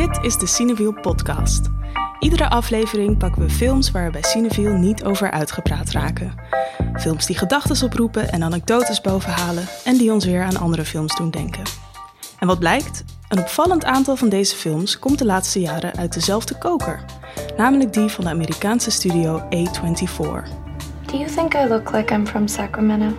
Dit 0.00 0.24
is 0.24 0.38
de 0.38 0.46
Cineville 0.46 0.92
podcast. 0.92 1.68
Iedere 2.18 2.50
aflevering 2.50 3.18
pakken 3.18 3.42
we 3.42 3.50
films 3.50 3.90
waar 3.90 4.04
we 4.04 4.10
bij 4.10 4.22
Cineville 4.22 4.78
niet 4.78 5.04
over 5.04 5.30
uitgepraat 5.30 5.90
raken. 5.90 6.34
Films 6.94 7.26
die 7.26 7.38
gedachten 7.38 7.86
oproepen 7.86 8.32
en 8.32 8.42
anekdotes 8.42 9.00
bovenhalen 9.00 9.68
en 9.84 9.96
die 9.96 10.12
ons 10.12 10.24
weer 10.24 10.42
aan 10.42 10.56
andere 10.56 10.84
films 10.84 11.16
doen 11.16 11.30
denken. 11.30 11.62
En 12.38 12.46
wat 12.46 12.58
blijkt? 12.58 13.04
Een 13.28 13.38
opvallend 13.38 13.84
aantal 13.84 14.16
van 14.16 14.28
deze 14.28 14.56
films 14.56 14.98
komt 14.98 15.18
de 15.18 15.24
laatste 15.24 15.60
jaren 15.60 15.96
uit 15.96 16.12
dezelfde 16.12 16.58
koker, 16.58 17.04
namelijk 17.56 17.92
die 17.92 18.08
van 18.08 18.24
de 18.24 18.30
Amerikaanse 18.30 18.90
studio 18.90 19.38
A24. 19.38 20.16
Do 21.06 21.16
you 21.16 21.30
think 21.34 21.54
I 21.54 21.68
look 21.68 21.92
like 21.92 22.14
I'm 22.14 22.26
from 22.26 22.48
Sacramento? 22.48 23.16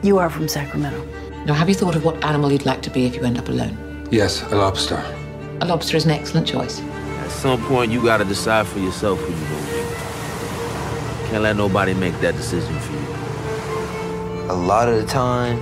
You 0.00 0.20
are 0.20 0.30
from 0.30 0.48
Sacramento. 0.48 1.04
Now, 1.46 1.56
have 1.56 1.70
you 1.70 1.78
thought 1.78 1.96
of 1.96 2.02
what 2.02 2.22
animal 2.22 2.48
you'd 2.50 2.64
like 2.64 2.80
to 2.80 2.90
be 2.90 3.00
if 3.00 3.14
you 3.14 3.24
end 3.24 3.38
up 3.38 3.48
alone? 3.48 3.76
Yes, 4.10 4.42
a 4.52 4.56
lobster. 4.56 5.23
A 5.64 5.66
lobster 5.66 5.96
is 5.96 6.04
an 6.04 6.10
excellent 6.10 6.46
choice. 6.46 6.82
At 7.24 7.30
some 7.30 7.58
point, 7.66 7.90
you 7.90 8.02
gotta 8.02 8.26
decide 8.26 8.66
for 8.66 8.80
yourself 8.80 9.18
who 9.18 9.32
you're 9.32 9.48
gonna 9.48 9.72
be. 9.72 11.30
Can't 11.30 11.42
let 11.42 11.56
nobody 11.56 11.94
make 11.94 12.20
that 12.20 12.36
decision 12.36 12.78
for 12.80 12.92
you. 12.92 14.50
A 14.50 14.54
lot 14.54 14.90
of 14.90 14.96
the 15.00 15.06
time, 15.06 15.58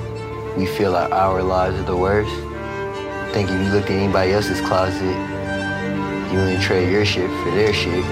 we 0.57 0.67
feel 0.67 0.91
like 0.91 1.13
our 1.13 1.41
lives 1.41 1.79
are 1.79 1.85
the 1.85 1.97
worst. 1.97 2.33
I 2.33 3.31
think 3.33 3.49
if 3.49 3.55
you 3.55 3.73
looked 3.73 3.91
at 3.91 3.97
anybody 3.97 4.33
else's 4.33 4.61
closet, 4.61 5.17
you 6.33 6.39
wouldn't 6.39 6.63
trade 6.63 6.91
your 6.91 7.05
shit 7.05 7.31
for 7.45 7.53
their 7.53 7.73
shit. 7.73 8.05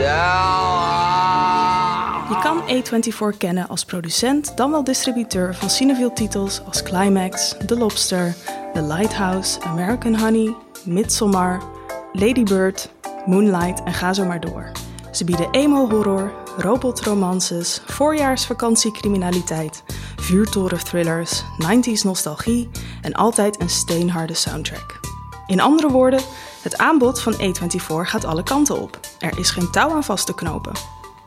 Je 2.28 2.36
kan 2.42 2.62
A24 2.68 3.36
kennen 3.38 3.68
als 3.68 3.84
producent, 3.84 4.56
dan 4.56 4.70
wel 4.70 4.84
distributeur 4.84 5.54
van 5.54 5.70
Cineville 5.70 6.12
titels 6.12 6.60
als 6.66 6.82
Climax, 6.82 7.54
The 7.66 7.76
Lobster, 7.76 8.34
The 8.74 8.82
Lighthouse, 8.82 9.60
American 9.60 10.14
Honey, 10.14 10.54
Midsommar, 10.84 11.78
Lady 12.12 12.42
Bird, 12.42 12.90
Moonlight 13.26 13.82
en 13.84 13.94
ga 13.94 14.12
zo 14.12 14.24
maar 14.24 14.40
door. 14.40 14.72
Ze 15.12 15.24
bieden 15.24 15.50
emo-horror, 15.50 16.32
robotromances, 16.56 17.80
voorjaarsvakantiecriminaliteit, 17.86 19.82
vuurtoren-thrillers, 20.16 21.42
90s 21.42 22.02
nostalgie 22.02 22.70
en 23.02 23.12
altijd 23.12 23.60
een 23.60 23.68
steenharde 23.68 24.34
soundtrack. 24.34 25.00
In 25.46 25.60
andere 25.60 25.90
woorden, 25.90 26.20
het 26.62 26.78
aanbod 26.78 27.20
van 27.20 27.34
A24 27.34 27.76
gaat 27.86 28.24
alle 28.24 28.42
kanten 28.42 28.80
op. 28.80 29.00
Er 29.18 29.38
is 29.38 29.50
geen 29.50 29.70
touw 29.70 29.90
aan 29.90 30.04
vast 30.04 30.26
te 30.26 30.34
knopen. 30.34 30.72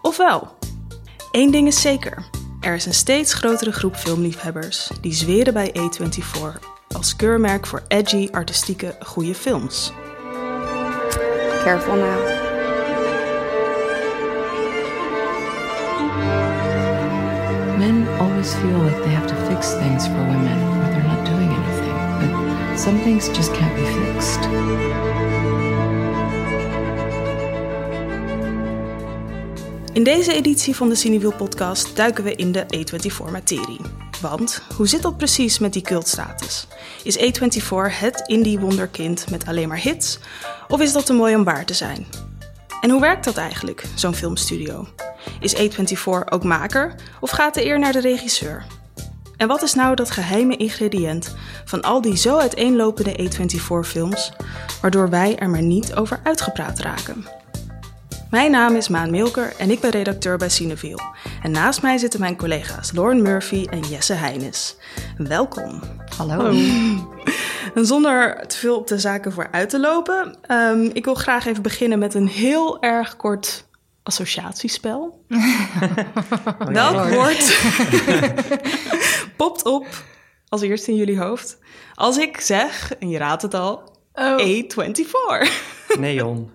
Ofwel? 0.01 0.47
Eén 1.31 1.51
ding 1.51 1.67
is 1.67 1.81
zeker. 1.81 2.25
Er 2.59 2.75
is 2.75 2.85
een 2.85 2.93
steeds 2.93 3.33
grotere 3.33 3.71
groep 3.71 3.95
filmliefhebbers 3.95 4.91
die 5.01 5.13
zweren 5.13 5.53
bij 5.53 5.73
A24 5.77 6.59
als 6.93 7.15
keurmerk 7.15 7.67
voor 7.67 7.83
edgy, 7.87 8.29
artistieke, 8.31 8.95
goede 8.99 9.35
films. 9.35 9.93
Careful 11.63 11.95
now. 11.95 12.19
Men 17.79 18.05
always 18.19 18.53
feel 18.55 18.77
like 18.79 18.97
they 18.97 19.11
have 19.11 19.27
to 19.27 19.35
fix 19.47 19.73
things 19.75 20.05
for 20.07 20.13
women 20.13 20.61
or 20.61 20.91
they're 20.91 21.03
not 21.03 21.25
doing 21.25 21.49
anything. 21.49 21.95
But 22.19 22.77
some 22.77 22.99
things 22.99 23.29
just 23.29 23.53
can't 23.53 23.73
be 23.77 23.85
fixed. 23.85 25.22
In 29.93 30.03
deze 30.03 30.33
editie 30.33 30.75
van 30.75 30.89
de 30.89 30.95
Cineville 30.95 31.35
podcast 31.35 31.95
duiken 31.95 32.23
we 32.23 32.35
in 32.35 32.51
de 32.51 32.65
A24-materie. 32.75 33.79
Want 34.21 34.61
hoe 34.75 34.87
zit 34.87 35.01
dat 35.01 35.17
precies 35.17 35.59
met 35.59 35.73
die 35.73 35.81
cultstatus? 35.81 36.67
Is 37.03 37.17
A24 37.17 37.99
het 37.99 38.23
indie 38.25 38.59
wonderkind 38.59 39.29
met 39.29 39.45
alleen 39.45 39.67
maar 39.67 39.81
hits? 39.81 40.19
Of 40.67 40.81
is 40.81 40.93
dat 40.93 41.05
te 41.05 41.13
mooi 41.13 41.35
om 41.35 41.43
waar 41.43 41.65
te 41.65 41.73
zijn? 41.73 42.05
En 42.81 42.89
hoe 42.89 43.01
werkt 43.01 43.23
dat 43.23 43.37
eigenlijk, 43.37 43.83
zo'n 43.95 44.15
filmstudio? 44.15 44.87
Is 45.39 45.55
A24 45.55 46.03
ook 46.29 46.43
maker 46.43 46.95
of 47.19 47.29
gaat 47.29 47.53
de 47.53 47.65
eer 47.65 47.79
naar 47.79 47.93
de 47.93 48.01
regisseur? 48.01 48.65
En 49.37 49.47
wat 49.47 49.61
is 49.61 49.73
nou 49.73 49.95
dat 49.95 50.11
geheime 50.11 50.57
ingrediënt 50.57 51.35
van 51.65 51.81
al 51.81 52.01
die 52.01 52.17
zo 52.17 52.37
uiteenlopende 52.37 53.29
A24-films, 53.29 54.31
waardoor 54.81 55.09
wij 55.09 55.37
er 55.37 55.49
maar 55.49 55.61
niet 55.61 55.95
over 55.95 56.19
uitgepraat 56.23 56.79
raken? 56.79 57.42
Mijn 58.33 58.51
naam 58.51 58.75
is 58.75 58.87
Maan 58.87 59.11
Milker 59.11 59.53
en 59.57 59.69
ik 59.71 59.79
ben 59.79 59.89
redacteur 59.89 60.37
bij 60.37 60.49
Cineville. 60.49 61.01
En 61.43 61.51
naast 61.51 61.81
mij 61.81 61.97
zitten 61.97 62.19
mijn 62.19 62.37
collega's 62.37 62.91
Lauren 62.91 63.21
Murphy 63.21 63.65
en 63.69 63.79
Jesse 63.79 64.13
Heines. 64.13 64.75
Welkom. 65.17 65.81
Hallo. 66.17 66.51
En 67.73 67.85
zonder 67.85 68.47
te 68.47 68.57
veel 68.57 68.77
op 68.77 68.87
de 68.87 68.99
zaken 68.99 69.31
vooruit 69.31 69.69
te 69.69 69.79
lopen, 69.79 70.37
um, 70.51 70.89
ik 70.93 71.05
wil 71.05 71.13
graag 71.15 71.45
even 71.45 71.61
beginnen 71.63 71.99
met 71.99 72.13
een 72.13 72.27
heel 72.27 72.81
erg 72.81 73.15
kort 73.15 73.67
associatiespel. 74.03 75.25
Welk 76.67 77.09
woord 77.09 77.57
popt 79.37 79.65
op 79.65 79.87
als 80.47 80.61
eerste 80.61 80.91
in 80.91 80.97
jullie 80.97 81.19
hoofd 81.19 81.57
als 81.93 82.17
ik 82.17 82.39
zeg, 82.39 82.93
en 82.99 83.09
je 83.09 83.17
raadt 83.17 83.41
het 83.41 83.53
al, 83.53 83.91
Oh. 84.13 84.39
A24? 84.39 85.49
Neon. 85.99 86.51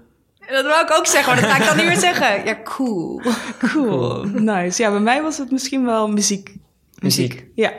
Dat 0.51 0.65
wou 0.65 0.85
ik 0.85 0.91
ook 0.91 1.07
zeggen, 1.07 1.33
maar 1.33 1.43
dat 1.43 1.51
ga 1.51 1.59
ik 1.59 1.65
dan 1.65 1.77
niet 1.77 1.87
meer 1.87 1.97
zeggen. 1.97 2.45
Ja, 2.45 2.57
cool. 2.65 3.23
Cool, 3.59 4.25
nice. 4.25 4.83
Ja, 4.83 4.91
bij 4.91 5.01
mij 5.01 5.23
was 5.23 5.39
het 5.39 5.51
misschien 5.51 5.85
wel 5.85 6.09
muziek. 6.09 6.55
Muziek. 6.99 7.47
Ja. 7.55 7.73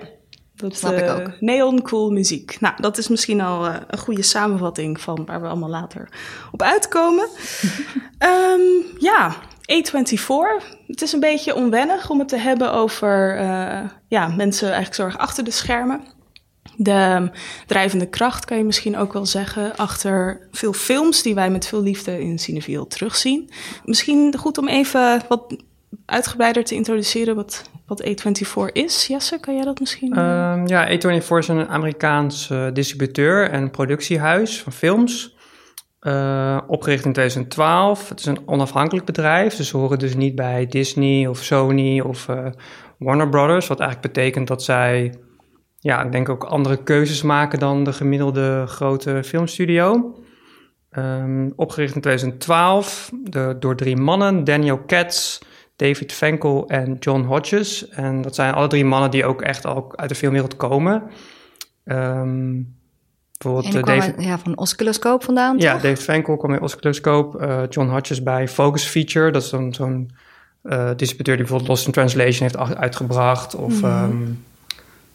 Dat, 0.56 0.76
Snap 0.76 0.94
ik 0.94 1.00
eh, 1.00 1.16
ook. 1.16 1.32
Neon 1.40 1.82
cool 1.82 2.12
muziek. 2.12 2.58
Nou, 2.60 2.74
dat 2.78 2.98
is 2.98 3.08
misschien 3.08 3.42
al 3.42 3.66
eh, 3.68 3.76
een 3.88 3.98
goede 3.98 4.22
samenvatting 4.22 5.02
van 5.02 5.26
waar 5.26 5.42
we 5.42 5.48
allemaal 5.48 5.70
later 5.70 6.10
op 6.52 6.62
uitkomen. 6.62 7.28
Ehm, 8.18 8.62
ja, 8.98 9.36
A24. 9.62 10.78
Het 10.88 11.02
is 11.02 11.14
een 11.14 11.20
beetje 11.20 11.56
onwennig 11.56 12.10
om 12.10 12.20
het 12.20 12.28
te 12.28 12.38
hebben 12.38 12.74
over 12.74 13.38
eh, 13.38 13.90
ja, 14.08 14.28
mensen 14.28 14.68
eigenlijk 14.68 14.96
zorg 14.96 15.18
achter 15.18 15.44
de 15.44 15.52
schermen. 15.52 16.02
De 16.82 17.30
drijvende 17.66 18.06
kracht 18.06 18.46
kan 18.46 18.58
je 18.58 18.64
misschien 18.64 18.98
ook 18.98 19.14
wel 19.14 19.26
zeggen 19.26 19.76
achter 19.76 20.48
veel 20.52 20.74
films 20.74 21.22
die 21.22 21.36
wij 21.36 21.50
met 21.50 21.68
veel 21.68 21.82
liefde 21.82 22.22
in 22.22 22.40
Cineville 22.40 22.88
terugzien. 22.88 23.50
Misschien 23.86 24.38
goed 24.38 24.58
om 24.58 24.68
even 24.68 25.22
wat 25.28 25.56
uitgebreider 26.06 26.64
te 26.64 26.76
introduceren 26.76 27.36
wat, 27.36 27.70
wat 27.86 28.04
A24 28.04 28.72
is. 28.72 29.08
Jesse, 29.08 29.40
kan 29.40 29.56
jij 29.56 29.64
dat 29.64 29.80
misschien? 29.80 30.14
Ehm, 30.14 30.68
ja, 30.68 30.90
A24 30.90 31.38
is 31.38 31.48
een 31.48 31.68
Amerikaans 31.68 32.50
eh, 32.50 32.68
distributeur 32.74 33.50
en 33.50 33.72
productiehuis 33.72 34.62
van 34.62 34.72
films. 34.72 35.38
Eh, 36.00 36.58
opgericht 36.68 37.06
in 37.06 37.14
2012. 37.14 38.10
Het 38.10 38.20
is 38.20 38.26
een 38.26 38.42
onafhankelijk 38.48 39.06
bedrijf, 39.06 39.56
dus 39.56 39.68
ze 39.68 39.78
horen 39.78 40.00
dus 40.00 40.16
niet 40.16 40.36
bij 40.36 40.66
Disney 40.66 41.28
of 41.28 41.44
Sony 41.44 42.00
of 42.00 42.28
Warner 42.98 43.30
Brothers. 43.30 43.68
Wat 43.68 43.80
eigenlijk 43.80 44.14
betekent 44.14 44.48
dat 44.48 44.64
zij, 44.64 45.14
ja, 45.80 46.04
ik 46.04 46.12
denk 46.12 46.30
ook 46.30 46.44
andere 46.44 46.84
keuzes 46.84 47.22
maken 47.22 47.60
dan 47.60 47.84
de 47.84 47.94
gemiddelde 47.94 48.64
grote 48.68 49.22
filmstudio. 49.26 50.16
Ehm, 50.90 51.50
opgericht 51.56 51.96
in 51.96 52.02
2012 52.02 53.12
de, 53.24 53.56
door 53.60 53.76
drie 53.76 53.96
mannen, 53.98 54.44
Daniel 54.44 54.78
Katz, 54.78 55.40
David 55.76 56.14
Fenkel 56.14 56.68
en 56.68 56.96
John 57.00 57.22
Hodges. 57.22 57.90
En 57.90 58.22
dat 58.22 58.36
zijn 58.36 58.54
alle 58.54 58.68
drie 58.68 58.86
mannen 58.86 59.12
die 59.12 59.26
ook 59.26 59.42
echt 59.42 59.66
al 59.66 59.92
uit 59.98 60.10
de 60.10 60.16
filmwereld 60.16 60.56
komen. 60.56 61.04
Ehm, 61.84 62.62
bijvoorbeeld 63.38 63.76
eh, 63.76 63.84
David, 63.84 64.16
uit- 64.16 64.24
ja, 64.24 64.40
van 64.40 64.58
Oscilloscope 64.58 65.26
vandaan, 65.26 65.58
ja, 65.58 65.72
toch? 65.74 65.82
David 65.82 66.00
Fenkel 66.04 66.38
kwam 66.38 66.52
bij 66.52 66.60
Oscilloscope, 66.60 67.38
eh, 67.38 67.62
John 67.70 67.90
Hodges 67.90 68.24
bij 68.24 68.48
Focus 68.48 68.84
Feature. 68.86 69.32
Dat 69.32 69.44
is 69.44 69.50
dan 69.50 69.74
zo'n 69.74 70.12
eh, 70.62 70.90
distributeur 70.96 71.36
die 71.36 71.46
bijvoorbeeld 71.46 71.70
Lost 71.70 71.86
in 71.86 71.92
Translation 71.92 72.42
heeft 72.50 72.76
uitgebracht. 72.78 73.56
Of, 73.56 73.84
ehm, 73.84 74.18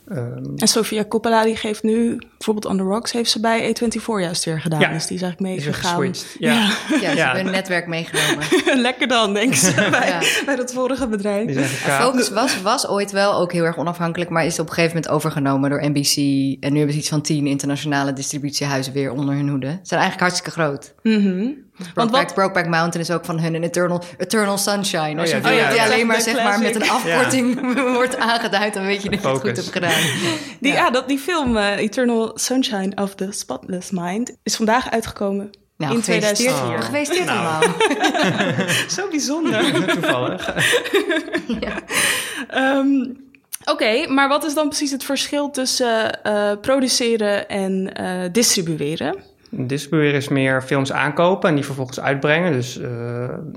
ehm, 0.09 0.43
En 0.57 0.69
Sofia 0.69 1.05
Coppola 1.05 1.45
die 1.45 1.57
geeft 1.57 1.83
nu, 1.83 2.19
bijvoorbeeld 2.19 2.65
On 2.67 2.77
The 2.77 2.83
Rocks, 2.83 3.13
heeft 3.13 3.31
ze 3.31 3.41
bij 3.41 3.77
A24 3.77 4.05
juist 4.21 4.45
weer 4.45 4.61
gedaan. 4.61 4.81
Ja. 4.81 4.93
Dus 4.93 5.07
die 5.07 5.17
is 5.17 5.23
eigenlijk 5.23 5.57
is 5.59 5.65
meegegaan. 5.65 5.91
geswitcht. 6.01 6.37
Ja. 6.39 6.53
Ja, 6.53 6.71
ze 7.11 7.17
Ja. 7.17 7.25
hebben 7.25 7.43
hun 7.43 7.53
netwerk 7.53 7.87
meegenomen. 7.87 8.47
Lekker 8.89 9.09
dan, 9.09 9.35
denk 9.35 9.55
ze, 9.55 9.75
bij, 9.91 10.09
Ja. 10.09 10.21
bij 10.45 10.57
dat 10.57 10.73
vorige 10.73 11.07
bedrijf. 11.09 11.55
Ja. 11.87 12.01
Focus 12.01 12.31
was, 12.31 12.63
was 12.63 12.89
ooit 12.89 13.11
wel 13.11 13.35
ook 13.35 13.53
heel 13.53 13.65
erg 13.65 13.79
onafhankelijk, 13.79 14.31
maar 14.31 14.45
is 14.45 14.59
op 14.59 14.67
een 14.69 14.73
gegeven 14.75 14.97
moment 14.97 15.13
overgenomen 15.15 15.71
door 15.71 15.89
NBC. 15.91 16.17
En 16.63 16.71
nu 16.73 16.77
hebben 16.77 16.93
ze 16.93 16.99
iets 17.01 17.09
van 17.09 17.21
tien 17.23 17.47
internationale 17.47 18.13
distributiehuizen 18.13 18.93
weer 18.93 19.11
onder 19.13 19.35
hun 19.35 19.49
hoede. 19.49 19.67
Ze 19.71 19.79
zijn 19.83 20.01
eigenlijk 20.01 20.21
hartstikke 20.31 20.61
groot. 20.61 20.95
Mhm. 21.03 21.37
Want 21.37 21.55
Brokeback, 21.95 22.23
wat, 22.25 22.35
Brokeback 22.35 22.67
Mountain 22.67 23.01
is 23.01 23.11
ook 23.11 23.25
van 23.25 23.39
hun 23.41 23.55
en 23.55 23.63
Eternal, 23.63 24.03
Eternal 24.19 24.59
Sunshine. 24.59 25.21
Als 25.21 25.33
Oh 25.33 25.37
je 25.37 25.37
ja, 25.37 25.37
een 25.37 25.43
film 25.45 25.57
die- 25.59 25.67
die 25.67 25.77
ja. 25.77 25.85
alleen 25.85 26.07
maar 26.07 26.21
zeg 26.21 26.35
maar 26.35 26.59
met 26.61 26.75
een 26.75 26.91
afkorting 26.91 27.61
wordt 27.99 28.17
aangeduid, 28.17 28.75
dan 28.75 28.85
weet 28.85 29.03
je 29.03 29.11
dat 29.11 29.21
je 29.23 29.29
het 29.29 29.37
goed 29.39 29.47
Focus. 29.47 29.59
hebt 29.59 29.73
gedaan. 29.73 30.01
die, 30.61 30.73
ja. 30.73 30.91
dat, 30.91 31.09
die 31.09 31.19
film 31.19 31.57
eh, 31.57 31.77
Eternal 31.77 32.33
Sunshine 32.35 32.93
of 32.95 33.15
the 33.15 33.29
Spotless 33.31 33.91
Mind 33.91 34.37
is 34.43 34.57
vandaag 34.57 34.91
uitgekomen 34.91 35.51
Nou, 35.77 35.95
in 35.95 36.03
gefeliciteerd. 36.03 36.55
2004. 36.57 36.83
Gefeliciteerd 36.83 37.27
Nou. 37.27 37.39
allemaal. 37.39 38.69
Zo 38.97 39.09
bijzonder. 39.11 39.87
Toevallig. 39.87 40.55
Ehm, 42.49 43.05
Oké, 43.65 44.07
maar 44.09 44.29
wat 44.29 44.45
is 44.45 44.55
dan 44.55 44.69
precies 44.69 44.91
het 44.91 45.05
verschil 45.05 45.51
tussen 45.51 46.23
eh, 46.23 46.53
produceren 46.61 47.49
en 47.49 47.95
eh, 47.95 48.21
distribueren? 48.33 49.17
Een 49.57 49.67
distributeur 49.67 50.15
is 50.15 50.29
meer 50.29 50.63
films 50.63 50.93
aankopen 50.93 51.49
en 51.49 51.55
die 51.55 51.65
vervolgens 51.65 52.01
uitbrengen. 52.01 52.53
Dus 52.53 52.79
uh, 52.79 52.89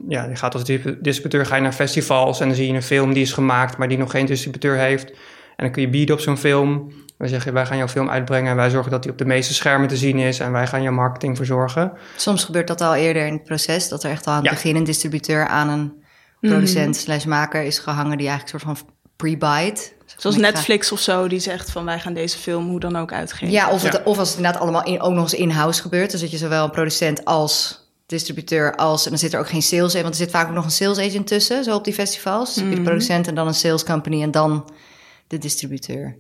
ja, 0.08 0.26
je 0.26 0.36
gaat 0.36 0.54
als 0.54 0.64
distributeur 1.00 1.46
ga 1.46 1.56
je 1.56 1.62
naar 1.62 1.74
festivals 1.74 2.40
en 2.40 2.48
dan 2.48 2.56
zie 2.56 2.68
je 2.68 2.74
een 2.74 2.84
film 2.84 3.14
die 3.14 3.22
is 3.22 3.34
gemaakt, 3.34 3.78
maar 3.78 3.88
die 3.88 3.98
nog 3.98 4.12
geen 4.12 4.26
distributeur 4.26 4.78
heeft. 4.78 5.10
En 5.56 5.64
dan 5.64 5.72
kun 5.72 5.82
je 5.82 5.90
bieden 5.90 6.16
op 6.16 6.22
zo'n 6.22 6.38
film. 6.38 6.92
Wij 7.18 7.28
zeggen, 7.28 7.54
wij 7.54 7.66
gaan 7.66 7.78
jouw 7.78 7.88
film 7.88 8.10
uitbrengen 8.10 8.52
en 8.52 8.56
wij 8.56 8.70
zorgen 8.70 8.92
dat 8.92 9.04
die 9.04 9.12
op 9.12 9.18
de 9.18 9.26
meeste 9.26 9.54
schermen 9.54 9.88
te 9.88 9.98
zien 9.98 10.18
is 10.18 10.40
en 10.40 10.52
wij 10.52 10.68
gaan 10.68 10.82
jouw 10.82 10.94
marketing 10.94 11.38
verzorgen. 11.38 11.92
Soms 12.16 12.44
gebeurt 12.44 12.68
dat 12.68 12.82
al 12.82 12.96
eerder 12.96 13.26
in 13.26 13.34
het 13.34 13.44
proces, 13.44 13.90
dat 13.90 14.04
er 14.04 14.12
echt 14.12 14.28
al 14.28 14.34
aan 14.34 14.42
het 14.42 14.50
begin 14.50 14.76
een 14.76 14.84
distributeur 14.84 15.48
aan 15.48 15.70
een 15.70 15.94
producent 16.42 16.96
mhm. 16.96 17.00
slash 17.00 17.26
maker 17.26 17.64
is 17.64 17.80
gehangen 17.80 18.18
die 18.18 18.28
eigenlijk 18.28 18.54
een 18.54 18.60
soort 18.60 18.78
van 18.78 18.90
pre-bite. 19.16 19.96
Zoals 20.18 20.36
Netflix 20.36 20.92
of 20.92 21.00
zo, 21.00 21.28
die 21.28 21.40
zegt 21.40 21.72
van 21.72 21.86
wij 21.86 22.00
gaan 22.00 22.14
deze 22.14 22.38
film 22.38 22.68
hoe 22.68 22.80
dan 22.80 22.96
ook 22.96 23.12
uitgeven. 23.12 23.52
Ja, 23.52 23.70
of, 23.70 23.84
het, 23.84 24.04
of 24.04 24.18
als 24.18 24.28
het 24.28 24.38
inderdaad 24.38 24.62
allemaal 24.62 24.84
in, 24.84 25.02
ook 25.02 25.14
nog 25.14 25.24
eens 25.24 25.34
in-house 25.34 25.82
gebeurt. 25.82 26.12
Dus 26.12 26.22
dat 26.22 26.32
je 26.32 26.38
zowel 26.38 26.64
een 26.64 26.72
producent 26.72 27.26
als 27.26 27.86
distributeur 28.06 28.76
als... 28.76 29.04
en 29.04 29.10
dan 29.10 29.20
zit 29.20 29.34
er 29.34 29.40
ook 29.40 29.50
geen 29.50 29.62
sales 29.62 29.94
want 29.94 30.08
er 30.08 30.16
zit 30.16 30.32
vaak 30.32 30.48
ook 30.48 30.54
nog 30.54 30.66
een 30.66 30.72
sales 30.72 30.98
agent 30.98 31.28
tussen, 31.28 31.64
zo 31.64 31.76
op 31.76 31.84
die 31.84 31.94
festivals. 31.94 32.54
Dus 32.54 32.64
mm 32.64 32.76
de 32.76 32.82
producent 32.82 33.28
en 33.28 33.36
dan 33.36 33.48
een 33.48 33.54
sales 33.54 33.84
company 33.84 34.22
en 34.22 34.32
dan 34.32 34.70
de 35.28 35.38
distributeur. 35.38 36.18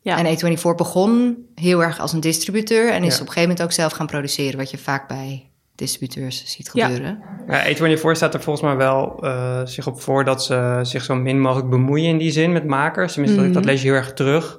Ja. 0.00 0.24
En 0.24 0.36
A24 0.36 0.60
begon 0.76 1.36
heel 1.54 1.82
erg 1.82 2.00
als 2.00 2.12
een 2.12 2.20
distributeur 2.20 2.90
en 2.90 3.04
is 3.04 3.14
op 3.14 3.20
een 3.20 3.26
gegeven 3.26 3.42
moment 3.42 3.62
ook 3.62 3.72
zelf 3.72 3.92
gaan 3.92 4.06
produceren, 4.06 4.58
wat 4.58 4.70
je 4.70 4.78
vaak 4.78 5.08
bij 5.08 5.50
distributeurs 5.74 6.44
ziet 6.46 6.70
gebeuren. 6.70 7.22
Ja, 7.48 7.66
ja 7.66 7.76
A24 7.76 8.10
staat 8.10 8.34
er 8.34 8.42
volgens 8.42 8.66
mij 8.66 8.76
wel 8.76 9.24
uh, 9.24 9.60
zich 9.64 9.86
op 9.86 10.00
voor 10.00 10.24
dat 10.24 10.44
ze 10.44 10.80
zich 10.82 11.04
zo 11.04 11.14
min 11.14 11.40
mogelijk 11.40 11.70
bemoeien 11.70 12.08
in 12.08 12.18
die 12.18 12.30
zin 12.30 12.52
met 12.52 12.66
makers. 12.66 13.12
Tenminste, 13.12 13.40
dat, 13.40 13.52
dat, 13.52 13.62
mhm. 13.62 13.70
lees 13.70 13.82
je 13.82 13.88
heel 13.88 13.96
erg 13.96 14.12
terug. 14.12 14.58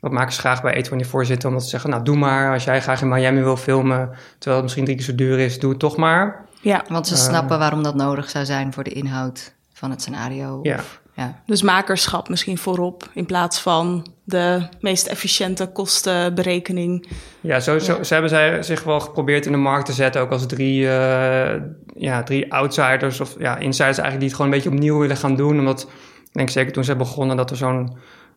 Wat 0.00 0.12
makers 0.12 0.38
graag 0.38 0.62
bij 0.62 0.84
A24 0.84 1.08
zitten, 1.20 1.48
omdat 1.48 1.64
ze 1.64 1.68
zeggen, 1.68 1.90
nou 1.90 2.02
doe 2.02 2.16
maar, 2.16 2.52
als 2.52 2.64
jij 2.64 2.80
graag 2.80 3.00
in 3.00 3.08
Miami 3.08 3.42
wil 3.42 3.56
filmen, 3.56 4.10
terwijl 4.38 4.54
het 4.54 4.62
misschien 4.62 4.84
drie 4.84 4.96
keer 4.96 5.06
zo 5.06 5.14
duur 5.14 5.38
is, 5.38 5.58
doe 5.58 5.70
het 5.70 5.78
toch 5.78 5.96
maar. 5.96 6.44
Ja, 6.60 6.84
want 6.88 7.06
ze 7.06 7.14
uh, 7.14 7.20
snappen 7.20 7.58
waarom 7.58 7.82
dat 7.82 7.94
nodig 7.94 8.30
zou 8.30 8.44
zijn 8.44 8.72
voor 8.72 8.84
de 8.84 8.92
inhoud 8.92 9.54
van 9.72 9.90
het 9.90 10.00
scenario. 10.00 10.58
Ja. 10.62 10.80
Ja. 11.16 11.42
Dus 11.46 11.62
makerschap 11.62 12.28
misschien 12.28 12.58
voorop 12.58 13.08
in 13.14 13.26
plaats 13.26 13.60
van 13.60 14.06
de 14.24 14.68
meest 14.80 15.06
efficiënte 15.06 15.66
kostenberekening. 15.66 17.08
Ja, 17.40 17.60
zo, 17.60 17.78
zo, 17.78 18.02
ze 18.02 18.12
hebben 18.12 18.30
zij 18.30 18.62
zich 18.62 18.82
wel 18.82 19.00
geprobeerd 19.00 19.46
in 19.46 19.52
de 19.52 19.58
markt 19.58 19.86
te 19.86 19.92
zetten, 19.92 20.20
ook 20.20 20.30
als 20.30 20.46
drie, 20.46 20.80
uh, 20.80 21.54
ja, 21.94 22.22
drie 22.22 22.52
outsiders 22.52 23.20
of 23.20 23.34
ja, 23.38 23.56
insiders 23.56 23.98
eigenlijk 23.98 24.18
die 24.18 24.28
het 24.28 24.36
gewoon 24.36 24.52
een 24.52 24.58
beetje 24.58 24.74
opnieuw 24.74 24.98
willen 24.98 25.16
gaan 25.16 25.36
doen. 25.36 25.58
Omdat, 25.58 25.82
ik 26.24 26.32
denk 26.32 26.50
zeker 26.50 26.72
toen 26.72 26.84
ze 26.84 26.96
begonnen 26.96 27.36
dat 27.36 27.50
er 27.50 27.56
zo'n 27.56 27.96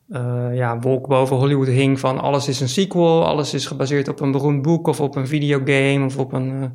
uh, 0.10 0.48
ja, 0.54 0.80
wolk 0.80 1.08
boven 1.08 1.36
Hollywood 1.36 1.68
hing 1.68 2.00
van 2.00 2.20
alles 2.20 2.48
is 2.48 2.60
een 2.60 2.70
sequel, 2.70 3.26
alles 3.26 3.54
is 3.54 3.66
gebaseerd 3.66 4.08
op 4.08 4.20
een 4.20 4.32
beroemd 4.32 4.62
boek 4.62 4.88
of 4.88 5.02
op 5.02 5.16
een 5.16 5.28
videogame 5.28 6.06
of 6.06 6.18
op 6.18 6.34
een... 6.34 6.62
Uh, 6.62 6.70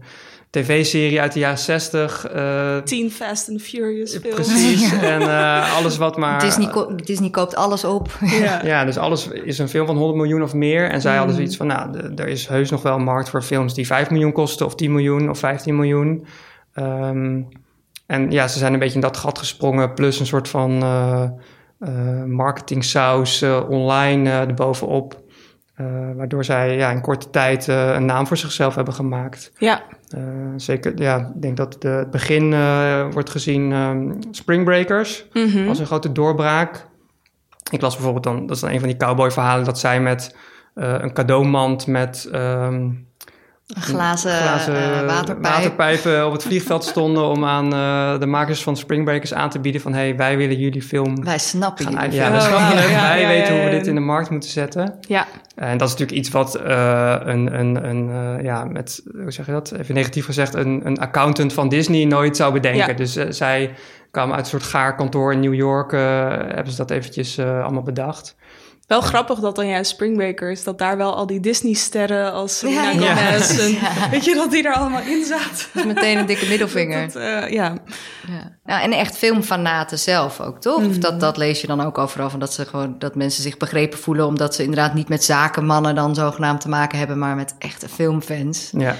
tv-serie 0.54 1.20
uit 1.20 1.32
de 1.32 1.38
jaren 1.38 1.58
60. 1.58 2.26
Uh, 2.34 2.76
Teen 2.76 3.10
Fast 3.10 3.48
and 3.48 3.62
Furious 3.62 4.10
films. 4.16 4.34
Precies. 4.34 4.92
En 5.02 5.20
uh, 5.20 5.76
alles 5.76 5.96
wat 5.96 6.16
maar... 6.16 6.40
Disney, 6.40 6.70
ko 6.70 6.94
Disney 6.94 7.30
koopt 7.30 7.56
alles 7.56 7.84
op. 7.84 8.08
ja. 8.20 8.64
ja, 8.72 8.84
dus 8.84 8.98
alles 8.98 9.28
is 9.28 9.58
een 9.58 9.68
film 9.68 9.86
van 9.86 9.96
100 9.96 10.18
miljoen 10.18 10.42
of 10.42 10.54
meer. 10.54 10.90
En 10.90 11.00
zij 11.00 11.12
mm. 11.12 11.18
hadden 11.18 11.36
zoiets 11.36 11.56
van, 11.56 11.66
nou, 11.66 12.12
er 12.16 12.28
is 12.28 12.46
heus 12.46 12.70
nog 12.70 12.82
wel 12.82 12.94
een 12.94 13.04
markt 13.04 13.28
voor 13.28 13.42
films 13.42 13.74
die 13.74 13.86
5 13.86 14.10
miljoen 14.10 14.32
kosten... 14.32 14.66
of 14.66 14.74
10 14.74 14.92
miljoen 14.92 15.30
of 15.30 15.38
15 15.38 15.76
miljoen. 15.76 16.26
Um, 16.74 17.48
en 18.06 18.30
ja, 18.30 18.48
ze 18.48 18.58
zijn 18.58 18.72
een 18.72 18.78
beetje 18.78 18.94
in 18.94 19.00
dat 19.00 19.16
gat 19.16 19.38
gesprongen... 19.38 19.94
plus 19.94 20.20
een 20.20 20.26
soort 20.26 20.48
van 20.48 20.82
uh, 20.82 21.28
marketing 22.24 22.84
saus 22.84 23.42
online 23.68 24.30
erbovenop... 24.30 25.22
Uh, 25.80 25.86
waardoor 26.16 26.44
zij 26.44 26.76
ja, 26.76 26.90
in 26.90 27.00
korte 27.00 27.30
tijd 27.30 27.68
uh, 27.68 27.94
een 27.94 28.04
naam 28.04 28.26
voor 28.26 28.36
zichzelf 28.36 28.74
hebben 28.74 28.94
gemaakt. 28.94 29.52
Ja. 29.58 29.82
Uh, 30.16 30.22
zeker, 30.56 31.02
ja, 31.02 31.18
ik 31.18 31.42
denk 31.42 31.56
dat 31.56 31.76
de, 31.78 31.88
het 31.88 32.10
begin 32.10 32.50
wordt 33.10 33.30
gezien 33.30 33.72
um, 33.72 34.18
Spring 34.30 34.64
Breakers 34.64 35.26
mm 35.32 35.48
-hmm. 35.48 35.68
als 35.68 35.78
een 35.78 35.86
grote 35.86 36.12
doorbraak. 36.12 36.86
Ik 37.70 37.80
las 37.80 37.94
bijvoorbeeld 37.94 38.24
dan, 38.24 38.46
dat 38.46 38.56
is 38.56 38.62
dan 38.62 38.70
een 38.70 38.78
van 38.78 38.88
die 38.88 38.96
cowboy 38.96 39.30
verhalen, 39.30 39.64
dat 39.64 39.78
zij 39.78 40.00
met 40.00 40.36
een 40.74 41.12
cadeaumand 41.12 41.86
met 41.86 42.28
um, 42.32 43.06
glazen, 43.66 44.30
glazen 44.30 44.74
uh, 44.74 45.06
waterpijp. 45.06 45.54
waterpijpen 45.54 46.26
op 46.26 46.32
het 46.32 46.42
vliegveld 46.42 46.84
stonden 46.94 47.24
om 47.24 47.44
aan 47.44 47.74
uh, 47.74 48.20
de 48.20 48.26
makers 48.26 48.62
van 48.62 48.76
Springbreakers 48.76 49.34
aan 49.34 49.50
te 49.50 49.58
bieden 49.58 49.80
van 49.80 49.94
hey, 49.94 50.16
wij 50.16 50.36
willen 50.36 50.56
jullie 50.56 50.82
film. 50.82 51.24
Wij 51.24 51.38
snappen 51.38 51.84
jullie. 51.84 52.10
Ja, 52.10 52.30
wij 52.30 52.40
snappen 52.40 52.76
het. 52.76 52.90
wij 52.90 53.20
ja, 53.20 53.28
weten 53.28 53.54
hoe 53.54 53.64
we 53.64 53.70
dit 53.70 53.86
in 53.86 53.94
de 53.94 54.00
markt 54.00 54.30
moeten 54.30 54.50
zetten. 54.50 54.94
Ja. 55.00 55.26
En 55.54 55.78
dat 55.78 55.88
is 55.88 55.94
natuurlijk 55.94 56.18
iets 56.18 56.30
wat 56.30 56.60
uh, 56.66 57.16
een, 57.20 57.58
een, 57.58 57.88
een 57.88 58.42
ja, 58.42 58.64
met, 58.64 59.02
hoe 59.22 59.32
zeg 59.32 59.46
je 59.46 59.52
dat? 59.52 59.72
Even 59.72 59.94
negatief 59.94 60.24
gezegd, 60.24 60.54
een, 60.54 60.80
een 60.84 60.98
accountant 60.98 61.52
van 61.52 61.68
Disney 61.68 62.04
nooit 62.04 62.36
zou 62.36 62.52
bedenken. 62.52 62.96
Dus 62.96 63.12
zij 63.12 63.74
kwamen 64.10 64.34
uit 64.34 64.44
een 64.44 64.50
soort 64.50 64.62
gaarkantoor 64.62 65.32
in 65.32 65.40
New 65.40 65.54
York, 65.54 65.90
hebben 65.90 66.70
ze 66.70 66.76
dat 66.76 66.90
eventjes 66.90 67.38
allemaal 67.38 67.82
bedacht. 67.82 68.36
Wel 68.86 69.00
grappig 69.00 69.38
dat 69.38 69.56
dan 69.56 69.66
jij 69.66 69.84
Springbreakers, 69.84 70.64
dat 70.64 70.78
daar 70.78 70.96
wel 70.96 71.14
al 71.14 71.26
die 71.26 71.40
Disney-sterren 71.40 72.32
als 72.32 72.58
Selena 72.58 72.90
ja, 72.90 73.14
Gomez 73.14 73.58
en 73.58 74.10
weet 74.10 74.24
je 74.24 74.34
dat 74.34 74.50
die 74.50 74.62
er 74.62 74.74
allemaal 74.74 75.02
in 75.02 75.24
zaten. 75.24 75.66
Dat 75.72 75.84
is 75.84 75.94
meteen 75.94 76.18
een 76.18 76.26
dikke 76.26 76.48
middelvinger. 76.48 77.06
dat, 77.06 77.16
uh, 77.16 77.50
ja. 77.50 77.76
ja. 78.26 78.56
Nou, 78.64 78.82
en 78.82 78.92
echt 78.92 79.16
filmfanaten 79.16 79.98
zelf 79.98 80.40
ook, 80.40 80.60
toch? 80.60 80.86
Of 80.86 80.98
dat, 80.98 81.10
mhm. 81.10 81.20
dat 81.20 81.36
lees 81.36 81.60
je 81.60 81.66
dan 81.66 81.80
ook 81.80 81.98
overal 81.98 82.30
van 82.30 82.40
dat 82.40 82.52
ze 82.52 82.66
gewoon 82.66 82.98
dat 82.98 83.14
mensen 83.14 83.42
zich 83.42 83.56
begrepen 83.56 83.98
voelen 83.98 84.26
omdat 84.26 84.54
ze 84.54 84.62
inderdaad 84.62 84.94
niet 84.94 85.08
met 85.08 85.24
zakenmannen 85.24 85.94
dan 85.94 86.14
zogenaamd 86.14 86.60
te 86.60 86.68
maken 86.68 86.98
hebben, 86.98 87.18
maar 87.18 87.36
met 87.36 87.54
echte 87.58 87.88
filmfans. 87.88 88.70
Ja 88.72 88.96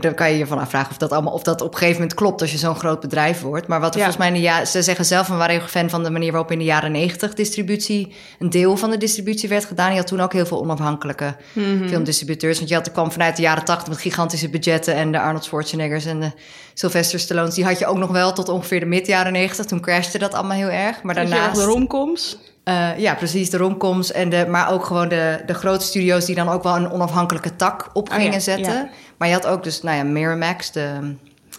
dan 0.00 0.14
kan 0.14 0.30
je 0.30 0.38
je 0.38 0.46
van 0.46 0.58
afvragen 0.58 0.90
of 0.90 0.96
dat 0.96 1.12
allemaal 1.12 1.32
of 1.32 1.42
dat 1.42 1.60
op 1.60 1.72
een 1.72 1.78
gegeven 1.78 2.00
moment 2.00 2.14
klopt 2.14 2.40
als 2.40 2.52
je 2.52 2.58
zo'n 2.58 2.74
groot 2.74 3.00
bedrijf 3.00 3.40
wordt. 3.40 3.66
Maar 3.66 3.80
wat 3.80 3.88
er 3.88 3.94
volgens 3.94 4.16
mij 4.16 4.26
in 4.28 4.34
de 4.34 4.40
jaren, 4.40 4.66
ze 4.66 4.82
zeggen 4.82 5.04
zelf 5.04 5.26
van 5.26 5.36
waren 5.36 5.58
heel 5.58 5.66
fan 5.66 5.90
van 5.90 6.02
de 6.02 6.10
manier 6.10 6.30
waarop 6.32 6.50
in 6.50 6.58
de 6.58 6.64
jaren 6.64 6.92
negentig 6.92 7.34
distributie, 7.34 8.14
een 8.38 8.50
deel 8.50 8.76
van 8.76 8.90
de 8.90 8.96
distributie 8.96 9.48
werd 9.48 9.64
gedaan. 9.64 9.90
Je 9.90 9.96
had 9.96 10.06
toen 10.06 10.20
ook 10.20 10.32
heel 10.32 10.46
veel 10.46 10.60
onafhankelijke 10.60 11.36
mm 11.52 11.88
filmdistributeurs. 11.88 12.56
Want 12.56 12.68
je 12.68 12.74
had, 12.74 12.92
kwam 12.92 13.12
vanuit 13.12 13.36
de 13.36 13.42
jaren 13.42 13.64
tachtig 13.64 13.88
met 13.88 13.98
gigantische 13.98 14.48
budgetten 14.48 14.94
en 14.94 15.12
de 15.12 15.20
Arnold 15.20 15.44
Schwarzeneggers 15.44 16.04
en 16.04 16.20
de 16.20 16.32
Sylvester 16.74 17.18
Stallones. 17.18 17.54
Die 17.54 17.64
had 17.64 17.78
je 17.78 17.86
ook 17.86 17.98
nog 17.98 18.10
wel 18.10 18.32
tot 18.32 18.48
ongeveer 18.48 18.80
de 18.80 18.86
mid 18.86 19.06
jaren 19.06 19.32
negentig. 19.32 19.66
Toen 19.66 19.80
crashte 19.80 20.18
dat 20.18 20.34
allemaal 20.34 20.56
heel 20.56 20.68
erg. 20.68 21.02
Maar 21.02 21.14
daarnaast. 21.14 21.56
de 21.56 21.64
romcoms. 21.64 22.38
Uh, 22.64 22.98
ja, 22.98 23.14
precies, 23.14 23.50
de 23.50 23.56
romcoms. 23.56 24.12
En 24.12 24.28
de, 24.28 24.46
maar 24.48 24.72
ook 24.72 24.84
gewoon 24.84 25.08
de, 25.08 25.42
de 25.46 25.54
grote 25.54 25.84
studio's 25.84 26.24
die 26.24 26.34
dan 26.34 26.48
ook 26.48 26.62
wel 26.62 26.76
een 26.76 26.90
onafhankelijke 26.90 27.56
tak 27.56 27.90
op 27.92 28.10
oh 28.10 28.14
gingen 28.14 28.40
zetten. 28.40 28.90
Maar 29.16 29.28
je 29.28 29.34
had 29.34 29.46
ook 29.46 29.64
dus, 29.64 29.82
nou 29.82 29.96
ja, 29.96 30.02
Miramax, 30.02 30.72
de... 30.72 31.14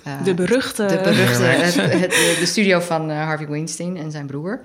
Uh, 0.07 0.13
de 0.23 0.33
beruchte... 0.33 0.85
De 0.85 0.99
beruchte, 1.03 1.43
het, 1.43 1.75
het, 1.75 2.11
de 2.39 2.45
studio 2.45 2.79
van 2.79 3.11
uh, 3.11 3.23
Harvey 3.23 3.47
Weinstein 3.47 3.97
en 3.97 4.11
zijn 4.11 4.25
broer. 4.25 4.59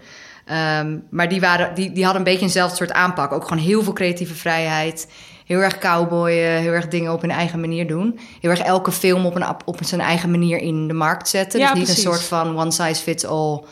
Um, 0.80 1.04
maar 1.10 1.28
die, 1.28 1.40
waren, 1.40 1.74
die, 1.74 1.92
die 1.92 2.04
hadden 2.04 2.22
een 2.22 2.28
beetje 2.28 2.44
eenzelfde 2.44 2.76
soort 2.76 2.92
aanpak. 2.92 3.32
Ook 3.32 3.48
gewoon 3.48 3.62
heel 3.62 3.82
veel 3.82 3.92
creatieve 3.92 4.34
vrijheid. 4.34 5.08
Heel 5.46 5.60
erg 5.60 5.78
cowboyen, 5.78 6.60
heel 6.60 6.72
erg 6.72 6.88
dingen 6.88 7.12
op 7.12 7.20
hun 7.20 7.30
eigen 7.30 7.60
manier 7.60 7.86
doen. 7.86 8.18
Heel 8.40 8.50
erg 8.50 8.60
elke 8.60 8.92
film 8.92 9.26
op, 9.26 9.34
een, 9.34 9.44
op 9.64 9.78
zijn 9.80 10.00
eigen 10.00 10.30
manier 10.30 10.58
in 10.58 10.88
de 10.88 10.94
markt 10.94 11.28
zetten. 11.28 11.60
Ja, 11.60 11.66
dus 11.66 11.74
niet 11.74 11.84
precies. 11.84 12.04
een 12.04 12.12
soort 12.12 12.24
van 12.24 12.58
one 12.58 12.70
size 12.70 13.02
fits 13.02 13.26
all 13.26 13.62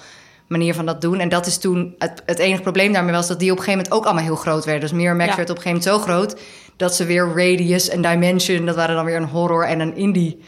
manier 0.46 0.74
van 0.74 0.86
dat 0.86 1.00
doen. 1.00 1.20
En 1.20 1.28
dat 1.28 1.46
is 1.46 1.58
toen 1.58 1.94
het, 1.98 2.22
het 2.26 2.38
enige 2.38 2.62
probleem 2.62 2.92
daarmee 2.92 3.14
was 3.14 3.28
dat 3.28 3.38
die 3.38 3.50
op 3.50 3.58
een 3.58 3.64
gegeven 3.64 3.82
moment 3.84 4.00
ook 4.00 4.04
allemaal 4.04 4.24
heel 4.24 4.42
groot 4.42 4.64
werden. 4.64 4.82
Dus 4.82 4.92
Miramax 4.92 5.30
ja. 5.30 5.36
werd 5.36 5.50
op 5.50 5.56
een 5.56 5.62
gegeven 5.62 5.90
moment 5.90 6.04
zo 6.04 6.12
groot 6.12 6.40
dat 6.76 6.94
ze 6.94 7.04
weer 7.04 7.26
Radius 7.26 7.88
en 7.88 8.02
Dimension, 8.02 8.66
dat 8.66 8.76
waren 8.76 8.94
dan 8.94 9.04
weer 9.04 9.16
een 9.16 9.28
horror 9.28 9.64
en 9.64 9.80
een 9.80 9.96
indie 9.96 10.42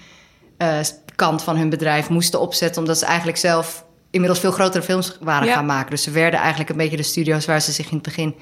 uh, 0.59 0.79
kant 1.15 1.43
van 1.43 1.57
hun 1.57 1.69
bedrijf 1.69 2.09
moesten 2.09 2.41
opzetten, 2.41 2.81
omdat 2.81 2.99
ze 2.99 3.05
eigenlijk 3.05 3.39
zelf 3.39 3.85
inmiddels 4.11 4.41
veel 4.41 4.51
grotere 4.51 4.83
films 4.83 5.19
waren 5.21 5.49
gaan 5.49 5.67
maken. 5.67 5.91
Dus 5.91 6.03
ze 6.03 6.11
werden 6.11 6.41
eigenlijk 6.41 6.71
een 6.71 6.77
beetje 6.77 6.97
de 6.97 7.03
studio's 7.03 7.47
waar 7.47 7.61
ze 7.61 7.73
zich 7.73 7.87
in 7.87 7.95
het 7.95 8.03
begin 8.03 8.35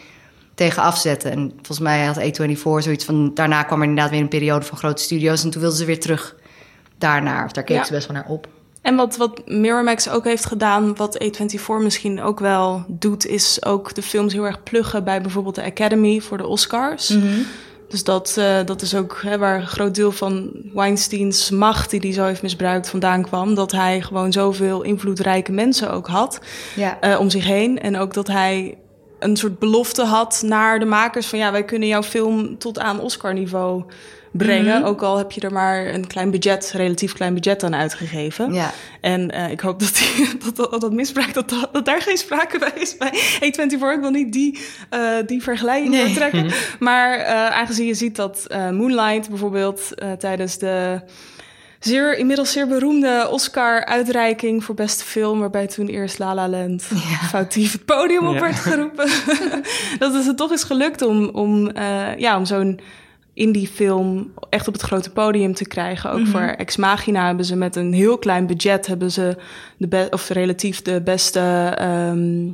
tegen 0.54 0.82
afzetten. 0.82 1.30
En 1.30 1.52
volgens 1.54 1.78
mij 1.78 2.04
had 2.04 2.18
A24 2.18 2.52
zoiets 2.78 3.04
van... 3.04 3.34
daarna 3.34 3.62
kwam 3.62 3.78
er 3.82 3.88
inderdaad 3.88 4.12
weer 4.12 4.20
een 4.20 4.28
periode 4.28 4.64
van 4.64 4.78
grote 4.78 5.02
studio's... 5.02 5.44
en 5.44 5.50
toen 5.50 5.60
wilden 5.60 5.78
ze 5.78 5.84
weer 5.84 6.00
terug 6.00 6.36
daarnaar. 6.98 7.44
Of 7.44 7.52
daar 7.52 7.64
keken 7.64 7.86
ze 7.86 7.92
best 7.92 8.06
wel 8.06 8.16
naar 8.16 8.28
op. 8.28 8.48
En 8.86 8.96
wat, 8.96 9.16
wat 9.16 9.40
Miramax 9.46 10.08
ook 10.08 10.24
heeft 10.24 10.46
gedaan, 10.46 10.96
wat 10.96 11.24
A24 11.24 11.60
misschien 11.80 12.22
ook 12.22 12.40
wel 12.40 12.84
doet, 12.88 13.26
is 13.26 13.64
ook 13.64 13.94
de 13.94 14.02
films 14.02 14.32
heel 14.32 14.46
erg 14.46 14.62
pluggen 14.62 15.04
bij 15.04 15.20
bijvoorbeeld 15.20 15.54
de 15.54 15.64
Academy 15.64 16.20
voor 16.20 16.38
de 16.38 16.46
Oscars. 16.46 17.08
Mhm. 17.08 17.38
Dus 17.88 18.04
dat, 18.04 18.36
uh, 18.38 18.58
dat 18.64 18.82
is 18.82 18.94
ook 18.94 19.18
hè, 19.22 19.38
waar 19.38 19.60
een 19.60 19.66
groot 19.66 19.94
deel 19.94 20.12
van 20.12 20.50
Weinsteins 20.74 21.50
macht, 21.50 21.90
die 21.90 22.00
hij 22.00 22.12
zo 22.12 22.24
heeft 22.24 22.42
misbruikt, 22.42 22.90
vandaan 22.90 23.22
kwam. 23.22 23.54
Dat 23.54 23.72
hij 23.72 24.00
gewoon 24.00 24.32
zoveel 24.32 24.82
invloedrijke 24.82 25.52
mensen 25.52 25.92
ook 25.92 26.06
had 26.06 26.40
ja. 26.76 26.98
uh, 27.00 27.20
om 27.20 27.30
zich 27.30 27.44
heen. 27.44 27.80
En 27.80 27.96
ook 27.96 28.14
dat 28.14 28.26
hij 28.26 28.78
een 29.18 29.36
soort 29.36 29.58
belofte 29.58 30.04
had 30.04 30.42
naar 30.44 30.78
de 30.78 30.84
makers 30.84 31.26
van 31.26 31.38
ja, 31.38 31.52
wij 31.52 31.64
kunnen 31.64 31.88
jouw 31.88 32.02
film 32.02 32.58
tot 32.58 32.78
aan 32.78 33.00
Oscar-niveau 33.00 33.84
brengen. 34.36 34.84
Ook 34.84 35.02
al 35.02 35.16
heb 35.16 35.32
je 35.32 35.40
er 35.40 35.52
maar 35.52 35.86
een 35.86 36.06
klein 36.06 36.30
budget, 36.30 36.72
relatief 36.74 37.12
klein 37.12 37.34
budget 37.34 37.62
aan 37.62 37.74
uitgegeven. 37.74 38.52
Ja. 38.52 38.72
En 39.00 39.30
eh, 39.30 39.50
ik 39.50 39.60
hoop 39.60 39.80
dat, 39.80 39.94
die, 39.96 40.28
dat, 40.44 40.56
dat, 40.70 40.80
dat 40.80 40.92
misbruik, 40.92 41.34
dat, 41.34 41.48
dat, 41.48 41.68
dat 41.72 41.84
daar 41.84 42.02
geen 42.02 42.16
sprake 42.16 42.58
bij 42.58 42.72
is 42.74 42.96
bij 42.96 43.10
A24. 43.14 43.72
Ik 43.72 44.00
wil 44.00 44.10
niet 44.10 44.32
die, 44.32 44.58
eh, 44.90 45.00
die 45.26 45.42
vergelijking 45.42 45.94
Nee. 45.94 46.14
trekken. 46.14 46.50
Maar 46.78 47.18
eh, 47.18 47.50
aangezien 47.50 47.86
je 47.86 47.94
ziet 47.94 48.16
dat 48.16 48.46
Moonlight 48.72 49.28
bijvoorbeeld 49.28 49.90
tijdens 50.18 50.58
de 50.58 51.00
zeer, 51.80 52.18
inmiddels 52.18 52.52
zeer 52.52 52.66
beroemde 52.66 53.28
Oscar-uitreiking 53.30 54.64
voor 54.64 54.74
beste 54.74 55.04
film, 55.04 55.38
waarbij 55.38 55.66
toen 55.66 55.86
eerst 55.86 56.18
La 56.18 56.34
La 56.34 56.48
Land 56.48 56.88
foutief 57.30 57.72
het 57.72 57.84
podium 57.84 58.26
op 58.26 58.34
Ja. 58.34 58.40
werd 58.40 58.54
geroepen, 58.58 59.08
dat 59.98 60.14
het 60.14 60.26
er 60.26 60.36
toch 60.36 60.52
is 60.52 60.62
gelukt 60.62 61.02
om, 61.02 61.28
om, 61.28 61.70
ja, 62.16 62.36
om 62.36 62.44
zo'n 62.44 62.80
indie 63.36 63.68
film 63.68 64.32
echt 64.50 64.68
op 64.68 64.72
het 64.72 64.82
grote 64.82 65.10
podium 65.10 65.54
te 65.54 65.66
krijgen. 65.68 66.10
Ook 66.10 66.26
voor 66.26 66.40
Ex 66.40 66.76
Machina 66.76 67.26
hebben 67.26 67.44
ze 67.44 67.56
met 67.56 67.76
een 67.76 67.92
heel 67.92 68.18
klein 68.18 68.46
budget 68.46 68.86
hebben 68.86 69.12
ze 69.12 69.36
de 69.76 69.88
be- 69.88 70.06
of 70.10 70.28
relatief 70.28 70.82
de 70.82 71.00
beste 71.02 71.40
ehm, 71.78 72.48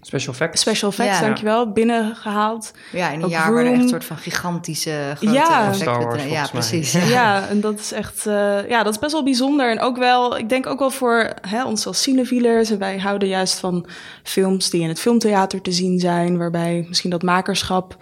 Special 0.00 0.32
effects. 0.32 0.60
special 0.60 0.90
effects, 0.90 1.18
Ja. 1.18 1.24
dankjewel, 1.24 1.72
binnengehaald. 1.72 2.72
Ja, 2.92 3.08
in 3.10 3.18
een 3.18 3.24
Ook 3.24 3.30
jaar 3.30 3.52
waren 3.54 3.72
echt 3.72 3.82
een 3.82 3.88
soort 3.88 4.04
van 4.04 4.16
gigantische 4.16 5.12
grote 5.16 5.34
Ja. 5.34 5.58
effecten. 5.58 5.74
Star 5.74 6.02
Wars, 6.04 6.24
ja, 6.24 6.46
precies. 6.52 6.92
Ja, 7.08 7.48
en 7.48 7.60
dat 7.60 7.78
is 7.78 7.92
echt, 7.92 8.26
eh, 8.26 8.68
ja, 8.68 8.82
dat 8.82 8.92
is 8.92 8.98
best 8.98 9.12
wel 9.12 9.22
bijzonder. 9.24 9.70
En 9.70 9.80
ook 9.80 9.96
wel, 9.96 10.38
ik 10.38 10.48
denk 10.48 10.66
ook 10.66 10.78
wel 10.78 10.90
voor 10.90 11.30
hè, 11.48 11.64
ons 11.64 11.86
als 11.86 12.02
cinefielers. 12.02 12.70
En 12.70 12.78
wij 12.78 12.98
houden 12.98 13.28
juist 13.28 13.58
van 13.58 13.86
films 14.22 14.70
die 14.70 14.80
in 14.82 14.88
het 14.88 15.00
filmtheater 15.00 15.60
te 15.60 15.72
zien 15.72 15.98
zijn, 15.98 16.38
waarbij 16.38 16.84
misschien 16.88 17.10
dat 17.10 17.22
makerschap, 17.22 17.96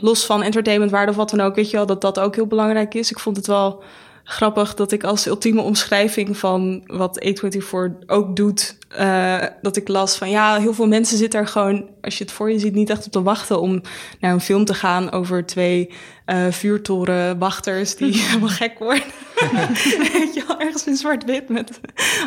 los 0.00 0.26
van 0.26 0.42
entertainmentwaarde 0.42 1.10
of 1.10 1.16
wat 1.16 1.30
dan 1.30 1.40
ook, 1.40 1.54
weet 1.54 1.70
je 1.70 1.76
wel, 1.76 1.86
dat 1.86 2.00
dat 2.00 2.20
ook 2.20 2.34
heel 2.34 2.46
belangrijk 2.46 2.94
is. 2.94 3.10
Ik 3.10 3.18
vond 3.18 3.36
het 3.36 3.46
wel 3.46 3.82
grappig 4.24 4.74
dat 4.74 4.92
ik 4.92 5.04
als 5.04 5.26
ultieme 5.26 5.60
omschrijving 5.60 6.36
van 6.36 6.82
wat 6.86 7.24
A24 7.24 8.06
ook 8.06 8.36
doet, 8.36 8.76
eh, 8.88 9.42
dat 9.62 9.76
ik 9.76 9.88
las 9.88 10.16
van 10.16 10.30
ja, 10.30 10.56
heel 10.56 10.74
veel 10.74 10.86
mensen 10.86 11.16
zitten 11.16 11.40
er 11.40 11.46
gewoon, 11.46 11.88
als 12.00 12.18
je 12.18 12.24
het 12.24 12.32
voor 12.32 12.50
je 12.50 12.58
ziet, 12.58 12.74
niet 12.74 12.90
echt 12.90 13.06
op 13.06 13.12
te 13.12 13.22
wachten 13.22 13.60
om 13.60 13.82
naar 14.20 14.32
een 14.32 14.40
film 14.40 14.64
te 14.64 14.74
gaan 14.74 15.10
over 15.10 15.46
twee 15.46 15.90
eh 16.24 16.46
vuurtorenwachters 16.50 17.96
die 17.96 18.18
helemaal 18.22 18.48
gek 18.48 18.78
worden. 18.78 19.04
Weet 20.12 20.34
je 20.34 20.44
wel, 20.46 20.60
ergens 20.60 20.86
in 20.86 20.96
zwart-wit 20.96 21.48
met 21.48 21.80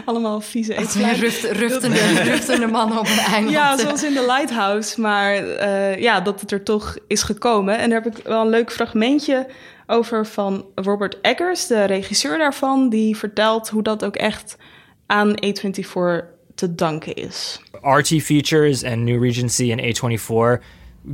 allemaal 0.06 0.42
vieze 0.42 0.76
eetflyen. 0.76 1.16
ruft, 1.16 1.44
ruftende, 1.44 2.00
ruftende 2.32 2.68
mannen 2.68 3.00
op 3.00 3.08
een 3.08 3.18
eiland. 3.18 3.54
Ja, 3.54 3.78
zoals 3.78 4.04
in 4.04 4.14
The 4.14 4.26
Lighthouse. 4.26 5.02
Maar 5.02 5.36
eh, 5.36 6.02
ja, 6.02 6.22
dat 6.22 6.42
het 6.42 6.52
er 6.52 6.64
toch 6.64 6.98
is 7.08 7.24
gekomen. 7.24 7.78
En 7.78 7.90
daar 7.90 8.02
heb 8.04 8.18
ik 8.18 8.24
wel 8.24 8.42
een 8.42 8.50
leuk 8.50 8.72
fragmentje 8.72 9.48
over 9.88 10.26
van 10.26 10.66
Robert 10.76 11.18
Eggers, 11.22 11.68
de 11.68 11.84
regisseur 11.84 12.38
daarvan. 12.38 12.90
Die 12.90 13.18
vertelt 13.18 13.70
hoe 13.70 13.84
dat 13.84 14.06
ook 14.06 14.16
echt 14.16 14.58
aan 15.06 15.36
A24 15.46 16.34
te 16.56 16.76
danken 16.76 17.14
is. 17.14 17.62
RT 17.82 18.08
features 18.08 18.84
and 18.84 18.98
New 18.98 19.24
Regency 19.24 19.72
and 19.72 19.82
A24 19.82 20.64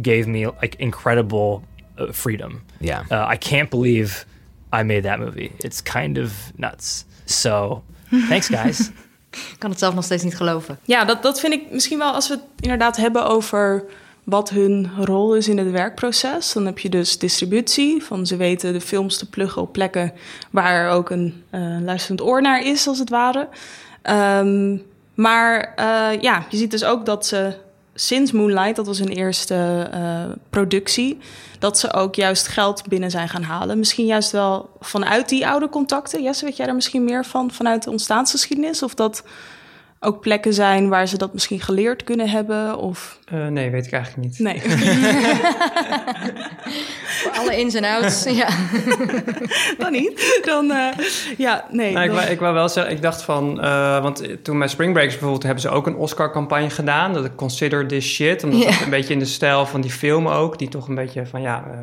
gave 0.01 0.27
me 0.27 0.53
like 0.59 0.77
incredible 0.77 1.61
uh, 1.99 2.11
freedom. 2.11 2.61
Yeah. 2.79 3.11
Uh, 3.11 3.33
I 3.33 3.37
can't 3.37 3.69
believe 3.69 4.25
I 4.73 4.83
made 4.83 5.01
that 5.01 5.19
movie. 5.19 5.51
It's 5.57 5.81
kind 5.81 6.17
of 6.17 6.51
nuts. 6.55 7.05
So, 7.25 7.83
thanks 8.27 8.47
guys. 8.47 8.89
Ik 9.31 9.55
kan 9.57 9.69
het 9.69 9.79
zelf 9.79 9.93
nog 9.93 10.03
steeds 10.03 10.23
niet 10.23 10.35
geloven. 10.35 10.79
Ja, 10.83 11.05
dat, 11.05 11.23
dat 11.23 11.39
vind 11.39 11.53
ik 11.53 11.71
misschien 11.71 11.97
wel 11.97 12.13
als 12.13 12.27
we 12.27 12.33
het 12.33 12.43
inderdaad 12.59 12.97
hebben 12.97 13.25
over 13.25 13.85
wat 14.31 14.49
hun 14.49 14.91
rol 14.97 15.35
is 15.35 15.47
in 15.47 15.57
het 15.57 15.71
werkproces. 15.71 16.53
Dan 16.53 16.65
heb 16.65 16.79
je 16.79 16.89
dus 16.89 17.17
distributie, 17.17 18.03
van 18.03 18.25
ze 18.25 18.35
weten 18.35 18.73
de 18.73 18.81
films 18.81 19.17
te 19.17 19.29
pluggen 19.29 19.61
op 19.61 19.73
plekken 19.73 20.13
waar 20.51 20.73
er 20.73 20.89
ook 20.89 21.09
een 21.09 21.43
eh, 21.49 21.61
luisterend 21.81 22.21
oor 22.21 22.41
naar 22.41 22.65
is, 22.65 22.87
als 22.87 22.99
het 22.99 23.09
ware. 23.09 23.47
Ehm, 24.01 24.77
maar 25.13 25.73
eh, 25.75 26.21
ja, 26.21 26.45
je 26.49 26.57
ziet 26.57 26.71
dus 26.71 26.83
ook 26.83 27.05
dat 27.05 27.25
ze 27.25 27.53
sinds 27.93 28.31
Moonlight, 28.31 28.75
dat 28.75 28.85
was 28.85 28.99
hun 28.99 29.07
eerste 29.07 29.89
eh, 29.91 30.23
productie, 30.49 31.17
dat 31.59 31.79
ze 31.79 31.93
ook 31.93 32.15
juist 32.15 32.47
geld 32.47 32.87
binnen 32.87 33.11
zijn 33.11 33.29
gaan 33.29 33.43
halen. 33.43 33.79
Misschien 33.79 34.05
juist 34.05 34.31
wel 34.31 34.69
vanuit 34.79 35.29
die 35.29 35.47
oude 35.47 35.69
contacten. 35.69 36.23
Jesse, 36.23 36.45
weet 36.45 36.57
jij 36.57 36.65
daar 36.65 36.75
misschien 36.75 37.03
meer 37.03 37.25
van, 37.25 37.51
vanuit 37.51 37.83
de 37.83 37.89
ontstaansgeschiedenis? 37.89 38.83
Of 38.83 38.93
dat 38.93 39.23
ook 40.03 40.19
plekken 40.21 40.53
zijn 40.53 40.89
waar 40.89 41.07
ze 41.07 41.17
dat 41.17 41.33
misschien 41.33 41.59
geleerd 41.59 42.03
kunnen 42.03 42.29
hebben? 42.29 42.77
Of 42.77 43.19
Eh, 43.25 43.47
nee, 43.47 43.69
weet 43.69 43.85
ik 43.85 43.91
eigenlijk 43.91 44.27
niet. 44.27 44.39
nee. 44.39 44.61
Voor 47.21 47.31
alle 47.31 47.59
ins 47.59 47.73
en 47.73 47.83
outs. 47.83 48.23
ja. 48.43 48.47
dan 49.77 49.91
niet. 49.91 50.41
Dan, 50.45 50.71
eh, 50.71 50.87
ja, 51.37 51.65
nee. 51.71 51.93
Nou, 51.93 52.05
ik, 52.05 52.11
wou, 52.11 52.25
ik 52.25 52.39
wou 52.39 52.53
wel 52.53 52.69
zeggen, 52.69 52.93
ik 52.93 53.01
dacht 53.01 53.21
van, 53.21 53.61
eh, 53.61 54.01
want 54.01 54.43
toen 54.43 54.59
bij 54.59 54.67
Spring 54.67 54.91
Breakers 54.91 55.15
bijvoorbeeld 55.15 55.43
hebben 55.43 55.61
ze 55.61 55.69
ook 55.69 55.87
een 55.87 55.95
Oscar-campagne 55.95 56.69
gedaan. 56.69 57.13
Dat 57.13 57.25
ik 57.25 57.35
consider 57.35 57.87
this 57.87 58.13
shit, 58.13 58.43
omdat 58.43 58.63
het 58.65 58.81
een 58.81 58.89
beetje 58.89 59.13
in 59.13 59.19
de 59.19 59.25
stijl 59.25 59.65
van 59.65 59.81
die 59.81 59.91
film 59.91 60.27
ook, 60.27 60.59
die 60.59 60.69
toch 60.69 60.87
een 60.87 60.95
beetje 60.95 61.25
van 61.25 61.41
ja, 61.41 61.63
eh, 61.71 61.79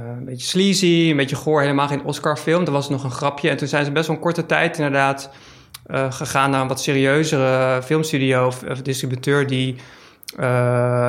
eh, 0.00 0.06
een 0.18 0.24
beetje 0.24 0.46
sleazy, 0.46 1.10
een 1.10 1.16
beetje 1.16 1.36
goor, 1.36 1.60
helemaal 1.60 1.88
geen 1.88 2.04
Oscar-film. 2.04 2.64
Dat 2.64 2.74
was 2.74 2.88
nog 2.88 3.04
een 3.04 3.10
grapje. 3.10 3.48
En 3.50 3.56
toen 3.56 3.68
zijn 3.68 3.84
ze 3.84 3.92
best 3.92 4.06
wel 4.06 4.16
een 4.16 4.22
korte 4.22 4.46
tijd 4.46 4.76
inderdaad 4.76 5.30
eh, 5.86 6.12
gegaan 6.12 6.50
naar 6.50 6.60
een 6.60 6.68
wat 6.68 6.80
serieuzere 6.80 7.82
filmstudio 7.82 8.46
of, 8.46 8.62
of 8.62 8.82
distributeur 8.82 9.46
die. 9.46 9.76
eh, 10.36 10.46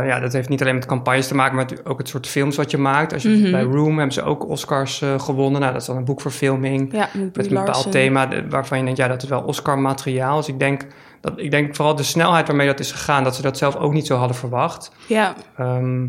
ja, 0.05 0.19
dat 0.19 0.33
heeft 0.33 0.49
niet 0.49 0.61
alleen 0.61 0.75
met 0.75 0.85
campagnes 0.85 1.27
te 1.27 1.35
maken, 1.35 1.55
maar 1.55 1.67
ook 1.83 1.97
het 1.97 2.07
soort 2.07 2.27
films 2.27 2.55
wat 2.55 2.71
je 2.71 2.77
maakt. 2.77 3.13
Als 3.13 3.23
je 3.23 3.29
Mhm. 3.29 3.51
bij 3.51 3.61
Room 3.63 3.95
hebben 3.95 4.13
ze 4.13 4.23
ook 4.23 4.47
Oscars 4.49 5.01
eh, 5.01 5.19
gewonnen. 5.19 5.59
Nou, 5.61 5.71
dat 5.73 5.81
is 5.81 5.87
dan 5.87 5.97
een 5.97 6.05
boekverfilming 6.05 6.91
ja, 6.93 7.09
met, 7.13 7.37
een 7.47 7.53
bepaald 7.53 7.91
thema 7.91 8.27
waarvan 8.49 8.77
je 8.77 8.83
denkt, 8.83 8.99
ja, 8.99 9.07
dat 9.07 9.23
is 9.23 9.29
wel 9.29 9.41
Oscar-materiaal. 9.41 10.37
Dus 10.37 10.47
ik 10.47 10.59
denk, 10.59 10.81
dat, 11.21 11.33
ik 11.35 11.51
denk 11.51 11.75
vooral 11.75 11.95
de 11.95 12.03
snelheid 12.03 12.47
waarmee 12.47 12.67
dat 12.67 12.79
is 12.79 12.91
gegaan, 12.91 13.23
dat 13.23 13.35
ze 13.35 13.41
dat 13.41 13.57
zelf 13.57 13.75
ook 13.75 13.93
niet 13.93 14.07
zo 14.07 14.15
hadden 14.15 14.37
verwacht. 14.37 14.91
Ja, 15.07 15.33
Ehm, 15.57 16.05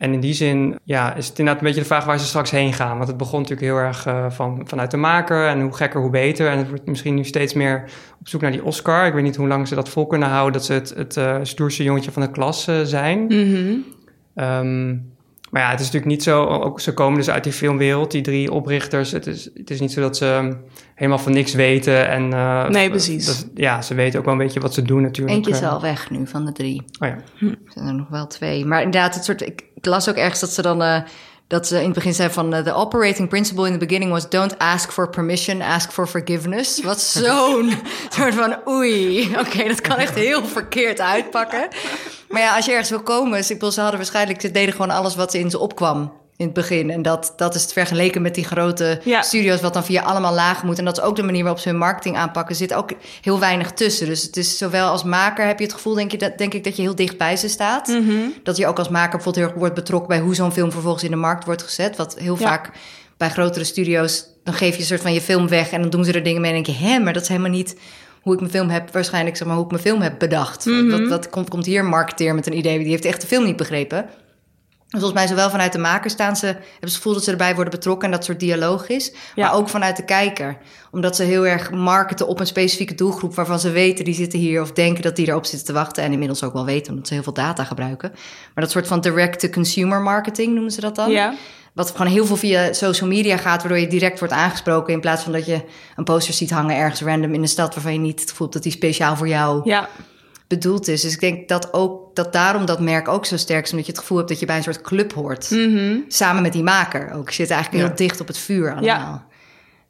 en 0.00 0.12
in 0.12 0.20
die 0.20 0.34
zin 0.34 0.78
ja, 0.84 1.14
is 1.14 1.28
het 1.28 1.38
inderdaad 1.38 1.62
een 1.62 1.68
beetje 1.68 1.82
de 1.82 1.88
vraag 1.88 2.04
waar 2.04 2.18
ze 2.18 2.26
straks 2.26 2.50
heen 2.50 2.72
gaan. 2.72 2.96
Want 2.96 3.08
het 3.08 3.16
begon 3.16 3.40
natuurlijk 3.40 3.66
heel 3.66 3.76
erg 3.76 4.06
eh, 4.06 4.30
van, 4.30 4.62
vanuit 4.64 4.90
de 4.90 4.96
maker 4.96 5.46
en 5.46 5.60
hoe 5.60 5.72
gekker, 5.72 6.00
hoe 6.00 6.10
beter. 6.10 6.48
En 6.48 6.58
het 6.58 6.68
wordt 6.68 6.86
misschien 6.86 7.14
nu 7.14 7.24
steeds 7.24 7.54
meer 7.54 7.84
op 8.20 8.28
zoek 8.28 8.40
naar 8.40 8.50
die 8.50 8.64
Oscar. 8.64 9.06
Ik 9.06 9.12
weet 9.12 9.22
niet 9.22 9.36
hoe 9.36 9.48
lang 9.48 9.68
ze 9.68 9.74
dat 9.74 9.88
vol 9.88 10.06
kunnen 10.06 10.28
houden, 10.28 10.52
dat 10.52 10.64
ze 10.64 10.72
het, 10.72 10.94
het 10.96 11.16
eh, 11.16 11.38
stoerste 11.42 11.82
jongetje 11.82 12.10
van 12.10 12.22
de 12.22 12.30
klas 12.30 12.66
eh, 12.66 12.80
zijn. 12.82 13.28
Ehm, 14.34 14.96
maar 15.50 15.62
ja, 15.62 15.70
het 15.70 15.80
is 15.80 15.86
natuurlijk 15.86 16.12
niet 16.12 16.22
zo. 16.22 16.44
Ook, 16.46 16.80
ze 16.80 16.94
komen 16.94 17.18
dus 17.18 17.30
uit 17.30 17.44
die 17.44 17.52
filmwereld, 17.52 18.10
die 18.10 18.22
drie 18.22 18.52
oprichters. 18.52 19.10
Het 19.12 19.26
is, 19.26 19.50
het 19.54 19.70
is 19.70 19.80
niet 19.80 19.92
zo 19.92 20.00
dat 20.00 20.16
ze 20.16 20.56
helemaal 20.94 21.18
van 21.18 21.32
niks 21.32 21.54
weten. 21.54 22.08
En, 22.08 22.32
eh, 22.32 22.68
Nee, 22.68 22.90
precies. 22.90 23.26
dat- 23.26 23.46
ja, 23.54 23.82
ze 23.82 23.94
weten 23.94 24.18
ook 24.18 24.24
wel 24.24 24.34
een 24.34 24.40
beetje 24.40 24.60
wat 24.60 24.74
ze 24.74 24.82
doen 24.82 25.02
natuurlijk. 25.02 25.36
Eentje 25.36 25.50
is 25.52 25.60
Eh, 25.60 25.72
al 25.72 25.80
weg 25.80 26.10
nu 26.10 26.26
van 26.26 26.44
de 26.44 26.52
drie. 26.52 26.82
Oh 27.00 27.08
ja. 27.08 27.16
Er 27.40 27.56
zijn 27.66 27.86
er 27.86 27.94
nog 27.94 28.08
wel 28.08 28.26
twee. 28.26 28.64
Maar 28.66 28.82
inderdaad, 28.82 29.14
het 29.14 29.24
soort, 29.24 29.42
ik, 29.42 29.64
ik 29.74 29.86
las 29.86 30.08
ook 30.08 30.16
ergens 30.16 30.40
dat 30.40 30.50
ze 30.50 30.62
dan... 30.62 30.82
eh, 30.82 31.00
dat 31.50 31.66
ze 31.66 31.76
in 31.78 31.84
het 31.84 31.92
begin 31.92 32.14
zei 32.14 32.30
van... 32.30 32.54
eh, 32.54 32.64
the 32.64 32.74
operating 32.74 33.28
principle 33.28 33.66
in 33.66 33.72
the 33.72 33.86
beginning 33.86 34.12
was... 34.12 34.28
don't 34.28 34.58
ask 34.58 34.92
for 34.92 35.08
permission, 35.08 35.62
ask 35.62 35.92
for 35.92 36.06
forgiveness. 36.06 36.82
Wat 36.82 37.00
zo'n 37.24 37.72
soort 38.08 38.34
van... 38.34 38.56
oei, 38.68 39.30
oké, 39.38 39.68
dat 39.68 39.80
kan 39.80 39.96
echt 39.96 40.14
heel 40.14 40.44
verkeerd 40.44 41.00
uitpakken. 41.00 41.68
Maar 42.28 42.40
ja, 42.40 42.56
als 42.56 42.64
je 42.64 42.70
ergens 42.70 42.90
wil 42.90 43.02
komen... 43.02 43.38
Ik 43.38 43.48
bedoel, 43.48 43.70
ze 43.70 43.80
hadden 43.80 43.98
waarschijnlijk... 43.98 44.40
ze 44.40 44.50
deden 44.50 44.72
gewoon 44.72 44.90
alles 44.90 45.14
wat 45.14 45.34
in 45.34 45.50
ze 45.50 45.58
opkwam 45.58 46.19
in 46.40 46.46
het 46.46 46.54
begin. 46.54 46.90
En 46.90 47.02
dat, 47.02 47.32
dat 47.36 47.54
is 47.54 47.62
het 47.62 47.72
vergeleken 47.72 48.22
met 48.22 48.34
die 48.34 48.44
grote 48.44 49.00
Ja. 49.04 49.22
studio's... 49.22 49.60
wat 49.60 49.72
dan 49.74 49.84
via 49.84 50.02
allemaal 50.02 50.34
lagen 50.34 50.66
moet. 50.66 50.78
En 50.78 50.84
dat 50.84 50.98
is 50.98 51.04
ook 51.04 51.16
de 51.16 51.22
manier 51.22 51.42
waarop 51.42 51.60
ze 51.60 51.68
hun 51.68 51.78
marketing 51.78 52.16
aanpakken. 52.16 52.50
Er 52.52 52.56
zit 52.60 52.74
ook 52.74 52.90
heel 53.20 53.38
weinig 53.38 53.70
tussen. 53.72 54.06
Dus 54.06 54.22
het 54.22 54.36
is 54.36 54.58
zowel 54.58 54.88
als 54.88 55.04
maker 55.04 55.46
heb 55.46 55.58
je 55.58 55.64
het 55.64 55.74
gevoel... 55.74 55.94
denk, 55.94 56.10
je, 56.10 56.18
dat, 56.18 56.38
denk 56.38 56.54
ik 56.54 56.64
dat 56.64 56.76
je 56.76 56.82
heel 56.82 56.94
dicht 56.94 57.18
bij 57.18 57.36
ze 57.36 57.48
staat. 57.48 57.86
Mhm. 57.88 58.14
Dat 58.42 58.56
je 58.56 58.66
ook 58.66 58.78
als 58.78 58.88
maker 58.88 59.10
bijvoorbeeld 59.10 59.36
heel 59.36 59.46
erg 59.54 59.58
wordt 59.58 59.74
betrokken... 59.74 60.08
bij 60.08 60.18
hoe 60.18 60.34
zo'n 60.34 60.52
film 60.52 60.72
vervolgens 60.72 61.04
in 61.04 61.10
de 61.10 61.16
markt 61.16 61.44
wordt 61.44 61.62
gezet. 61.62 61.96
Wat 61.96 62.16
heel 62.18 62.36
Ja. 62.38 62.46
vaak 62.48 62.70
bij 63.16 63.28
grotere 63.30 63.64
studio's... 63.64 64.24
dan 64.44 64.54
geef 64.54 64.74
je 64.74 64.80
een 64.80 64.86
soort 64.86 65.00
van 65.00 65.12
je 65.12 65.20
film 65.20 65.48
weg... 65.48 65.70
en 65.70 65.80
dan 65.80 65.90
doen 65.90 66.04
ze 66.04 66.12
er 66.12 66.22
dingen 66.22 66.40
mee 66.40 66.52
en 66.52 66.62
denk 66.62 66.78
je... 66.78 66.84
hè, 66.86 66.98
maar 66.98 67.12
dat 67.12 67.22
is 67.22 67.28
helemaal 67.28 67.50
niet 67.50 67.76
hoe 68.22 68.32
ik 68.34 68.40
mijn 68.40 68.52
film 68.52 68.68
heb... 68.68 68.92
waarschijnlijk 68.92 69.36
zeg 69.36 69.46
maar 69.46 69.56
hoe 69.56 69.64
ik 69.64 69.70
mijn 69.70 69.82
film 69.82 70.00
heb 70.00 70.18
bedacht. 70.18 70.64
Mhm. 70.64 70.90
Wat, 70.90 71.08
wat 71.08 71.30
komt, 71.30 71.48
komt 71.48 71.66
hier 71.66 71.80
een 71.80 71.86
marketeer 71.88 72.34
met 72.34 72.46
een 72.46 72.56
idee... 72.56 72.78
die 72.78 72.88
heeft 72.88 73.04
echt 73.04 73.20
de 73.20 73.26
film 73.26 73.44
niet 73.44 73.56
begrepen... 73.56 74.06
Dus 74.90 75.00
Volgens 75.00 75.20
mij 75.20 75.28
zowel 75.28 75.50
vanuit 75.50 75.72
de 75.72 75.78
maker 75.78 76.10
staan 76.10 76.36
ze, 76.36 76.46
hebben 76.46 76.64
ze 76.64 76.84
het 76.84 76.94
gevoel 76.94 77.12
dat 77.12 77.24
ze 77.24 77.30
erbij 77.30 77.54
worden 77.54 77.72
betrokken 77.72 78.08
en 78.08 78.14
dat 78.14 78.24
soort 78.24 78.40
dialoog 78.40 78.88
is. 78.88 79.12
Ja. 79.34 79.46
Maar 79.46 79.54
ook 79.54 79.68
vanuit 79.68 79.96
de 79.96 80.04
kijker. 80.04 80.58
Omdat 80.90 81.16
ze 81.16 81.22
heel 81.22 81.46
erg 81.46 81.70
marketen 81.70 82.26
op 82.26 82.40
een 82.40 82.46
specifieke 82.46 82.94
doelgroep 82.94 83.34
waarvan 83.34 83.60
ze 83.60 83.70
weten 83.70 84.04
die 84.04 84.14
zitten 84.14 84.38
hier 84.38 84.62
of 84.62 84.72
denken 84.72 85.02
dat 85.02 85.16
die 85.16 85.28
erop 85.28 85.44
zitten 85.44 85.66
te 85.66 85.72
wachten. 85.72 86.04
En 86.04 86.12
inmiddels 86.12 86.42
ook 86.42 86.52
wel 86.52 86.64
weten 86.64 86.92
omdat 86.92 87.08
ze 87.08 87.14
heel 87.14 87.22
veel 87.22 87.32
data 87.32 87.64
gebruiken. 87.64 88.10
Maar 88.54 88.64
dat 88.64 88.70
soort 88.70 88.86
van 88.86 89.00
direct-to-consumer 89.00 90.00
marketing 90.00 90.52
noemen 90.54 90.72
ze 90.72 90.80
dat 90.80 90.94
dan. 90.94 91.10
ja. 91.10 91.34
Wat 91.72 91.90
gewoon 91.90 92.12
heel 92.12 92.26
veel 92.26 92.36
via 92.36 92.72
social 92.72 93.08
media 93.08 93.36
gaat, 93.36 93.60
waardoor 93.60 93.78
je 93.80 93.86
direct 93.86 94.18
wordt 94.18 94.34
aangesproken. 94.34 94.92
In 94.92 95.00
plaats 95.00 95.22
van 95.22 95.32
dat 95.32 95.46
je 95.46 95.64
een 95.96 96.04
poster 96.04 96.34
ziet 96.34 96.50
hangen 96.50 96.76
ergens 96.76 97.02
random 97.02 97.34
in 97.34 97.40
de 97.40 97.46
stad 97.46 97.74
waarvan 97.74 97.92
je 97.92 97.98
niet 97.98 98.20
het 98.20 98.30
gevoel 98.30 98.48
hebt 98.48 98.52
dat 98.52 98.62
die 98.62 98.72
speciaal 98.72 99.16
voor 99.16 99.28
jou 99.28 99.60
ja. 99.64 99.88
bedoeld 100.46 100.88
is. 100.88 101.00
Dus 101.00 101.12
ik 101.12 101.20
denk 101.20 101.48
dat 101.48 101.72
ook 101.72 101.99
dat 102.14 102.32
daarom 102.32 102.66
dat 102.66 102.80
merk 102.80 103.08
ook 103.08 103.26
zo 103.26 103.36
sterk 103.36 103.64
is, 103.64 103.70
omdat 103.70 103.86
je 103.86 103.92
het 103.92 104.00
gevoel 104.00 104.16
hebt 104.16 104.28
dat 104.28 104.40
je 104.40 104.46
bij 104.46 104.56
een 104.56 104.62
soort 104.62 104.80
club 104.80 105.12
hoort. 105.12 105.44
Samen 106.08 106.42
met 106.42 106.52
die 106.52 106.62
maker 106.62 107.12
ook. 107.12 107.28
Je 107.28 107.34
zit 107.34 107.50
eigenlijk 107.50 107.86
heel 107.86 107.96
dicht 107.96 108.20
op 108.20 108.26
het 108.26 108.38
vuur 108.38 108.74
allemaal. 108.74 109.28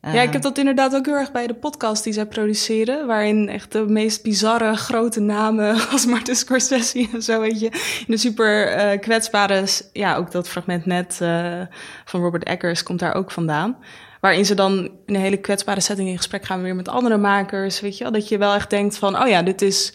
Ja, 0.02 0.22
ik 0.22 0.32
heb 0.32 0.42
dat 0.42 0.58
inderdaad 0.58 0.94
ook 0.94 1.06
heel 1.06 1.14
erg 1.14 1.32
bij 1.32 1.46
de 1.46 1.54
podcast 1.54 2.04
die 2.04 2.12
zij 2.12 2.26
produceren. 2.26 3.06
Waarin 3.06 3.48
echt 3.48 3.72
de 3.72 3.84
meest 3.88 4.22
bizarre 4.22 4.76
grote 4.76 5.20
namen 5.20 5.76
als 5.92 6.06
Martin 6.06 6.34
Scorsese 6.34 7.08
en 7.12 7.22
zo, 7.22 7.40
weet 7.40 7.60
je. 7.60 7.66
In 7.66 8.04
de 8.06 8.16
super 8.16 8.66
eh, 8.66 9.00
kwetsbare, 9.00 9.64
ja, 9.92 10.16
ook 10.16 10.30
dat 10.30 10.48
fragment 10.48 10.86
net 10.86 11.18
eh, 11.20 11.60
van 12.04 12.20
Robert 12.20 12.44
Eggers 12.44 12.82
komt 12.82 12.98
daar 12.98 13.14
ook 13.14 13.30
vandaan. 13.30 13.76
Waarin 14.20 14.46
ze 14.46 14.54
dan 14.54 14.90
in 15.06 15.14
een 15.14 15.20
hele 15.20 15.36
kwetsbare 15.36 15.80
setting 15.80 16.08
in 16.08 16.16
gesprek 16.16 16.44
gaan 16.44 16.62
weer 16.62 16.76
met 16.76 16.88
andere 16.88 17.16
makers, 17.16 17.80
weet 17.80 17.96
je 17.96 18.02
wel. 18.02 18.12
Dat 18.12 18.28
je 18.28 18.38
wel 18.38 18.54
echt 18.54 18.70
denkt 18.70 18.98
van, 18.98 19.22
oh 19.22 19.28
ja, 19.28 19.42
dit 19.42 19.62
is... 19.62 19.92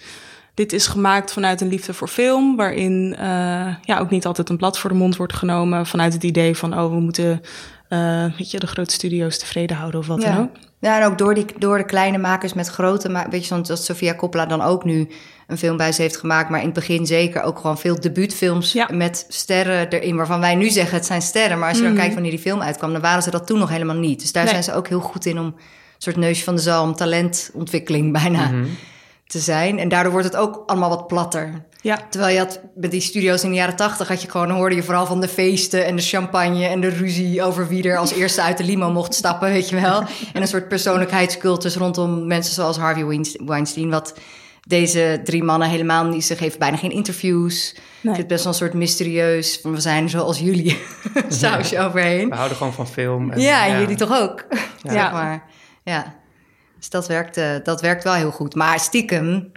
Dit 0.55 0.73
is 0.73 0.87
gemaakt 0.87 1.33
vanuit 1.33 1.61
een 1.61 1.67
liefde 1.67 1.93
voor 1.93 2.07
film, 2.07 2.55
waarin 2.55 3.15
uh, 3.19 3.75
ja, 3.81 3.99
ook 3.99 4.09
niet 4.09 4.25
altijd 4.25 4.49
een 4.49 4.57
blad 4.57 4.79
voor 4.79 4.89
de 4.89 4.95
mond 4.95 5.15
wordt 5.17 5.33
genomen. 5.33 5.85
Vanuit 5.85 6.13
het 6.13 6.23
idee 6.23 6.57
van, 6.57 6.79
oh, 6.79 6.89
we 6.93 6.99
moeten 6.99 7.41
uh, 7.89 8.25
weet 8.37 8.51
je, 8.51 8.59
de 8.59 8.67
grote 8.67 8.93
studio's 8.93 9.37
tevreden 9.37 9.77
houden 9.77 9.99
of 9.99 10.07
wat 10.07 10.21
ja. 10.21 10.33
dan 10.35 10.43
ook. 10.43 10.49
Ja, 10.79 10.99
en 10.99 11.05
ook 11.05 11.17
door, 11.17 11.33
die, 11.33 11.45
door 11.57 11.77
de 11.77 11.85
kleine 11.85 12.17
makers 12.17 12.53
met 12.53 12.67
grote 12.67 13.09
makers. 13.09 13.31
Weet 13.31 13.41
je, 13.41 13.47
zoals 13.47 13.67
dat 13.67 13.83
Sofia 13.83 14.15
Coppola 14.15 14.45
dan 14.45 14.61
ook 14.61 14.83
nu 14.83 15.07
een 15.47 15.57
film 15.57 15.77
bij 15.77 15.91
ze 15.91 16.01
heeft 16.01 16.17
gemaakt. 16.17 16.49
Maar 16.49 16.59
in 16.59 16.65
het 16.65 16.75
begin 16.75 17.05
zeker 17.05 17.41
ook 17.41 17.59
gewoon 17.59 17.77
veel 17.77 17.99
debuutfilms 17.99 18.71
Ja. 18.73 18.89
met 18.93 19.25
sterren 19.27 19.87
erin. 19.89 20.15
Waarvan 20.15 20.39
wij 20.39 20.55
nu 20.55 20.69
zeggen 20.69 20.95
het 20.97 21.05
zijn 21.05 21.21
sterren. 21.21 21.59
Maar 21.59 21.67
als 21.67 21.77
je 21.77 21.83
dan 21.83 21.91
Mhm. 21.91 21.99
kijkt 22.01 22.13
wanneer 22.15 22.33
die 22.33 22.41
film 22.41 22.61
uitkwam, 22.61 22.91
dan 22.91 23.01
waren 23.01 23.23
ze 23.23 23.31
dat 23.31 23.47
toen 23.47 23.59
nog 23.59 23.69
helemaal 23.69 23.95
niet. 23.95 24.19
Dus 24.21 24.31
daar 24.31 24.43
Nee. 24.43 24.51
zijn 24.51 24.63
ze 24.63 24.73
ook 24.73 24.87
heel 24.87 24.99
goed 24.99 25.25
in 25.25 25.39
om 25.39 25.45
een 25.45 25.53
soort 25.97 26.15
neusje 26.15 26.43
van 26.43 26.55
de 26.55 26.61
zalm, 26.61 26.95
talentontwikkeling 26.95 28.11
bijna 28.11 28.51
te 29.27 29.39
zijn. 29.39 29.79
En 29.79 29.89
daardoor 29.89 30.11
wordt 30.11 30.27
het 30.27 30.35
ook 30.37 30.63
allemaal 30.65 30.89
wat 30.89 31.07
platter. 31.07 31.65
Ja. 31.81 31.99
Terwijl 32.09 32.33
je 32.33 32.39
had 32.39 32.59
bij 32.75 32.89
die 32.89 33.01
studio's 33.01 33.43
in 33.43 33.49
de 33.49 33.55
jaren 33.55 33.75
tachtig 33.75 34.07
had 34.07 34.21
je 34.21 34.29
gewoon 34.29 34.49
hoorde 34.49 34.75
je 34.75 34.83
vooral 34.83 35.05
van 35.05 35.21
de 35.21 35.27
feesten 35.27 35.85
en 35.85 35.95
de 35.95 36.01
champagne 36.01 36.65
en 36.65 36.81
de 36.81 36.87
ruzie 36.89 37.43
over 37.43 37.67
wie 37.67 37.89
er 37.89 37.97
als 37.97 38.11
eerste 38.13 38.41
uit 38.41 38.57
de 38.57 38.63
limo 38.63 38.91
mocht 38.91 39.13
stappen, 39.13 39.49
weet 39.49 39.69
je 39.69 39.79
wel. 39.81 39.99
En 40.33 40.41
een 40.41 40.47
soort 40.47 40.67
persoonlijkheidscultus 40.67 41.75
rondom 41.75 42.27
mensen 42.27 42.53
zoals 42.53 42.77
Harvey 42.77 43.05
Weinst- 43.05 43.41
Weinstein, 43.45 43.89
wat 43.89 44.13
deze 44.67 45.21
drie 45.23 45.43
mannen 45.43 45.69
helemaal 45.69 46.03
niet. 46.05 46.25
Ze 46.25 46.35
geven 46.35 46.59
bijna 46.59 46.77
geen 46.77 46.91
interviews. 46.91 47.75
Nee. 48.01 48.13
Het 48.13 48.21
is 48.23 48.27
best 48.29 48.43
wel 48.43 48.53
een 48.53 48.59
soort 48.59 48.73
mysterieus 48.73 49.59
van 49.61 49.71
we 49.71 49.79
zijn 49.81 50.09
zoals 50.09 50.39
jullie 50.39 50.77
sausje 51.27 51.79
overheen. 51.79 52.29
We 52.29 52.35
houden 52.35 52.57
gewoon 52.57 52.73
van 52.73 52.87
film. 52.87 53.31
en- 53.31 53.39
Ja, 53.41 53.65
en 53.67 53.79
jullie 53.79 53.95
toch 53.95 54.19
ook? 54.21 54.45
Ja. 54.81 54.91
zeg 55.01 55.11
maar. 55.11 55.43
Ja. 55.83 56.15
Dus 56.85 56.93
dat 56.93 57.07
werkt, 57.07 57.65
dat 57.65 57.81
werkt 57.81 58.03
wel 58.03 58.13
heel 58.13 58.31
goed. 58.31 58.55
Maar 58.55 58.79
stiekem 58.79 59.51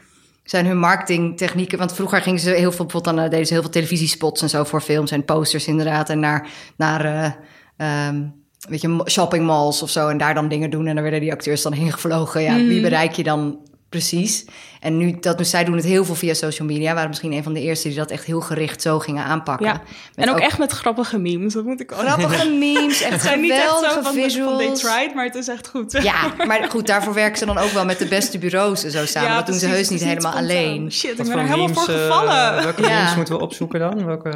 zijn 0.50 0.66
hun 0.66 0.78
marketingtechnieken... 0.78 1.78
Want 1.78 1.94
vroeger 1.94 2.22
gingen 2.22 2.40
ze 2.40 2.50
heel 2.50 2.72
veel... 2.72 2.84
Bijvoorbeeld 2.84 3.04
dan 3.04 3.24
eh, 3.24 3.30
deden 3.30 3.46
ze 3.46 3.52
heel 3.52 3.62
veel 3.62 3.70
televisiespots 3.70 4.42
en 4.42 4.48
zo 4.48 4.64
voor 4.64 4.80
films... 4.80 5.10
en 5.10 5.24
posters 5.24 5.66
inderdaad. 5.66 6.10
En 6.10 6.20
naar, 6.20 6.48
naar 6.76 7.36
ehm, 7.76 8.22
weet 8.68 8.80
je, 8.80 9.02
shoppingmalls 9.04 9.82
of 9.82 9.90
zo... 9.90 10.08
en 10.08 10.18
daar 10.18 10.34
dan 10.34 10.48
dingen 10.48 10.70
doen. 10.70 10.86
En 10.86 10.94
dan 10.94 11.02
werden 11.02 11.20
die 11.20 11.32
acteurs 11.32 11.62
dan 11.62 11.72
heen 11.72 11.92
gevlogen. 11.92 12.42
Ja, 12.42 12.56
wie 12.56 12.80
bereik 12.80 13.12
je 13.12 13.22
dan 13.22 13.58
precies? 13.88 14.44
En 14.80 14.96
nu, 14.96 15.16
dat, 15.20 15.38
dus 15.38 15.50
zij 15.50 15.64
doen 15.64 15.76
het 15.76 15.84
heel 15.84 16.04
veel 16.04 16.14
via 16.14 16.34
social 16.34 16.68
media. 16.68 16.94
Waren 16.94 17.08
misschien 17.08 17.32
een 17.32 17.42
van 17.42 17.52
de 17.52 17.60
eerste 17.60 17.88
die 17.88 17.96
dat 17.96 18.10
echt 18.10 18.24
heel 18.24 18.40
gericht 18.40 18.82
zo 18.82 18.98
gingen 18.98 19.24
aanpakken. 19.24 19.66
Ja. 19.66 19.80
En 20.14 20.30
ook, 20.30 20.38
echt 20.38 20.58
met 20.58 20.72
grappige 20.72 21.18
memes, 21.18 21.52
dat 21.52 21.64
moet 21.64 21.80
ik 21.80 21.92
ook 21.92 21.98
grappige 21.98 22.48
memes. 22.58 23.00
Echt 23.02 23.12
Het 23.12 23.22
zijn 23.22 23.40
niet 23.40 23.50
echt 23.50 23.78
zo 23.92 24.00
van, 24.02 24.14
de- 24.14 24.20
visuals. 24.22 24.62
van 24.62 24.74
they 24.74 24.90
tried, 24.92 25.14
maar 25.14 25.24
het 25.24 25.34
is 25.34 25.48
echt 25.48 25.68
goed. 25.68 25.92
Ja, 26.02 26.32
maar 26.46 26.66
goed, 26.70 26.86
daarvoor 26.86 27.14
werken 27.14 27.38
ze 27.38 27.46
dan 27.46 27.58
ook 27.58 27.70
wel 27.70 27.84
met 27.84 27.98
de 27.98 28.06
beste 28.06 28.38
bureaus 28.38 28.84
en 28.84 28.90
zo 28.90 29.06
samen. 29.06 29.28
Ja, 29.30 29.36
dat 29.36 29.46
doen 29.46 29.58
ze 29.58 29.66
heus 29.66 29.88
niet 29.88 30.00
helemaal 30.04 30.32
spontaan. 30.32 30.42
alleen. 30.56 30.92
Shit, 30.92 31.10
ik 31.10 31.16
ben 31.16 31.30
er 31.30 31.38
helemaal 31.38 31.56
memes, 31.66 31.78
voor 31.84 31.94
eh, 31.94 32.00
gevallen. 32.00 32.62
welke 32.62 32.82
Ja. 32.82 32.98
memes 32.98 33.14
moeten 33.16 33.34
we 33.34 33.40
opzoeken 33.40 33.80
dan? 33.80 34.04
Welke, 34.04 34.30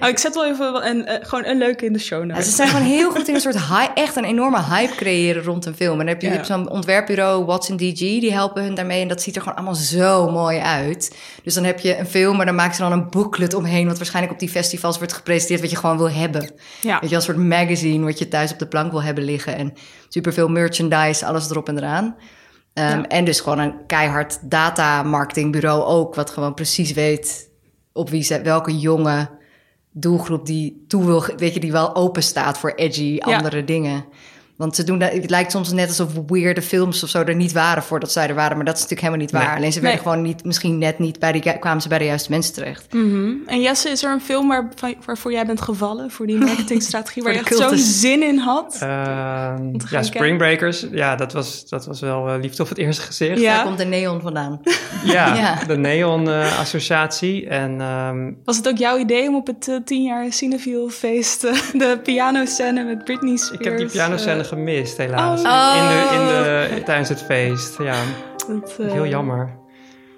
Oh, 0.00 0.08
ik 0.08 0.18
zet 0.18 0.34
wel 0.34 0.46
even 0.46 0.86
een, 0.88 1.06
eh, 1.06 1.26
gewoon 1.28 1.44
een 1.44 1.58
leuke 1.58 1.84
in 1.84 1.92
de 1.92 1.98
show 1.98 2.26
Ja, 2.30 2.40
ze 2.42 2.50
zijn 2.50 2.68
gewoon 2.68 2.86
heel 2.86 3.10
goed 3.10 3.28
in 3.28 3.34
een 3.34 3.40
soort 3.50 3.58
hype, 3.68 3.92
echt 4.00 4.16
een 4.16 4.24
enorme 4.24 4.62
hype 4.62 4.94
creëren 4.94 5.42
rond 5.42 5.66
een 5.66 5.74
film. 5.74 5.92
En 5.92 5.98
dan 5.98 6.06
heb 6.06 6.22
je, 6.22 6.28
Ja. 6.28 6.44
zo'n 6.44 6.68
ontwerpbureau, 6.70 7.44
Watson 7.44 7.76
DG, 7.76 7.98
die 7.98 8.32
helpen 8.32 8.62
hun 8.62 8.74
daarmee. 8.74 9.02
En 9.02 9.08
dat 9.08 9.22
ziet 9.22 9.36
er 9.36 9.42
gewoon 9.44 9.58
allemaal 9.58 9.74
zo 9.74 10.30
mooi 10.30 10.58
uit. 10.58 11.16
Dus 11.42 11.54
dan 11.54 11.64
heb 11.64 11.78
je 11.78 11.98
een 11.98 12.06
film, 12.06 12.36
maar 12.36 12.46
dan 12.46 12.54
maken 12.54 12.74
ze 12.74 12.82
dan 12.82 12.92
een 12.92 13.10
booklet 13.10 13.54
omheen, 13.54 13.86
wat 13.86 13.96
waarschijnlijk 13.96 14.34
op 14.34 14.40
die 14.40 14.48
festivals 14.48 14.98
wordt 14.98 15.12
gepresenteerd, 15.12 15.60
wat 15.60 15.70
je 15.70 15.76
gewoon 15.76 15.96
wil 15.96 16.10
hebben. 16.10 16.52
Ja. 16.80 17.00
Weet 17.00 17.10
je, 17.10 17.16
als 17.16 17.24
soort 17.24 17.36
magazine 17.36 18.04
wat 18.04 18.18
je 18.18 18.28
thuis 18.28 18.52
op 18.52 18.58
de 18.58 18.66
plank 18.66 18.90
wil 18.90 19.02
hebben 19.02 19.24
liggen. 19.24 19.56
En 19.56 19.72
superveel 20.08 20.48
merchandise, 20.48 21.26
alles 21.26 21.50
erop 21.50 21.68
en 21.68 21.76
eraan. 21.78 22.16
Ehm, 22.74 22.88
Ja. 22.98 23.06
En 23.08 23.24
dus 23.24 23.40
gewoon 23.40 23.58
een 23.58 23.86
keihard 23.86 24.38
data 24.50 25.02
marketingbureau 25.02 25.82
ook, 25.84 26.14
wat 26.14 26.30
gewoon 26.30 26.54
precies 26.54 26.92
weet 26.92 27.50
op 27.92 28.10
wie 28.10 28.22
ze, 28.22 28.42
welke 28.42 28.78
jonge 28.78 29.28
doelgroep 29.92 30.46
die 30.46 30.84
toe 30.88 31.04
wil, 31.04 31.24
weet 31.36 31.54
je, 31.54 31.60
die 31.60 31.72
wel 31.72 31.94
open 31.96 32.22
staat 32.22 32.58
voor 32.58 32.70
edgy 32.70 33.02
Ja. 33.02 33.36
andere 33.36 33.64
dingen. 33.64 34.04
Want 34.56 34.76
ze 34.76 34.84
doen 34.84 34.98
dat, 34.98 35.12
het 35.12 35.30
lijkt 35.30 35.50
soms 35.50 35.72
net 35.72 35.88
alsof 35.88 36.12
weirde 36.26 36.62
films 36.62 37.02
of 37.02 37.08
zo 37.08 37.22
er 37.22 37.34
niet 37.34 37.52
waren 37.52 37.82
voordat 37.82 38.12
zij 38.12 38.28
er 38.28 38.34
waren, 38.34 38.56
maar 38.56 38.64
dat 38.64 38.74
is 38.76 38.82
natuurlijk 38.82 39.08
helemaal 39.08 39.26
niet 39.26 39.34
waar. 39.34 39.46
Nee. 39.46 39.56
Alleen 39.56 39.72
ze 39.72 39.80
werden 39.80 40.00
Nee. 40.00 40.08
gewoon 40.08 40.24
niet, 40.24 40.44
misschien 40.44 40.78
net 40.78 40.98
niet 40.98 41.18
bij 41.18 41.32
die, 41.32 41.58
kwamen 41.58 41.82
ze 41.82 41.88
bij 41.88 41.98
de 41.98 42.04
juiste 42.04 42.30
mensen 42.30 42.54
terecht. 42.54 42.92
Mhm. 42.92 43.32
En 43.46 43.60
Jesse, 43.60 43.88
is 43.88 44.02
er 44.02 44.12
een 44.12 44.20
film 44.20 44.48
waar, 44.48 44.68
waarvoor 45.04 45.32
jij 45.32 45.46
bent 45.46 45.60
gevallen? 45.60 46.10
Voor 46.10 46.26
die 46.26 46.36
marketingstrategie, 46.46 47.22
waar 47.22 47.32
je 47.32 47.38
echt 47.38 47.56
zo'n 47.56 47.78
zin 47.78 48.22
in 48.22 48.38
had? 48.38 48.76
Gaan 48.78 49.74
ja. 49.90 50.02
Spring 50.02 50.38
Breakers. 50.38 50.86
Ja, 50.90 51.16
dat 51.16 51.32
was, 51.32 51.68
dat 51.68 51.86
was 51.86 52.00
wel 52.00 52.28
eh, 52.28 52.40
liefde 52.40 52.62
op 52.62 52.68
het 52.68 52.78
eerste 52.78 53.02
gezicht. 53.02 53.40
Ja. 53.40 53.54
Daar 53.56 53.64
komt 53.64 53.78
de 53.78 53.84
neon 53.84 54.20
vandaan. 54.20 54.60
Ja, 55.04 55.34
Ja. 55.34 55.64
de 55.66 55.76
Neon 55.76 56.28
eh, 56.28 56.58
Associatie. 56.60 57.48
En 57.48 57.80
ehm, 57.80 58.32
Was 58.44 58.56
het 58.56 58.68
ook 58.68 58.76
jouw 58.78 58.98
idee 58.98 59.28
om 59.28 59.34
op 59.36 59.46
het 59.46 59.68
eh, 59.68 59.76
10 59.84 60.02
jaar 60.02 60.32
Cineville 60.32 60.90
feest 60.90 61.40
de 61.72 61.98
pianoscène 62.02 62.84
met 62.84 63.04
Britney 63.04 63.36
Spears... 63.36 63.58
ik 63.58 63.64
heb 63.64 63.78
die 63.78 63.86
pianoscène 63.86 64.43
gemist, 64.44 64.96
helaas. 64.96 65.42
Oh. 65.42 65.74
In 65.76 65.88
de, 65.88 66.14
in 66.14 66.26
de, 66.26 66.82
tijdens 66.82 67.08
het 67.08 67.22
feest. 67.22 67.78
Ja, 67.78 68.02
dat, 68.48 68.76
eh, 68.80 68.92
heel 68.92 69.06
jammer. 69.06 69.56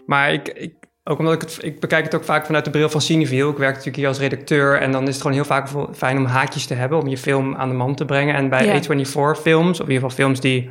Maar 0.06 0.32
ik, 0.32 0.48
ik, 0.48 0.74
ook 1.04 1.18
omdat 1.18 1.34
ik 1.34 1.40
het, 1.40 1.58
ik 1.60 1.80
bekijk 1.80 2.04
het 2.04 2.14
ook 2.14 2.24
vaak 2.24 2.46
vanuit 2.46 2.64
de 2.64 2.70
bril 2.70 2.88
van 2.88 3.00
Cineville. 3.00 3.50
Ik 3.50 3.56
werk 3.56 3.70
natuurlijk 3.70 3.96
hier 3.96 4.08
als 4.08 4.18
redacteur. 4.18 4.80
En 4.80 4.92
dan 4.92 5.02
is 5.02 5.08
het 5.08 5.16
gewoon 5.16 5.36
heel 5.36 5.44
vaak 5.44 5.68
fijn 5.94 6.16
om 6.16 6.24
haakjes 6.24 6.66
te 6.66 6.74
hebben. 6.74 6.98
Om 6.98 7.08
je 7.08 7.18
film 7.18 7.54
aan 7.54 7.68
de 7.68 7.74
man 7.74 7.94
te 7.94 8.04
brengen. 8.04 8.34
En 8.34 8.48
bij 8.48 8.66
Ja. 8.66 8.80
A24 8.80 9.40
films, 9.40 9.80
of 9.80 9.86
in 9.86 9.92
ieder 9.92 10.08
geval 10.08 10.10
films 10.10 10.40
die 10.40 10.70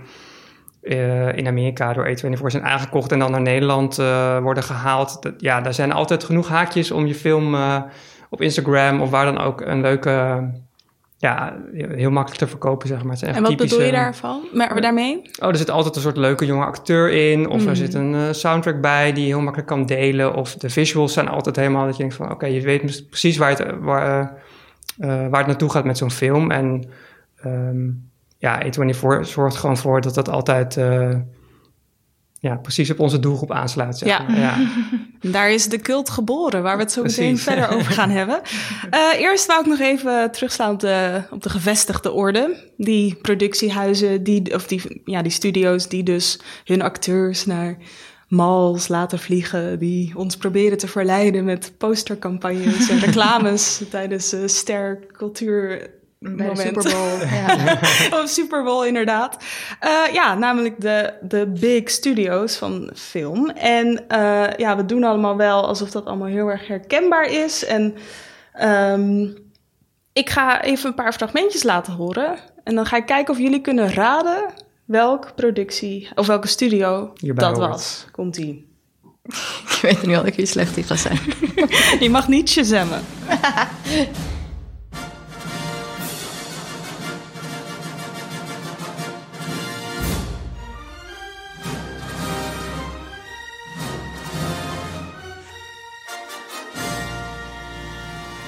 eh, 0.81 1.37
in 1.37 1.47
Amerika 1.47 1.93
door 1.93 2.07
A24 2.07 2.45
zijn 2.45 2.65
aangekocht. 2.65 3.11
En 3.11 3.19
dan 3.19 3.31
naar 3.31 3.41
Nederland 3.41 3.99
eh, 3.99 4.39
worden 4.39 4.63
gehaald. 4.63 5.21
Dat, 5.21 5.33
ja, 5.37 5.61
daar 5.61 5.73
zijn 5.73 5.91
altijd 5.91 6.23
genoeg 6.23 6.47
haakjes 6.47 6.91
om 6.91 7.05
je 7.05 7.15
film 7.15 7.55
op 8.29 8.41
Instagram 8.41 9.01
of 9.01 9.09
waar 9.09 9.25
dan 9.25 9.39
ook 9.39 9.61
een 9.61 9.81
leuke... 9.81 10.43
ja, 11.17 11.57
heel 11.73 12.11
makkelijk 12.11 12.41
te 12.41 12.47
verkopen, 12.47 12.87
zeg 12.87 13.01
maar. 13.01 13.09
Het 13.09 13.19
zijn 13.19 13.31
echt 13.31 13.39
En 13.39 13.47
wat 13.47 13.57
bedoel 13.57 13.81
je 13.81 13.91
daarvan? 13.91 14.41
Maar, 14.53 14.81
daarmee? 14.81 15.21
Oh, 15.39 15.49
er 15.49 15.57
zit 15.57 15.69
altijd 15.69 15.95
een 15.95 16.01
soort 16.01 16.17
leuke 16.17 16.45
jonge 16.45 16.65
acteur 16.65 17.11
in. 17.11 17.49
Of 17.49 17.65
er 17.65 17.75
zit 17.75 17.93
een 17.93 18.15
eh, 18.15 18.31
soundtrack 18.31 18.81
bij 18.81 19.13
die 19.13 19.21
je 19.23 19.29
heel 19.29 19.41
makkelijk 19.41 19.67
kan 19.67 19.85
delen. 19.85 20.33
Of 20.33 20.55
de 20.55 20.69
visuals 20.69 21.13
zijn 21.13 21.27
altijd 21.27 21.55
helemaal 21.55 21.85
dat 21.85 21.95
je 21.95 22.01
denkt 22.01 22.15
van... 22.15 22.31
Oké, 22.31 22.45
je 22.45 22.61
weet 22.61 23.09
precies 23.09 23.37
waar 23.37 23.49
het, 23.49 23.65
waar, 23.79 24.05
eh, 24.19 24.27
eh, 24.97 25.29
waar 25.29 25.39
het 25.39 25.47
naartoe 25.47 25.69
gaat 25.71 25.85
met 25.85 25.97
zo'n 25.97 26.11
film. 26.11 26.51
En 26.51 26.89
ehm, 27.41 27.87
ja, 28.37 28.63
A24 28.65 29.19
zorgt 29.21 29.55
gewoon 29.55 29.77
voor 29.77 30.01
dat 30.01 30.13
dat 30.15 30.29
altijd... 30.29 30.73
ja, 32.39 32.55
precies 32.55 32.91
op 32.91 32.99
onze 32.99 33.19
doelgroep 33.19 33.51
aansluit. 33.51 33.97
Zeg 33.97 34.09
Ja. 34.09 34.21
maar. 34.27 34.39
ja. 34.39 34.53
Daar 35.31 35.51
is 35.51 35.67
de 35.67 35.79
cult 35.79 36.09
geboren, 36.09 36.63
waar 36.63 36.77
we 36.77 36.83
het 36.83 36.91
zo 36.91 37.01
meteen 37.01 37.37
verder 37.37 37.69
over 37.69 37.91
gaan 37.91 38.09
hebben. 38.19 38.41
Eh, 38.89 39.19
eerst 39.19 39.45
wou 39.45 39.59
ik 39.59 39.65
nog 39.65 39.79
even 39.79 40.31
terugslaan 40.31 40.73
op 40.73 40.79
de, 40.79 41.21
op 41.29 41.43
de 41.43 41.49
gevestigde 41.49 42.11
orde. 42.11 42.71
Die 42.77 43.15
productiehuizen, 43.15 44.23
die, 44.23 44.53
of 44.53 44.67
die, 44.67 45.01
ja, 45.05 45.21
die 45.21 45.31
studio's 45.31 45.87
die 45.87 46.03
dus 46.03 46.39
hun 46.65 46.81
acteurs 46.81 47.45
naar 47.45 47.77
malls 48.27 48.87
laten 48.87 49.19
vliegen. 49.19 49.79
Die 49.79 50.17
ons 50.17 50.37
proberen 50.37 50.77
te 50.77 50.87
verleiden 50.87 51.43
met 51.43 51.73
postercampagnes 51.77 52.89
en 52.89 52.99
reclames 53.09 53.81
tijdens 53.89 54.33
uh, 54.33 54.47
ster 54.47 54.99
Bij 56.29 56.49
de 56.53 56.61
Super 56.61 56.83
Bowl. 56.83 57.27
ja. 57.27 57.79
oh, 58.19 58.25
Super 58.25 58.63
Bowl, 58.63 58.85
inderdaad. 58.85 59.43
Uh, 59.83 60.13
ja, 60.13 60.35
namelijk 60.35 60.81
de, 60.81 61.13
de 61.21 61.47
big 61.59 61.89
studios 61.89 62.55
van 62.55 62.91
film. 62.95 63.49
En 63.49 63.87
uh, 63.87 64.47
ja, 64.57 64.75
we 64.75 64.85
doen 64.85 65.03
allemaal 65.03 65.37
wel 65.37 65.67
alsof 65.67 65.91
dat 65.91 66.05
allemaal 66.05 66.27
heel 66.27 66.47
erg 66.47 66.67
herkenbaar 66.67 67.25
is. 67.25 67.65
En 67.65 67.95
um, 68.61 69.37
ik 70.13 70.29
ga 70.29 70.61
even 70.61 70.87
een 70.89 70.95
paar 70.95 71.13
fragmentjes 71.13 71.63
laten 71.63 71.93
horen. 71.93 72.35
En 72.63 72.75
dan 72.75 72.85
ga 72.85 72.97
ik 72.97 73.05
kijken 73.05 73.33
of 73.33 73.39
jullie 73.39 73.61
kunnen 73.61 73.93
raden 73.93 74.53
welke 74.85 75.33
productie 75.33 76.09
of 76.15 76.27
welke 76.27 76.47
studio 76.47 77.13
Hierbij 77.15 77.47
dat 77.47 77.57
hoort. 77.57 77.69
was. 77.69 78.05
Komt-ie. 78.11 78.73
Ik 79.69 79.79
weet 79.81 80.01
nu 80.01 80.15
al 80.15 80.23
dat 80.23 80.35
je 80.35 80.45
slecht 80.45 80.77
in 80.77 80.83
gaat 80.83 80.99
zijn. 80.99 81.19
Je 81.99 82.09
mag 82.09 82.27
niet 82.27 82.49
shazammen. 82.49 83.01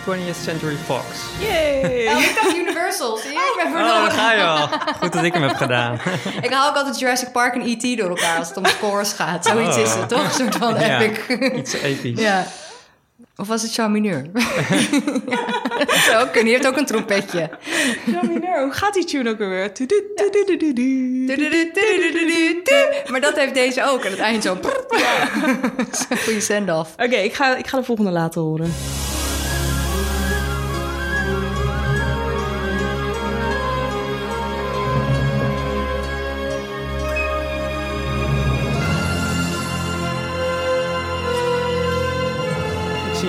20th 0.07 0.43
Century 0.43 0.77
Fox. 0.85 1.03
Yay! 1.39 2.07
Oh, 2.07 2.19
ik 2.21 2.39
dacht 2.41 2.55
Universal. 2.57 3.17
Zie 3.17 3.31
je? 3.31 3.35
Ik 3.37 3.71
ben 3.73 3.81
Oh, 3.81 3.87
daar 3.87 4.11
ga 4.11 4.31
je 4.33 4.43
al. 4.43 4.67
Goed 5.01 5.13
dat 5.13 5.23
ik 5.23 5.33
hem 5.33 5.41
heb 5.43 5.55
gedaan. 5.55 5.99
Ik 6.41 6.49
haal 6.53 6.69
ook 6.69 6.75
altijd 6.75 6.99
Jurassic 6.99 7.31
Park 7.31 7.53
en 7.55 7.61
E.T. 7.61 7.97
door 7.97 8.09
elkaar 8.09 8.37
als 8.37 8.47
het 8.47 8.57
om 8.57 8.65
scores 8.65 9.13
gaat. 9.13 9.45
Zoiets 9.45 9.75
Oh. 9.75 9.81
is 9.83 9.93
het, 9.93 10.09
toch? 10.09 10.23
Een 10.23 10.31
soort 10.31 10.55
van 10.55 10.79
Ja, 10.79 10.99
epic. 11.01 11.51
Iets 11.57 11.73
episch. 11.73 12.19
Ja. 12.21 12.45
Of 13.35 13.47
was 13.47 13.61
het 13.61 13.75
Jean 13.75 13.91
Mineur? 13.91 14.25
ja, 14.33 15.45
dat 15.85 15.95
zou 15.95 16.15
ook 16.23 16.31
kunnen. 16.31 16.43
Die 16.43 16.53
heeft 16.53 16.67
ook 16.67 16.77
een 16.77 16.85
trompetje. 16.85 17.49
Jamineur, 18.05 18.61
hoe 18.63 18.71
gaat 18.71 18.93
die 18.93 19.05
tune 19.05 19.29
ook? 19.29 19.39
Oké, 19.41 19.55
Maar 23.11 23.21
dat 23.21 23.35
heeft 23.35 23.53
deze 23.53 23.83
ook. 23.83 24.05
Aan 24.05 24.11
het 24.11 24.19
eind 24.19 24.43
zo. 24.43 24.57
Ja. 24.89 25.27
Zo'n 25.91 26.17
goede 26.23 26.41
send-off. 26.41 26.89
ik, 26.97 27.33
ga, 27.33 27.55
ik 27.55 27.67
ga 27.67 27.77
de 27.77 27.83
volgende 27.83 28.11
laten 28.11 28.41
horen. 28.41 28.73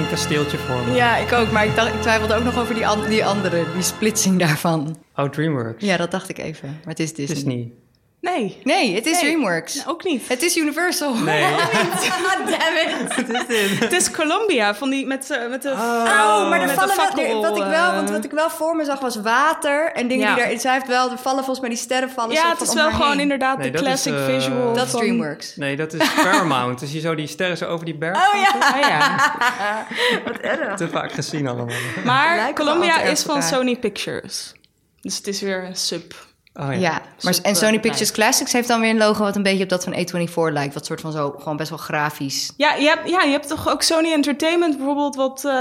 Een 0.08 0.14
kasteeltje 0.14 0.58
voor 0.58 0.84
me. 0.84 0.92
Ja, 0.94 1.16
ik 1.16 1.32
ook. 1.32 1.50
Maar 1.50 1.66
ik, 1.66 1.76
dacht, 1.76 1.94
ik 1.94 2.00
twijfelde 2.00 2.34
ook 2.34 2.44
nog 2.44 2.58
over 2.58 2.74
die, 2.74 2.86
an- 2.86 3.08
die 3.08 3.24
andere. 3.24 3.64
Die 3.74 3.82
splitsing 3.82 4.38
daarvan. 4.38 4.96
Oh, 5.16 5.28
DreamWorks. 5.28 5.84
Ja, 5.84 5.96
dat 5.96 6.10
dacht 6.10 6.28
ik 6.28 6.38
even. 6.38 6.68
Maar 6.68 6.94
het 6.94 7.00
is 7.00 7.14
Disney. 7.14 7.34
Disney. 7.36 7.72
Nee, 8.20 8.60
Nee, 8.64 8.94
het 8.94 9.06
is 9.06 9.12
Nee. 9.12 9.20
DreamWorks. 9.20 9.86
ook 9.86 10.04
niet. 10.04 10.28
Het 10.28 10.42
is 10.42 10.56
Universal. 10.56 11.14
Nee. 11.14 11.42
God 12.22 12.38
damn 12.46 12.76
it. 12.76 13.78
Het 13.80 13.92
is 13.92 14.10
Columbia, 14.10 14.74
van 14.74 14.90
die 14.90 15.06
met, 15.06 15.30
eh, 15.30 15.48
met 15.48 15.62
de 15.62 15.70
Oh, 15.70 16.48
maar 16.48 16.60
er 16.60 16.68
vallen 16.68 16.96
wel, 16.96 17.42
wat 17.42 17.56
ik 17.56 17.62
wel, 17.64 17.88
eh, 17.88 17.94
want 17.94 18.10
wat 18.10 18.24
ik 18.24 18.30
wel 18.30 18.50
voor 18.50 18.76
me 18.76 18.84
zag 18.84 19.00
was 19.00 19.16
water 19.16 19.92
en 19.92 20.08
dingen 20.08 20.28
Ja. 20.28 20.34
die 20.34 20.44
daar. 20.44 20.60
Zij 20.60 20.72
heeft 20.72 20.86
wel, 20.86 21.10
er 21.10 21.18
vallen 21.18 21.38
volgens 21.38 21.60
mij 21.60 21.68
die 21.68 21.78
sterren 21.78 22.10
vallen. 22.10 22.34
Ja, 22.34 22.48
het 22.50 22.60
is 22.60 22.74
wel 22.74 22.90
gewoon 22.90 23.10
heen. 23.10 23.20
inderdaad 23.20 23.58
Nee, 23.58 23.70
de 23.70 23.76
is, 23.78 23.84
classic 23.84 24.12
eh, 24.14 24.24
visual 24.24 24.72
Dat 24.74 24.84
is 24.84 24.90
van- 24.90 25.00
DreamWorks. 25.00 25.56
Nee, 25.56 25.76
dat 25.76 25.92
is 25.92 26.12
Paramount. 26.14 26.80
Dus 26.80 26.92
je 26.92 27.00
zo 27.00 27.14
die 27.14 27.26
sterren 27.26 27.56
zo 27.56 27.64
over 27.66 27.84
die 27.84 27.96
berg. 27.98 28.16
Oh 28.16 28.40
ja. 28.40 28.54
Ah, 28.60 28.88
ja. 28.88 30.76
Te 30.76 30.88
vaak 30.88 31.12
gezien 31.12 31.46
allemaal. 31.48 31.76
Maar 32.04 32.52
Columbia 32.54 33.00
is 33.00 33.22
van. 33.22 33.42
Sony 33.42 33.76
Pictures. 33.76 34.52
Dus 35.00 35.16
het 35.16 35.26
is 35.26 35.40
weer 35.40 35.64
een 35.64 35.76
sub. 35.76 36.26
Oh 36.60 36.72
ja. 36.72 36.78
Ja, 36.78 37.02
maar, 37.22 37.38
en 37.42 37.56
Sony 37.56 37.80
Pictures 37.80 38.12
Classics 38.12 38.52
heeft 38.52 38.68
dan 38.68 38.80
weer 38.80 38.90
een 38.90 38.96
logo 38.96 39.22
wat 39.22 39.36
een 39.36 39.42
beetje 39.42 39.62
op 39.62 39.68
dat 39.68 39.84
van 39.84 39.92
A24 39.94 40.52
lijkt. 40.52 40.74
Wat 40.74 40.86
soort 40.86 41.00
van 41.00 41.12
zo, 41.12 41.34
gewoon 41.38 41.56
best 41.56 41.68
wel 41.68 41.78
grafisch. 41.78 42.52
Ja 42.56 42.74
je, 42.74 42.86
hebt, 42.88 43.08
ja, 43.08 43.22
je 43.22 43.30
hebt 43.30 43.48
toch 43.48 43.68
ook 43.68 43.82
Sony 43.82 44.12
Entertainment 44.12 44.76
bijvoorbeeld, 44.76 45.16
wat 45.16 45.44
eh, 45.44 45.52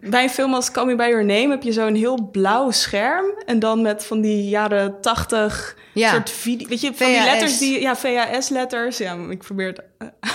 bij 0.00 0.22
een 0.22 0.30
film 0.30 0.54
als 0.54 0.70
Call 0.70 0.86
Me 0.86 0.96
By 0.96 1.02
Your 1.08 1.24
Name 1.24 1.48
heb 1.48 1.62
je 1.62 1.72
zo'n 1.72 1.94
heel 1.94 2.28
blauw 2.32 2.70
scherm. 2.70 3.24
En 3.46 3.58
dan 3.58 3.82
met 3.82 4.04
van 4.04 4.20
die 4.20 4.48
jaren 4.48 5.00
tachtig 5.00 5.76
Ja. 5.92 6.10
soort 6.10 6.30
video, 6.30 6.68
weet 6.68 6.80
je, 6.80 6.92
van 6.94 7.06
die 7.06 7.22
letters 7.24 7.58
die, 7.58 7.80
ja, 7.80 7.96
VHS-letters. 7.96 8.98
Ja, 8.98 9.16
ik 9.30 9.38
probeer 9.38 9.66
het 9.66 9.82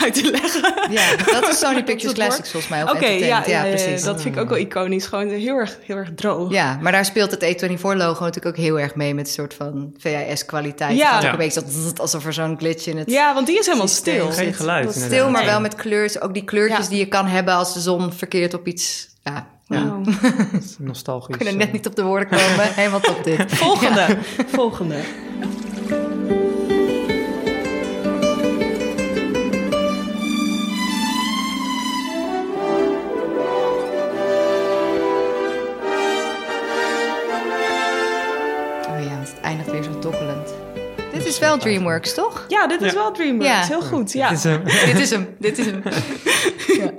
uit 0.01 0.13
te 0.13 0.31
leggen. 0.31 0.91
Ja, 0.91 1.15
dat 1.15 1.47
is 1.49 1.59
Sony 1.59 1.83
Pictures 1.89 2.15
Classics 2.17 2.51
volgens 2.51 2.71
mij. 2.71 2.83
Oké, 2.83 2.91
ja, 2.91 3.01
Entertainment. 3.05 3.47
ja, 3.47 3.63
ja, 3.63 3.69
precies. 3.69 4.03
dat 4.03 4.21
vind 4.21 4.35
ik 4.35 4.41
ook 4.41 4.49
wel 4.49 4.57
iconisch. 4.57 5.05
Gewoon 5.05 5.29
heel 5.29 5.55
erg, 5.55 5.77
heel 5.81 5.95
erg 5.95 6.09
droog. 6.15 6.51
Ja, 6.51 6.77
maar 6.81 6.91
daar 6.91 7.05
speelt 7.05 7.31
het 7.31 7.43
A24-logo 7.43 8.23
natuurlijk 8.23 8.45
ook 8.45 8.63
heel 8.63 8.79
erg 8.79 8.95
mee 8.95 9.13
met 9.13 9.27
een 9.27 9.33
soort 9.33 9.53
van 9.53 9.78
VHS-kwaliteit. 9.97 10.97
Ja. 10.97 11.03
Het 11.05 11.07
gaat 11.09 11.17
ook 11.17 11.23
Ja. 11.23 11.31
een 11.31 11.37
beetje 11.37 11.63
zzzt, 11.67 11.99
alsof 11.99 12.25
er 12.25 12.33
zo'n 12.33 12.57
glitch 12.57 12.87
in 12.87 12.97
het 12.97 13.11
Ja, 13.11 13.33
want 13.33 13.47
die 13.47 13.59
is 13.59 13.65
helemaal 13.65 13.87
stil. 13.87 14.25
zit. 14.31 14.35
Geen 14.43 14.53
geluid, 14.53 14.85
Dat 14.85 14.93
inderdaad. 14.95 15.19
Stil, 15.19 15.31
maar 15.31 15.45
wel 15.45 15.61
met 15.61 15.75
kleurs. 15.75 16.21
Ook 16.21 16.33
die 16.33 16.43
kleurtjes 16.43 16.83
Ja. 16.85 16.89
die 16.89 16.99
je 16.99 17.05
kan 17.07 17.25
hebben 17.27 17.53
als 17.53 17.73
de 17.73 17.79
zon 17.79 18.13
verkeerd 18.13 18.53
op 18.53 18.67
iets... 18.67 19.07
Ja, 19.23 19.47
ja. 19.67 19.83
Wow. 19.85 20.07
Nostalgisch. 20.77 21.27
We 21.27 21.37
kunnen 21.37 21.57
net 21.57 21.71
niet 21.71 21.87
op 21.87 21.95
de 21.95 22.03
woorden 22.03 22.27
komen. 22.27 22.73
Helemaal 22.81 22.99
top 22.99 23.23
dit. 23.23 23.43
Volgende, 23.47 24.17
volgende. 24.47 24.95
Is 41.41 41.47
wel 41.47 41.57
DreamWorks, 41.57 42.13
toch? 42.13 42.45
Ja, 42.47 42.67
dit 42.67 42.81
is 42.81 42.93
wel 42.93 43.11
DreamWorks. 43.11 43.51
Ja. 43.53 43.65
Heel 43.65 43.81
goed. 43.81 44.13
Ja. 44.13 44.29
Dit 44.29 44.37
is 44.37 44.43
hem. 44.43 44.63
dit 44.63 44.99
is 44.99 45.09
hem. 45.09 45.35
Dit 45.39 45.57
is 45.57 45.65
hem. 45.65 45.81
ja. 46.81 46.91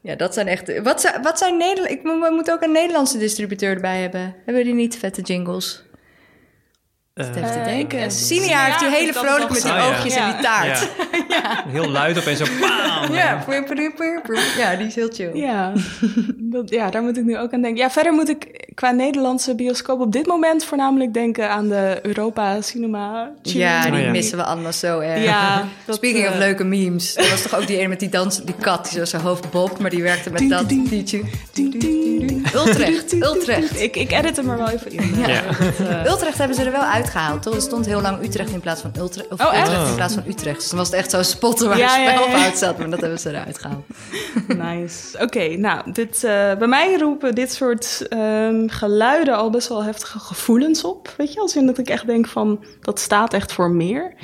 ja, 0.00 0.14
dat 0.14 0.34
zijn 0.34 0.46
echt... 0.48 0.82
Wat 0.82 1.00
zijn, 1.00 1.22
wat 1.22 1.38
zijn 1.38 1.56
Nederland... 1.56 1.90
Ik, 1.90 2.02
moet- 2.02 2.20
we 2.20 2.30
moeten 2.34 2.54
ook 2.54 2.62
een 2.62 2.72
Nederlandse 2.72 3.18
distributeur 3.18 3.74
erbij 3.74 4.00
hebben. 4.00 4.34
Hebben 4.44 4.64
die 4.64 4.74
niet 4.74 4.98
vette 4.98 5.20
jingles? 5.20 5.84
Even 7.18 7.32
te 7.32 7.40
Eh, 7.40 7.64
denken. 7.64 8.10
Cinia 8.10 8.64
heeft 8.64 8.78
die 8.78 8.88
hele 8.88 9.12
vrolijk 9.12 9.50
met 9.50 9.62
die 9.62 9.72
oogjes 9.72 10.14
Ja. 10.14 10.26
en 10.26 10.32
die 10.32 10.42
taart. 10.42 10.88
Ja. 11.28 11.64
Heel 11.68 11.90
luid 11.90 12.18
opeens 12.18 12.38
zo 12.38 12.44
bam. 12.60 13.14
Ja, 13.14 13.44
ja, 14.58 14.76
die 14.76 14.86
is 14.86 14.94
heel 14.94 15.08
chill. 15.12 15.30
Ja, 15.34 15.72
dat, 16.54 16.70
ja, 16.70 16.90
daar 16.90 17.02
moet 17.02 17.16
ik 17.16 17.24
nu 17.24 17.38
ook 17.38 17.52
aan 17.52 17.60
denken. 17.62 17.80
Ja, 17.82 17.90
verder 17.90 18.12
moet 18.12 18.28
ik 18.28 18.66
qua 18.74 18.90
Nederlandse 18.90 19.54
bioscoop 19.54 20.00
op 20.00 20.12
dit 20.12 20.26
moment 20.26 20.64
voornamelijk 20.64 21.14
denken 21.14 21.50
aan 21.50 21.68
de 21.68 21.98
Europa 22.02 22.60
Cinema. 22.60 23.30
Ja, 23.42 23.82
die 23.82 23.92
Oh 23.92 24.00
ja. 24.00 24.10
missen 24.10 24.38
we 24.38 24.44
allemaal 24.44 24.72
zo 24.72 24.98
erg. 25.00 25.22
Ja, 25.24 25.64
dat, 25.84 25.96
Speaking 25.96 26.28
of 26.28 26.36
leuke 26.36 26.64
memes. 26.64 27.16
Er 27.16 27.30
was 27.30 27.42
toch 27.42 27.56
ook 27.56 27.66
die 27.66 27.78
ene 27.78 27.88
met 27.88 28.00
die 28.00 28.08
dans, 28.08 28.44
die 28.44 28.54
kat 28.60 28.84
die 28.90 28.98
zo 28.98 29.04
zijn 29.04 29.22
hoofd 29.22 29.50
bobt, 29.50 29.78
maar 29.78 29.90
die 29.90 30.02
werkte 30.02 30.30
met 30.30 30.48
dat 30.50 30.70
liedje. 30.70 31.20
Utrecht, 32.66 33.12
Utrecht. 33.12 33.80
Ik, 33.80 33.96
ik 33.96 34.12
edit 34.12 34.36
hem 34.36 34.50
er 34.50 34.56
wel 34.58 34.68
even 34.68 34.90
in. 34.92 35.14
Ja. 35.26 35.40
Dat, 36.04 36.14
Utrecht 36.16 36.38
hebben 36.38 36.56
ze 36.56 36.62
er 36.64 36.72
wel 36.72 36.84
uitgehaald, 37.08 37.42
toch? 37.42 37.54
Er 37.54 37.60
stond 37.60 37.86
heel 37.86 38.00
lang 38.00 38.24
Utrecht 38.24 38.50
in 38.50 38.60
plaats 38.60 38.80
van 38.80 38.90
Utrecht. 39.02 39.28
Of 39.28 39.40
Oh, 39.40 39.54
echt? 39.54 39.68
Utrecht 39.68 39.88
in 39.88 39.94
plaats 39.94 40.14
van 40.14 40.22
Utrecht. 40.26 40.58
Dus 40.58 40.68
dan 40.68 40.78
was 40.78 40.88
het 40.88 40.96
echt 40.96 41.10
zo 41.10 41.22
spotten 41.22 41.68
waar 41.68 41.78
Ja, 41.78 42.00
het 42.00 42.14
spel 42.14 42.28
ja, 42.28 42.54
zat. 42.54 42.78
Maar 42.78 42.90
dat 42.90 43.00
hebben 43.00 43.18
ze 43.18 43.30
eruit 43.30 43.58
gehaald. 43.58 43.84
Nice. 44.66 45.18
Oké, 45.20 45.56
nou, 45.56 45.92
dit, 45.92 46.24
eh, 46.24 46.56
bij 46.56 46.66
mij 46.66 46.98
roepen 46.98 47.34
dit 47.34 47.52
soort 47.52 48.08
ehm, 48.08 48.68
geluiden 48.68 49.36
al 49.36 49.50
best 49.50 49.68
wel 49.68 49.84
heftige 49.84 50.18
gevoelens 50.18 50.84
op. 50.84 51.14
Weet 51.16 51.32
je, 51.32 51.40
als 51.40 51.56
in 51.56 51.66
dat 51.66 51.78
ik 51.78 51.88
echt 51.88 52.06
denk 52.06 52.26
van, 52.26 52.64
dat 52.80 53.00
staat 53.00 53.34
echt 53.34 53.52
voor 53.52 53.70
meer. 53.70 54.14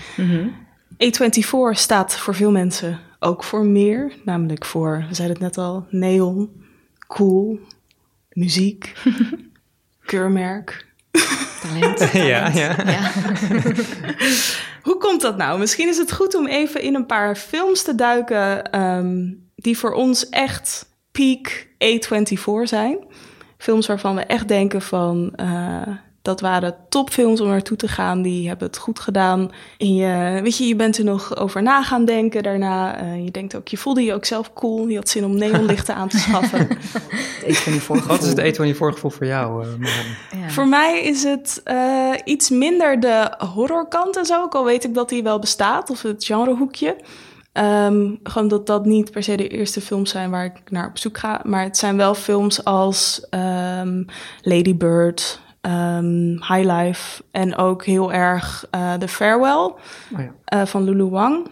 A24 1.05 1.71
staat 1.71 2.17
voor 2.17 2.35
veel 2.35 2.51
mensen 2.51 3.01
ook 3.19 3.45
voor 3.45 3.67
meer. 3.67 4.13
Namelijk 4.25 4.65
voor, 4.65 5.05
we 5.09 5.15
zeiden 5.15 5.37
het 5.37 5.47
net 5.47 5.65
al, 5.65 5.87
neon, 5.91 6.51
cool, 7.07 7.59
muziek, 8.33 8.93
keurmerk. 10.11 10.94
Talent. 11.63 12.13
Ja, 12.13 12.49
ja. 12.49 12.77
Ja. 12.93 13.11
Hoe 14.83 14.97
komt 14.99 15.21
dat 15.21 15.37
nou? 15.37 15.59
Misschien 15.59 15.89
is 15.89 15.97
het 15.97 16.13
goed 16.13 16.35
om 16.35 16.47
even 16.47 16.83
in 16.83 16.95
een 16.95 17.07
paar 17.07 17.37
films 17.37 17.83
te 17.83 17.95
duiken 17.95 18.71
ehm, 18.71 19.33
die 19.57 19.79
voor 19.79 19.93
ons 19.93 20.29
echt 20.29 20.87
peak 21.13 21.67
A24 21.85 22.63
zijn. 22.63 22.99
Films 23.59 23.87
waarvan 23.87 24.15
we 24.15 24.21
echt 24.21 24.49
denken 24.49 24.83
van 24.83 25.33
eh, 25.37 25.89
dat 26.25 26.41
waren 26.41 26.77
topfilms 26.89 27.41
om 27.41 27.49
naartoe 27.49 27.77
te 27.77 27.89
gaan. 27.89 28.23
Die 28.23 28.49
hebben 28.49 28.67
het 28.67 28.77
goed 28.77 28.99
gedaan. 28.99 29.51
En 29.79 29.95
je, 29.95 30.41
weet 30.43 30.57
je, 30.57 30.67
je 30.67 30.77
bent 30.77 30.99
er 30.99 31.05
nog 31.05 31.37
over 31.37 31.63
na 31.63 31.83
gaan 31.83 32.05
denken 32.05 32.43
daarna. 32.43 32.97
Eh, 32.97 33.25
je 33.25 33.31
denkt 33.31 33.57
ook, 33.57 33.69
je 33.69 33.77
voelde 33.77 34.03
je 34.03 34.15
ook 34.15 34.25
zelf 34.25 34.53
cool. 34.53 34.89
Je 34.89 34.97
had 34.97 35.09
zin 35.09 35.25
om 35.25 35.37
neonlichten 35.37 35.95
aan 35.95 36.09
te 36.09 36.19
schaffen. 36.19 36.69
Wat 38.07 38.23
is 38.23 38.29
het 38.29 38.59
E24 38.59 38.77
gevoel 38.77 39.11
voor 39.11 39.27
jou, 39.27 39.65
eh? 39.65 39.69
Ja. 40.41 40.49
Voor 40.51 40.69
mij 40.69 41.03
is 41.03 41.23
het 41.23 41.61
eh, 41.65 42.11
iets 42.25 42.51
minder 42.51 43.01
de 43.01 43.35
horrorkant 43.55 44.17
en 44.17 44.25
zo. 44.25 44.43
Ook 44.43 44.55
al 44.55 44.65
weet 44.65 44.85
ik 44.85 44.95
dat 44.95 45.09
die 45.09 45.23
wel 45.23 45.39
bestaat, 45.39 45.91
of 45.91 46.03
het 46.03 46.25
genrehoekje. 46.25 46.97
Ehm 47.53 48.15
gewoon 48.23 48.49
dat 48.49 48.67
dat 48.67 48.85
niet 48.85 49.11
per 49.11 49.23
se 49.23 49.37
de 49.37 49.49
eerste 49.49 49.81
films 49.81 50.11
zijn 50.11 50.31
waar 50.31 50.45
ik 50.45 50.71
naar 50.71 50.89
op 50.89 50.99
zoek 50.99 51.19
ga. 51.19 51.41
Maar 51.45 51.63
het 51.63 51.77
zijn 51.77 51.97
wel 51.97 52.15
films 52.15 52.65
als 52.65 53.27
ehm, 53.31 54.03
Lady 54.41 54.77
Bird, 54.77 55.41
ehm, 55.61 56.29
High 56.31 56.73
Life 56.73 57.23
en 57.31 57.57
ook 57.57 57.85
heel 57.85 58.13
erg 58.13 58.67
eh 58.71 58.93
The 58.95 59.09
Farewell 59.09 59.55
Oh 59.65 59.77
ja. 60.17 60.35
eh, 60.45 60.67
van 60.67 60.85
Lulu 60.85 61.05
Wang. 61.05 61.47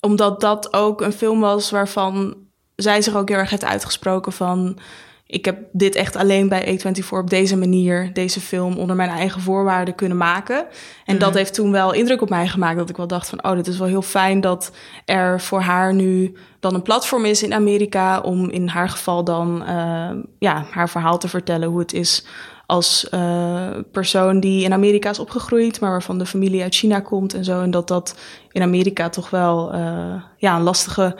Omdat 0.00 0.40
dat 0.40 0.72
ook 0.72 1.00
een 1.00 1.12
film 1.12 1.40
was 1.40 1.70
waarvan 1.70 2.36
zij 2.82 3.02
zich 3.02 3.16
ook 3.16 3.28
heel 3.28 3.38
erg 3.38 3.50
heeft 3.50 3.64
uitgesproken 3.64 4.32
van... 4.32 4.78
ik 5.26 5.44
heb 5.44 5.58
dit 5.72 5.94
echt 5.94 6.16
alleen 6.16 6.48
bij 6.48 6.78
A24 6.78 7.08
op 7.10 7.30
deze 7.30 7.56
manier, 7.56 8.10
deze 8.12 8.40
film... 8.40 8.76
onder 8.76 8.96
mijn 8.96 9.10
eigen 9.10 9.40
voorwaarden 9.40 9.94
kunnen 9.94 10.16
maken. 10.16 10.66
En 11.04 11.18
dat 11.18 11.34
heeft 11.34 11.54
toen 11.54 11.72
wel 11.72 11.92
indruk 11.92 12.22
op 12.22 12.28
mij 12.28 12.48
gemaakt... 12.48 12.78
dat 12.78 12.90
ik 12.90 12.96
wel 12.96 13.06
dacht 13.06 13.28
van, 13.28 13.44
oh, 13.44 13.52
dit 13.52 13.66
is 13.66 13.78
wel 13.78 13.88
heel 13.88 14.02
fijn 14.02 14.40
dat 14.40 14.72
er 15.04 15.40
voor 15.40 15.60
haar 15.60 15.94
nu... 15.94 16.36
dan 16.60 16.74
een 16.74 16.82
platform 16.82 17.24
is 17.24 17.42
in 17.42 17.54
Amerika 17.54 18.20
om 18.20 18.50
in 18.50 18.68
haar 18.68 18.88
geval 18.88 19.24
dan 19.24 19.64
eh, 19.64 20.10
ja, 20.38 20.66
haar 20.70 20.88
verhaal 20.88 21.18
te 21.18 21.28
vertellen... 21.28 21.68
hoe 21.68 21.78
het 21.78 21.92
is 21.92 22.24
als 22.66 23.08
eh, 23.08 23.68
persoon 23.92 24.40
die 24.40 24.64
in 24.64 24.72
Amerika 24.72 25.10
is 25.10 25.18
opgegroeid, 25.18 25.80
maar 25.80 25.90
waarvan 25.90 26.18
de 26.18 26.26
familie 26.26 26.62
uit 26.62 26.74
China 26.74 27.00
komt 27.00 27.34
en 27.34 27.44
zo. 27.44 27.60
En 27.60 27.70
dat 27.70 27.88
dat 27.88 28.16
in 28.52 28.62
Amerika 28.62 29.08
toch 29.08 29.30
wel 29.30 29.72
eh, 29.72 30.14
ja, 30.36 30.56
een 30.56 30.62
lastige 30.62 31.16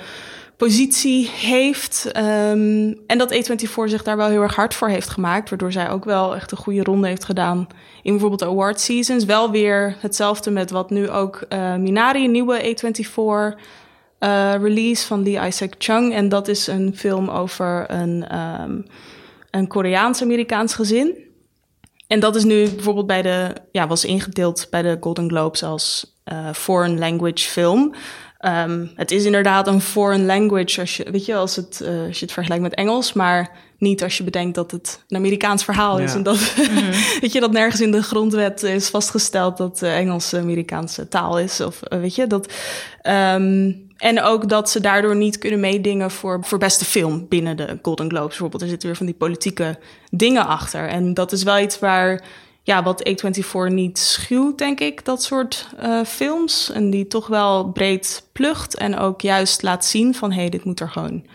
positie 0.58 1.28
heeft. 1.28 2.10
Ehm, 2.12 2.94
en 3.06 3.18
dat 3.18 3.32
A24 3.32 3.88
zich 3.88 4.02
daar 4.02 4.16
wel 4.16 4.28
heel 4.28 4.42
erg 4.42 4.54
hard 4.54 4.74
voor 4.74 4.88
heeft 4.88 5.08
gemaakt. 5.08 5.48
Waardoor 5.48 5.72
zij 5.72 5.90
ook 5.90 6.04
wel 6.04 6.34
echt 6.34 6.50
een 6.50 6.56
goede 6.56 6.82
ronde 6.82 7.08
heeft 7.08 7.24
gedaan 7.24 7.66
in 8.02 8.10
bijvoorbeeld 8.10 8.40
de 8.40 8.46
award 8.46 8.80
seasons. 8.80 9.24
Wel 9.24 9.50
weer 9.50 9.96
hetzelfde 10.00 10.50
met 10.50 10.70
wat 10.70 10.90
nu 10.90 11.10
ook 11.10 11.44
eh, 11.48 11.74
Minari, 11.74 12.24
een 12.24 12.30
nieuwe 12.30 12.60
A24 12.60 13.58
eh, 14.18 14.54
release 14.60 15.06
van 15.06 15.22
Lee 15.22 15.46
Isaac 15.46 15.74
Chung. 15.78 16.14
En 16.14 16.28
dat 16.28 16.48
is 16.48 16.66
een 16.66 16.96
film 16.96 17.28
over 17.28 17.90
een, 17.90 18.28
ehm, 18.28 18.80
een 19.50 19.66
Koreaans-Amerikaans 19.66 20.74
gezin. 20.74 21.26
En 22.06 22.20
dat 22.20 22.36
is 22.36 22.44
nu 22.44 22.70
bijvoorbeeld 22.70 23.06
bij 23.06 23.22
de, 23.22 23.52
ja, 23.72 23.86
was 23.86 24.04
ingedeeld 24.04 24.66
bij 24.70 24.82
de 24.82 24.96
Golden 25.00 25.28
Globes 25.28 25.62
als 25.62 26.16
uh, 26.32 26.52
foreign 26.52 26.98
language 26.98 27.48
film. 27.48 27.94
Um, 28.46 28.90
het 28.94 29.11
is 29.11 29.24
inderdaad 29.24 29.66
een 29.66 29.81
foreign 29.81 30.27
language 30.27 30.81
als 30.81 30.96
je, 30.96 31.11
weet 31.11 31.24
je, 31.24 31.35
als, 31.35 31.57
het, 31.57 31.81
uh, 31.83 32.07
als 32.07 32.18
je 32.18 32.24
het 32.24 32.35
vergelijkt 32.35 32.62
met 32.62 32.74
Engels, 32.74 33.12
maar 33.12 33.51
niet 33.79 34.03
als 34.03 34.16
je 34.16 34.24
bedenkt 34.24 34.55
dat 34.55 34.70
het 34.70 35.05
een 35.09 35.16
Amerikaans 35.16 35.64
verhaal 35.64 35.98
is. 35.98 36.14
En 36.14 36.22
dat, 36.22 36.55
mm. 36.70 36.90
weet 37.20 37.33
je, 37.33 37.40
dat 37.40 37.53
nergens 37.53 37.81
in 37.81 37.90
de 37.90 38.03
grondwet 38.03 38.62
is 38.62 38.88
vastgesteld 38.88 39.57
dat 39.57 39.83
uh, 39.83 39.98
Engels 39.98 40.35
Amerikaanse 40.35 41.09
taal 41.09 41.38
is. 41.38 41.61
Of 41.61 41.81
weet 41.88 42.14
je, 42.14 42.27
dat. 42.27 42.53
Um, 43.03 43.87
en 43.98 44.22
ook 44.22 44.48
dat 44.48 44.70
ze 44.70 44.81
daardoor 44.81 45.16
niet 45.16 45.38
kunnen 45.38 45.61
meedingen 45.61 46.11
voor, 46.11 46.38
voor 46.44 46.59
beste 46.59 46.85
film 46.85 47.27
binnen 47.29 47.57
de 47.57 47.79
Golden 47.83 48.09
Globes 48.09 48.29
bijvoorbeeld. 48.29 48.62
Er 48.62 48.68
zitten 48.68 48.88
weer 48.88 48.96
van 48.96 49.07
die 49.07 49.14
politieke 49.14 49.79
dingen 50.11 50.46
achter. 50.46 50.88
En 50.88 51.14
dat 51.14 51.33
is 51.33 51.42
wel 51.42 51.59
iets 51.59 51.79
waar, 51.79 52.24
ja, 52.68 52.83
wat 52.83 53.09
A24 53.09 53.72
niet 53.72 53.98
schuwt, 53.98 54.59
denk 54.59 54.81
ik, 54.81 55.04
dat 55.04 55.22
soort 55.22 55.68
uh, 55.83 56.04
films. 56.04 56.70
En 56.70 56.90
die 56.90 57.07
toch 57.07 57.26
wel 57.26 57.68
breed 57.68 58.28
plucht 58.33 58.74
en 58.74 58.98
ook 58.98 59.20
juist 59.20 59.62
laat 59.62 59.85
zien 59.85 60.14
van, 60.14 60.33
hé, 60.33 60.40
hey, 60.40 60.48
dit 60.48 60.64
moet 60.64 60.81
er 60.81 60.90
gewoon 60.90 61.26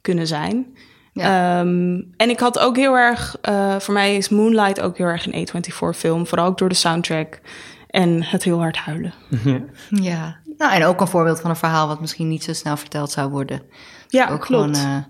kunnen 0.00 0.26
zijn. 0.26 0.66
Ja. 1.12 1.60
Um, 1.60 2.12
en 2.16 2.30
ik 2.30 2.40
had 2.40 2.58
ook 2.58 2.76
heel 2.76 2.94
erg, 2.94 3.36
uh, 3.48 3.78
voor 3.78 3.94
mij 3.94 4.16
is 4.16 4.28
Moonlight 4.28 4.80
ook 4.80 4.96
heel 4.96 5.06
erg 5.06 5.26
een 5.26 5.48
A24 5.48 5.96
film. 5.96 6.26
Vooral 6.26 6.46
ook 6.46 6.58
door 6.58 6.68
de 6.68 6.74
soundtrack 6.74 7.40
en 7.86 8.22
het 8.22 8.42
heel 8.42 8.58
hard 8.58 8.76
huilen. 8.76 9.14
Ja, 9.90 10.36
nou, 10.58 10.72
en 10.72 10.84
ook 10.84 11.00
een 11.00 11.08
voorbeeld 11.08 11.40
van 11.40 11.50
een 11.50 11.56
verhaal 11.56 11.88
wat 11.88 12.00
misschien 12.00 12.28
niet 12.28 12.44
zo 12.44 12.52
snel 12.52 12.76
verteld 12.76 13.10
zou 13.10 13.30
worden. 13.30 13.62
Ja, 14.08 14.30
ook 14.30 14.40
klopt. 14.40 14.78
Gewoon, 14.78 14.96
uh, 14.96 15.02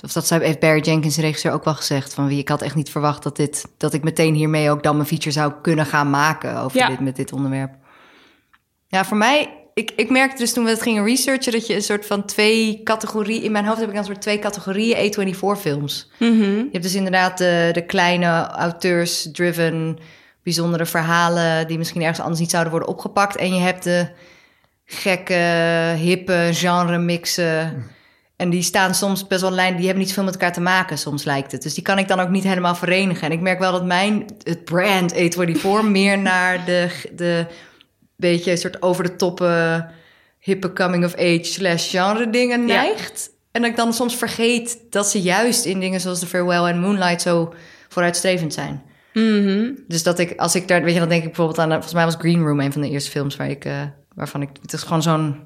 of 0.00 0.12
dat 0.12 0.28
heeft 0.28 0.60
Barry 0.60 0.80
Jenkins, 0.80 1.14
de 1.14 1.20
regisseur, 1.20 1.52
ook 1.52 1.64
wel 1.64 1.74
gezegd. 1.74 2.14
Van 2.14 2.26
wie 2.26 2.38
ik 2.38 2.48
had 2.48 2.62
echt 2.62 2.74
niet 2.74 2.90
verwacht 2.90 3.22
dat, 3.22 3.36
dit, 3.36 3.64
dat 3.76 3.94
ik 3.94 4.02
meteen 4.02 4.34
hiermee 4.34 4.70
ook 4.70 4.82
dan 4.82 4.96
mijn 4.96 5.08
feature 5.08 5.30
zou 5.30 5.52
kunnen 5.62 5.86
gaan 5.86 6.10
maken 6.10 6.58
over 6.58 6.78
ja. 6.78 6.88
dit, 6.88 7.00
met 7.00 7.16
dit 7.16 7.32
onderwerp. 7.32 7.74
Ja, 8.86 9.04
voor 9.04 9.16
mij, 9.16 9.62
ik, 9.74 9.92
ik 9.96 10.10
merkte 10.10 10.36
dus 10.36 10.52
toen 10.52 10.64
we 10.64 10.70
het 10.70 10.82
gingen 10.82 11.04
researchen 11.04 11.52
dat 11.52 11.66
je 11.66 11.74
een 11.74 11.82
soort 11.82 12.06
van 12.06 12.24
twee 12.24 12.80
categorieën, 12.84 13.42
in 13.42 13.52
mijn 13.52 13.64
hoofd 13.64 13.80
heb 13.80 13.90
ik 13.90 13.96
een 13.96 14.04
soort 14.04 14.20
twee 14.20 14.38
categorieën 14.38 15.12
A24 15.12 15.60
films. 15.60 16.10
Mm 16.18 16.40
-hmm. 16.40 16.56
Je 16.56 16.68
hebt 16.72 16.84
dus 16.84 16.94
inderdaad 16.94 17.38
de, 17.38 17.68
de 17.72 17.86
kleine 17.86 18.46
auteurs-driven, 18.46 19.98
bijzondere 20.42 20.86
verhalen 20.86 21.66
die 21.66 21.78
misschien 21.78 22.00
ergens 22.00 22.20
anders 22.20 22.40
niet 22.40 22.50
zouden 22.50 22.72
worden 22.72 22.90
opgepakt. 22.90 23.36
En 23.36 23.54
je 23.54 23.60
hebt 23.60 23.84
de 23.84 24.08
gekke, 24.84 25.34
hippe 25.96 26.48
genre 26.52 26.98
mixen. 26.98 27.90
En 28.42 28.50
die 28.50 28.62
staan 28.62 28.94
soms 28.94 29.26
best 29.26 29.40
wel 29.40 29.50
lijn, 29.50 29.74
die 29.74 29.84
hebben 29.84 29.98
niet 29.98 30.08
zoveel 30.08 30.24
met 30.24 30.34
elkaar 30.34 30.52
te 30.52 30.60
maken, 30.60 30.98
soms 30.98 31.24
lijkt 31.24 31.52
het. 31.52 31.62
Dus 31.62 31.74
die 31.74 31.82
kan 31.82 31.98
ik 31.98 32.08
dan 32.08 32.20
ook 32.20 32.28
niet 32.28 32.44
helemaal 32.44 32.74
verenigen. 32.74 33.22
En 33.22 33.32
ik 33.32 33.40
merk 33.40 33.58
wel 33.58 33.72
dat 33.72 33.84
mijn, 33.84 34.26
het 34.42 34.64
brand 34.64 35.14
A24 35.14 35.60
meer 35.90 36.18
naar 36.18 36.64
de, 36.64 36.88
de 37.16 37.46
beetje 38.16 38.56
soort 38.56 38.82
over 38.82 39.04
de 39.04 39.16
toppen 39.16 39.90
hippe 40.38 40.72
coming 40.72 41.04
of 41.04 41.14
age 41.14 41.44
slash 41.44 41.90
genre 41.90 42.30
dingen 42.30 42.64
neigt. 42.64 43.30
Ja. 43.30 43.38
En 43.52 43.60
dat 43.60 43.70
ik 43.70 43.76
dan 43.76 43.92
soms 43.92 44.16
vergeet 44.16 44.78
dat 44.90 45.06
ze 45.06 45.20
juist 45.20 45.64
in 45.64 45.80
dingen 45.80 46.00
zoals 46.00 46.18
The 46.18 46.26
Farewell 46.26 46.64
en 46.64 46.80
Moonlight 46.80 47.22
zo 47.22 47.54
vooruitstrevend 47.88 48.54
zijn. 48.54 48.82
Mm 49.12 49.46
-hmm. 49.46 49.84
Dus 49.88 50.02
dat 50.02 50.18
ik, 50.18 50.38
als 50.38 50.54
ik 50.54 50.68
daar, 50.68 50.82
weet 50.82 50.94
je, 50.94 51.00
dan 51.00 51.08
denk 51.08 51.22
ik 51.22 51.28
bijvoorbeeld 51.28 51.58
aan, 51.58 51.70
volgens 51.70 51.94
mij 51.94 52.04
was 52.04 52.14
Green 52.18 52.42
Room 52.42 52.60
een 52.60 52.72
van 52.72 52.82
de 52.82 52.90
eerste 52.90 53.10
films 53.10 53.36
waar 53.36 53.50
ik, 53.50 53.64
uh, 53.64 53.82
waarvan 54.14 54.42
ik, 54.42 54.48
het 54.62 54.72
is 54.72 54.82
gewoon 54.82 55.02
zo'n 55.02 55.36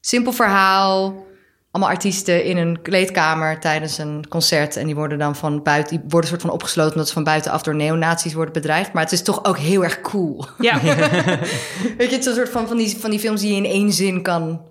simpel 0.00 0.32
verhaal. 0.32 1.28
Allemaal 1.70 1.92
artiesten 1.92 2.44
in 2.44 2.56
een 2.56 2.82
kleedkamer 2.82 3.60
tijdens 3.60 3.98
een 3.98 4.28
concert. 4.28 4.76
En 4.76 4.86
die 4.86 4.94
worden 4.94 5.18
dan 5.18 5.36
van 5.36 5.62
buiten, 5.62 5.96
die 5.96 6.04
worden 6.08 6.30
soort 6.30 6.40
van 6.40 6.50
opgesloten 6.50 6.92
omdat 6.92 7.08
ze 7.08 7.14
van 7.14 7.24
buitenaf 7.24 7.62
door 7.62 7.74
neonazies 7.74 8.34
worden 8.34 8.52
bedreigd. 8.52 8.92
Maar 8.92 9.02
het 9.02 9.12
is 9.12 9.22
toch 9.22 9.44
ook 9.44 9.58
heel 9.58 9.84
erg 9.84 10.00
cool. 10.00 10.46
Ja. 10.58 10.80
weet 11.98 12.10
je, 12.10 12.16
het 12.16 12.18
is 12.18 12.26
een 12.26 12.34
soort 12.34 12.48
van, 12.48 12.68
van, 12.68 12.76
die, 12.76 12.96
van 12.96 13.10
die 13.10 13.18
films 13.18 13.40
die 13.40 13.50
je 13.50 13.56
in 13.56 13.64
één 13.64 13.92
zin 13.92 14.22
kan 14.22 14.68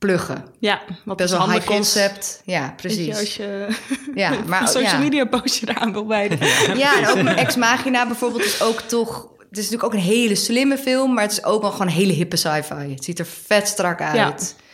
pluggen. 0.00 0.44
Ja, 0.58 0.80
wat 1.04 1.16
best 1.16 1.30
wel 1.30 1.50
high 1.50 1.66
concept. 1.66 2.42
Ja, 2.44 2.74
precies. 2.76 3.06
Je, 3.06 3.18
als 3.18 3.36
je 3.36 3.68
ja, 4.14 4.32
maar, 4.46 4.60
een 4.60 4.68
social 4.68 4.92
ja. 4.92 4.98
media 4.98 5.24
postje 5.24 5.68
eraan 5.68 5.92
wil 5.92 6.06
wijden. 6.06 6.38
Ja, 6.76 7.14
en 7.14 7.28
ook 7.28 7.36
Ex 7.36 7.56
Machina 7.56 8.06
bijvoorbeeld 8.06 8.44
is 8.44 8.62
ook 8.62 8.80
toch... 8.80 9.28
Het 9.38 9.58
is 9.58 9.70
natuurlijk 9.70 9.84
ook 9.84 10.00
een 10.00 10.06
hele 10.06 10.34
slimme 10.34 10.78
film, 10.78 11.14
maar 11.14 11.22
het 11.22 11.32
is 11.32 11.44
ook 11.44 11.62
wel 11.62 11.70
gewoon 11.70 11.86
een 11.86 11.92
hele 11.92 12.12
hippe 12.12 12.36
sci-fi. 12.36 12.74
Het 12.74 13.04
ziet 13.04 13.18
er 13.18 13.26
vet 13.26 13.68
strak 13.68 14.00
uit. 14.00 14.14
Ja. 14.16 14.68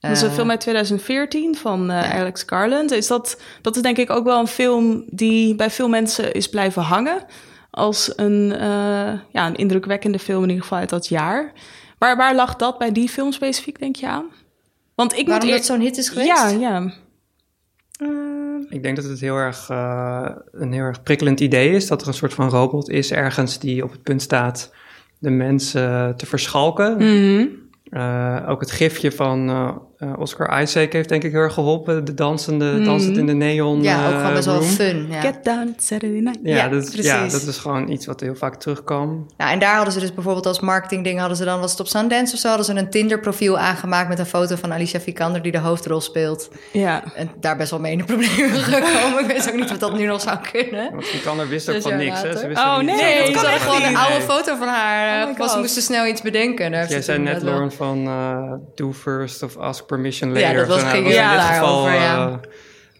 Dat 0.00 0.10
is 0.10 0.22
een 0.22 0.30
film 0.30 0.50
uit 0.50 0.60
2014 0.60 1.56
van 1.56 1.80
uh, 1.80 1.86
ja. 1.88 2.18
Alex 2.18 2.42
Garland. 2.46 2.90
Is 2.90 3.06
dat, 3.06 3.40
dat 3.62 3.76
is 3.76 3.82
denk 3.82 3.96
ik 3.96 4.10
ook 4.10 4.24
wel 4.24 4.40
een 4.40 4.46
film 4.46 5.04
die 5.06 5.54
bij 5.54 5.70
veel 5.70 5.88
mensen 5.88 6.32
is 6.32 6.48
blijven 6.48 6.82
hangen. 6.82 7.24
Als 7.70 8.12
een, 8.16 8.52
uh, 8.52 8.60
ja, 9.32 9.46
een 9.46 9.56
indrukwekkende 9.56 10.18
film 10.18 10.42
in 10.42 10.48
ieder 10.48 10.62
geval 10.62 10.78
uit 10.78 10.88
dat 10.88 11.08
jaar. 11.08 11.52
Waar, 11.98 12.16
waar 12.16 12.34
lag 12.34 12.56
dat 12.56 12.78
bij 12.78 12.92
die 12.92 13.08
film 13.08 13.32
specifiek, 13.32 13.78
denk 13.78 13.96
je 13.96 14.08
aan? 14.08 14.26
Want 14.94 15.18
ik 15.18 15.26
Waarom 15.26 15.48
moet 15.48 15.56
dat 15.56 15.66
zo'n 15.66 15.80
hit 15.80 15.96
is 15.96 16.08
geweest? 16.08 16.28
Ja, 16.28 16.48
ja. 16.48 16.92
Uh, 18.02 18.08
ik 18.68 18.82
denk 18.82 18.96
dat 18.96 19.04
het 19.04 19.20
heel 19.20 19.36
erg, 19.36 19.68
uh, 19.70 20.28
een 20.52 20.72
heel 20.72 20.82
erg 20.82 21.02
prikkelend 21.02 21.40
idee 21.40 21.70
is. 21.70 21.86
Dat 21.86 22.02
er 22.02 22.08
een 22.08 22.14
soort 22.14 22.34
van 22.34 22.48
robot 22.48 22.88
is 22.88 23.12
ergens 23.12 23.58
die 23.58 23.84
op 23.84 23.90
het 23.92 24.02
punt 24.02 24.22
staat 24.22 24.72
de 25.18 25.30
mensen 25.30 26.16
te 26.16 26.26
verschalken. 26.26 26.92
Mm 26.92 26.98
-hmm. 26.98 27.65
Uh, 27.90 28.44
ook 28.48 28.60
het 28.60 28.70
gifje 28.70 29.12
van 29.12 29.48
uh, 29.98 30.12
Oscar 30.18 30.62
Isaac 30.62 30.92
heeft 30.92 31.08
denk 31.08 31.22
ik 31.24 31.32
heel 31.32 31.40
erg 31.40 31.54
geholpen. 31.54 32.04
De 32.04 32.14
dansende, 32.14 32.64
mm. 32.64 32.84
dansend 32.84 33.16
in 33.16 33.26
de 33.26 33.32
neon 33.32 33.82
Ja, 33.82 34.08
ook 34.08 34.14
gewoon 34.16 34.32
best 34.32 34.44
wel 34.46 34.54
room. 34.58 34.64
fun. 34.68 35.06
Ja. 35.10 35.20
Get 35.20 35.44
down 35.44 35.74
Saturday 35.78 36.20
night. 36.20 36.38
Ja, 36.42 36.56
Ja, 36.56 36.68
dat, 36.68 36.84
precies. 36.84 37.04
ja, 37.04 37.28
dat 37.28 37.42
is 37.42 37.56
gewoon 37.58 37.88
iets 37.90 38.06
wat 38.06 38.20
heel 38.20 38.34
vaak 38.34 38.54
terugkwam. 38.56 39.26
Nou, 39.36 39.50
en 39.52 39.58
daar 39.58 39.74
hadden 39.74 39.92
ze 39.92 40.00
dus 40.00 40.14
bijvoorbeeld 40.14 40.46
als 40.46 40.60
marketingding... 40.60 41.18
hadden 41.18 41.36
ze 41.36 41.44
dan, 41.44 41.60
was 41.60 41.70
het 41.70 41.80
op 41.80 41.86
Sundance 41.86 42.34
of 42.34 42.40
zo... 42.40 42.48
hadden 42.48 42.66
ze 42.66 42.74
een 42.74 42.90
Tinder-profiel 42.90 43.58
aangemaakt 43.58 44.08
met 44.08 44.18
een 44.18 44.26
foto 44.26 44.56
van 44.56 44.72
Alicia 44.72 45.00
Vikander... 45.00 45.42
die 45.42 45.52
de 45.52 45.58
hoofdrol 45.58 46.00
speelt. 46.00 46.50
Ja. 46.72 47.02
En 47.14 47.30
daar 47.40 47.56
best 47.56 47.70
wel 47.70 47.80
mee 47.80 47.92
in 47.92 47.98
de 47.98 48.04
problemen 48.04 48.60
gekomen. 48.72 49.20
ik 49.20 49.26
weet 49.26 49.48
ook 49.48 49.54
niet 49.60 49.70
of 49.70 49.78
dat 49.78 49.96
nu 49.96 50.06
nog 50.06 50.20
zou 50.20 50.38
kunnen. 50.52 50.90
Want 50.92 51.04
Vikander 51.06 51.48
wist 51.48 51.70
ook 51.70 51.82
van 51.82 51.90
jaar 51.90 52.00
niks. 52.00 52.22
Hè? 52.22 52.36
Ze 52.36 52.46
wist 52.46 52.60
Oh, 52.60 52.76
nee, 52.76 52.96
Nee, 52.96 53.32
dat 53.32 53.42
kan 53.42 53.60
gewoon 53.60 53.82
een 53.82 53.96
oude 53.96 54.18
Nee. 54.18 54.26
foto 54.26 54.56
van 54.56 54.68
haar. 54.68 55.28
Oh 55.28 55.34
ze 55.36 55.42
God. 55.48 55.58
moesten 55.58 55.82
snel 55.82 56.06
iets 56.06 56.22
bedenken. 56.22 56.70
Jij 56.70 56.86
ze 56.88 57.02
zei 57.02 57.18
net, 57.18 57.42
Lauren, 57.42 57.72
van 57.72 58.06
eh, 58.06 58.52
do 58.74 58.92
first 58.92 59.42
of 59.42 59.56
ask 59.56 59.85
permission 59.86 60.34
Ja, 60.34 60.40
later. 60.40 60.56
dat 60.56 60.66
was- 60.66 60.80
Nou, 60.82 60.90
ging 60.94 61.06
in 61.06 61.12
ja, 61.12 61.32
dit 61.32 61.40
geval, 61.42 61.84
daarover, 61.84 61.92
ja. 61.94 62.26
eh, 62.26 62.34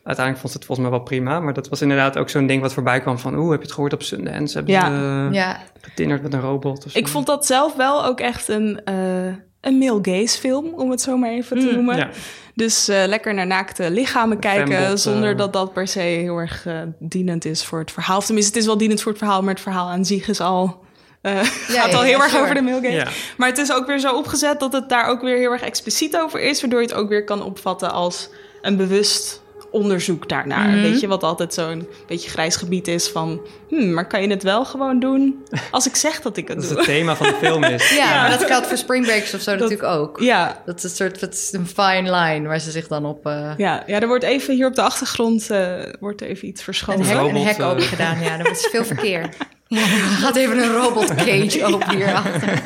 uiteindelijk 0.05 0.39
vond 0.39 0.53
ze 0.53 0.59
het 0.59 0.67
volgens 0.67 0.89
mij 0.89 0.97
wel 0.97 1.07
prima. 1.07 1.41
Maar 1.41 1.53
dat 1.55 1.69
was 1.69 1.83
inderdaad 1.83 2.19
ook 2.19 2.29
zo'n 2.29 2.47
ding 2.47 2.63
wat 2.63 2.73
voorbij 2.73 3.01
kwam 3.01 3.19
van... 3.19 3.37
Oeh, 3.39 3.51
heb 3.51 3.59
je 3.59 3.65
het 3.65 3.75
gehoord 3.75 3.93
op 3.93 4.03
Sundance? 4.03 4.57
Hebben 4.57 4.75
Ja. 4.75 4.87
ze 4.87 5.27
eh, 5.29 5.35
Ja, 5.35 5.61
getinderd 5.81 6.23
met 6.23 6.33
een 6.33 6.41
robot? 6.41 6.85
of 6.85 6.91
zo? 6.93 6.99
Ik 6.99 7.09
vond 7.09 7.27
dat 7.27 7.47
zelf 7.47 7.75
wel 7.77 8.05
ook 8.05 8.21
echt 8.21 8.49
een, 8.49 8.81
uh, 8.89 9.35
een 9.61 9.79
male 9.79 9.99
gaze 10.03 10.39
film, 10.39 10.67
om 10.75 10.91
het 10.91 11.01
zo 11.01 11.17
maar 11.17 11.31
even 11.31 11.59
te 11.59 11.71
noemen. 11.73 11.97
Ja. 11.97 12.09
Dus 12.55 12.89
uh, 12.89 13.03
lekker 13.07 13.35
naar 13.35 13.47
naakte 13.47 13.91
lichamen 13.91 14.39
kijken, 14.39 14.77
Fembot, 14.77 15.01
zonder 15.01 15.31
uh, 15.33 15.39
dat 15.39 15.53
dat 15.53 15.73
per 15.73 15.89
se 15.89 16.01
heel 16.01 16.37
erg 16.39 16.67
uh, 16.67 16.79
dienend 16.99 17.45
is 17.45 17.65
voor 17.65 17.79
het 17.79 17.91
verhaal. 17.93 18.17
Of 18.17 18.25
tenminste, 18.25 18.53
het 18.53 18.61
is 18.61 18.67
wel 18.67 18.79
dienend 18.79 19.03
voor 19.03 19.13
het 19.13 19.21
verhaal, 19.21 19.41
maar 19.43 19.55
het 19.55 19.63
verhaal 19.63 19.89
aan 19.89 20.05
zich 20.05 20.29
is 20.29 20.41
al... 20.41 20.85
Uh, 21.27 21.39
gaat 21.45 21.91
ja, 21.91 21.97
al 21.97 22.03
heel 22.03 22.19
ja, 22.19 22.23
erg 22.23 22.31
sure. 22.31 22.43
over 22.43 22.55
de. 22.55 22.91
Ja. 22.91 23.09
Maar 23.37 23.49
het 23.49 23.59
is 23.59 23.73
ook 23.73 23.87
weer 23.87 23.99
zo 23.99 24.15
opgezet 24.15 24.61
dat 24.61 24.73
het 24.73 24.89
daar 24.89 25.09
ook 25.09 25.21
weer 25.21 25.37
heel 25.37 25.53
erg 25.53 25.63
expliciet 25.63 26.17
over 26.17 26.41
is, 26.41 26.61
waardoor 26.61 26.81
je 26.81 26.87
het 26.87 26.97
ook 26.97 27.09
weer 27.09 27.25
kan 27.25 27.43
opvatten 27.43 27.93
als 27.93 28.29
een 28.63 28.77
bewust 28.77 29.45
onderzoek 29.71 30.29
daarnaar. 30.29 30.69
Mhm. 30.69 30.81
Weet 30.81 31.01
je, 31.01 31.07
wat 31.07 31.23
altijd 31.23 31.55
zo'n 31.55 31.89
beetje 32.07 32.31
grijs 32.31 32.57
gebied 32.57 32.89
is 32.89 33.09
van... 33.09 33.41
Hmm, 33.69 33.93
maar 33.93 34.07
kan 34.07 34.23
je 34.23 34.29
het 34.29 34.43
wel 34.43 34.65
gewoon 34.65 35.01
doen 35.01 35.45
als 35.71 35.87
ik 35.87 35.97
zeg 35.97 36.21
dat 36.21 36.37
ik 36.37 36.49
het 36.49 36.57
Dat 36.57 36.65
is 36.65 36.71
doe? 36.71 36.79
het 36.79 36.87
thema 36.87 37.17
van 37.17 37.27
de 37.27 37.35
film 37.41 37.65
is. 37.65 37.91
ja, 37.97 38.21
maar 38.21 38.39
dat 38.39 38.47
geldt 38.47 38.67
voor 38.67 38.77
Spring 38.77 39.05
Breakers 39.05 39.35
of 39.35 39.41
zo 39.41 39.53
natuurlijk 39.53 39.83
ook. 39.83 40.21
Ja, 40.21 40.63
Dat 40.67 40.77
is 40.77 40.83
een 40.83 40.91
soort 40.91 41.21
dat 41.21 41.33
is 41.33 41.53
een 41.53 41.67
fine 41.67 42.17
line 42.17 42.49
waar 42.49 42.61
ze 42.61 42.71
zich 42.71 42.87
dan 42.89 43.05
op... 43.05 43.27
uh, 43.27 43.53
ja, 43.57 43.83
ja, 43.87 44.01
er 44.01 44.07
wordt 44.07 44.25
even 44.25 44.55
hier 44.55 44.67
op 44.67 44.75
de 44.75 44.83
achtergrond 44.83 45.51
uh, 45.51 45.75
wordt 46.01 46.21
er 46.21 46.27
even 46.27 46.49
iets 46.49 46.59
een, 46.59 46.65
verschoven. 46.65 47.05
hek, 47.05 47.19
een 47.19 47.37
hek 47.37 47.59
eh. 47.59 47.69
open 47.69 47.83
gedaan. 47.83 48.21
Ja, 48.21 48.39
er 48.39 48.51
is 48.51 48.69
veel 48.71 48.85
verkeer. 48.95 49.29
Ja, 49.69 49.81
er 49.81 49.99
gaat 49.99 50.37
even 50.37 50.59
een 50.59 50.73
robot 50.73 51.15
cage 51.15 51.65
open 51.73 51.91
hierachter. 51.91 52.63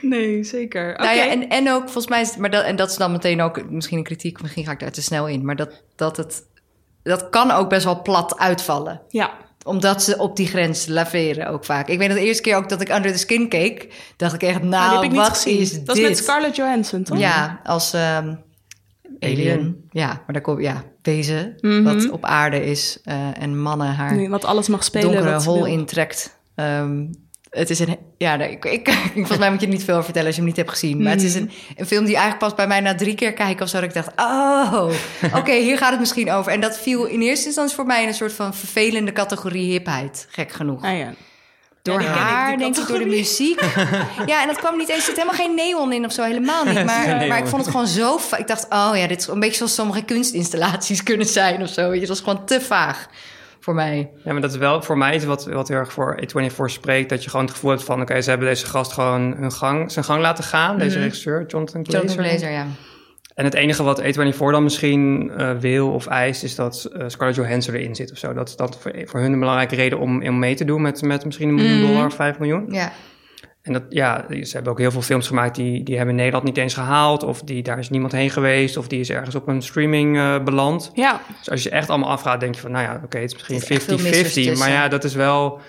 Nee, 0.00 0.44
zeker. 0.44 0.92
Oké. 0.92 1.02
Nou 1.02 1.16
ja, 1.16 1.28
en, 1.28 1.48
en 1.48 1.70
ook 1.70 1.82
volgens 1.82 2.08
mij, 2.08 2.20
is, 2.20 2.36
maar 2.36 2.50
dat, 2.50 2.64
en 2.64 2.76
dat 2.76 2.90
is 2.90 2.96
dan 2.96 3.12
meteen 3.12 3.40
ook 3.40 3.70
misschien 3.70 3.98
een 3.98 4.04
kritiek, 4.04 4.42
misschien 4.42 4.64
ga 4.64 4.72
ik 4.72 4.80
daar 4.80 4.90
te 4.90 5.02
snel 5.02 5.28
in, 5.28 5.44
maar 5.44 5.56
dat, 5.56 5.82
dat 5.96 6.16
het, 6.16 6.42
dat 7.02 7.28
kan 7.28 7.50
ook 7.50 7.68
best 7.68 7.84
wel 7.84 8.02
plat 8.02 8.38
uitvallen. 8.38 9.00
ja. 9.08 9.46
Omdat 9.64 10.02
ze 10.02 10.18
op 10.18 10.36
die 10.36 10.46
grens 10.46 10.86
laveren 10.86 11.46
ook 11.48 11.64
vaak. 11.64 11.88
Ik 11.88 11.98
weet 11.98 12.08
dat 12.08 12.16
de 12.18 12.24
eerste 12.24 12.42
keer 12.42 12.56
ook 12.56 12.68
dat 12.68 12.80
ik 12.80 12.88
Under 12.94 13.12
the 13.12 13.18
Skin 13.18 13.48
keek, 13.48 13.94
dacht 14.16 14.34
ik 14.34 14.42
echt, 14.42 14.62
nou, 14.62 14.94
heb 14.94 15.02
ik 15.02 15.10
niet 15.10 15.18
wat 15.20 15.28
gezien. 15.28 15.58
is 15.58 15.72
dat 15.72 15.94
dit? 15.94 16.04
is 16.04 16.08
met 16.08 16.18
Scarlett 16.18 16.56
Johansson, 16.56 17.02
toch? 17.02 17.18
Ja, 17.18 17.60
als, 17.64 17.92
um, 17.92 18.42
Alien. 19.20 19.88
Ja, 19.90 20.06
maar 20.06 20.32
daar 20.32 20.40
komt 20.40 20.62
ja, 20.62 20.84
wezen 21.10 21.54
Mhm. 21.60 21.82
wat 21.82 22.10
op 22.10 22.24
aarde 22.24 22.64
is 22.64 22.98
eh, 23.04 23.14
en 23.42 23.60
mannen 23.60 23.94
haar 23.94 24.14
Nee, 24.14 24.28
Wat 24.28 24.44
alles 24.44 24.68
mag 24.68 24.84
spelen. 24.84 25.06
donkere 25.12 25.32
wat 25.32 25.42
ze 25.42 25.48
hol 25.48 25.66
intrekt. 25.66 26.36
Ehm, 26.54 27.04
het 27.50 27.70
is 27.70 27.78
een... 27.78 27.96
Ja, 28.18 28.36
nee, 28.36 28.50
ik, 28.50 28.64
ik, 28.64 28.88
volgens 29.14 29.38
mij 29.38 29.50
moet 29.50 29.60
je 29.60 29.66
niet 29.68 29.84
veel 29.84 29.92
over 29.92 30.04
vertellen 30.04 30.26
als 30.28 30.36
je 30.36 30.40
hem 30.42 30.50
niet 30.50 30.60
hebt 30.60 30.70
gezien. 30.70 31.02
Maar 31.02 31.12
het 31.12 31.22
is 31.22 31.34
Mhm. 31.34 31.42
een, 31.42 31.50
een 31.76 31.86
film 31.86 32.04
die 32.04 32.14
eigenlijk 32.16 32.44
pas 32.44 32.54
bij 32.54 32.66
mij 32.66 32.80
na 32.80 32.94
drie 32.94 33.14
keer 33.14 33.32
kijken 33.32 33.62
of 33.64 33.68
zo... 33.68 33.80
dat 33.80 33.88
ik 33.88 33.94
dacht, 33.94 34.12
oh, 34.16 34.90
oké, 35.40 35.52
hier 35.52 35.78
gaat 35.78 35.90
het 35.90 36.00
misschien 36.00 36.30
over. 36.30 36.52
En 36.52 36.60
dat 36.60 36.78
viel 36.78 37.04
in 37.04 37.20
eerste 37.20 37.46
instantie 37.46 37.74
voor 37.76 37.86
mij 37.86 38.02
in 38.02 38.08
een 38.08 38.14
soort 38.14 38.32
van 38.32 38.54
vervelende 38.54 39.12
categorie 39.12 39.70
hipheid. 39.70 40.26
Gek 40.30 40.52
genoeg. 40.52 40.84
Ah, 40.84 40.98
ja. 40.98 41.12
Door 41.88 42.00
ik, 42.00 42.06
haar, 42.06 42.56
denk 42.56 42.76
ik, 42.76 42.86
door 42.86 42.98
de 42.98 43.06
muziek. 43.06 43.60
ja, 44.26 44.42
en 44.42 44.46
dat 44.46 44.56
kwam 44.56 44.76
niet 44.76 44.88
eens... 44.88 44.98
Er 44.98 45.04
zit 45.04 45.16
helemaal 45.16 45.34
geen 45.34 45.54
neon 45.54 45.92
in 45.92 46.04
of 46.04 46.12
zo, 46.12 46.22
helemaal 46.22 46.64
niet. 46.64 46.84
Maar, 46.88 47.26
maar 47.26 47.38
ik 47.38 47.46
vond 47.46 47.62
het 47.62 47.70
gewoon 47.70 47.86
zo... 47.86 48.18
Ik 48.36 48.46
dacht, 48.46 48.66
oh 48.68 48.90
ja, 48.94 49.06
dit 49.06 49.20
is 49.20 49.26
een 49.26 49.40
beetje 49.40 49.56
zoals 49.56 49.74
sommige 49.74 50.02
kunstinstallaties 50.02 51.02
kunnen 51.10 51.26
zijn 51.26 51.62
of 51.62 51.68
zo. 51.68 51.92
Het 51.92 52.08
was 52.08 52.20
gewoon 52.20 52.44
te 52.44 52.60
vaag 52.60 53.08
voor 53.60 53.74
mij. 53.74 54.10
Ja, 54.24 54.32
maar 54.32 54.40
dat 54.40 54.50
is 54.50 54.56
wel 54.56 54.82
voor 54.82 54.98
mij 54.98 55.14
iets 55.14 55.24
wat, 55.24 55.46
wat 55.46 55.68
heel 55.68 55.76
erg 55.76 55.92
voor 55.92 56.20
A24 56.22 56.64
spreekt. 56.64 57.08
Dat 57.08 57.24
je 57.24 57.30
gewoon 57.30 57.44
het 57.44 57.54
gevoel 57.54 57.70
hebt 57.70 57.84
van... 57.84 58.00
oké, 58.00 58.20
ze 58.20 58.30
hebben 58.30 58.48
deze 58.48 58.66
gast 58.66 58.92
gewoon 58.92 59.34
hun 59.38 59.52
gang, 59.52 59.92
zijn 59.92 60.04
gang 60.04 60.20
laten 60.20 60.44
gaan. 60.44 60.78
Deze 60.78 60.98
regisseur, 60.98 61.44
Jonathan 61.46 61.84
Glazer. 61.84 62.08
Jonathan 62.08 62.24
Glazer, 62.24 62.50
ja. 62.50 62.66
En 63.38 63.44
het 63.44 63.54
enige 63.54 63.82
wat 63.82 64.02
A24 64.02 64.36
dan 64.38 64.62
misschien 64.62 65.30
eh, 65.36 65.50
wil 65.56 65.92
of 65.92 66.06
eist... 66.06 66.42
is 66.42 66.54
dat 66.54 66.84
eh, 66.92 67.04
Scarlett 67.06 67.36
Johansson 67.38 67.74
erin 67.74 67.94
zit 67.94 68.10
of 68.12 68.18
zo. 68.18 68.32
Dat 68.32 68.48
is 68.48 68.56
dat 68.56 68.78
voor, 68.80 68.92
voor 69.04 69.20
hun 69.20 69.32
een 69.32 69.38
belangrijke 69.38 69.74
reden 69.74 69.98
om, 69.98 70.26
om 70.26 70.38
mee 70.38 70.54
te 70.54 70.64
doen... 70.64 70.82
met, 70.82 71.02
met 71.02 71.24
misschien 71.24 71.48
een 71.48 71.54
miljoen 71.54 71.86
dollar 71.86 72.06
of 72.06 72.14
vijf 72.14 72.38
miljoen. 72.38 72.66
Ja, 72.70 72.92
En 73.62 73.72
dat, 73.72 73.82
ja, 73.88 74.24
ze 74.28 74.50
hebben 74.52 74.72
ook 74.72 74.78
heel 74.78 74.90
veel 74.90 75.02
films 75.02 75.26
gemaakt... 75.26 75.54
die, 75.54 75.82
die 75.82 75.96
hebben 75.96 76.14
in 76.14 76.20
Nederland 76.20 76.44
niet 76.44 76.56
eens 76.56 76.74
gehaald... 76.74 77.22
of 77.22 77.42
die, 77.42 77.62
daar 77.62 77.78
is 77.78 77.90
niemand 77.90 78.12
heen 78.12 78.30
geweest... 78.30 78.76
of 78.76 78.88
die 78.88 79.00
is 79.00 79.10
ergens 79.10 79.34
op 79.34 79.48
een 79.48 79.62
streaming 79.62 80.16
eh, 80.16 80.42
beland. 80.44 80.90
Ja, 80.94 81.20
Dus 81.38 81.50
als 81.50 81.62
je 81.62 81.70
echt 81.70 81.88
allemaal 81.88 82.10
afgaat, 82.10 82.40
denk 82.40 82.54
je 82.54 82.60
van, 82.60 82.70
nou 82.70 82.84
ja, 82.84 83.00
oké, 83.04 83.18
het 83.18 83.32
is 83.32 83.48
misschien 83.48 84.02
missers 84.02 84.56
50-50. 84.56 84.58
Maar 84.58 84.70
ja, 84.70 84.88
dat 84.88 85.04
is 85.04 85.14
wel 85.14 85.60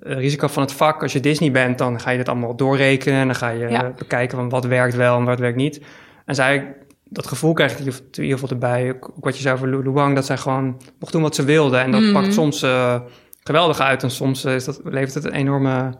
risico 0.00 0.46
van 0.46 0.62
het 0.62 0.72
vak. 0.72 1.02
Als 1.02 1.12
je 1.12 1.20
Disney 1.20 1.50
bent, 1.50 1.78
dan 1.78 2.00
ga 2.00 2.10
je 2.10 2.16
dit 2.16 2.28
allemaal 2.28 2.56
doorrekenen. 2.56 3.18
En 3.20 3.26
dan 3.26 3.34
ga 3.36 3.48
je 3.48 3.68
Ja. 3.68 3.84
eh, 3.84 3.94
bekijken 3.94 4.38
van 4.38 4.48
wat 4.48 4.64
werkt 4.64 4.94
wel 4.94 5.18
en 5.18 5.24
wat 5.24 5.38
werkt 5.38 5.56
niet. 5.56 5.80
En 6.24 6.34
zij, 6.34 6.76
dat 7.04 7.26
gevoel 7.26 7.52
krijg 7.52 7.72
ik 7.72 7.78
in 7.78 7.92
ieder 8.22 8.38
geval 8.38 8.48
erbij. 8.48 8.90
Ook 8.94 9.12
wat 9.20 9.36
je 9.36 9.42
zei 9.42 9.54
over 9.54 9.68
Lu 9.68 9.82
Luang, 9.82 10.14
dat 10.14 10.26
zij 10.26 10.36
gewoon 10.36 10.80
mocht 10.98 11.12
doen 11.12 11.22
wat 11.22 11.34
ze 11.34 11.44
wilde. 11.44 11.76
En 11.76 11.90
dat 11.90 12.00
Mhm. 12.00 12.12
pakt 12.12 12.32
soms 12.34 12.62
eh, 12.62 13.00
geweldig 13.44 13.80
uit. 13.80 14.02
En 14.02 14.10
soms 14.10 14.44
eh, 14.44 14.54
is 14.54 14.64
dat, 14.64 14.80
levert 14.84 15.14
het 15.14 15.24
een 15.24 15.32
enorme, 15.34 15.94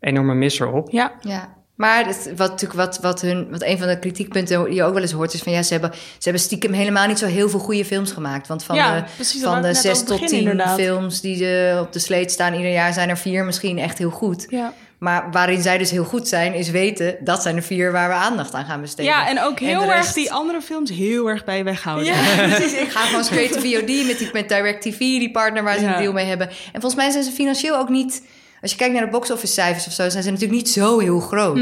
enorme 0.00 0.34
misser 0.34 0.72
op. 0.72 0.90
ja. 0.90 1.12
ja. 1.20 1.55
Maar 1.76 2.06
het, 2.06 2.30
wat 2.36 2.50
natuurlijk 2.50 2.80
wat, 2.80 2.98
wat 3.00 3.20
hun, 3.20 3.46
wat 3.50 3.62
een 3.62 3.78
van 3.78 3.88
de 3.88 3.98
kritiekpunten 3.98 4.64
die 4.64 4.74
je 4.74 4.82
ook 4.82 4.92
wel 4.92 5.02
eens 5.02 5.12
hoort, 5.12 5.34
is 5.34 5.42
van 5.42 5.52
ja, 5.52 5.62
ze 5.62 5.72
hebben, 5.72 5.92
ze 5.92 6.18
hebben 6.20 6.42
stiekem 6.42 6.72
helemaal 6.72 7.06
niet 7.06 7.18
zo 7.18 7.26
heel 7.26 7.48
veel 7.48 7.58
goede 7.58 7.84
films 7.84 8.12
gemaakt. 8.12 8.48
Want 8.48 8.64
van 8.64 8.76
Ja, 8.76 8.94
de, 8.94 9.04
precies, 9.14 9.42
van 9.42 9.62
de 9.62 9.74
zes 9.74 9.98
tot 9.98 10.08
beginnen, 10.08 10.28
tien 10.28 10.38
inderdaad. 10.38 10.80
films 10.80 11.20
die 11.20 11.38
de, 11.38 11.78
op 11.80 11.92
de 11.92 11.98
sleet 11.98 12.30
staan 12.30 12.54
ieder 12.54 12.72
jaar, 12.72 12.92
zijn 12.92 13.08
er 13.08 13.18
vier 13.18 13.44
misschien 13.44 13.78
echt 13.78 13.98
heel 13.98 14.10
goed. 14.10 14.46
Ja. 14.48 14.72
Maar 14.98 15.30
waarin 15.30 15.62
zij 15.62 15.78
dus 15.78 15.90
heel 15.90 16.04
goed 16.04 16.28
zijn, 16.28 16.54
is 16.54 16.70
weten 16.70 17.16
dat 17.20 17.42
zijn 17.42 17.54
de 17.54 17.62
vier 17.62 17.92
waar 17.92 18.08
we 18.08 18.14
aandacht 18.14 18.54
aan 18.54 18.64
gaan 18.64 18.80
besteden. 18.80 19.12
ja, 19.12 19.28
en 19.28 19.42
ook 19.42 19.60
En 19.60 19.66
heel 19.66 19.92
erg 19.92 20.12
die 20.12 20.32
andere 20.32 20.60
films 20.60 20.90
heel 20.90 21.28
erg 21.28 21.44
bij 21.44 21.64
weghouden. 21.64 22.06
Ja, 22.06 22.14
precies. 22.48 22.72
Ik 22.72 22.90
ga 22.90 23.00
gewoon 23.00 23.24
straight 23.24 23.52
to 23.52 23.60
VOD 23.60 24.06
met, 24.06 24.18
die, 24.18 24.30
met 24.32 24.48
DirecTV, 24.48 24.98
die 24.98 25.30
partner 25.30 25.62
waar 25.62 25.78
ze 25.78 25.84
een 25.84 25.98
deal 25.98 26.12
mee 26.12 26.26
hebben. 26.26 26.48
En 26.48 26.80
volgens 26.80 26.94
mij 26.94 27.10
zijn 27.10 27.24
ze 27.24 27.30
financieel 27.30 27.76
ook 27.76 27.88
niet... 27.88 28.22
Als 28.60 28.70
je 28.70 28.76
kijkt 28.76 28.94
naar 28.94 29.04
de 29.04 29.10
box-office 29.10 29.52
cijfers 29.52 29.86
of 29.86 29.92
zo... 29.92 30.08
zijn 30.08 30.22
ze 30.22 30.30
natuurlijk 30.30 30.58
niet 30.58 30.68
zo 30.70 30.98
heel 30.98 31.20
groot. 31.20 31.56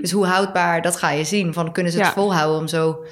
Dus 0.00 0.10
hoe 0.10 0.26
houdbaar, 0.26 0.82
dat 0.82 0.96
ga 0.96 1.10
je 1.10 1.24
zien. 1.24 1.52
Van, 1.52 1.72
kunnen 1.72 1.92
ze 1.92 1.98
het 1.98 2.06
Mhm. 2.06 2.16
Ja. 2.18 2.22
volhouden 2.22 2.58
om 2.60 2.68
zo 2.68 3.04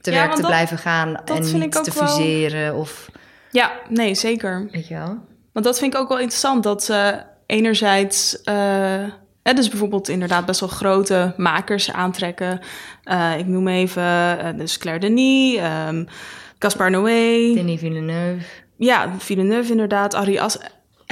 te 0.00 0.10
Ja, 0.10 0.16
werk 0.16 0.34
te 0.34 0.40
dat- 0.40 0.50
blijven 0.50 0.78
gaan... 0.78 1.24
en 1.24 1.42
niet 1.58 1.72
te 1.84 1.92
wel- 1.94 2.06
fuseren 2.06 2.74
of... 2.74 3.10
Ja, 3.50 3.72
nee, 3.88 4.14
zeker. 4.14 4.68
Weet 4.72 4.88
je 4.88 4.94
wel? 4.94 5.18
Want 5.52 5.64
dat 5.66 5.78
vind 5.78 5.94
ik 5.94 6.00
ook 6.00 6.08
wel 6.08 6.18
interessant. 6.18 6.62
Dat 6.62 6.84
ze 6.84 7.22
enerzijds... 7.46 8.38
hè, 9.42 9.52
dus 9.54 9.68
bijvoorbeeld 9.68 10.08
inderdaad 10.08 10.46
best 10.46 10.60
wel 10.60 10.68
grote 10.68 11.34
makers 11.36 11.92
aantrekken. 11.92 12.60
Eh, 13.04 13.38
ik 13.38 13.46
noem 13.46 13.68
even 13.68 14.02
eh, 14.38 14.56
dus 14.56 14.78
Claire 14.78 15.00
Denis, 15.00 15.56
ehm 15.56 16.04
Gaspar 16.58 16.90
Noé. 16.90 17.52
Denis 17.54 17.80
Villeneuve. 17.80 18.44
Ja, 18.76 19.12
Villeneuve 19.18 19.70
inderdaad. 19.70 20.14
Ari 20.14 20.38
As... 20.38 20.58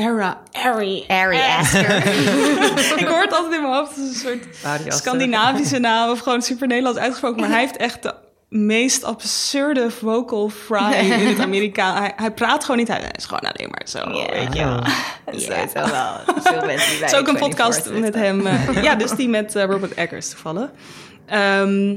Era, 0.01 0.41
Ari. 0.53 1.05
Ari 1.09 1.39
Aster. 1.59 1.97
ik 3.03 3.07
hoor 3.07 3.21
het 3.21 3.33
altijd 3.33 3.53
in 3.55 3.61
mijn 3.63 3.75
hoofd. 3.75 3.97
Het 3.97 4.05
is 4.05 4.23
een 4.25 4.41
soort. 4.85 4.95
Scandinavische 4.95 5.79
naam 5.79 6.11
of 6.11 6.19
gewoon 6.19 6.43
super 6.43 6.67
Nederlands 6.67 6.99
uitgesproken. 6.99 7.41
Maar 7.41 7.51
hij 7.51 7.61
heeft 7.61 7.77
echt 7.77 8.03
de 8.03 8.15
meest 8.49 9.05
absurde 9.05 9.91
vocal 9.91 10.49
fry 10.49 10.93
in 10.93 11.27
het 11.27 11.41
Amerikaan. 11.41 11.97
Hij, 11.97 12.13
hij 12.17 12.31
praat 12.33 12.63
gewoon 12.65 12.77
niet. 12.77 12.89
Hij 12.89 13.11
is 13.17 13.25
gewoon 13.25 13.53
alleen 13.53 13.71
maar 13.71 13.83
zo. 13.85 14.09
weet 14.33 14.55
je 14.55 14.65
wel. 14.65 14.83
Is 15.35 15.45
sowieso 15.45 15.91
wel 15.91 16.43
veel 16.43 16.65
mensen 16.67 16.91
die 16.91 16.99
bij 17.01 17.09
Het 17.09 17.13
is 17.13 17.19
ook 17.19 17.29
een 17.29 17.37
24 17.39 17.39
podcast 17.39 17.91
met 17.91 18.15
hem. 18.15 18.47
eh, 18.47 18.83
ja, 18.87 18.95
dus 18.95 19.11
die 19.11 19.29
met 19.29 19.57
eh, 19.57 19.65
Robert 19.65 19.95
Eggers 19.95 20.29
toevallig. 20.29 20.71
Ehm 21.27 21.97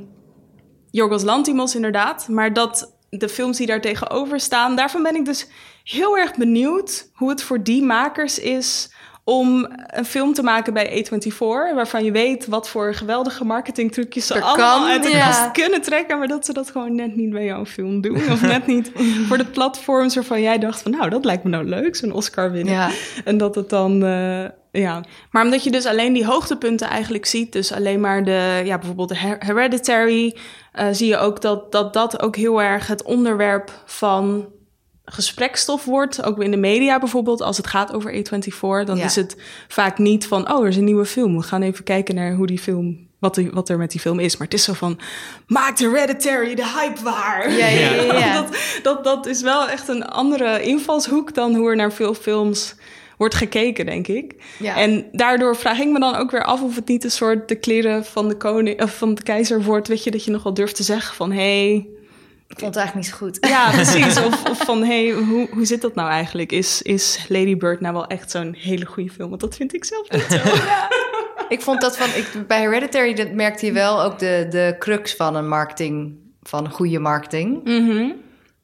Jorgos 0.92 1.24
Lantimos 1.24 1.76
inderdaad. 1.76 2.28
Maar 2.28 2.54
dat 2.54 2.94
de 3.18 3.30
films 3.30 3.58
die 3.58 3.68
daar 3.68 3.82
tegenover 3.82 4.40
staan... 4.40 4.76
daarvan 4.76 5.04
ben 5.04 5.16
ik 5.16 5.26
dus 5.26 5.48
heel 5.84 6.18
erg 6.18 6.36
benieuwd... 6.36 7.10
hoe 7.14 7.30
het 7.30 7.44
voor 7.44 7.64
die 7.64 7.84
makers 7.84 8.40
is 8.40 8.92
om 9.26 9.68
een 9.88 10.06
film 10.06 10.34
te 10.34 10.44
maken 10.44 10.74
bij 10.74 11.06
A24... 11.06 11.38
waarvan 11.76 12.04
je 12.04 12.12
weet 12.12 12.48
wat 12.48 12.70
voor 12.70 12.94
geweldige 12.94 13.46
marketingtrucjes 13.46 14.28
ze 14.28 14.34
Er 14.34 14.42
allemaal 14.42 14.80
kan, 14.80 14.90
uit 14.90 15.04
de 15.04 15.10
ja. 15.10 15.28
kast 15.28 15.52
kunnen 15.52 15.82
trekken... 15.82 16.18
maar 16.18 16.28
dat 16.28 16.46
ze 16.46 16.54
dat 16.54 16.72
gewoon 16.72 16.96
net 16.96 17.16
niet 17.16 17.30
bij 17.30 17.46
jouw 17.46 17.66
film 17.66 18.02
doen. 18.02 18.32
Of 18.32 18.42
net 18.42 18.68
niet 18.68 18.92
voor 19.28 19.38
de 19.38 19.46
platforms 19.46 20.16
waarvan 20.16 20.42
jij 20.42 20.60
dacht 20.60 20.82
van... 20.82 20.92
nou, 20.92 21.10
dat 21.10 21.26
lijkt 21.26 21.44
me 21.44 21.50
nou 21.50 21.66
leuk, 21.66 21.96
zo'n 21.96 22.12
Oscar 22.12 22.52
winnen. 22.52 22.74
Ja. 22.74 22.90
En 23.26 23.38
dat 23.38 23.56
het 23.56 23.70
dan, 23.70 24.06
eh, 24.06 24.46
ja. 24.82 25.04
Maar 25.32 25.44
omdat 25.44 25.64
je 25.64 25.72
dus 25.72 25.86
alleen 25.86 26.14
die 26.14 26.26
hoogtepunten 26.26 26.88
eigenlijk 26.88 27.26
ziet, 27.26 27.52
dus 27.52 27.72
alleen 27.74 28.00
maar 28.00 28.24
de, 28.24 28.62
ja, 28.66 28.78
bijvoorbeeld 28.78 29.10
de 29.10 29.18
Her- 29.18 29.46
Hereditary, 29.46 30.36
eh, 30.72 30.88
zie 30.92 31.08
je 31.08 31.18
ook 31.18 31.42
dat, 31.42 31.72
dat 31.72 31.94
dat 31.94 32.22
ook 32.22 32.36
heel 32.36 32.62
erg 32.62 32.88
het 32.88 33.04
onderwerp 33.04 33.72
van 33.86 34.48
gesprekstof 35.06 35.86
wordt. 35.86 36.24
Ook 36.24 36.42
in 36.44 36.52
de 36.52 36.58
media 36.58 37.00
bijvoorbeeld, 37.00 37.42
als 37.42 37.58
het 37.58 37.68
gaat 37.68 37.94
over 37.94 38.12
A24, 38.14 38.86
dan 38.86 38.98
Ja. 38.98 39.04
is 39.04 39.16
het 39.16 39.36
vaak 39.68 39.98
niet 39.98 40.28
van, 40.28 40.52
oh, 40.54 40.62
er 40.64 40.68
is 40.70 40.78
een 40.78 40.84
nieuwe 40.84 41.06
film. 41.06 41.38
We 41.38 41.44
gaan 41.44 41.62
even 41.62 41.84
kijken 41.84 42.16
naar 42.16 42.34
hoe 42.34 42.48
die 42.48 42.60
film, 42.60 43.08
wat, 43.20 43.36
die, 43.36 43.50
wat 43.52 43.70
er 43.70 43.78
met 43.78 43.92
die 43.92 44.00
film 44.00 44.20
is. 44.20 44.38
Maar 44.38 44.48
het 44.48 44.56
is 44.56 44.64
zo 44.64 44.74
van, 44.74 45.00
maakt 45.48 45.80
Hereditary 45.80 46.56
de 46.56 46.66
hype 46.68 47.04
waar. 47.04 47.52
Ja, 47.52 47.68
ja, 47.68 47.92
ja, 47.94 48.18
ja. 48.18 48.34
dat, 48.42 48.56
dat, 48.84 49.04
dat 49.04 49.26
is 49.26 49.42
wel 49.42 49.70
echt 49.70 49.88
een 49.88 50.06
andere 50.06 50.62
invalshoek 50.62 51.34
dan 51.34 51.56
hoe 51.56 51.70
er 51.70 51.76
naar 51.76 51.92
veel 51.94 52.14
films 52.14 52.76
wordt 53.18 53.36
gekeken, 53.36 53.86
denk 53.86 54.08
ik. 54.08 54.36
Ja. 54.60 54.78
En 54.78 55.06
daardoor 55.12 55.56
vraag 55.56 55.80
ik 55.80 55.88
me 55.88 56.00
dan 56.00 56.16
ook 56.16 56.32
weer 56.32 56.44
af 56.44 56.62
of 56.62 56.76
het 56.76 56.88
niet 56.88 57.04
een 57.04 57.12
soort 57.12 57.48
de 57.48 57.56
kleren 57.56 58.06
van 58.06 58.28
de 58.28 58.36
koning 58.38 58.82
of 58.82 58.98
van 58.98 59.16
de 59.16 59.24
keizer 59.24 59.64
wordt, 59.64 59.88
weet 59.88 60.04
je, 60.04 60.12
dat 60.12 60.26
je 60.26 60.32
nog 60.32 60.44
wel 60.44 60.54
durft 60.54 60.76
te 60.76 60.84
zeggen 60.84 61.16
van 61.16 61.32
hé, 61.32 61.68
hey, 61.68 61.88
Ik 62.48 62.60
vond 62.60 62.76
het 62.76 62.84
eigenlijk 62.84 62.96
niet 62.96 63.06
zo 63.06 63.26
goed. 63.26 63.38
ja, 63.50 63.72
precies. 63.82 64.18
Of, 64.18 64.50
of 64.50 64.58
van 64.58 64.84
hé, 64.84 65.08
hey, 65.08 65.24
hoe, 65.24 65.48
hoe 65.52 65.66
zit 65.66 65.82
dat 65.82 65.96
nou 65.96 66.10
eigenlijk? 66.10 66.52
Is, 66.52 66.82
is 66.82 67.26
Lady 67.30 67.58
Bird 67.58 67.80
nou 67.80 67.94
wel 67.94 68.08
echt 68.08 68.32
zo'n 68.32 68.56
hele 68.58 68.86
goede 68.86 69.10
film? 69.10 69.30
Want 69.30 69.42
dat 69.42 69.56
vind 69.56 69.74
ik 69.74 69.86
zelf 69.86 70.12
niet 70.12 70.26
zo. 70.30 70.38
Ik 71.50 71.62
vond 71.62 71.82
dat 71.82 71.98
van... 71.98 72.08
Ik, 72.08 72.48
bij 72.48 72.60
Hereditary 72.60 73.14
dat 73.14 73.32
merkte 73.32 73.66
je 73.66 73.72
wel 73.72 74.04
ook 74.04 74.20
de, 74.20 74.48
de 74.50 74.76
crux 74.80 75.16
van 75.16 75.36
een 75.36 75.48
marketing... 75.48 76.16
van 76.44 76.70
goede 76.70 77.00
marketing. 77.00 77.64
Mhm. 77.64 78.10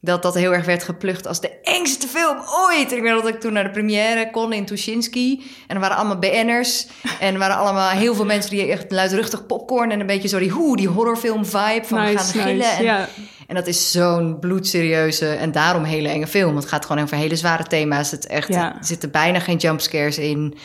Dat 0.02 0.22
dat 0.22 0.36
heel 0.36 0.54
erg 0.54 0.66
werd 0.66 0.84
geplucht 0.84 1.28
als 1.28 1.42
de 1.42 1.60
engste 1.64 2.08
film 2.08 2.38
ooit. 2.68 2.92
En 2.92 2.98
ik 2.98 3.04
weet 3.04 3.14
dat 3.14 3.28
ik 3.28 3.40
toen 3.40 3.54
naar 3.54 3.64
de 3.64 3.70
première 3.70 4.30
kon 4.32 4.54
in 4.54 4.66
Tuschinski. 4.66 5.44
En 5.68 5.76
er 5.76 5.82
waren 5.82 5.98
allemaal 5.98 6.20
BN'ers. 6.20 6.88
En 7.20 7.34
er 7.34 7.40
waren 7.40 7.58
allemaal 7.58 7.90
heel 7.90 8.16
veel 8.16 8.26
mensen 8.26 8.52
die 8.52 8.72
echt 8.72 8.92
luidruchtig 8.92 9.46
popcorn... 9.46 9.92
en 9.92 10.00
een 10.00 10.06
beetje 10.06 10.28
zo 10.28 10.40
die, 10.40 10.50
hoe, 10.50 10.78
die 10.78 10.88
horrorfilm 10.88 11.46
vibe 11.46 11.82
van 11.84 12.06
we 12.06 12.18
gaan 12.18 12.26
gillen. 12.26 12.58
nice. 12.58 12.84
En, 12.84 13.08
en 13.48 13.56
dat 13.56 13.68
is 13.68 13.92
zo'n 13.92 14.40
bloedserieuze 14.40 15.28
en 15.28 15.52
daarom 15.52 15.84
hele 15.84 16.10
enge 16.10 16.28
film. 16.28 16.56
Het 16.56 16.66
gaat 16.66 16.86
gewoon 16.86 17.04
over 17.04 17.18
hele 17.18 17.36
zware 17.36 17.64
thema's. 17.64 18.12
Het 18.12 18.28
echt, 18.28 18.48
Ja. 18.48 18.76
Er 18.78 18.86
zitten 18.86 19.12
bijna 19.12 19.40
geen 19.40 19.58
jumpscares 19.58 20.18
in. 20.18 20.58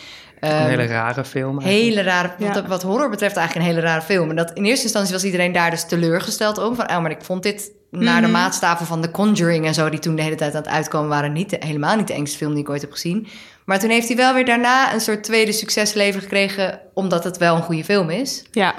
Een 0.45 0.51
Ehm, 0.59 0.69
hele 0.69 0.87
rare 0.87 1.25
film. 1.25 1.61
eigenlijk. 1.61 1.97
Hele 1.97 2.03
rare, 2.11 2.31
Ja. 2.39 2.53
wat, 2.53 2.67
wat 2.67 2.83
horror 2.83 3.11
betreft 3.11 3.37
eigenlijk 3.37 3.67
een 3.69 3.75
hele 3.75 3.87
rare 3.87 4.03
film. 4.03 4.31
En 4.31 4.37
dat 4.37 4.51
in 4.55 4.65
eerste 4.65 4.83
instantie 4.85 5.13
was 5.13 5.25
iedereen 5.25 5.53
daar 5.53 5.71
dus 5.71 5.85
teleurgesteld 5.85 6.59
om. 6.59 6.75
Van, 6.75 6.91
oh, 6.91 7.01
maar 7.01 7.11
ik 7.11 7.23
vond 7.23 7.43
dit 7.43 7.71
naar 7.91 8.15
Mhm. 8.15 8.23
de 8.23 8.29
maatstaven 8.29 8.87
van 8.87 9.01
The 9.01 9.11
Conjuring 9.11 9.67
en 9.67 9.75
zo... 9.75 9.89
die 9.89 9.99
toen 9.99 10.17
de 10.17 10.23
hele 10.23 10.35
tijd 10.35 10.55
aan 10.55 10.63
het 10.63 10.71
uitkomen 10.71 11.09
waren... 11.09 11.33
Niet 11.33 11.51
de- 11.51 11.57
helemaal 11.61 11.97
niet 11.97 12.07
de 12.07 12.15
engste 12.15 12.37
film 12.37 12.55
die 12.55 12.63
ik 12.63 12.69
ooit 12.71 12.81
heb 12.81 12.93
gezien. 12.93 13.27
Maar 13.65 13.79
toen 13.79 13.91
heeft 13.91 14.09
hij 14.09 14.17
wel 14.17 14.35
weer 14.35 14.45
daarna 14.45 14.95
een 14.95 15.01
soort 15.01 15.25
tweede 15.25 15.53
succesleven 15.53 16.21
gekregen... 16.21 16.81
omdat 16.95 17.25
het 17.25 17.37
wel 17.39 17.57
een 17.57 17.63
goede 17.63 17.85
film 17.85 18.11
is. 18.11 18.45
ja, 18.51 18.75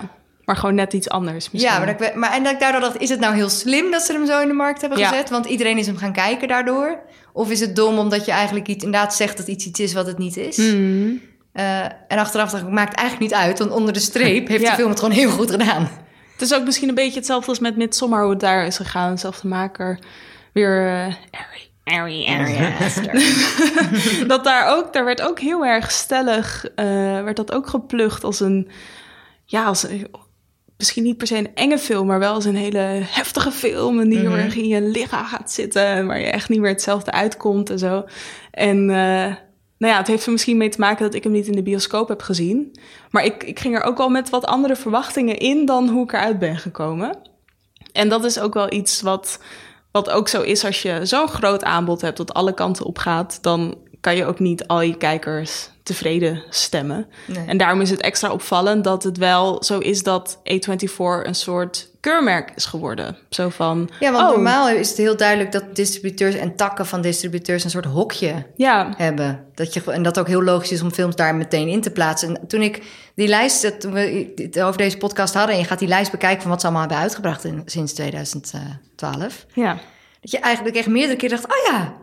maar 0.46 0.56
gewoon 0.58 0.76
net 0.76 0.94
iets 0.94 1.10
anders 1.10 1.52
misschien. 1.52 1.72
Ja, 1.74 1.78
maar, 1.78 1.98
dat 1.98 2.08
ik, 2.08 2.16
maar 2.16 2.32
en 2.34 2.44
dat 2.44 2.54
ik 2.54 2.60
daardoor 2.60 2.82
dacht... 2.82 2.98
is 3.02 3.10
het 3.10 3.20
nou 3.20 3.36
heel 3.36 3.50
slim 3.50 3.92
dat 3.92 4.02
ze 4.02 4.14
hem 4.14 4.26
zo 4.26 4.42
in 4.42 4.48
de 4.48 4.54
markt 4.54 4.82
hebben 4.82 5.00
Ja. 5.00 5.08
gezet? 5.08 5.30
Want 5.30 5.46
iedereen 5.46 5.78
is 5.78 5.86
hem 5.88 5.98
gaan 5.98 6.14
kijken 6.14 6.48
daardoor. 6.48 7.00
Of 7.34 7.50
is 7.52 7.60
het 7.60 7.76
dom 7.76 7.98
omdat 7.98 8.26
je 8.26 8.32
eigenlijk 8.32 8.68
iets, 8.68 8.84
inderdaad 8.84 9.16
zegt... 9.16 9.38
dat 9.38 9.48
iets 9.48 9.66
iets 9.66 9.80
is 9.80 9.94
wat 9.94 10.08
het 10.08 10.18
niet 10.18 10.38
is? 10.38 10.58
Mhm. 10.58 11.10
Eh, 11.56 11.84
en 11.84 12.18
achteraf 12.18 12.52
dacht 12.52 12.64
ik, 12.64 12.70
maakt 12.70 12.96
eigenlijk 12.96 13.32
niet 13.32 13.42
uit, 13.42 13.60
want 13.60 13.72
onder 13.72 13.94
de 13.94 14.00
streep 14.00 14.48
heeft 14.50 14.64
Ja. 14.64 14.70
de 14.70 14.76
film 14.76 14.90
het 14.90 15.00
gewoon 15.00 15.16
heel 15.16 15.30
goed 15.30 15.52
gedaan. 15.52 15.90
Het 16.32 16.42
is 16.42 16.54
ook 16.54 16.66
misschien 16.66 16.90
een 16.90 16.96
beetje 16.96 17.18
hetzelfde 17.18 17.50
als 17.50 17.60
met 17.60 17.78
Midsommar, 17.78 18.22
hoe 18.22 18.30
het 18.32 18.40
daar 18.40 18.66
is 18.66 18.76
gegaan. 18.78 19.18
Zelfde 19.18 19.48
maker, 19.48 20.00
weer 20.54 20.86
uh, 20.86 21.14
Ari, 21.32 21.72
Ari, 21.84 22.28
Ari 22.28 22.58
Aster. 22.86 23.24
dat 24.28 24.44
daar 24.44 24.78
ook, 24.78 24.94
daar 24.94 25.06
werd 25.06 25.22
ook 25.22 25.40
heel 25.40 25.66
erg 25.66 25.92
stellig, 25.92 26.66
uh, 26.76 26.86
werd 27.24 27.36
dat 27.36 27.52
ook 27.52 27.68
geplucht 27.68 28.24
als 28.24 28.40
een, 28.40 28.70
ja, 29.46 29.66
als 29.66 29.88
misschien 30.78 31.04
niet 31.04 31.18
per 31.18 31.28
se 31.28 31.38
een 31.38 31.56
enge 31.56 31.78
film, 31.78 32.08
maar 32.08 32.20
wel 32.20 32.34
als 32.34 32.46
een 32.46 32.56
hele 32.56 33.02
heftige 33.04 33.52
film. 33.52 34.00
En 34.00 34.10
die 34.10 34.20
heel 34.20 34.38
erg 34.38 34.56
in 34.56 34.68
je 34.68 34.82
lichaam 34.82 35.26
gaat 35.26 35.52
zitten. 35.52 36.06
Waar 36.08 36.20
je 36.20 36.26
echt 36.26 36.50
niet 36.50 36.60
meer 36.60 36.72
hetzelfde 36.72 37.12
uitkomt 37.12 37.70
en 37.70 37.80
zo. 37.80 38.06
En 38.52 38.90
uh, 38.90 39.34
nou 39.78 39.94
ja, 39.94 40.00
het 40.00 40.08
heeft 40.08 40.26
er 40.26 40.32
misschien 40.32 40.58
mee 40.58 40.70
te 40.70 40.80
maken 40.80 41.06
dat 41.06 41.14
ik 41.14 41.24
hem 41.24 41.32
niet 41.32 41.48
in 41.48 41.56
de 41.56 41.64
bioscoop 41.64 42.08
heb 42.08 42.22
gezien. 42.22 42.80
Maar 43.10 43.26
ik, 43.26 43.44
ik 43.44 43.60
ging 43.60 43.76
er 43.76 43.84
ook 43.84 43.98
wel 43.98 44.10
met 44.10 44.30
wat 44.30 44.46
andere 44.46 44.76
verwachtingen 44.76 45.38
in 45.38 45.66
dan 45.66 45.90
hoe 45.90 46.04
ik 46.04 46.14
eruit 46.14 46.40
ben 46.40 46.58
gekomen. 46.58 47.18
En 47.92 48.10
dat 48.10 48.24
is 48.24 48.40
ook 48.40 48.54
wel 48.54 48.74
iets 48.74 49.02
wat, 49.02 49.40
wat 49.92 50.10
ook 50.10 50.28
zo 50.28 50.42
is 50.42 50.66
als 50.66 50.82
je 50.82 51.00
zo'n 51.04 51.28
groot 51.28 51.64
aanbod 51.64 52.02
hebt 52.02 52.18
dat 52.18 52.34
alle 52.34 52.54
kanten 52.54 52.86
op 52.86 52.98
gaat. 52.98 53.38
Dan 53.42 53.78
kan 54.00 54.16
je 54.16 54.26
ook 54.26 54.40
niet 54.40 54.68
al 54.68 54.82
je 54.82 54.98
kijkers 54.98 55.70
tevreden 55.84 56.44
stemmen. 56.50 57.08
Nee. 57.28 57.46
En 57.46 57.58
daarom 57.58 57.82
is 57.82 57.90
het 57.90 58.02
extra 58.02 58.32
opvallend 58.32 58.84
dat 58.84 59.04
het 59.04 59.18
wel 59.18 59.64
zo 59.64 59.80
is 59.80 60.04
dat 60.04 60.38
A24 60.38 60.96
een 61.24 61.36
soort 61.36 61.90
keurmerk 62.06 62.52
is 62.56 62.66
geworden. 62.66 63.18
Zo 63.30 63.50
van. 63.50 63.90
Ja, 64.00 64.12
want 64.12 64.24
oh, 64.24 64.30
normaal 64.30 64.70
is 64.70 64.90
het 64.90 64.98
heel 64.98 65.18
duidelijk 65.18 65.52
dat 65.52 65.76
distributeurs 65.76 66.36
en 66.36 66.56
takken 66.56 66.86
van 66.86 67.02
distributeurs 67.02 67.64
een 67.64 67.70
soort 67.70 67.86
hokje 67.86 68.46
ja. 68.56 68.94
hebben. 68.98 69.46
Dat 69.54 69.74
je, 69.74 69.92
en 69.92 70.04
dat 70.04 70.20
ook 70.20 70.28
heel 70.28 70.44
logisch 70.44 70.72
is 70.72 70.82
om 70.82 70.92
films 70.92 71.16
daar 71.16 71.36
meteen 71.36 71.68
in 71.68 71.82
te 71.82 71.92
plaatsen. 71.92 72.28
En 72.28 72.48
toen 72.48 72.62
ik 72.62 72.84
die 73.16 73.28
lijst, 73.28 73.80
toen 73.80 73.94
we 73.94 74.34
het 74.36 74.62
over 74.62 74.78
deze 74.78 74.98
podcast 74.98 75.34
hadden, 75.34 75.56
en 75.56 75.62
je 75.62 75.68
gaat 75.68 75.80
die 75.80 75.88
lijst 75.88 76.12
bekijken 76.12 76.42
van 76.42 76.52
wat 76.52 76.60
ze 76.60 76.66
allemaal 76.66 76.86
hebben 76.86 77.04
uitgebracht 77.04 77.44
in, 77.44 77.62
sinds 77.66 77.94
2012. 77.94 79.46
Ja. 79.54 79.78
Dat 80.22 80.32
je 80.32 80.40
eigenlijk 80.40 80.76
echt 80.76 80.88
meerdere 80.88 81.18
keer 81.18 81.30
dacht: 81.30 81.46
oh 81.46 81.72
ja, 81.72 81.94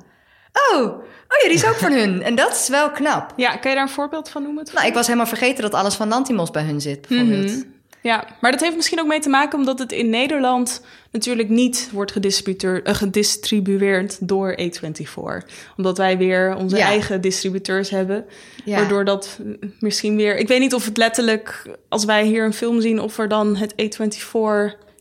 oh, 0.53 0.83
oh 0.83 1.39
ja, 1.43 1.49
die 1.49 1.57
is 1.57 1.67
ook 1.67 1.77
van 1.77 1.93
hun. 1.93 2.23
En 2.23 2.35
dat 2.35 2.53
is 2.53 2.69
wel 2.69 2.91
knap. 2.91 3.33
Ja, 3.37 3.57
kan 3.57 3.71
je 3.71 3.77
daar 3.77 3.87
een 3.87 3.93
voorbeeld 3.93 4.29
van 4.29 4.43
noemen? 4.43 4.67
Nou, 4.75 4.87
ik 4.87 4.95
was 4.95 5.07
helemaal 5.07 5.27
vergeten 5.27 5.63
dat 5.63 5.75
alles 5.75 5.95
van 5.95 6.09
Lantimos 6.09 6.51
bij 6.51 6.65
hun 6.65 6.81
zit, 6.81 7.09
bijvoorbeeld. 7.09 7.51
Mm 7.51 7.61
-hmm. 7.61 7.81
Ja, 8.03 8.25
maar 8.41 8.51
dat 8.51 8.61
heeft 8.61 8.77
misschien 8.77 9.01
ook 9.01 9.07
mee 9.07 9.21
te 9.21 9.29
maken 9.29 9.59
omdat 9.59 9.79
het 9.79 9.93
in 9.93 10.11
Nederland 10.11 10.85
natuurlijk 11.11 11.49
niet 11.49 11.91
wordt 11.93 12.17
uh, 12.63 12.79
gedistribueerd 12.85 14.29
door 14.29 14.59
A24. 14.61 15.49
Omdat 15.77 15.99
wij 15.99 16.19
weer 16.19 16.55
onze 16.57 16.77
ja. 16.77 16.85
eigen 16.85 17.21
distributeurs 17.21 17.91
hebben. 17.91 18.25
Ja. 18.65 18.77
Waardoor 18.77 19.05
dat 19.05 19.39
misschien 19.79 20.17
weer. 20.17 20.37
Ik 20.37 20.49
weet 20.49 20.61
niet 20.61 20.75
of 20.75 20.85
het 20.85 20.97
letterlijk, 20.97 21.77
als 21.89 22.05
wij 22.05 22.25
hier 22.25 22.45
een 22.45 22.53
film 22.53 22.81
zien, 22.81 23.01
of 23.01 23.19
er 23.19 23.29
dan 23.29 23.57
het 23.57 23.73
A24. 23.73 24.19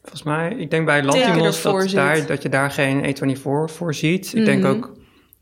Volgens 0.02 0.24
mij, 0.24 0.56
ik 0.58 0.70
denk 0.70 0.86
bij 0.86 1.04
Lantimos 1.04 1.62
dat, 1.62 1.90
daar, 1.90 2.26
dat 2.26 2.42
je 2.42 2.50
daar 2.50 2.72
geen 2.72 3.16
A24 3.16 3.42
voor 3.66 3.94
ziet. 3.94 4.26
Ik 4.26 4.34
mm 4.34 4.38
-hmm. 4.38 4.46
denk 4.46 4.66
ook 4.66 4.92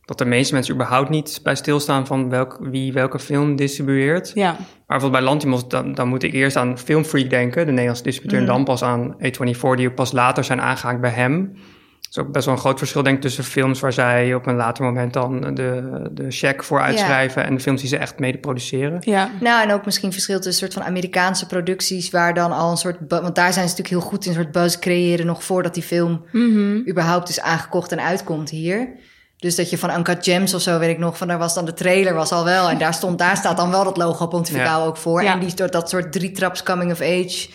dat 0.09 0.17
de 0.17 0.25
meeste 0.25 0.53
mensen 0.53 0.73
überhaupt 0.73 1.09
niet 1.09 1.39
bij 1.43 1.55
stilstaan 1.55 2.07
van 2.07 2.29
welk, 2.29 2.57
wie 2.61 2.93
welke 2.93 3.19
film 3.19 3.55
distribueert. 3.55 4.31
Ja. 4.33 4.51
Maar 4.51 4.63
bijvoorbeeld 4.87 5.21
bij 5.21 5.31
Lantimos, 5.31 5.67
dan, 5.67 5.93
dan 5.93 6.07
moet 6.07 6.23
ik 6.23 6.33
eerst 6.33 6.55
aan 6.55 6.77
Filmfreak 6.77 7.29
denken, 7.29 7.65
de 7.65 7.71
Nederlandse 7.71 8.03
distributeur, 8.03 8.41
mm. 8.41 8.47
en 8.47 8.53
dan 8.53 8.63
pas 8.63 8.83
aan 8.83 9.15
A24, 9.15 9.75
die 9.75 9.91
pas 9.91 10.11
later 10.11 10.43
zijn 10.43 10.61
aangehaakt 10.61 11.01
bij 11.01 11.09
hem. 11.09 11.53
Dat 11.99 12.17
is 12.17 12.17
ook 12.17 12.31
best 12.31 12.45
wel 12.45 12.53
een 12.53 12.59
groot 12.59 12.77
verschil, 12.77 13.03
denk 13.03 13.15
ik, 13.15 13.21
tussen 13.21 13.43
films 13.43 13.79
waar 13.79 13.93
zij 13.93 14.33
op 14.33 14.47
een 14.47 14.55
later 14.55 14.83
moment 14.83 15.13
dan 15.13 15.53
de, 15.53 16.09
de 16.11 16.31
check 16.31 16.63
voor 16.63 16.81
uitschrijven 16.81 17.41
ja. 17.41 17.47
en 17.47 17.55
de 17.55 17.61
films 17.61 17.79
die 17.81 17.89
ze 17.89 17.97
echt 17.97 18.19
mede 18.19 18.37
produceren. 18.37 18.97
Ja. 19.01 19.29
Nou, 19.39 19.63
en 19.63 19.73
ook 19.73 19.85
misschien 19.85 20.11
verschil 20.11 20.39
tussen 20.39 20.65
een 20.65 20.71
soort 20.71 20.83
van 20.83 20.91
Amerikaanse 20.91 21.45
producties, 21.45 22.09
waar 22.09 22.33
dan 22.33 22.51
al 22.51 22.71
een 22.71 22.77
soort. 22.77 22.97
Want 23.07 23.35
daar 23.35 23.53
zijn 23.53 23.69
ze 23.69 23.75
natuurlijk 23.75 23.89
heel 23.89 24.09
goed 24.09 24.25
in, 24.25 24.31
een 24.31 24.37
soort 24.37 24.51
buzz 24.51 24.79
creëren, 24.79 25.25
nog 25.25 25.43
voordat 25.43 25.73
die 25.73 25.83
film 25.83 26.25
mm 26.31 26.53
-hmm. 26.53 26.83
überhaupt 26.89 27.29
is 27.29 27.41
aangekocht 27.41 27.91
en 27.91 28.01
uitkomt 28.01 28.49
hier. 28.49 28.89
Dus 29.39 29.55
dat 29.55 29.69
je 29.69 29.77
van 29.77 29.97
Uncut 29.97 30.23
Gems 30.23 30.53
of 30.53 30.61
zo, 30.61 30.79
weet 30.79 30.89
ik 30.89 30.97
nog, 30.97 31.17
van 31.17 31.27
daar 31.27 31.37
was 31.37 31.53
dan 31.53 31.65
de 31.65 31.73
trailer 31.73 32.13
was 32.13 32.31
al 32.31 32.43
wel. 32.43 32.69
En 32.69 32.77
daar, 32.77 32.93
stond, 32.93 33.17
daar 33.17 33.37
staat 33.37 33.57
dan 33.57 33.71
wel 33.71 33.83
dat 33.83 33.97
logo 33.97 34.27
Pontificaal 34.27 34.81
ja. 34.81 34.85
ook 34.85 34.97
voor. 34.97 35.23
Ja. 35.23 35.33
En 35.33 35.39
die 35.39 35.53
door 35.53 35.71
dat 35.71 35.89
soort 35.89 36.11
drie 36.11 36.31
traps 36.31 36.63
coming 36.63 36.91
of 36.91 37.01
age 37.01 37.49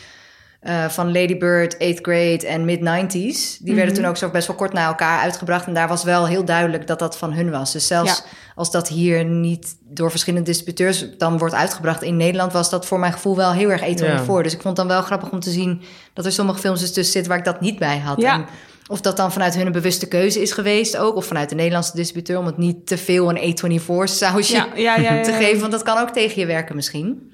uh, 0.62 0.88
van 0.88 1.12
Lady 1.12 1.38
Bird, 1.38 1.74
8th 1.74 2.00
grade 2.00 2.46
en 2.46 2.64
mid-90s. 2.64 3.08
Die 3.08 3.58
mm 3.58 3.66
-hmm. 3.66 3.74
werden 3.74 3.94
toen 3.94 4.04
ook 4.04 4.16
zo 4.16 4.30
best 4.30 4.46
wel 4.46 4.56
kort 4.56 4.72
na 4.72 4.86
elkaar 4.86 5.20
uitgebracht. 5.20 5.66
En 5.66 5.74
daar 5.74 5.88
was 5.88 6.04
wel 6.04 6.26
heel 6.26 6.44
duidelijk 6.44 6.86
dat 6.86 6.98
dat 6.98 7.18
van 7.18 7.32
hun 7.32 7.50
was. 7.50 7.72
Dus 7.72 7.86
zelfs 7.86 8.18
ja. 8.18 8.24
als 8.54 8.70
dat 8.70 8.88
hier 8.88 9.24
niet 9.24 9.76
door 9.80 10.10
verschillende 10.10 10.46
distributeurs 10.46 11.06
dan 11.18 11.38
wordt 11.38 11.54
uitgebracht 11.54 12.02
in 12.02 12.16
Nederland, 12.16 12.52
was 12.52 12.70
dat 12.70 12.86
voor 12.86 12.98
mijn 12.98 13.12
gevoel 13.12 13.36
wel 13.36 13.52
heel 13.52 13.70
erg 13.70 13.82
eten 13.82 14.06
Ja. 14.06 14.24
voor. 14.24 14.42
Dus 14.42 14.52
ik 14.52 14.62
vond 14.62 14.76
het 14.76 14.86
dan 14.86 14.96
wel 14.96 15.06
grappig 15.06 15.30
om 15.30 15.40
te 15.40 15.50
zien 15.50 15.82
dat 16.12 16.24
er 16.24 16.32
sommige 16.32 16.58
films 16.58 16.80
dus 16.80 16.92
tussen 16.92 17.12
zitten 17.12 17.30
waar 17.30 17.40
ik 17.40 17.46
dat 17.46 17.60
niet 17.60 17.78
bij 17.78 17.98
had. 17.98 18.20
Ja. 18.20 18.34
En 18.34 18.46
of 18.86 19.00
dat 19.00 19.16
dan 19.16 19.32
vanuit 19.32 19.54
hun 19.54 19.66
een 19.66 19.72
bewuste 19.72 20.08
keuze 20.08 20.40
is 20.40 20.52
geweest 20.52 20.96
ook. 20.96 21.16
Of 21.16 21.26
vanuit 21.26 21.48
de 21.48 21.54
Nederlandse 21.54 21.96
distributeur 21.96 22.38
om 22.38 22.46
het 22.46 22.58
niet 22.58 22.86
te 22.86 22.96
veel 22.96 23.30
een 23.30 23.56
A24 23.56 23.84
sausje 24.04 24.66
Ja, 24.74 24.96
ja, 24.96 25.22
te 25.22 25.32
geven. 25.32 25.60
Want 25.60 25.72
dat 25.72 25.82
kan 25.82 25.98
ook 25.98 26.10
tegen 26.10 26.40
je 26.40 26.46
werken 26.46 26.76
misschien. 26.76 27.32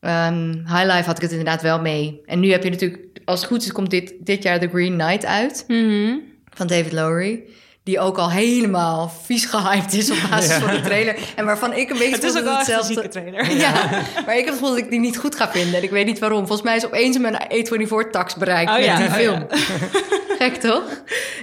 Um, 0.00 0.52
High 0.66 0.84
Life 0.84 1.02
had 1.04 1.16
ik 1.16 1.22
het 1.22 1.30
inderdaad 1.30 1.62
wel 1.62 1.80
mee. 1.80 2.20
En 2.26 2.40
nu 2.40 2.50
heb 2.50 2.62
je 2.62 2.70
natuurlijk, 2.70 3.06
als 3.24 3.40
het 3.40 3.48
goed 3.48 3.62
is, 3.62 3.72
komt 3.72 3.90
dit, 3.90 4.14
dit 4.20 4.42
jaar 4.42 4.60
The 4.60 4.68
Green 4.68 4.98
Knight 4.98 5.24
uit. 5.24 5.64
Mhm. 5.68 6.16
Van 6.54 6.66
David 6.66 6.92
Lowery. 6.92 7.42
Die 7.84 8.00
ook 8.00 8.18
al 8.18 8.30
helemaal 8.30 9.12
vies 9.22 9.44
gehyped 9.44 9.92
is 9.92 10.10
op 10.10 10.16
basis 10.30 10.50
Ja. 10.50 10.60
van 10.60 10.70
de 10.70 10.80
trailer. 10.80 11.16
En 11.36 11.44
waarvan 11.44 11.72
ik 11.72 11.90
een 11.90 11.98
beetje 11.98 12.14
Het 12.14 12.22
is 12.24 12.36
ook 12.36 12.44
wel 12.44 12.56
hetzelfde- 12.56 12.92
zieke 12.92 13.08
trailer. 13.08 13.52
Ja, 13.56 13.72
maar 14.26 14.36
ik 14.36 14.44
heb 14.44 14.46
het 14.46 14.52
gevoel 14.54 14.68
dat 14.68 14.78
ik 14.78 14.90
die 14.90 15.00
niet 15.00 15.18
goed 15.18 15.34
ga 15.34 15.50
vinden. 15.50 15.74
En 15.74 15.82
ik 15.82 15.90
weet 15.90 16.06
niet 16.06 16.18
waarom. 16.18 16.38
Volgens 16.46 16.62
mij 16.62 16.76
is 16.76 16.86
opeens 16.86 17.18
mijn 17.18 17.34
A24-tax 17.34 18.34
bereikt 18.36 18.70
Oh 18.70 18.76
met 18.76 18.84
ja, 18.84 18.96
die 18.96 19.06
oh 19.06 19.12
film. 19.14 19.46
Gek 20.38 20.54
toch? 20.54 20.82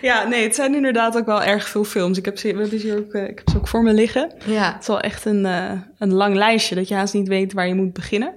Ja, 0.02 0.28
nee, 0.28 0.44
het 0.44 0.56
zijn 0.56 0.76
inderdaad 0.76 1.18
ook 1.18 1.26
wel 1.26 1.44
erg 1.44 1.68
veel 1.70 1.84
films. 1.84 2.18
Ik 2.18 2.26
heb 2.26 2.38
ze, 2.38 2.54
we 2.54 2.60
hebben 2.62 2.80
ze 2.80 2.86
hier 2.88 2.98
ook, 2.98 3.14
eh, 3.14 3.24
ik 3.28 3.38
heb 3.38 3.50
ze 3.50 3.58
ook 3.58 3.68
voor 3.68 3.84
me 3.84 3.94
liggen. 3.94 4.32
Ja. 4.46 4.72
Het 4.74 4.82
is 4.82 4.88
wel 4.88 5.00
echt 5.02 5.26
een, 5.26 5.46
eh, 5.46 5.72
een 5.98 6.14
lang 6.14 6.36
lijstje 6.36 6.76
dat 6.76 6.88
je 6.88 6.96
haast 6.96 7.14
niet 7.14 7.28
weet 7.28 7.54
waar 7.54 7.68
je 7.68 7.76
moet 7.76 7.94
beginnen. 7.94 8.34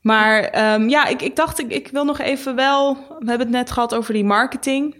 Maar 0.00 0.42
ehm, 0.42 0.88
ja, 0.88 1.06
ik, 1.06 1.22
ik 1.22 1.36
dacht, 1.36 1.58
ik, 1.58 1.70
ik 1.72 1.88
wil 1.92 2.04
nog 2.04 2.18
even 2.20 2.54
wel... 2.54 2.94
We 3.18 3.28
hebben 3.28 3.46
het 3.46 3.56
net 3.56 3.70
gehad 3.70 3.94
over 3.94 4.12
die 4.14 4.24
marketing. 4.24 4.96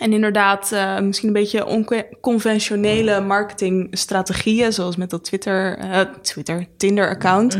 En 0.00 0.12
inderdaad, 0.12 0.72
eh, 0.72 0.98
misschien 0.98 1.28
een 1.28 1.34
beetje 1.34 1.66
onconventionele 1.66 3.20
marketingstrategieën... 3.20 4.72
zoals 4.72 4.96
met 4.96 5.10
dat 5.10 5.24
Twitter, 5.24 5.78
eh, 5.78 6.00
Twitter 6.22 6.66
Tinder-account. 6.76 7.58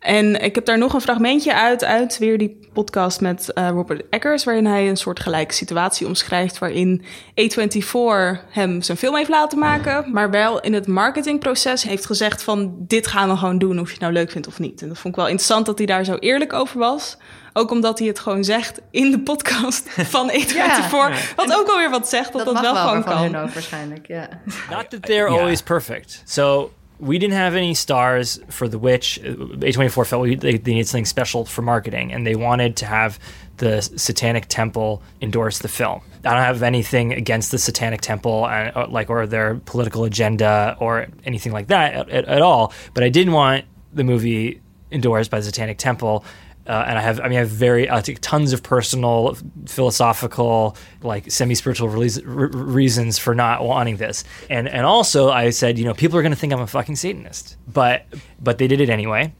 En 0.00 0.42
ik 0.42 0.54
heb 0.54 0.64
daar 0.64 0.78
nog 0.78 0.94
een 0.94 1.00
fragmentje 1.00 1.54
uit, 1.54 1.84
uit 1.84 2.18
weer 2.18 2.38
die 2.38 2.58
podcast 2.72 3.20
met 3.20 3.52
eh, 3.52 3.68
Robert 3.68 4.02
Eggers, 4.10 4.44
waarin 4.44 4.66
hij 4.66 4.88
een 4.88 4.96
soort 4.96 5.20
gelijke 5.20 5.54
situatie 5.54 6.06
omschrijft, 6.06 6.58
waarin 6.58 7.02
A24 7.40 8.44
hem 8.50 8.82
zijn 8.82 8.98
film 8.98 9.16
heeft 9.16 9.28
laten 9.28 9.58
maken, 9.58 10.12
maar 10.12 10.30
wel 10.30 10.60
in 10.60 10.72
het 10.72 10.86
marketingproces 10.86 11.82
heeft 11.82 12.06
gezegd 12.06 12.42
van 12.42 12.74
dit 12.78 13.06
gaan 13.06 13.28
we 13.28 13.36
gewoon 13.36 13.58
doen, 13.58 13.80
of 13.80 13.86
je 13.86 13.92
het 13.92 14.00
nou 14.00 14.12
leuk 14.12 14.30
vindt 14.30 14.46
of 14.46 14.58
niet. 14.58 14.82
En 14.82 14.88
dat 14.88 14.98
vond 14.98 15.14
ik 15.14 15.20
wel 15.20 15.28
interessant 15.28 15.66
dat 15.66 15.78
hij 15.78 15.86
daar 15.86 16.04
zo 16.04 16.14
eerlijk 16.14 16.52
over 16.52 16.78
was. 16.78 17.16
Ook 17.52 17.70
omdat 17.70 17.98
hij 17.98 18.08
het 18.08 18.18
gewoon 18.18 18.44
zegt 18.44 18.80
in 18.90 19.10
de 19.10 19.20
podcast 19.20 19.88
van 20.14 20.30
A24. 20.30 20.54
Ja. 20.54 20.88
Wat 21.36 21.54
ook 21.54 21.68
alweer 21.68 21.90
wat 21.90 22.08
zegt, 22.08 22.32
dat 22.32 22.44
dat, 22.44 22.54
mag 22.54 22.62
wel, 22.62 22.74
wel 22.74 22.86
gewoon 22.86 23.02
van 23.02 23.12
kan. 23.12 23.22
hun 23.22 23.36
ook 23.36 23.50
waarschijnlijk, 23.50 24.06
ja. 24.06 24.28
Not 24.70 24.90
that 24.90 25.02
they're 25.02 25.28
always 25.28 25.62
perfect. 25.62 26.22
So 26.24 26.70
we 27.00 27.18
didn't 27.18 27.36
have 27.36 27.56
any 27.56 27.74
stars 27.74 28.38
for 28.48 28.68
The 28.68 28.78
Witch. 28.78 29.18
Uh, 29.18 29.32
A24 29.58 30.06
felt 30.06 30.22
we, 30.22 30.36
they, 30.36 30.58
they 30.58 30.72
needed 30.72 30.88
something 30.88 31.06
special 31.06 31.44
for 31.44 31.62
marketing, 31.62 32.12
and 32.12 32.26
they 32.26 32.36
wanted 32.36 32.76
to 32.76 32.86
have 32.86 33.18
the 33.56 33.80
Satanic 33.80 34.46
Temple 34.48 35.02
endorse 35.20 35.58
the 35.58 35.68
film. 35.68 36.02
I 36.24 36.34
don't 36.34 36.42
have 36.42 36.62
anything 36.62 37.12
against 37.14 37.50
the 37.50 37.58
Satanic 37.58 38.00
Temple, 38.00 38.46
and 38.46 38.76
or, 38.76 38.86
like 38.86 39.10
or 39.10 39.26
their 39.26 39.56
political 39.64 40.04
agenda 40.04 40.76
or 40.78 41.08
anything 41.24 41.52
like 41.52 41.68
that 41.68 41.94
at, 41.94 42.08
at, 42.10 42.24
at 42.26 42.42
all. 42.42 42.72
But 42.94 43.04
I 43.04 43.08
didn't 43.08 43.32
want 43.32 43.64
the 43.92 44.04
movie 44.04 44.60
endorsed 44.92 45.30
by 45.30 45.38
the 45.38 45.44
Satanic 45.46 45.78
Temple. 45.78 46.24
Uh, 46.70 46.84
and 46.88 46.98
I 46.98 47.02
have, 47.02 47.18
I 47.18 47.28
mean, 47.28 47.38
I 47.38 47.40
have 47.40 47.48
very 47.48 47.90
I 47.90 48.00
think 48.00 48.18
tons 48.20 48.52
of 48.52 48.62
personal, 48.62 49.36
philosophical, 49.66 50.76
like 51.02 51.28
semi-spiritual 51.30 51.88
reas- 51.88 52.22
re- 52.24 52.48
reasons 52.82 53.18
for 53.18 53.34
not 53.34 53.64
wanting 53.64 53.96
this. 53.98 54.24
And 54.48 54.68
and 54.68 54.86
also, 54.86 55.30
I 55.30 55.50
said, 55.50 55.78
you 55.78 55.84
know, 55.84 55.94
people 55.94 56.16
are 56.18 56.22
going 56.22 56.36
to 56.36 56.40
think 56.40 56.52
I'm 56.52 56.60
a 56.60 56.66
fucking 56.66 56.96
Satanist, 56.96 57.56
but 57.66 58.02
but 58.38 58.58
they 58.58 58.68
did 58.68 58.80
it 58.80 58.88
anyway, 58.88 59.32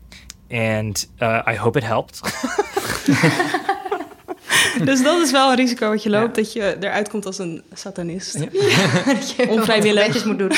and 0.50 1.06
uh, 1.20 1.52
I 1.52 1.54
hope 1.54 1.78
it 1.78 1.84
helped. 1.84 2.20
Dus 4.84 5.02
dat 5.02 5.20
is 5.20 5.30
wel 5.30 5.50
een 5.50 5.56
risico 5.56 5.88
wat 5.88 6.02
je 6.02 6.10
loopt, 6.10 6.34
dat 6.34 6.52
je 6.52 6.76
eruit 6.80 7.08
komt 7.08 7.26
als 7.26 7.38
een 7.38 7.62
satanist. 7.72 8.38
dat 9.06 9.30
je 9.30 9.46
wel 9.46 9.56
Onvrijwillig. 9.56 10.06
netjes 10.06 10.24
moet 10.24 10.38
doen. 10.38 10.52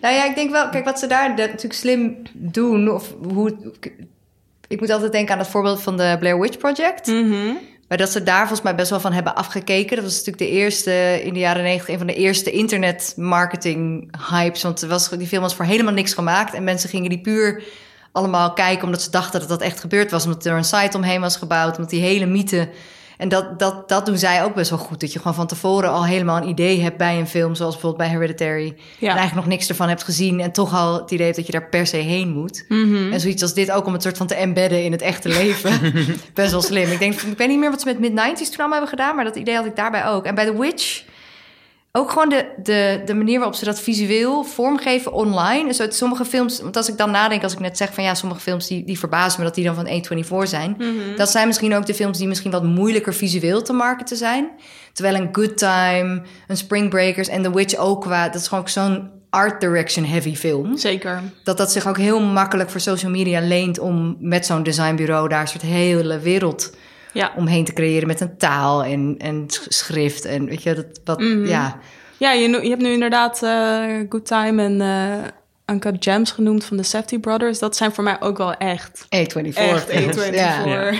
nou 0.00 0.14
ja, 0.14 0.24
ik 0.24 0.34
denk 0.34 0.50
wel, 0.50 0.68
kijk, 0.68 0.84
wat 0.84 0.98
ze 0.98 1.06
daar 1.06 1.28
natuurlijk 1.34 1.72
slim 1.72 2.16
doen, 2.32 2.90
of 2.90 3.14
hoe. 3.22 3.56
Ik 4.72 4.80
moet 4.80 4.90
altijd 4.90 5.12
denken 5.12 5.32
aan 5.32 5.38
het 5.38 5.48
voorbeeld 5.48 5.82
van 5.82 5.96
de 5.96 6.16
Blair 6.18 6.40
Witch 6.40 6.58
Project. 6.58 7.06
Mhm. 7.06 7.54
Maar 7.88 7.98
dat 7.98 8.10
ze 8.10 8.22
daar 8.22 8.38
volgens 8.38 8.62
mij 8.62 8.74
best 8.74 8.90
wel 8.90 9.00
van 9.00 9.12
hebben 9.12 9.34
afgekeken. 9.34 9.96
Dat 9.96 10.04
was 10.04 10.24
natuurlijk 10.24 10.38
de 10.38 10.48
eerste, 10.48 11.20
in 11.24 11.32
de 11.32 11.38
jaren 11.38 11.62
negentig, 11.62 11.88
een 11.88 11.98
van 11.98 12.06
de 12.06 12.14
eerste 12.14 12.50
internet-marketing 12.50 14.12
hypes. 14.30 14.62
Want 14.62 14.80
was, 14.80 15.08
die 15.08 15.26
film 15.26 15.42
was 15.42 15.54
voor 15.54 15.64
helemaal 15.64 15.92
niks 15.92 16.14
gemaakt. 16.14 16.54
En 16.54 16.64
mensen 16.64 16.88
gingen 16.88 17.10
die 17.10 17.20
puur 17.20 17.62
allemaal 18.12 18.52
kijken 18.52 18.84
omdat 18.84 19.02
ze 19.02 19.10
dachten 19.10 19.40
dat 19.40 19.48
dat 19.48 19.60
echt 19.60 19.80
gebeurd 19.80 20.10
was. 20.10 20.24
Omdat 20.24 20.44
er 20.44 20.56
een 20.56 20.64
site 20.64 20.96
omheen 20.96 21.20
was 21.20 21.36
gebouwd. 21.36 21.76
Omdat 21.76 21.90
die 21.90 22.02
hele 22.02 22.26
mythe 22.26 22.68
En 23.22 23.28
dat, 23.28 23.58
dat, 23.58 23.88
dat 23.88 24.06
doen 24.06 24.18
zij 24.18 24.44
ook 24.44 24.54
best 24.54 24.70
wel 24.70 24.78
goed. 24.78 25.00
Dat 25.00 25.12
je 25.12 25.18
gewoon 25.18 25.34
van 25.34 25.46
tevoren 25.46 25.90
al 25.90 26.04
helemaal 26.04 26.36
een 26.36 26.48
idee 26.48 26.80
hebt 26.80 26.96
bij 26.96 27.18
een 27.18 27.26
film, 27.26 27.54
zoals 27.54 27.72
bijvoorbeeld 27.72 28.08
bij 28.08 28.18
Hereditary. 28.18 28.74
Ja. 28.98 29.10
En 29.10 29.16
eigenlijk 29.16 29.34
nog 29.34 29.46
niks 29.46 29.68
ervan 29.68 29.88
hebt 29.88 30.02
gezien 30.02 30.40
en 30.40 30.52
toch 30.52 30.74
al 30.74 30.94
het 30.94 31.10
idee 31.10 31.24
hebt 31.24 31.36
dat 31.36 31.46
je 31.46 31.52
daar 31.52 31.68
per 31.68 31.86
se 31.86 31.96
heen 31.96 32.28
moet. 32.28 32.64
Mhm. 32.68 33.12
En 33.12 33.20
zoiets 33.20 33.42
als 33.42 33.54
dit 33.54 33.70
ook 33.70 33.86
om 33.86 33.92
het 33.92 34.02
soort 34.02 34.16
van 34.16 34.26
te 34.26 34.34
embedden 34.34 34.84
in 34.84 34.92
het 34.92 35.02
echte 35.02 35.28
leven. 35.28 35.92
best 36.34 36.50
wel 36.50 36.62
slim. 36.62 36.90
Ik 36.90 36.98
denk, 36.98 37.20
ik 37.20 37.38
weet 37.38 37.48
niet 37.48 37.58
meer 37.58 37.70
wat 37.70 37.80
ze 37.80 37.86
met 37.86 37.98
Mid-90s 37.98 38.48
toen 38.48 38.56
allemaal 38.56 38.70
hebben 38.70 38.88
gedaan, 38.88 39.14
maar 39.14 39.24
dat 39.24 39.36
idee 39.36 39.54
had 39.54 39.66
ik 39.66 39.76
daarbij 39.76 40.06
ook. 40.06 40.24
En 40.24 40.34
bij 40.34 40.44
The 40.44 40.58
Witch 40.58 41.04
ook 41.92 42.10
gewoon 42.10 42.28
de, 42.28 42.46
de, 42.62 43.02
de 43.04 43.14
manier 43.14 43.38
waarop 43.38 43.56
ze 43.56 43.64
dat 43.64 43.80
visueel 43.80 44.44
vormgeven 44.44 45.12
online. 45.12 45.66
Dus 45.66 45.80
uit 45.80 45.94
sommige 45.94 46.24
films, 46.24 46.60
want 46.60 46.76
als 46.76 46.88
ik 46.88 46.96
dan 46.96 47.10
nadenk, 47.10 47.42
als 47.42 47.52
ik 47.52 47.58
net 47.58 47.76
zeg 47.76 47.94
van 47.94 48.04
ja, 48.04 48.14
sommige 48.14 48.40
films 48.40 48.66
die, 48.66 48.84
die 48.84 48.98
verbazen 48.98 49.40
me 49.40 49.46
dat 49.46 49.54
die 49.54 49.64
dan 49.64 49.74
van 49.74 49.86
A24 49.86 50.48
zijn. 50.48 50.76
Dat 51.16 51.30
zijn 51.30 51.46
misschien 51.46 51.74
ook 51.74 51.86
de 51.86 51.94
films 51.94 52.18
die 52.18 52.28
misschien 52.28 52.50
wat 52.50 52.64
moeilijker 52.64 53.14
visueel 53.14 53.62
te 53.62 53.72
marketen 53.72 54.16
zijn. 54.16 54.48
Terwijl 54.92 55.16
een 55.16 55.28
Good 55.32 55.58
Time, 55.58 56.22
een 56.46 56.56
Spring 56.56 56.90
Breakers 56.90 57.28
en 57.28 57.42
The 57.42 57.54
Witch 57.54 57.76
ook 57.76 58.00
qua, 58.00 58.28
dat 58.28 58.40
is 58.40 58.48
gewoon 58.48 58.62
ook 58.62 58.70
zo'n 58.70 59.10
art 59.30 59.60
direction 59.60 60.04
heavy 60.04 60.34
film. 60.34 60.76
Zeker. 60.76 61.20
Dat 61.44 61.56
dat 61.56 61.72
zich 61.72 61.88
ook 61.88 61.98
heel 61.98 62.20
makkelijk 62.20 62.70
voor 62.70 62.80
social 62.80 63.10
media 63.10 63.40
leent 63.40 63.78
om 63.78 64.16
met 64.20 64.46
zo'n 64.46 64.62
designbureau 64.62 65.28
daar 65.28 65.40
een 65.40 65.48
soort 65.48 65.62
hele 65.62 66.18
wereld 66.18 66.72
Ja. 67.12 67.32
omheen 67.36 67.64
te 67.64 67.72
creëren 67.72 68.06
met 68.06 68.20
een 68.20 68.36
taal 68.36 68.84
en, 68.84 69.14
en 69.18 69.44
sch- 69.46 69.66
schrift 69.68 70.24
en 70.24 70.44
weet 70.46 70.62
je, 70.62 70.74
dat 70.74 70.86
wat, 71.04 71.20
Mhm. 71.20 71.46
ja. 71.46 71.78
Ja, 72.16 72.32
je, 72.32 72.48
je 72.62 72.68
hebt 72.68 72.82
nu 72.82 72.92
inderdaad 72.92 73.42
eh, 73.42 73.84
Good 74.08 74.26
Time 74.26 74.62
en 74.62 74.80
eh 74.80 75.28
Uncut 75.74 75.96
Gems 76.04 76.30
genoemd 76.30 76.64
van 76.64 76.76
de 76.76 76.82
Safety 76.82 77.18
Brothers. 77.18 77.58
Dat 77.58 77.76
zijn 77.76 77.92
voor 77.92 78.04
mij 78.04 78.20
ook 78.20 78.38
wel 78.38 78.54
echt. 78.54 79.04
A24. 79.04 79.08
Echt 79.08 79.84
films, 79.84 80.16
A24. 80.16 80.34
Ja. 80.34 80.64
Ja. 80.66 80.92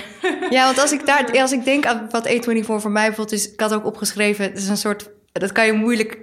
ja, 0.49 0.65
want 0.69 0.79
als 0.79 0.91
ik, 0.91 1.05
daar, 1.05 1.41
als 1.41 1.51
ik 1.51 1.63
denk 1.65 1.85
aan 1.85 2.07
wat 2.11 2.29
A24 2.29 2.65
voor 2.65 2.91
mij 2.91 3.05
bijvoorbeeld 3.07 3.31
is... 3.39 3.51
Ik 3.51 3.59
had 3.59 3.73
ook 3.73 3.85
opgeschreven, 3.85 4.45
het 4.45 4.57
is 4.57 4.67
een 4.67 4.77
soort... 4.77 5.09
Dat 5.31 5.51
kan 5.51 5.65
je 5.65 5.73
moeilijk 5.73 6.17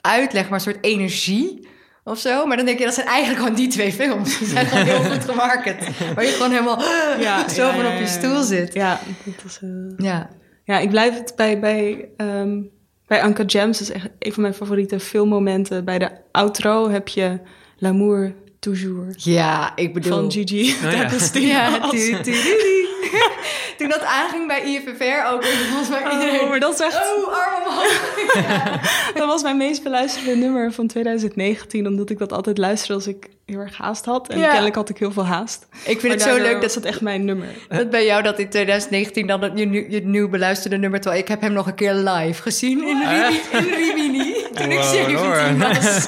uitleggen, 0.00 0.50
maar 0.50 0.58
een 0.66 0.72
soort 0.72 0.84
energie 0.84 1.68
of 2.04 2.18
zo. 2.18 2.46
Maar 2.46 2.56
dan 2.56 2.66
denk 2.66 2.78
je, 2.78 2.84
dat 2.84 2.94
zijn 2.94 3.06
eigenlijk 3.06 3.38
gewoon 3.40 3.56
die 3.56 3.68
twee 3.68 3.92
films. 3.92 4.38
Die 4.38 4.48
zijn 4.48 4.66
gewoon 4.66 4.84
heel 4.84 5.02
goed 5.10 5.24
gemarket. 5.24 5.76
Waar 6.14 6.24
je 6.24 6.30
gewoon 6.30 6.50
helemaal 6.50 6.82
Ja, 7.20 7.48
zo 7.48 7.62
ja, 7.66 7.74
van 7.74 7.84
ja, 7.84 7.92
op 7.92 7.98
je 7.98 8.06
stoel 8.06 8.42
zit. 8.42 8.74
Ja, 8.74 9.00
dat 9.24 9.34
is, 9.44 9.60
Ja. 9.96 10.30
ja, 10.64 10.78
ik 10.78 10.90
blijf 10.90 11.14
het 11.14 11.32
bij, 11.36 11.60
bij, 11.60 12.08
ehm 12.16 12.58
bij 13.06 13.24
Uncut 13.24 13.50
Gems. 13.52 13.78
Dat 13.78 13.88
is 13.88 13.94
echt 13.94 14.08
een 14.18 14.32
van 14.32 14.42
mijn 14.42 14.54
favoriete 14.54 15.00
filmmomenten. 15.00 15.84
Bij 15.84 15.98
de 15.98 16.10
outro 16.32 16.88
heb 16.90 17.08
je 17.08 17.38
L'amour 17.78 18.34
toujours 18.60 19.24
Ja, 19.24 19.72
ik 19.76 19.94
bedoel... 19.94 20.12
van 20.12 20.30
Gigi 20.32 20.74
Oh, 20.84 20.92
ja. 20.92 21.08
Ja, 21.32 21.88
tu- 21.88 22.20
tu- 22.20 22.22
tu. 22.22 22.88
Toen 23.78 23.88
dat 23.88 24.02
aanging 24.02 24.46
bij 24.46 24.62
IFFR 24.62 25.32
ook, 25.32 25.44
volgens 25.44 25.88
mij 25.88 26.12
iedereen... 26.12 26.40
Oh, 26.40 26.48
maar 26.48 26.60
dat 26.60 26.72
is 26.72 26.80
echt... 26.80 26.96
Oh, 26.96 27.32
arm 27.34 27.62
omhoog. 27.66 28.14
Dat 29.14 29.26
was 29.26 29.42
mijn 29.42 29.56
meest 29.56 29.82
beluisterde 29.82 30.36
nummer 30.36 30.72
van 30.72 30.86
2019, 30.86 31.86
omdat 31.86 32.10
ik 32.10 32.18
dat 32.18 32.32
altijd 32.32 32.58
luisterde 32.58 32.94
als 32.94 33.06
ik 33.06 33.28
heel 33.46 33.58
erg 33.58 33.76
haast 33.76 34.04
had. 34.04 34.28
En 34.28 34.38
Ja. 34.38 34.46
kennelijk 34.48 34.74
had 34.74 34.88
ik 34.88 34.98
heel 34.98 35.12
veel 35.12 35.26
haast. 35.26 35.66
Ik 35.72 36.00
vind 36.00 36.02
Maar 36.02 36.10
het 36.12 36.22
zo 36.22 36.42
leuk 36.42 36.52
dat 36.52 36.62
was 36.62 36.74
het 36.74 36.84
echt 36.84 37.00
mijn 37.00 37.24
nummer. 37.24 37.48
Dat 37.68 37.90
bij 37.90 38.04
jou 38.04 38.22
dat 38.22 38.38
in 38.38 38.48
2019 38.48 39.26
dan 39.26 39.42
het, 39.42 39.52
je, 39.58 39.64
nu- 39.64 39.86
je 39.90 40.00
nieuw 40.06 40.28
beluisterde 40.28 40.76
nummer... 40.76 41.00
terwijl 41.00 41.22
ik 41.22 41.28
heb 41.28 41.40
hem 41.40 41.52
nog 41.52 41.66
een 41.66 41.74
keer 41.74 41.94
live 41.94 42.42
gezien 42.42 42.88
in, 42.88 42.98
Rimini, 43.02 43.40
in 43.52 43.74
Rimini. 43.74 44.34
Toen 44.54 44.70
ik 44.70 44.78
Wow, 44.78 44.88
17 44.92 45.16
hoor. 45.16 45.58
was. 45.58 46.06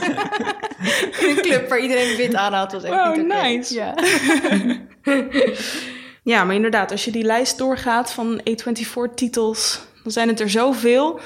in 1.21 1.29
een 1.29 1.43
club 1.43 1.69
waar 1.69 1.79
iedereen 1.81 2.17
wit 2.17 2.35
aan 2.35 2.53
had. 2.53 2.73
was 2.73 2.83
echt 2.83 2.95
Wow, 2.95 3.27
nice. 3.27 3.75
Ja. 3.75 3.95
Ja, 6.23 6.45
maar 6.45 6.55
inderdaad, 6.55 6.91
als 6.91 7.05
je 7.05 7.11
die 7.11 7.25
lijst 7.25 7.59
doorgaat 7.59 8.13
van 8.13 8.41
A24-titels, 8.51 9.81
dan 10.03 10.13
zijn 10.13 10.29
het 10.29 10.41
er 10.41 10.51
zoveel 10.51 11.21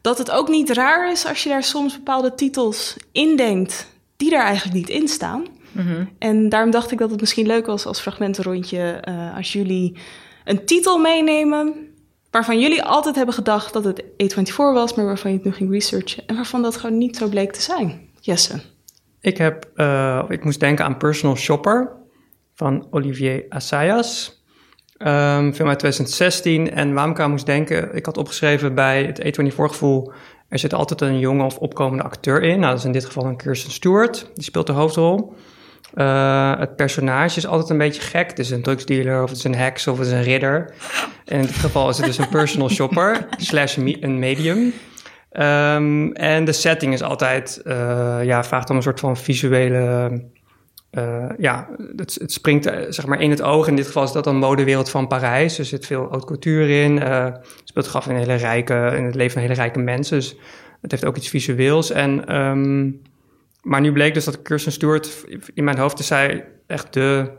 dat 0.00 0.18
het 0.18 0.30
ook 0.30 0.48
niet 0.48 0.70
raar 0.70 1.10
is 1.10 1.26
als 1.26 1.42
je 1.42 1.48
daar 1.48 1.62
soms 1.62 1.96
bepaalde 1.96 2.34
titels 2.34 2.96
indenkt 3.12 3.86
die 4.16 4.30
daar 4.30 4.44
eigenlijk 4.44 4.76
niet 4.76 4.88
in 4.88 5.08
staan. 5.08 5.46
En 6.18 6.48
daarom 6.48 6.70
dacht 6.70 6.90
ik 6.90 6.98
dat 6.98 7.10
het 7.10 7.20
misschien 7.20 7.46
leuk 7.46 7.66
was 7.66 7.86
als 7.86 8.00
fragmentenrondje 8.00 8.80
eh, 8.80 9.36
als 9.36 9.52
jullie 9.52 9.96
een 10.44 10.64
titel 10.64 10.98
meenemen 10.98 11.74
waarvan 12.30 12.60
jullie 12.60 12.82
altijd 12.82 13.16
hebben 13.16 13.34
gedacht 13.34 13.72
dat 13.72 13.84
het 13.84 14.02
A24 14.02 14.54
was, 14.54 14.94
maar 14.94 15.04
waarvan 15.04 15.30
je 15.30 15.36
het 15.36 15.46
nu 15.46 15.52
ging 15.52 15.70
researchen 15.70 16.22
en 16.26 16.34
waarvan 16.34 16.62
dat 16.62 16.76
gewoon 16.76 16.98
niet 16.98 17.16
zo 17.16 17.28
bleek 17.28 17.52
te 17.52 17.60
zijn. 17.60 18.08
Jesse. 18.20 18.60
Ik, 19.20 19.36
heb, 19.36 19.70
eh, 19.74 20.24
ik 20.28 20.44
moest 20.44 20.60
denken 20.60 20.84
aan 20.84 20.96
Personal 20.96 21.36
Shopper 21.36 21.92
van 22.54 22.86
Olivier 22.90 23.44
Assayas. 23.48 24.39
Ehm 25.00 25.52
film 25.52 25.68
uit 25.68 25.78
2016. 25.78 26.72
En 26.72 26.94
waarom 26.94 27.12
ik 27.12 27.20
aan 27.20 27.30
moest 27.30 27.46
denken, 27.46 27.94
ik 27.94 28.06
had 28.06 28.16
opgeschreven 28.16 28.74
bij 28.74 29.04
het 29.04 29.40
A24-gevoel... 29.40 30.12
er 30.48 30.58
zit 30.58 30.74
altijd 30.74 31.00
een 31.00 31.18
jonge 31.18 31.44
of 31.44 31.58
opkomende 31.58 32.02
acteur 32.02 32.42
in. 32.42 32.58
Nou, 32.58 32.70
dat 32.70 32.78
is 32.78 32.84
in 32.84 32.92
dit 32.92 33.04
geval 33.04 33.24
een 33.24 33.36
Kirsten 33.36 33.72
Stewart. 33.72 34.30
Die 34.34 34.44
speelt 34.44 34.66
de 34.66 34.72
hoofdrol. 34.72 35.34
Eh, 35.94 36.58
het 36.58 36.76
personage 36.76 37.36
is 37.36 37.46
altijd 37.46 37.70
een 37.70 37.78
beetje 37.78 38.00
gek. 38.00 38.28
Het 38.28 38.38
is 38.38 38.50
een 38.50 38.62
drugsdealer 38.62 39.22
of 39.22 39.28
het 39.28 39.38
is 39.38 39.44
een 39.44 39.54
heks 39.54 39.86
of 39.86 39.98
het 39.98 40.06
is 40.06 40.12
een 40.12 40.22
ridder. 40.22 40.74
En 41.24 41.40
in 41.40 41.46
dit 41.46 41.56
geval 41.56 41.88
is 41.88 41.96
het 41.96 42.06
dus 42.06 42.18
een 42.18 42.28
personal 42.28 42.68
shopper 42.78 43.26
slash 43.36 43.76
een 43.76 44.18
medium. 44.18 44.72
Ehm, 45.30 46.10
en 46.12 46.44
de 46.44 46.52
setting 46.52 46.92
is 46.92 47.02
altijd, 47.02 47.62
eh, 47.64 48.18
ja, 48.22 48.44
vraagt 48.44 48.70
om 48.70 48.76
een 48.76 48.82
soort 48.82 49.00
van 49.00 49.16
visuele, 49.16 50.10
eh, 50.90 51.30
ja, 51.38 51.68
het, 51.96 52.14
het 52.20 52.32
springt 52.32 52.66
eh, 52.66 52.86
zeg 52.88 53.06
maar 53.06 53.20
in 53.20 53.30
het 53.30 53.42
oog. 53.42 53.68
In 53.68 53.76
dit 53.76 53.86
geval 53.86 54.02
is 54.02 54.12
dat 54.12 54.24
dan 54.24 54.36
modewereld 54.36 54.90
van 54.90 55.06
Parijs. 55.06 55.58
Er 55.58 55.64
zit 55.64 55.86
veel 55.86 56.06
haute 56.08 56.26
couture 56.26 56.82
in. 56.82 57.02
eh 57.02 57.26
speelt 57.64 57.84
zich 57.84 57.96
af 57.96 58.06
in, 58.06 58.16
hele 58.16 58.34
rijke, 58.34 58.92
in 58.96 59.04
het 59.04 59.14
leven 59.14 59.32
van 59.32 59.42
hele 59.42 59.54
rijke 59.54 59.78
mensen. 59.78 60.18
Dus 60.18 60.36
het 60.80 60.90
heeft 60.90 61.04
ook 61.04 61.16
iets 61.16 61.28
visueels. 61.28 61.90
En, 61.90 62.26
ehm, 62.26 62.90
maar 63.62 63.80
nu 63.80 63.92
bleek 63.92 64.14
dus 64.14 64.24
dat 64.24 64.42
Kirsten 64.42 64.72
Stewart, 64.72 65.24
in 65.54 65.64
mijn 65.64 65.78
hoofd 65.78 65.98
is 65.98 66.06
zij 66.06 66.44
echt 66.66 66.92
de 66.92 67.30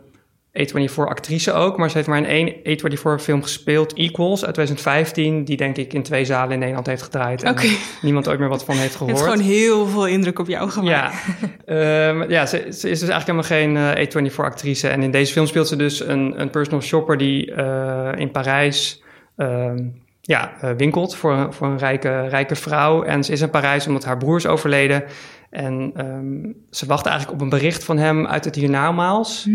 A24-actrice 0.59 1.53
ook. 1.53 1.77
Maar 1.77 1.89
ze 1.89 1.95
heeft 1.95 2.09
maar 2.09 2.17
in 2.17 2.25
één 2.25 2.79
A24-film 2.79 3.41
gespeeld, 3.41 3.93
Equals, 3.93 4.45
uit 4.45 4.53
2015. 4.53 5.43
Die 5.43 5.57
denk 5.57 5.77
ik 5.77 5.93
in 5.93 6.03
twee 6.03 6.25
zalen 6.25 6.51
in 6.51 6.59
Nederland 6.59 6.87
heeft 6.87 7.01
gedraaid. 7.01 7.43
En 7.43 7.55
niemand 8.01 8.27
ooit 8.27 8.39
meer 8.39 8.49
wat 8.49 8.63
van 8.63 8.75
heeft 8.75 8.87
Het 8.89 8.97
gehoord. 8.97 9.17
heeft 9.17 9.31
gewoon 9.31 9.47
heel 9.47 9.87
veel 9.87 10.07
indruk 10.07 10.39
op 10.39 10.47
jou 10.47 10.69
gemaakt. 10.69 11.13
Ja, 11.13 11.49
Ehm, 11.71 12.31
ja 12.31 12.45
ze, 12.45 12.57
ze 12.57 12.89
is 12.89 12.99
dus 12.99 13.09
eigenlijk 13.09 13.49
helemaal 13.49 13.75
geen 13.75 13.77
eh, 13.77 14.07
A24-actrice. 14.07 14.87
En 14.87 15.03
in 15.03 15.11
deze 15.11 15.33
film 15.33 15.45
speelt 15.45 15.67
ze 15.67 15.75
dus 15.75 15.99
een, 15.99 16.41
een 16.41 16.49
personal 16.49 16.81
shopper 16.81 17.17
die 17.17 17.53
eh, 17.53 18.09
in 18.15 18.31
Parijs 18.31 19.03
ehm, 19.35 19.77
ja, 20.21 20.51
eh, 20.61 20.69
winkelt 20.77 21.15
voor, 21.15 21.47
voor 21.53 21.67
een 21.67 21.77
rijke, 21.77 22.27
rijke 22.27 22.55
vrouw. 22.55 23.03
En 23.03 23.23
ze 23.23 23.31
is 23.31 23.41
in 23.41 23.49
Parijs 23.49 23.87
omdat 23.87 24.05
haar 24.05 24.17
broer 24.17 24.37
is 24.37 24.47
overleden. 24.47 25.03
En 25.51 25.91
ehm, 25.95 26.53
ze 26.69 26.85
wacht 26.85 27.05
eigenlijk 27.05 27.37
op 27.37 27.43
een 27.43 27.49
bericht 27.49 27.83
van 27.83 27.97
hem 27.97 28.27
uit 28.27 28.45
het 28.45 28.55
hiernamaals. 28.55 29.45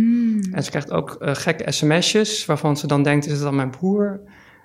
En 0.53 0.63
ze 0.63 0.71
krijgt 0.71 0.91
ook 0.91 1.17
eh, 1.21 1.35
gekke 1.35 1.73
sms'jes 1.73 2.47
waarvan 2.47 2.77
ze 2.77 2.87
dan 2.87 3.03
denkt, 3.03 3.27
is 3.27 3.33
het 3.33 3.43
dan 3.43 3.57
mijn 3.57 3.71
broer? 3.71 4.21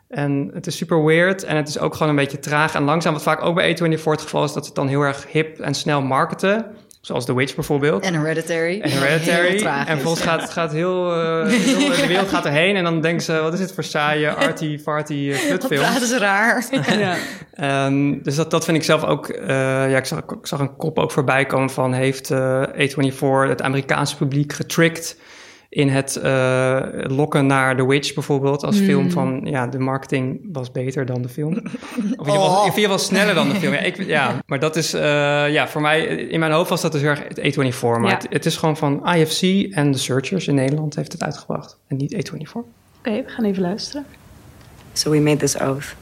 En 0.07 0.51
het 0.53 0.67
is 0.67 0.77
super 0.77 1.05
weird 1.05 1.43
en 1.43 1.55
het 1.55 1.67
is 1.67 1.79
ook 1.79 1.93
gewoon 1.93 2.09
een 2.09 2.15
beetje 2.15 2.39
traag 2.39 2.75
en 2.75 2.83
langzaam. 2.83 3.13
Wat 3.13 3.23
vaak 3.23 3.41
ook 3.43 3.55
bij 3.55 3.77
A24 3.77 4.03
het 4.03 4.21
geval 4.21 4.43
is 4.43 4.53
dat 4.53 4.63
ze 4.63 4.69
het 4.69 4.75
dan 4.75 4.87
heel 4.87 5.01
erg 5.01 5.31
hip 5.31 5.59
en 5.59 5.73
snel 5.73 6.01
marketen. 6.01 6.65
Zoals 7.01 7.25
The 7.25 7.35
Witch 7.35 7.55
bijvoorbeeld. 7.55 8.03
En 8.03 8.13
Hereditary. 8.13 8.81
En 8.81 8.89
Hereditary. 8.91 9.57
Tragisch. 9.57 9.87
En 9.87 9.93
vervolgens 9.93 10.23
gaat, 10.25 10.49
gaat 10.49 10.71
heel, 10.71 11.11
eh, 11.21 11.47
heel 11.47 11.89
de 11.95 12.07
wereld 12.13 12.29
gaat 12.29 12.45
erheen. 12.45 12.75
En 12.75 12.83
dan 12.83 13.01
denken 13.01 13.23
ze, 13.23 13.33
wat 13.41 13.53
is 13.53 13.59
dit 13.59 13.73
voor 13.73 13.83
saaie, 13.83 14.31
arty, 14.47 14.79
farty 14.79 15.13
uh, 15.13 15.31
Wat 15.31 15.41
flutfilm. 15.41 15.81
praten 15.81 16.07
ze 16.07 16.17
raar. 16.17 16.65
Ja. 16.99 17.15
Ehm, 17.53 18.21
dus 18.23 18.35
dat, 18.35 18.51
dat 18.51 18.65
vind 18.65 18.77
ik 18.77 18.83
zelf 18.83 19.03
ook... 19.03 19.27
eh, 19.29 19.47
ja, 19.91 19.97
ik 19.97 20.05
zag, 20.05 20.19
ik 20.19 20.47
zag 20.47 20.59
een 20.59 20.75
kop 20.75 20.99
ook 20.99 21.11
voorbij 21.11 21.45
komen 21.45 21.69
van... 21.69 21.93
heeft 21.93 22.31
eh, 22.31 22.63
A24 22.63 23.47
het 23.47 23.61
Amerikaanse 23.61 24.15
publiek 24.15 24.53
getricked... 24.53 25.17
in 25.73 25.89
het 25.89 26.15
eh, 26.15 26.79
lokken 27.07 27.45
naar 27.45 27.75
The 27.75 27.87
Witch 27.87 28.13
bijvoorbeeld... 28.13 28.63
als 28.63 28.77
film 28.77 29.11
van... 29.11 29.41
ja, 29.43 29.67
de 29.67 29.79
marketing 29.79 30.39
was 30.51 30.71
beter 30.71 31.05
dan 31.05 31.21
de 31.21 31.29
film. 31.29 31.53
Of 31.57 31.63
in 31.97 32.03
ieder 32.09 32.25
geval, 32.25 32.49
Oh. 32.49 32.65
ieder 32.65 32.81
geval 32.81 32.97
sneller 32.99 33.33
dan 33.35 33.49
de 33.49 33.55
film. 33.55 33.73
Ja, 33.73 33.79
ik, 33.79 34.03
ja 34.05 34.41
maar 34.45 34.59
dat 34.59 34.75
is... 34.75 34.93
eh, 34.93 35.01
ja, 35.51 35.67
voor 35.67 35.81
mij... 35.81 36.01
In 36.05 36.39
mijn 36.39 36.51
hoofd 36.51 36.69
was 36.69 36.81
dat 36.81 36.91
dus 36.91 37.01
heel 37.01 37.09
erg 37.09 37.23
het 37.27 37.39
A24. 37.39 37.79
Maar 37.81 38.01
Ja. 38.01 38.07
het, 38.09 38.27
het 38.29 38.45
is 38.45 38.57
gewoon 38.57 38.77
van 38.77 39.07
IFC 39.15 39.41
en 39.73 39.91
The 39.91 39.99
Searchers 39.99 40.47
in 40.47 40.55
Nederland... 40.55 40.95
heeft 40.95 41.11
het 41.11 41.23
uitgebracht. 41.23 41.77
En 41.87 41.97
niet 41.97 42.13
A24. 42.15 42.51
Oké, 42.51 43.11
we 43.11 43.23
gaan 43.25 43.45
even 43.45 43.61
luisteren. 43.61 44.05
So 44.93 45.09
we 45.11 45.19
made 45.19 45.37
this 45.37 45.59
oath. 45.59 45.95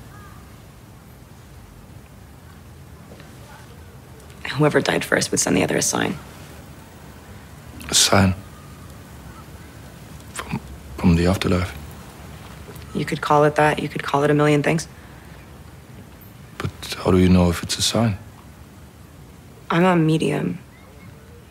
Whoever 4.57 4.84
died 4.84 5.05
first 5.05 5.30
would 5.30 5.39
send 5.39 5.55
the 5.55 5.63
other 5.63 5.78
a 5.78 5.82
sign. 5.82 6.15
A 7.89 7.93
sign 7.93 8.34
from 10.99 11.15
the 11.15 11.27
afterlife. 11.27 11.73
You 12.93 13.05
could 13.05 13.21
call 13.21 13.45
it 13.45 13.55
that, 13.55 13.79
you 13.79 13.87
could 13.87 14.03
call 14.03 14.23
it 14.23 14.29
a 14.29 14.33
million 14.33 14.61
things. 14.61 14.87
But 16.57 16.71
how 16.97 17.11
do 17.11 17.17
you 17.17 17.29
know 17.29 17.49
if 17.49 17.63
it's 17.63 17.77
a 17.77 17.81
sign? 17.81 18.17
I'm 19.69 19.85
a 19.85 19.95
medium. 19.95 20.59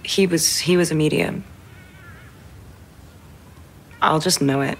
He 0.02 0.26
was 0.26 0.58
he 0.58 0.76
was 0.76 0.90
a 0.90 0.94
medium. 0.94 1.44
I'll 4.02 4.20
just 4.20 4.42
know 4.42 4.60
it. 4.60 4.78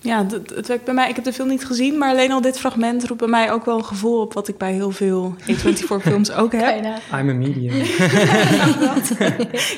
Ja, 0.00 0.26
het, 0.26 0.50
het 0.54 0.66
werkt 0.66 0.84
bij 0.84 0.94
mij. 0.94 1.08
Ik 1.08 1.14
heb 1.14 1.24
de 1.24 1.32
film 1.32 1.48
niet 1.48 1.64
gezien, 1.64 1.98
maar 1.98 2.10
alleen 2.10 2.32
al 2.32 2.40
dit 2.40 2.58
fragment 2.58 3.04
roept 3.04 3.20
bij 3.20 3.28
mij 3.28 3.52
ook 3.52 3.64
wel 3.64 3.78
een 3.78 3.84
gevoel 3.84 4.20
op 4.20 4.32
wat 4.32 4.48
ik 4.48 4.56
bij 4.56 4.72
heel 4.72 4.90
veel 4.90 5.34
A24 5.40 6.02
films 6.08 6.32
ook 6.32 6.52
heb. 6.52 6.84
I'm 7.12 7.12
a 7.12 7.32
medium. 7.32 7.74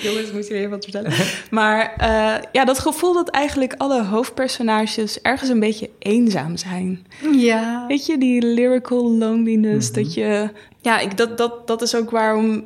Jongens, 0.06 0.32
moet 0.32 0.48
je 0.48 0.54
even 0.54 0.70
wat 0.70 0.84
vertellen. 0.84 1.12
Maar 1.50 1.94
uh, 2.00 2.34
ja, 2.52 2.64
dat 2.64 2.78
gevoel 2.78 3.12
dat 3.12 3.28
eigenlijk 3.28 3.74
alle 3.76 4.04
hoofdpersonages 4.04 5.20
ergens 5.20 5.50
een 5.50 5.60
beetje 5.60 5.90
eenzaam 5.98 6.56
zijn. 6.56 7.06
Ja. 7.32 7.84
Weet 7.88 8.06
je, 8.06 8.18
die 8.18 8.42
lyrical 8.42 9.10
loneliness. 9.10 9.92
Dat 9.92 10.14
je. 10.14 10.50
Ja, 10.80 10.98
ik, 10.98 11.16
dat, 11.16 11.38
dat, 11.38 11.66
dat 11.66 11.82
is 11.82 11.94
ook 11.94 12.10
waarom. 12.10 12.64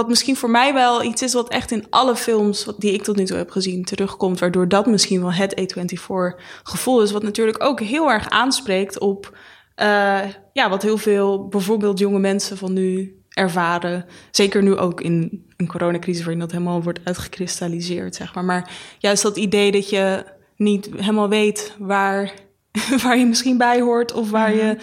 Wat 0.00 0.08
misschien 0.08 0.36
voor 0.36 0.50
mij 0.50 0.74
wel 0.74 1.02
iets 1.02 1.22
is 1.22 1.32
wat 1.32 1.48
echt 1.48 1.70
in 1.70 1.84
alle 1.90 2.16
films 2.16 2.64
wat, 2.64 2.80
die 2.80 2.92
ik 2.92 3.02
tot 3.02 3.16
nu 3.16 3.24
toe 3.24 3.36
heb 3.36 3.50
gezien 3.50 3.84
terugkomt. 3.84 4.38
Waardoor 4.38 4.68
dat 4.68 4.86
misschien 4.86 5.20
wel 5.20 5.32
het 5.32 5.60
A24 5.60 6.40
gevoel 6.62 7.02
is. 7.02 7.12
Wat 7.12 7.22
natuurlijk 7.22 7.64
ook 7.64 7.80
heel 7.80 8.10
erg 8.10 8.28
aanspreekt 8.28 8.98
op. 8.98 9.38
Uh, 9.76 10.20
ja, 10.52 10.68
wat 10.68 10.82
heel 10.82 10.96
veel 10.96 11.48
bijvoorbeeld 11.48 11.98
jonge 11.98 12.18
mensen 12.18 12.56
van 12.56 12.72
nu 12.72 13.20
ervaren. 13.28 14.04
Zeker 14.30 14.62
nu 14.62 14.76
ook 14.76 15.00
in 15.00 15.46
een 15.56 15.66
coronacrisis 15.66 16.22
waarin 16.22 16.40
dat 16.40 16.52
helemaal 16.52 16.82
wordt 16.82 17.00
uitgekristalliseerd, 17.04 18.14
zeg 18.14 18.34
maar. 18.34 18.44
Maar 18.44 18.70
juist 18.98 19.22
dat 19.22 19.36
idee 19.36 19.72
dat 19.72 19.90
je 19.90 20.24
niet 20.56 20.90
helemaal 20.96 21.28
weet 21.28 21.74
waar, 21.78 22.32
waar 23.02 23.18
je 23.18 23.26
misschien 23.26 23.58
bij 23.58 23.80
hoort 23.80 24.12
of 24.12 24.30
waar 24.30 24.54
je, 24.54 24.76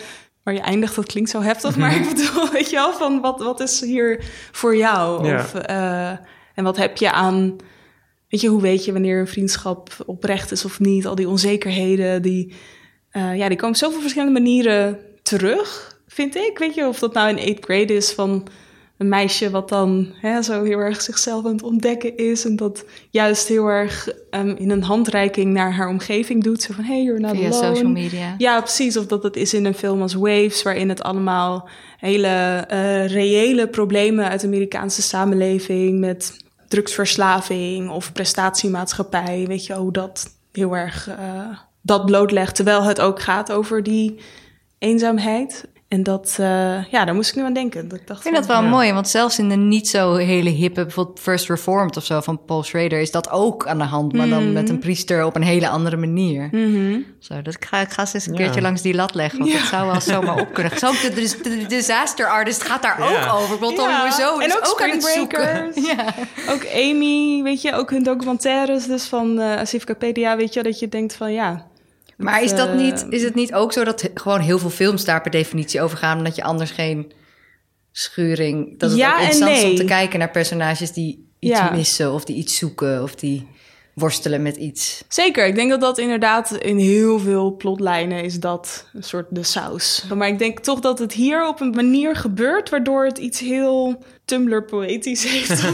waar 0.48 0.56
je 0.56 0.62
eindigt, 0.62 0.96
dat 0.96 1.06
klinkt 1.06 1.30
zo 1.30 1.42
heftig. 1.42 1.78
Maar 1.78 1.96
ik 1.96 2.10
bedoel, 2.10 2.50
weet 2.52 2.70
je 2.70 2.76
wel, 2.76 2.94
van 2.94 3.22
wat, 3.22 3.40
wat 3.40 3.60
is 3.60 3.82
hier 3.82 4.24
voor 4.52 4.76
jou? 4.76 5.28
Ja. 5.28 5.40
Of, 5.40 5.54
uh, 5.70 6.10
en 6.54 6.64
wat 6.64 6.78
heb 6.78 6.98
je 6.98 7.12
aan... 7.12 7.56
Weet 8.30 8.42
je, 8.42 8.48
hoe 8.48 8.62
weet 8.62 8.86
je 8.86 8.92
wanneer 8.92 9.20
een 9.20 9.28
vriendschap 9.28 9.90
oprecht 10.06 10.52
is 10.52 10.66
of 10.66 10.80
niet? 10.80 11.08
Al 11.08 11.16
die 11.16 11.30
onzekerheden, 11.30 12.22
die, 12.22 12.54
uh, 13.12 13.38
ja, 13.38 13.48
die 13.48 13.58
komen 13.58 13.76
op 13.76 13.82
zoveel 13.82 14.02
verschillende 14.02 14.40
manieren 14.40 15.00
terug 15.22 16.00
vind 16.08 16.36
ik. 16.36 16.58
Weet 16.58 16.76
je, 16.76 16.88
of 16.88 17.00
dat 17.00 17.14
nou 17.14 17.30
in 17.30 17.38
eighth 17.38 17.66
grade 17.66 17.94
is 17.94 18.12
van 18.12 18.48
een 18.98 19.10
meisje 19.10 19.50
wat 19.50 19.70
dan 19.70 20.14
hè, 20.22 20.42
zo 20.42 20.64
heel 20.64 20.80
erg 20.80 21.02
zichzelf 21.02 21.46
aan 21.46 21.52
het 21.52 21.64
ontdekken 21.64 22.18
is. 22.18 22.46
En 22.46 22.56
dat 22.56 22.86
juist 23.10 23.48
heel 23.48 23.68
erg 23.68 24.10
um, 24.32 24.56
in 24.56 24.70
een 24.70 24.84
handreiking 24.84 25.54
naar 25.54 25.74
haar 25.74 25.88
omgeving 25.88 26.44
doet. 26.44 26.62
Zo 26.62 26.74
van, 26.74 26.84
hey, 26.84 27.04
you're 27.04 27.20
not 27.20 27.36
Via 27.36 27.50
alone. 27.50 27.76
social 27.76 27.92
media. 27.92 28.36
Ja, 28.38 28.60
precies. 28.60 28.98
Of 28.98 29.06
dat 29.06 29.24
het 29.24 29.36
is 29.36 29.54
in 29.54 29.66
een 29.66 29.74
film 29.74 30.02
als 30.02 30.14
Waves, 30.14 30.64
waarin 30.64 30.90
het 30.90 31.04
allemaal 31.04 31.70
hele 31.98 32.66
uh, 32.72 33.08
reële 33.08 33.68
problemen 33.68 34.30
uit 34.30 34.42
de 34.42 34.48
Amerikaanse 34.48 35.02
samenleving 35.02 36.00
met 36.00 36.38
drugsverslaving 36.68 37.90
of 37.90 38.12
prestatiemaatschappij, 38.12 39.46
weet 39.48 39.66
je, 39.66 39.74
hoe 39.74 39.92
dat 39.92 40.38
heel 40.52 40.76
erg 40.76 41.10
uh, 41.10 41.58
dat 41.82 42.06
blootlegt. 42.06 42.56
Terwijl 42.56 42.84
het 42.84 43.02
ook 43.02 43.22
gaat 43.22 43.52
over 43.52 43.84
die 43.84 44.20
eenzaamheid. 44.78 45.68
En 45.88 46.04
dat, 46.04 46.38
uh, 46.40 46.84
ja, 46.92 47.06
daar 47.06 47.16
moest 47.16 47.30
ik 47.30 47.36
nu 47.36 47.44
aan 47.44 47.54
denken. 47.54 47.88
Dat 47.88 48.00
ik, 48.00 48.08
dacht 48.08 48.20
ik 48.20 48.26
vind 48.26 48.36
dat 48.36 48.46
wel 48.46 48.64
ja. 48.64 48.70
mooi, 48.70 48.94
want 48.94 49.08
zelfs 49.08 49.40
in 49.40 49.50
de 49.50 49.56
niet 49.56 49.88
zo 49.88 50.16
hele 50.16 50.50
hippe, 50.50 50.84
bijvoorbeeld 50.84 51.20
First 51.20 51.50
Reformed 51.50 51.98
of 51.98 52.06
zo 52.06 52.22
van 52.22 52.46
Paul 52.46 52.64
Schrader, 52.64 53.00
is 53.00 53.12
dat 53.12 53.30
ook 53.30 53.68
aan 53.68 53.78
de 53.78 53.84
hand, 53.84 54.14
maar 54.14 54.30
dan 54.30 54.48
mm. 54.48 54.54
met 54.54 54.70
een 54.70 54.80
priester 54.80 55.26
op 55.26 55.36
een 55.36 55.44
hele 55.44 55.70
andere 55.70 55.98
manier. 55.98 56.48
Mm 56.52 56.74
-hmm. 56.74 57.06
Zo, 57.20 57.42
dat 57.42 57.54
ik 57.54 57.66
ga, 57.66 57.80
ik 57.80 57.90
ga 57.90 58.02
eens 58.14 58.28
een 58.28 58.36
keertje 58.36 58.56
ja. 58.56 58.62
langs 58.62 58.82
die 58.82 58.94
lat 58.94 59.16
leggen, 59.16 59.40
want 59.40 59.52
ja. 59.52 59.58
dat 59.58 59.68
zou 59.68 59.92
wel 59.92 60.02
zomaar 60.02 60.40
op 60.40 60.54
kunnen. 60.54 60.78
Zo, 60.78 60.92
de, 60.92 61.14
de, 61.14 61.40
de, 61.42 61.66
disaster 61.68 62.28
artist 62.28 62.64
gaat 62.64 62.82
daar 62.82 63.00
ook 63.00 63.34
over. 63.34 63.76
Dan 63.76 64.02
weer 64.02 64.12
zo, 64.12 64.40
en 64.40 64.54
ook, 64.54 64.68
ook 64.68 64.82
aan 64.82 64.90
het 64.90 65.04
zoeken. 65.04 65.46
Ja. 65.88 66.14
Ook 66.50 66.66
Amy, 66.74 67.44
weet 67.44 67.62
je, 67.62 67.74
ook 67.74 67.90
hun 67.90 68.04
documentaires 68.04 68.86
dus 68.86 69.04
van 69.04 69.40
uh, 69.40 69.56
Asifcapedia, 69.56 70.36
weet 70.36 70.54
je, 70.54 70.64
dat 70.64 70.80
je 70.80 70.90
denkt 70.90 71.16
van 71.16 71.34
ja. 71.34 71.66
Maar 72.18 72.44
is, 72.44 72.56
dat 72.56 72.74
niet, 72.74 73.06
is 73.10 73.24
het 73.24 73.36
niet 73.36 73.54
ook 73.54 73.74
zo 73.74 73.84
dat 73.84 74.10
gewoon 74.14 74.40
heel 74.40 74.60
veel 74.60 74.70
films 74.70 75.06
daar 75.06 75.22
per 75.22 75.32
definitie 75.32 75.82
over 75.82 75.98
gaan, 75.98 76.18
omdat 76.18 76.36
je 76.36 76.44
anders 76.44 76.72
geen 76.72 77.12
schuring. 77.92 78.80
Dat 78.80 78.90
het 78.90 79.00
ja 79.00 79.14
ook 79.14 79.20
interessant 79.20 79.52
nee. 79.52 79.64
is 79.64 79.70
om 79.70 79.76
te 79.76 79.86
kijken 79.86 80.20
naar 80.20 80.32
personages 80.32 80.92
die 80.92 81.30
iets 81.40 81.60
Ja. 81.60 81.72
missen 81.72 82.14
of 82.14 82.26
die 82.26 82.36
iets 82.36 82.58
zoeken 82.58 83.04
of 83.04 83.16
die 83.16 83.48
worstelen 83.94 84.42
met 84.42 84.56
iets. 84.56 85.04
Zeker, 85.08 85.48
ik 85.48 85.56
denk 85.56 85.70
dat 85.70 85.82
dat 85.82 85.98
inderdaad 85.98 86.52
in 86.52 86.78
heel 86.78 87.20
veel 87.20 87.56
plotlijnen 87.56 88.24
is 88.24 88.40
dat 88.40 88.90
een 88.94 89.04
soort 89.04 89.26
de 89.30 89.44
saus. 89.44 90.06
Maar 90.16 90.28
ik 90.28 90.40
denk 90.40 90.60
toch 90.60 90.80
dat 90.80 91.00
het 91.00 91.14
hier 91.14 91.48
op 91.48 91.60
een 91.60 91.70
manier 91.70 92.16
gebeurt 92.16 92.70
waardoor 92.70 93.06
het 93.06 93.18
iets 93.18 93.40
heel 93.40 94.04
Tumblr 94.28 94.64
poëtisch 94.64 95.24
heeft. 95.24 95.50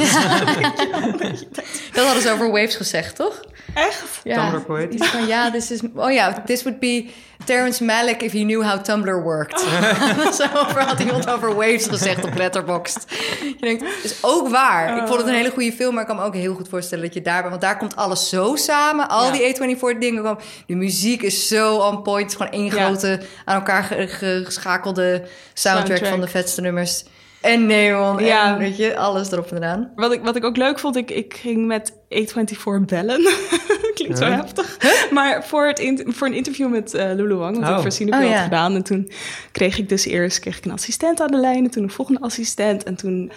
Dat 1.93 2.06
hadden 2.06 2.22
ze 2.24 2.32
over 2.32 2.51
Waves 2.51 2.76
gezegd, 2.76 3.16
toch? 3.16 3.41
Echt? 3.74 4.04
Ja. 4.24 4.36
Tumblr 4.36 4.62
poëtisch? 4.66 5.08
Van, 5.08 5.28
ja, 5.28 5.51
this 5.51 5.72
is... 5.72 5.80
Oh 5.95 6.12
ja, 6.12 6.41
this 6.45 6.64
would 6.64 6.80
be 6.80 7.06
Terrence 7.45 7.84
Malick 7.84 8.22
if 8.22 8.32
he 8.32 8.39
knew 8.39 8.64
how 8.64 8.82
Tumblr 8.82 9.24
worked. 9.24 9.60
Zo 10.39 10.43
over, 10.56 10.82
had 10.84 10.99
iemand 10.99 11.30
over 11.30 11.56
Waves 11.56 11.86
gezegd 11.88 12.24
op 12.24 12.36
Letterboxd. 12.36 13.06
Je 13.39 13.56
denkt, 13.60 13.84
is 14.04 14.16
ook 14.22 14.47
waar. 14.49 14.97
Ik 14.97 15.08
vond 15.08 15.20
het 15.20 15.28
een 15.28 15.34
hele 15.36 15.51
goede 15.51 15.72
film, 15.72 15.93
maar 15.93 16.01
ik 16.01 16.08
kan 16.08 16.18
me 16.18 16.24
ook 16.24 16.36
heel 16.36 16.54
goed 16.56 16.70
voorstellen 16.70 17.04
dat 17.06 17.14
je 17.14 17.22
daar 17.22 17.38
bent. 17.38 17.49
Want 17.49 17.62
daar 17.62 17.78
komt 17.78 17.95
alles 17.95 18.30
zo 18.30 18.56
samen. 18.56 19.10
Al 19.10 19.26
Ja. 19.26 19.32
die 19.32 19.76
A24 19.76 19.97
dingen. 19.99 20.24
komen. 20.24 20.43
De 20.68 20.76
muziek 20.76 21.22
is 21.22 21.47
zo 21.47 21.76
on 21.78 22.01
point. 22.01 22.36
Gewoon 22.36 22.51
één 22.51 22.66
Ja. 22.66 22.72
grote, 22.86 23.20
aan 23.45 23.56
elkaar 23.56 23.84
ge- 23.84 24.08
ge- 24.08 24.41
geschakelde 24.45 25.24
soundtrack, 25.54 25.86
Soundtrack. 25.88 26.12
van 26.12 26.22
de 26.22 26.28
vetste 26.28 26.62
nummers. 26.62 27.04
En 27.44 27.66
neon, 27.66 28.24
Ja. 28.24 28.54
en 28.54 28.58
weet 28.58 28.78
je, 28.78 28.98
alles 28.98 29.32
erop 29.32 29.52
en 29.52 29.58
eraan. 29.58 29.91
Wat 29.96 30.12
ik, 30.12 30.22
wat 30.24 30.36
ik 30.36 30.44
ook 30.44 30.58
leuk 30.58 30.80
vond, 30.80 30.96
ik, 30.96 31.12
ik 31.12 31.34
ging 31.34 31.66
met 31.66 31.94
A24 31.94 32.86
bellen. 32.86 33.22
Klinkt 33.96 34.18
zo 34.18 34.26
Huh? 34.26 34.36
heftig. 34.36 34.78
Maar 35.12 35.46
voor, 35.46 35.68
het 35.68 35.80
in- 35.80 36.06
voor 36.14 36.28
een 36.28 36.34
interview 36.34 36.70
met 36.70 36.94
eh 36.94 37.06
Lulu 37.14 37.36
Wang, 37.36 37.60
wat 37.60 37.70
Oh. 37.70 37.76
ik 37.76 37.82
voor 37.82 37.91
Cinepil 37.91 38.20
Oh, 38.20 38.26
ja. 38.26 38.34
had 38.34 38.44
gedaan. 38.44 38.76
En 38.76 38.84
toen 38.84 39.12
kreeg 39.52 39.78
ik 39.78 39.89
dus 39.89 40.06
eerst 40.06 40.39
kreeg 40.39 40.58
ik 40.58 40.66
een 40.66 40.72
assistent 40.72 41.22
aan 41.22 41.32
de 41.32 41.38
lijn. 41.38 41.64
En 41.64 41.72
toen 41.72 41.84
een 41.84 41.89
volgende 41.91 42.22
assistent. 42.22 42.84
En 42.84 42.96
toen 42.96 43.32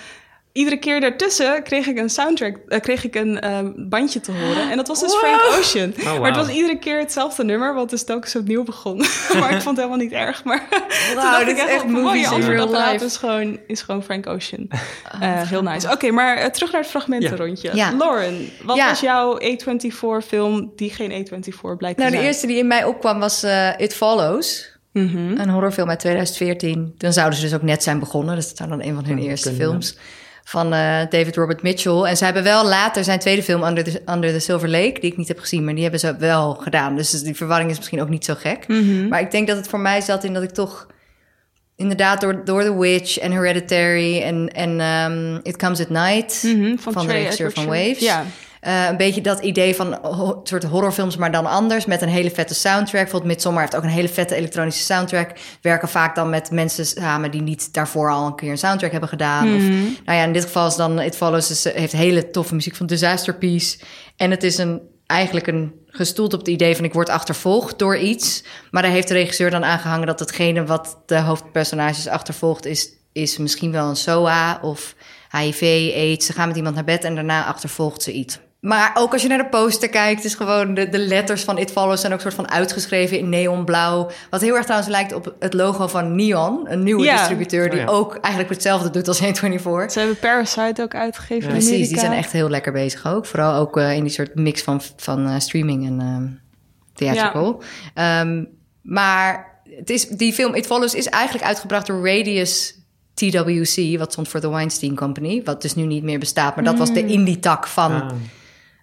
iedere 0.56 0.76
keer 0.78 1.00
daartussen 1.00 1.62
kreeg 1.62 1.86
ik 1.86 1.98
een 1.98 2.10
soundtrack, 2.10 2.56
eh, 2.68 2.80
kreeg 2.80 3.04
ik 3.04 3.14
een 3.14 3.40
ehm, 3.40 3.72
bandje 3.76 4.20
te 4.20 4.32
horen. 4.32 4.70
En 4.70 4.76
dat 4.76 4.88
was 4.88 5.00
dus 5.00 5.10
Wow. 5.10 5.20
Frank 5.20 5.40
Ocean. 5.58 5.92
Oh. 6.14 6.20
Maar 6.20 6.28
het 6.30 6.36
was 6.46 6.48
iedere 6.54 6.78
keer 6.78 6.98
hetzelfde 6.98 7.44
nummer, 7.44 7.74
wat 7.74 7.90
dus 7.90 8.04
telkens 8.04 8.36
opnieuw 8.36 8.62
begon. 8.64 8.96
maar 9.40 9.50
ik 9.54 9.62
vond 9.62 9.64
het 9.64 9.76
helemaal 9.76 9.96
niet 9.96 10.12
erg. 10.12 10.44
Maar 10.44 10.68
toen 11.06 11.14
dacht 11.14 11.38
dit 11.38 11.48
ik 11.48 11.54
is 11.56 11.60
echt, 11.62 11.70
echt 11.70 11.80
van, 11.80 11.90
mooi, 11.90 12.04
movies 12.04 12.26
in 12.26 12.32
antwoord 12.60 13.02
is 13.02 13.16
gewoon, 13.16 13.58
is 13.66 13.82
gewoon 13.82 14.02
Frank 14.02 14.26
Ocean. 14.26 14.68
Eh, 15.20 15.42
heel 15.48 15.62
nice. 15.62 15.90
Oké, 15.90 16.10
maar 16.10 16.36
eh, 16.36 16.46
terug 16.50 16.72
naar 16.72 16.80
het 16.80 16.90
fragmentenrondje. 16.90 17.70
Ja. 17.74 17.92
Lauren, 17.98 18.48
wat 18.62 18.76
Ja. 18.76 18.88
was 18.88 19.00
jouw 19.00 19.38
A24-film 19.40 20.72
die 20.76 20.90
geen 20.90 21.10
A24 21.10 21.76
blijkt 21.76 21.80
Nou, 21.80 21.94
te 21.96 22.04
de 22.04 22.10
zijn? 22.10 22.22
eerste 22.22 22.46
die 22.46 22.56
in 22.58 22.66
mij 22.66 22.84
opkwam 22.84 23.18
was 23.18 23.42
eh, 23.42 23.68
It 23.78 23.94
Follows. 23.94 24.74
Mhm. 24.92 25.16
Een 25.40 25.48
horrorfilm 25.48 25.88
uit 25.88 25.98
2014. 25.98 26.94
Dan 26.98 27.12
zouden 27.12 27.38
ze 27.38 27.44
dus 27.44 27.54
ook 27.54 27.62
net 27.62 27.82
zijn 27.82 27.98
begonnen. 27.98 28.34
Dus 28.34 28.48
dat 28.48 28.56
zou 28.56 28.68
dan 28.68 28.82
een 28.82 28.94
van 28.94 29.04
hun 29.04 29.22
Ja, 29.22 29.28
eerste 29.28 29.52
films. 29.52 29.96
Van 30.48 30.72
eh, 30.72 30.98
David 31.08 31.36
Robert 31.36 31.62
Mitchell. 31.62 32.02
En 32.02 32.16
ze 32.16 32.24
hebben 32.24 32.42
wel 32.42 32.66
later 32.66 33.04
zijn 33.04 33.18
tweede 33.18 33.42
film, 33.42 33.62
Under 33.62 33.84
the, 33.84 34.02
Under 34.06 34.32
the 34.32 34.38
Silver 34.38 34.68
Lake... 34.68 35.00
die 35.00 35.10
ik 35.10 35.16
niet 35.16 35.28
heb 35.28 35.38
gezien, 35.38 35.64
maar 35.64 35.74
die 35.74 35.82
hebben 35.82 36.00
ze 36.00 36.16
wel 36.16 36.54
gedaan. 36.54 36.96
Dus 36.96 37.10
die 37.10 37.36
verwarring 37.36 37.70
is 37.70 37.76
misschien 37.76 38.00
ook 38.00 38.08
niet 38.08 38.24
zo 38.24 38.34
gek. 38.34 38.68
Mhm. 38.68 39.08
Maar 39.08 39.20
ik 39.20 39.30
denk 39.30 39.46
dat 39.46 39.56
het 39.56 39.68
voor 39.68 39.80
mij 39.80 40.00
zat 40.00 40.24
in 40.24 40.34
dat 40.34 40.42
ik 40.42 40.50
toch... 40.50 40.86
inderdaad 41.76 42.20
door, 42.20 42.44
door 42.44 42.62
The 42.62 42.78
Witch 42.78 43.18
en 43.18 43.32
Hereditary 43.32 44.22
en, 44.22 44.48
en 44.48 44.80
ehm, 44.80 45.38
It 45.42 45.56
Comes 45.56 45.80
at 45.80 45.88
Night... 45.88 46.42
Mhm, 46.42 46.76
van, 46.76 46.92
Trey 46.92 47.06
de 47.06 47.12
regisseur 47.12 47.52
van. 47.52 47.66
Waves... 47.66 47.98
Ja. 47.98 48.24
Eh, 48.66 48.86
een 48.88 48.96
beetje 48.96 49.20
dat 49.20 49.40
idee 49.40 49.74
van 49.76 49.98
ho- 50.02 50.40
soort 50.44 50.64
horrorfilms, 50.64 51.16
maar 51.16 51.32
dan 51.32 51.46
anders. 51.46 51.84
Met 51.86 52.02
een 52.02 52.08
hele 52.08 52.30
vette 52.30 52.54
soundtrack. 52.54 53.00
Bijvoorbeeld 53.02 53.32
Midsommar 53.32 53.60
heeft 53.62 53.76
ook 53.76 53.82
een 53.82 53.88
hele 53.88 54.08
vette 54.08 54.34
elektronische 54.34 54.82
soundtrack. 54.84 55.30
Werken 55.60 55.88
vaak 55.88 56.14
dan 56.14 56.30
met 56.30 56.50
mensen 56.50 56.86
samen 56.86 57.30
die 57.30 57.42
niet 57.42 57.72
daarvoor 57.74 58.10
al 58.12 58.26
een 58.26 58.34
keer 58.34 58.50
een 58.50 58.58
soundtrack 58.58 58.90
hebben 58.90 59.08
gedaan. 59.08 59.54
Of, 59.56 59.62
nou 60.04 60.18
ja, 60.18 60.24
in 60.24 60.32
dit 60.32 60.44
geval 60.44 60.66
is 60.66 60.76
dan 60.76 61.00
It 61.00 61.16
Follows. 61.16 61.64
eh, 61.64 61.74
heeft 61.74 61.92
hele 61.92 62.30
toffe 62.30 62.54
muziek 62.54 62.76
van 62.76 62.86
Disaster 62.86 63.34
Piece. 63.34 63.78
En 64.16 64.30
het 64.30 64.42
is 64.42 64.58
een, 64.58 64.80
eigenlijk 65.06 65.46
een 65.46 65.72
gestoeld 65.86 66.32
op 66.32 66.38
het 66.38 66.48
idee 66.48 66.76
van 66.76 66.84
ik 66.84 66.92
word 66.92 67.08
achtervolgd 67.08 67.78
door 67.78 67.96
iets. 67.96 68.44
Maar 68.70 68.82
daar 68.82 68.90
heeft 68.90 69.08
de 69.08 69.14
regisseur 69.14 69.50
dan 69.50 69.64
aangehangen 69.64 70.06
dat 70.06 70.18
hetgene 70.20 70.64
wat 70.64 70.98
de 71.06 71.20
hoofdpersonages 71.20 72.08
achtervolgt 72.08 72.64
is, 72.66 72.88
is 73.12 73.36
misschien 73.36 73.72
wel 73.72 73.88
een 73.88 73.96
SOA 73.96 74.58
of 74.62 74.94
HIV, 75.30 75.92
AIDS. 75.94 76.26
Ze 76.26 76.32
gaan 76.32 76.48
met 76.48 76.56
iemand 76.56 76.74
naar 76.74 76.84
bed 76.84 77.04
en 77.04 77.14
daarna 77.14 77.44
achtervolgt 77.46 78.02
ze 78.02 78.12
iets. 78.12 78.38
Maar 78.60 78.90
ook 78.94 79.12
als 79.12 79.22
je 79.22 79.28
naar 79.28 79.38
de 79.38 79.46
poster 79.48 79.88
kijkt, 79.88 80.24
is 80.24 80.34
gewoon 80.34 80.74
de, 80.74 80.88
de 80.88 80.98
letters 80.98 81.42
van 81.44 81.58
It 81.58 81.70
Follows 81.70 82.00
zijn 82.00 82.12
ook 82.12 82.20
soort 82.20 82.34
van 82.34 82.50
uitgeschreven 82.50 83.18
in 83.18 83.28
neonblauw. 83.28 84.10
Wat 84.30 84.40
heel 84.40 84.54
erg 84.54 84.64
trouwens 84.64 84.90
lijkt 84.90 85.12
op 85.12 85.34
het 85.38 85.54
logo 85.54 85.86
van 85.86 86.14
Neon, 86.16 86.60
een 86.70 86.82
nieuwe 86.82 87.04
Ja. 87.04 87.16
distributeur 87.16 87.70
die 87.70 87.80
Oh 87.80 87.86
ja. 87.86 87.92
ook 87.92 88.16
eigenlijk 88.16 88.54
hetzelfde 88.54 88.90
doet 88.90 89.08
als 89.08 89.18
124. 89.20 89.92
Ze 89.92 89.98
hebben 89.98 90.18
Parasite 90.18 90.82
ook 90.82 90.94
uitgegeven 90.94 91.48
in 91.48 91.54
Precies, 91.56 91.88
die 91.88 91.98
zijn 91.98 92.12
echt 92.12 92.32
heel 92.32 92.48
lekker 92.48 92.72
bezig 92.72 93.06
ook. 93.06 93.26
Vooral 93.26 93.54
ook 93.54 93.76
eh, 93.76 93.92
in 93.96 94.02
die 94.02 94.12
soort 94.12 94.34
mix 94.34 94.62
van, 94.62 94.80
van 94.96 95.26
eh, 95.26 95.38
streaming 95.38 95.86
en 95.86 96.00
ehm 96.00 96.26
theatrical. 96.94 97.62
Ehm, 97.94 98.44
maar 98.82 99.54
het 99.76 99.90
is, 99.90 100.08
die 100.08 100.32
film 100.32 100.54
It 100.54 100.66
Follows 100.66 100.94
is 100.94 101.06
eigenlijk 101.06 101.44
uitgebracht 101.44 101.86
door 101.86 102.08
Radius 102.08 102.74
TWC, 103.14 103.98
wat 103.98 104.12
stond 104.12 104.28
voor 104.28 104.40
The 104.40 104.50
Weinstein 104.50 104.94
Company, 104.94 105.42
wat 105.44 105.62
dus 105.62 105.74
nu 105.74 105.82
niet 105.82 106.02
meer 106.02 106.18
bestaat. 106.18 106.54
Maar 106.54 106.64
dat 106.64 106.78
was 106.78 106.92
de 106.92 107.06
indie-tak 107.06 107.66
van 107.66 107.92
Ah. 107.92 108.10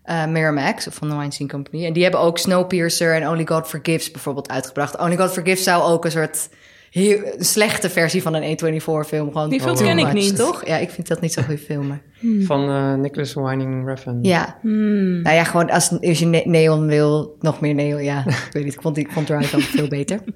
Eh 0.04 0.26
Miramax 0.26 0.88
of 0.88 0.94
van 0.94 1.10
de 1.10 1.16
Weinstein 1.16 1.50
Company. 1.50 1.86
En 1.86 1.94
die 1.94 2.04
hebben 2.04 2.22
ook 2.22 2.38
Snowpiercer 2.38 3.16
en 3.16 3.30
Only 3.30 3.46
God 3.46 3.68
Forgives 3.68 4.12
bijvoorbeeld 4.12 4.50
uitgebracht. 4.50 4.98
Only 4.98 5.18
God 5.18 5.32
Forgives 5.32 5.64
zou 5.64 5.84
ook 5.84 6.06
een 6.06 6.12
soort 6.12 6.50
heel, 6.92 7.18
een 7.38 7.46
slechte 7.46 7.90
versie 7.90 8.22
van 8.22 8.34
een 8.34 8.58
A24-film 8.58 9.32
gewoon. 9.32 9.50
Die 9.50 9.62
film 9.62 9.76
ken 9.78 9.98
ik 10.00 10.14
niet. 10.14 10.36
toch? 10.36 10.66
Ja, 10.66 10.78
ik 10.78 10.90
vind 10.90 11.08
dat 11.08 11.22
niet 11.22 11.34
zo 11.34 11.42
goede 11.42 11.60
filmen. 11.62 12.02
Van 12.40 12.70
eh, 12.70 12.94
Nicholas 12.94 13.34
Winding 13.34 13.88
Refn. 13.88 14.20
Ja. 14.22 14.58
Hmm. 14.62 15.22
Nou 15.22 15.36
ja, 15.36 15.44
gewoon 15.44 15.70
als, 15.70 15.92
als 16.02 16.20
je 16.20 16.26
ne- 16.26 16.44
neon 16.46 16.88
wil, 16.88 17.36
nog 17.40 17.60
meer 17.60 17.74
neon. 17.74 18.04
Ja, 18.04 18.20
ik 18.28 18.50
weet 18.52 18.64
niet. 18.64 18.74
Ik 18.74 18.82
vond, 18.82 18.96
die- 18.96 19.06
ik 19.06 19.12
vond 19.12 19.26
Drive 19.28 19.56
ook 19.56 19.62
veel 19.62 19.88
beter. 19.88 20.20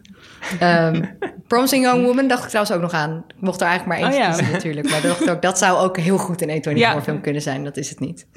Ehm 0.59 1.03
Promising 1.47 1.83
Young 1.85 2.05
Woman 2.05 2.27
dacht 2.27 2.43
ik 2.43 2.49
trouwens 2.49 2.75
ook 2.75 2.81
nog 2.81 2.91
aan. 2.93 3.23
Ik 3.27 3.35
mocht 3.41 3.61
er 3.61 3.67
eigenlijk 3.67 4.01
maar 4.01 4.09
één 4.11 4.19
Oh 4.19 4.23
ja. 4.25 4.33
kiezen 4.35 4.51
natuurlijk. 4.53 4.89
Maar 4.89 4.97
ik 4.97 5.03
dacht 5.03 5.29
ook, 5.29 5.41
dat 5.41 5.57
zou 5.57 5.77
ook 5.77 5.97
heel 5.97 6.17
goed 6.17 6.41
een 6.41 6.49
A24-film 6.61 7.21
kunnen 7.21 7.41
zijn. 7.41 7.63
Dat 7.63 7.77
is 7.77 7.89
het 7.89 7.99
niet. 7.99 8.27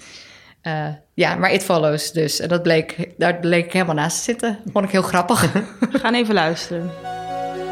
Eh, 0.62 0.86
ja, 1.14 1.34
maar 1.34 1.52
It 1.52 1.64
Follows 1.64 2.12
dus. 2.12 2.40
En 2.40 2.48
dat 2.48 2.62
bleek, 2.62 3.08
daar 3.16 3.34
bleek 3.34 3.64
ik 3.64 3.72
helemaal 3.72 3.94
naast 3.94 4.16
te 4.16 4.22
zitten. 4.22 4.58
Vond 4.72 4.84
ik 4.84 4.90
heel 4.90 5.02
grappig. 5.02 5.52
We 5.92 5.98
gaan 5.98 6.14
even 6.14 6.34
luisteren. 6.34 6.90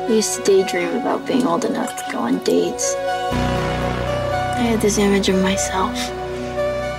I 0.08 0.12
used 0.16 0.34
to 0.34 0.42
daydream 0.42 0.96
about 1.00 1.24
being 1.24 1.46
old 1.46 1.64
enough 1.64 1.94
to 1.94 2.10
go 2.10 2.18
on 2.18 2.40
dates. 2.44 2.94
I 4.58 4.62
had 4.70 4.80
this 4.80 4.96
image 4.96 5.32
of 5.32 5.42
myself 5.42 6.10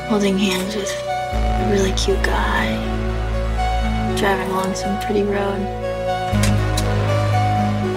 holding 0.09 0.39
hands 0.39 0.75
with 0.75 0.91
a 1.33 1.69
really 1.71 1.91
cute 1.93 2.23
guy, 2.23 2.77
driving 4.15 4.49
along 4.51 4.75
some 4.75 4.97
pretty 4.99 5.23
road. 5.23 5.59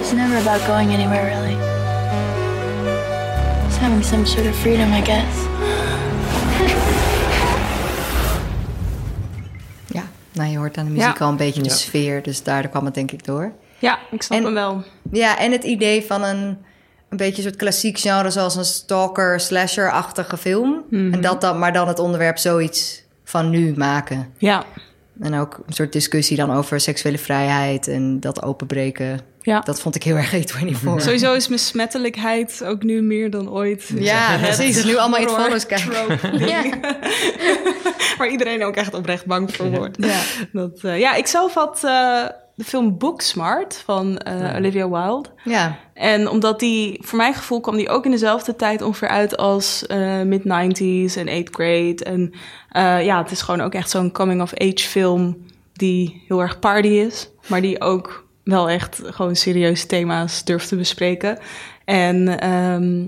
It's 0.01 0.13
never 0.13 0.39
about 0.39 0.67
going 0.67 0.93
anywhere, 0.93 1.27
really. 1.27 1.57
It's 3.67 3.77
having 3.77 4.03
some 4.03 4.27
sort 4.27 4.47
of 4.47 4.55
freedom, 4.57 4.93
I 4.93 5.01
guess. 5.03 7.07
nou 10.33 10.51
je 10.51 10.57
hoort 10.59 10.77
aan 10.79 10.85
de 10.85 10.91
muziek 10.91 11.19
Ja. 11.19 11.25
al 11.25 11.31
een 11.31 11.37
beetje 11.37 11.63
de 11.63 11.69
Ja. 11.69 11.75
sfeer. 11.75 12.23
Dus 12.23 12.43
daar 12.43 12.69
kwam 12.69 12.85
het 12.85 12.95
denk 12.95 13.11
ik 13.13 13.25
door. 13.25 13.53
Ja, 13.79 13.99
ik 14.11 14.23
snap 14.23 14.39
En- 14.39 14.45
hem 14.45 14.55
wel. 14.55 14.83
Ja, 15.13 15.39
en 15.39 15.53
het 15.53 15.65
idee 15.65 16.03
van 16.03 16.23
een, 16.23 16.59
een 17.09 17.17
beetje 17.17 17.37
een 17.37 17.43
soort 17.43 17.57
klassiek 17.57 17.99
genre... 17.99 18.31
zoals 18.31 18.57
een 18.57 18.65
stalker, 18.65 19.41
slasher-achtige 19.41 20.37
film. 20.37 20.85
Mhm. 20.91 21.13
En 21.13 21.21
dat 21.21 21.41
dan, 21.41 21.59
maar 21.59 21.73
dan 21.73 21.89
het 21.89 21.99
onderwerp 21.99 22.39
zoiets 22.39 23.03
van 23.25 23.51
nu 23.51 23.75
maken. 23.77 24.33
Ja, 24.39 24.65
En 25.21 25.35
ook 25.35 25.61
een 25.67 25.73
soort 25.73 25.93
discussie 25.93 26.37
dan 26.37 26.53
over 26.53 26.81
seksuele 26.81 27.19
vrijheid 27.19 27.89
en 27.89 28.21
dat 28.21 28.43
openbreken. 28.43 29.21
Ja. 29.43 29.61
Dat 29.61 29.81
vond 29.81 29.95
ik 29.95 30.03
heel 30.03 30.17
erg 30.17 30.35
A24. 30.35 30.97
Sowieso 30.97 31.35
is 31.35 31.49
besmettelijkheid 31.49 32.65
ook 32.65 32.83
nu 32.83 33.03
meer 33.03 33.31
dan 33.31 33.51
ooit. 33.51 33.93
Ja, 33.95 34.31
Het 34.31 34.57
precies. 34.57 34.85
Nu 34.85 34.97
allemaal 34.97 35.21
horror 35.21 35.41
Follows 35.41 35.67
kijken. 35.67 36.47
Ja. 36.49 36.63
Waar 38.19 38.29
iedereen 38.29 38.65
ook 38.65 38.75
echt 38.75 38.95
oprecht 38.95 39.27
bang 39.27 39.55
voor 39.55 39.71
wordt. 39.71 39.97
Ja. 40.01 40.21
Dat, 40.53 40.81
eh, 40.83 40.99
ja, 40.99 41.15
ik 41.15 41.27
zelf 41.27 41.55
had 41.55 41.85
eh, 41.85 42.25
de 42.55 42.65
film 42.65 42.99
Booksmart 42.99 43.83
van 43.85 44.19
eh, 44.19 44.57
Olivia 44.57 44.89
Wilde. 44.89 45.29
ja. 45.45 45.79
En 45.95 46.29
omdat 46.29 46.61
die, 46.61 46.99
voor 47.03 47.17
mijn 47.19 47.35
gevoel, 47.35 47.61
kwam 47.61 47.77
die 47.77 47.89
ook 47.89 48.05
in 48.05 48.11
dezelfde 48.11 48.57
tijd 48.57 48.83
ongeveer 48.83 49.09
uit 49.09 49.37
als 49.37 49.87
eh, 49.87 50.21
mid-90s 50.23 51.17
en 51.17 51.45
8th 51.45 51.51
grade. 51.51 51.97
En 52.05 52.33
eh, 52.69 53.05
ja, 53.05 53.23
het 53.23 53.31
is 53.31 53.43
gewoon 53.43 53.61
ook 53.61 53.75
echt 53.75 53.91
zo'n 53.91 54.13
coming-of-age 54.13 54.89
film 54.89 55.37
die 55.73 56.25
heel 56.29 56.41
erg 56.41 56.59
party 56.59 56.89
is, 56.89 57.29
maar 57.47 57.61
die 57.61 57.81
ook 57.81 58.22
wel 58.45 58.69
echt 58.69 59.01
gewoon 59.05 59.37
serieuze 59.37 59.87
thema's 59.87 60.45
durft 60.45 60.69
te 60.69 60.77
bespreken. 60.77 61.39
En 61.85 62.39
ehm, 62.41 63.07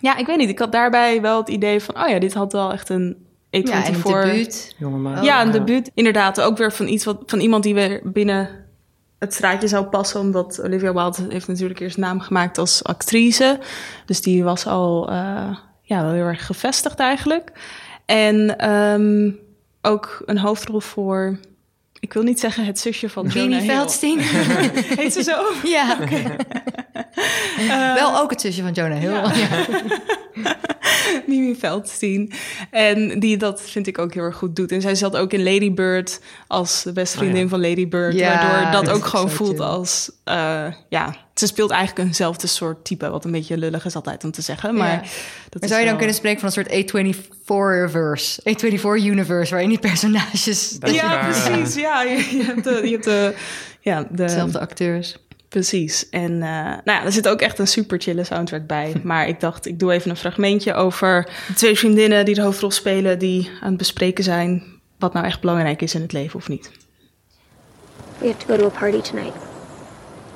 ja, 0.00 0.16
ik 0.16 0.26
weet 0.26 0.36
niet, 0.36 0.48
ik 0.48 0.58
had 0.58 0.72
daarbij 0.72 1.20
wel 1.20 1.38
het 1.38 1.48
idee 1.48 1.80
van, 1.80 2.02
oh 2.02 2.08
ja, 2.08 2.18
dit 2.18 2.34
had 2.34 2.52
wel 2.52 2.72
echt 2.72 2.88
een 2.88 3.16
A24... 3.16 3.50
ja, 3.50 3.84
en 3.84 3.94
een 3.94 4.02
debuut. 4.02 4.74
Jonge 4.78 4.98
man. 4.98 5.18
Oh, 5.18 5.24
ja, 5.24 5.42
een 5.42 5.50
debuut. 5.50 5.90
Inderdaad, 5.94 6.40
ook 6.40 6.56
weer 6.56 6.72
van 6.72 6.88
iets 6.88 7.04
wat 7.04 7.22
van 7.26 7.40
iemand 7.40 7.62
die 7.62 7.74
weer 7.74 8.00
binnen 8.04 8.48
het 9.18 9.34
straatje 9.34 9.68
zou 9.68 9.84
passen. 9.84 10.20
Omdat 10.20 10.62
Olivia 10.62 10.92
Wilde 10.92 11.26
heeft 11.28 11.48
natuurlijk 11.48 11.80
eerst 11.80 11.96
naam 11.96 12.20
gemaakt 12.20 12.58
als 12.58 12.84
actrice. 12.84 13.58
Dus 14.06 14.20
die 14.20 14.44
was 14.44 14.66
al 14.66 15.08
eh, 15.10 15.56
ja, 15.82 16.02
wel 16.02 16.12
heel 16.12 16.24
erg 16.24 16.46
gevestigd 16.46 16.98
eigenlijk. 16.98 17.52
En 18.06 18.58
ehm, 18.58 19.30
ook 19.82 20.22
een 20.26 20.38
hoofdrol 20.38 20.80
voor. 20.80 21.38
Ik 22.00 22.12
wil 22.12 22.22
niet 22.22 22.40
zeggen 22.40 22.64
het 22.64 22.78
zusje 22.78 23.08
van 23.08 23.26
Jonah. 23.26 23.62
Feldstein. 23.62 24.18
Heet 25.00 25.12
ze 25.12 25.22
zo? 25.22 25.42
ja. 25.64 25.98
Wel 27.94 28.18
ook 28.20 28.30
het 28.30 28.40
zusje 28.40 28.62
van 28.62 28.72
Jonah 28.72 28.98
Hill. 28.98 29.10
ja. 29.10 29.32
Ja. 29.34 29.66
Mimi 31.26 31.54
Veldstein. 31.54 32.32
En 32.70 33.20
die 33.20 33.36
dat 33.36 33.62
vind 33.62 33.86
ik 33.86 33.98
ook 33.98 34.14
heel 34.14 34.22
erg 34.22 34.36
goed 34.36 34.56
doet. 34.56 34.72
En 34.72 34.80
zij 34.80 34.94
zat 34.94 35.16
ook 35.16 35.32
in 35.32 35.42
Lady 35.42 35.72
Bird 35.74 36.20
als 36.46 36.82
de 36.82 36.92
beste 36.92 37.18
vriendin 37.18 37.48
van 37.48 37.60
Lady 37.60 37.88
Bird. 37.88 38.14
Ja, 38.14 38.28
waardoor 38.50 38.72
dat 38.72 38.84
dat 38.84 38.94
ook 38.94 39.04
gewoon 39.04 39.30
voelt 39.30 39.56
chill. 39.56 39.64
als... 39.64 40.10
eh, 40.24 40.66
ja, 40.88 41.14
ze 41.40 41.46
speelt 41.46 41.70
eigenlijk 41.70 42.08
eenzelfde 42.08 42.46
soort 42.46 42.84
type. 42.84 43.10
Wat 43.10 43.24
een 43.24 43.30
beetje 43.30 43.56
lullig 43.58 43.84
is 43.84 43.94
altijd 43.94 44.24
om 44.24 44.30
te 44.30 44.42
zeggen. 44.42 44.74
Maar, 44.74 44.92
Ja. 44.92 45.00
dat 45.48 45.60
Maar 45.60 45.68
zou 45.68 45.72
je 45.72 45.76
dan 45.76 45.84
wel- 45.86 45.96
kunnen 45.96 46.14
spreken 46.14 46.40
van 46.40 46.48
een 46.48 46.54
soort 46.54 46.68
A24-verse? 46.72 48.40
A24-universe, 48.42 49.50
waarin 49.50 49.68
die 49.68 49.78
personages 49.78 50.70
Dat 50.70 50.94
Ja, 50.94 51.08
waar, 51.08 51.44
precies. 51.52 51.74
Ja, 51.74 52.02
je, 52.02 52.36
je 52.36 52.42
hebt 52.44 52.64
de... 52.64 52.80
Je 52.84 52.90
hebt 52.90 53.04
de 53.04 53.34
ja, 53.80 54.00
de, 54.02 54.06
dezelfde 54.10 54.60
acteurs. 54.60 55.16
Precies. 55.48 56.08
En 56.08 56.32
eh, 56.32 56.48
nou 56.48 56.80
ja, 56.84 57.04
er 57.04 57.12
zit 57.12 57.28
ook 57.28 57.40
echt 57.40 57.58
een 57.58 57.66
super 57.66 58.00
chille 58.00 58.24
soundtrack 58.24 58.66
bij. 58.66 58.92
Maar 59.02 59.28
ik 59.28 59.40
dacht, 59.40 59.66
ik 59.66 59.78
doe 59.78 59.92
even 59.92 60.10
een 60.10 60.16
fragmentje 60.16 60.74
over 60.74 61.28
de 61.46 61.54
twee 61.54 61.78
vriendinnen 61.78 62.24
die 62.24 62.34
de 62.34 62.42
hoofdrol 62.42 62.70
spelen, 62.70 63.18
die 63.18 63.50
aan 63.60 63.68
het 63.68 63.76
bespreken 63.76 64.24
zijn 64.24 64.62
wat 64.98 65.12
nou 65.12 65.26
echt 65.26 65.40
belangrijk 65.40 65.82
is 65.82 65.94
in 65.94 66.00
het 66.00 66.12
leven 66.12 66.38
of 66.38 66.48
niet. 66.48 66.70
We 68.18 68.26
have 68.26 68.38
to 68.38 68.46
go 68.46 68.56
to 68.56 68.66
a 68.76 68.78
party 68.78 69.00
tonight. 69.10 69.34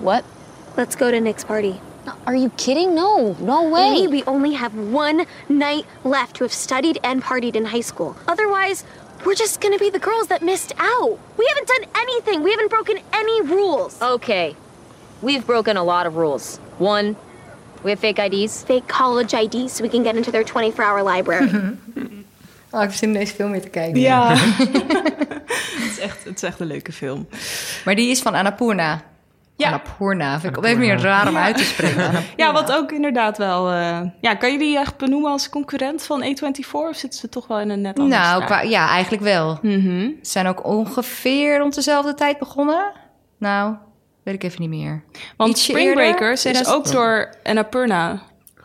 What? 0.00 0.22
Let's 0.77 0.97
go 0.97 1.11
to 1.11 1.20
Nick's 1.20 1.45
party. 1.45 1.81
Are 2.27 2.35
you 2.35 2.51
kidding? 2.51 2.95
No, 2.95 3.37
no 3.41 3.68
way. 3.68 3.91
Lee, 3.91 4.07
we 4.09 4.22
only 4.25 4.55
have 4.55 4.75
one 4.75 5.27
night 5.49 5.87
left 6.03 6.37
to 6.37 6.45
have 6.45 6.53
studied 6.53 6.99
and 7.03 7.22
partied 7.22 7.55
in 7.55 7.66
high 7.66 7.81
school. 7.81 8.16
Otherwise, 8.27 8.85
we're 9.25 9.35
just 9.35 9.61
gonna 9.61 9.79
be 9.79 9.89
the 9.89 9.99
girls 9.99 10.27
that 10.27 10.43
missed 10.43 10.72
out. 10.79 11.18
We 11.39 11.47
haven't 11.49 11.68
done 11.68 11.85
anything. 11.95 12.43
We 12.43 12.51
haven't 12.51 12.70
broken 12.70 12.99
any 13.12 13.43
rules. 13.43 14.01
Okay. 14.03 14.57
We've 15.22 15.47
broken 15.47 15.77
a 15.77 15.85
lot 15.85 16.07
of 16.07 16.16
rules. 16.16 16.59
One, 16.79 17.16
we 17.83 17.91
have 17.91 18.01
fake 18.01 18.18
IDs. 18.18 18.64
Fake 18.64 18.89
college 18.89 19.33
IDs 19.33 19.72
so 19.72 19.83
we 19.83 19.89
can 19.89 20.03
get 20.03 20.16
into 20.16 20.31
their 20.31 20.45
24-hour 20.45 21.03
library. 21.03 21.49
Oh, 22.70 22.83
ik 22.83 22.89
heb 22.89 22.93
zin 22.93 23.09
in 23.09 23.14
deze 23.14 23.35
film 23.35 23.51
weer 23.51 23.62
te 23.62 23.68
kijken. 23.68 24.01
Ja. 24.01 24.35
het, 24.37 25.91
is 25.91 25.99
echt, 25.99 26.25
het 26.25 26.37
is 26.37 26.43
echt 26.43 26.61
een 26.61 26.66
leuke 26.66 26.93
film. 26.93 27.29
Maar 27.85 27.95
die 27.95 28.11
is 28.11 28.20
van 28.20 28.35
Annapurna. 28.35 29.13
Ja. 29.57 29.66
Annapurna. 29.66 30.40
Vind 30.40 30.52
ik 30.52 30.59
op 30.59 30.64
een 30.64 30.78
manier 30.78 31.00
raar 31.00 31.28
om 31.28 31.36
uit 31.36 31.57
te 31.57 31.64
spreken. 31.64 32.12
Ja, 32.36 32.52
wat 32.52 32.72
ook 32.72 32.92
inderdaad 32.92 33.38
wel... 33.38 33.70
eh, 33.70 34.00
ja, 34.20 34.34
kan 34.34 34.52
je 34.52 34.59
die 34.59 34.78
echt 34.78 34.96
benoemen 34.96 35.30
als 35.30 35.48
concurrent 35.48 36.02
van 36.02 36.22
A24? 36.24 36.70
Of 36.72 36.96
zitten 36.96 37.20
ze 37.20 37.28
toch 37.28 37.46
wel 37.46 37.61
in 37.61 37.70
een 37.70 37.80
net 37.80 37.98
andere 37.98 38.20
Nou, 38.20 38.44
qua, 38.44 38.61
ja, 38.61 38.88
eigenlijk 38.88 39.22
wel. 39.22 39.59
Mhm. 39.62 40.00
Ze 40.00 40.30
zijn 40.30 40.46
ook 40.46 40.64
ongeveer 40.66 41.59
rond 41.59 41.74
dezelfde 41.74 42.14
tijd 42.14 42.38
begonnen. 42.38 42.92
Nou, 43.38 43.74
weet 44.22 44.34
ik 44.34 44.42
even 44.42 44.61
niet 44.61 44.70
meer. 44.70 45.05
Want 45.36 45.59
Spring 45.59 45.92
Breakers 45.94 46.44
is 46.44 46.52
2000 46.52 46.76
ook 46.76 46.92
door 46.92 47.34
Annapurna 47.42 48.22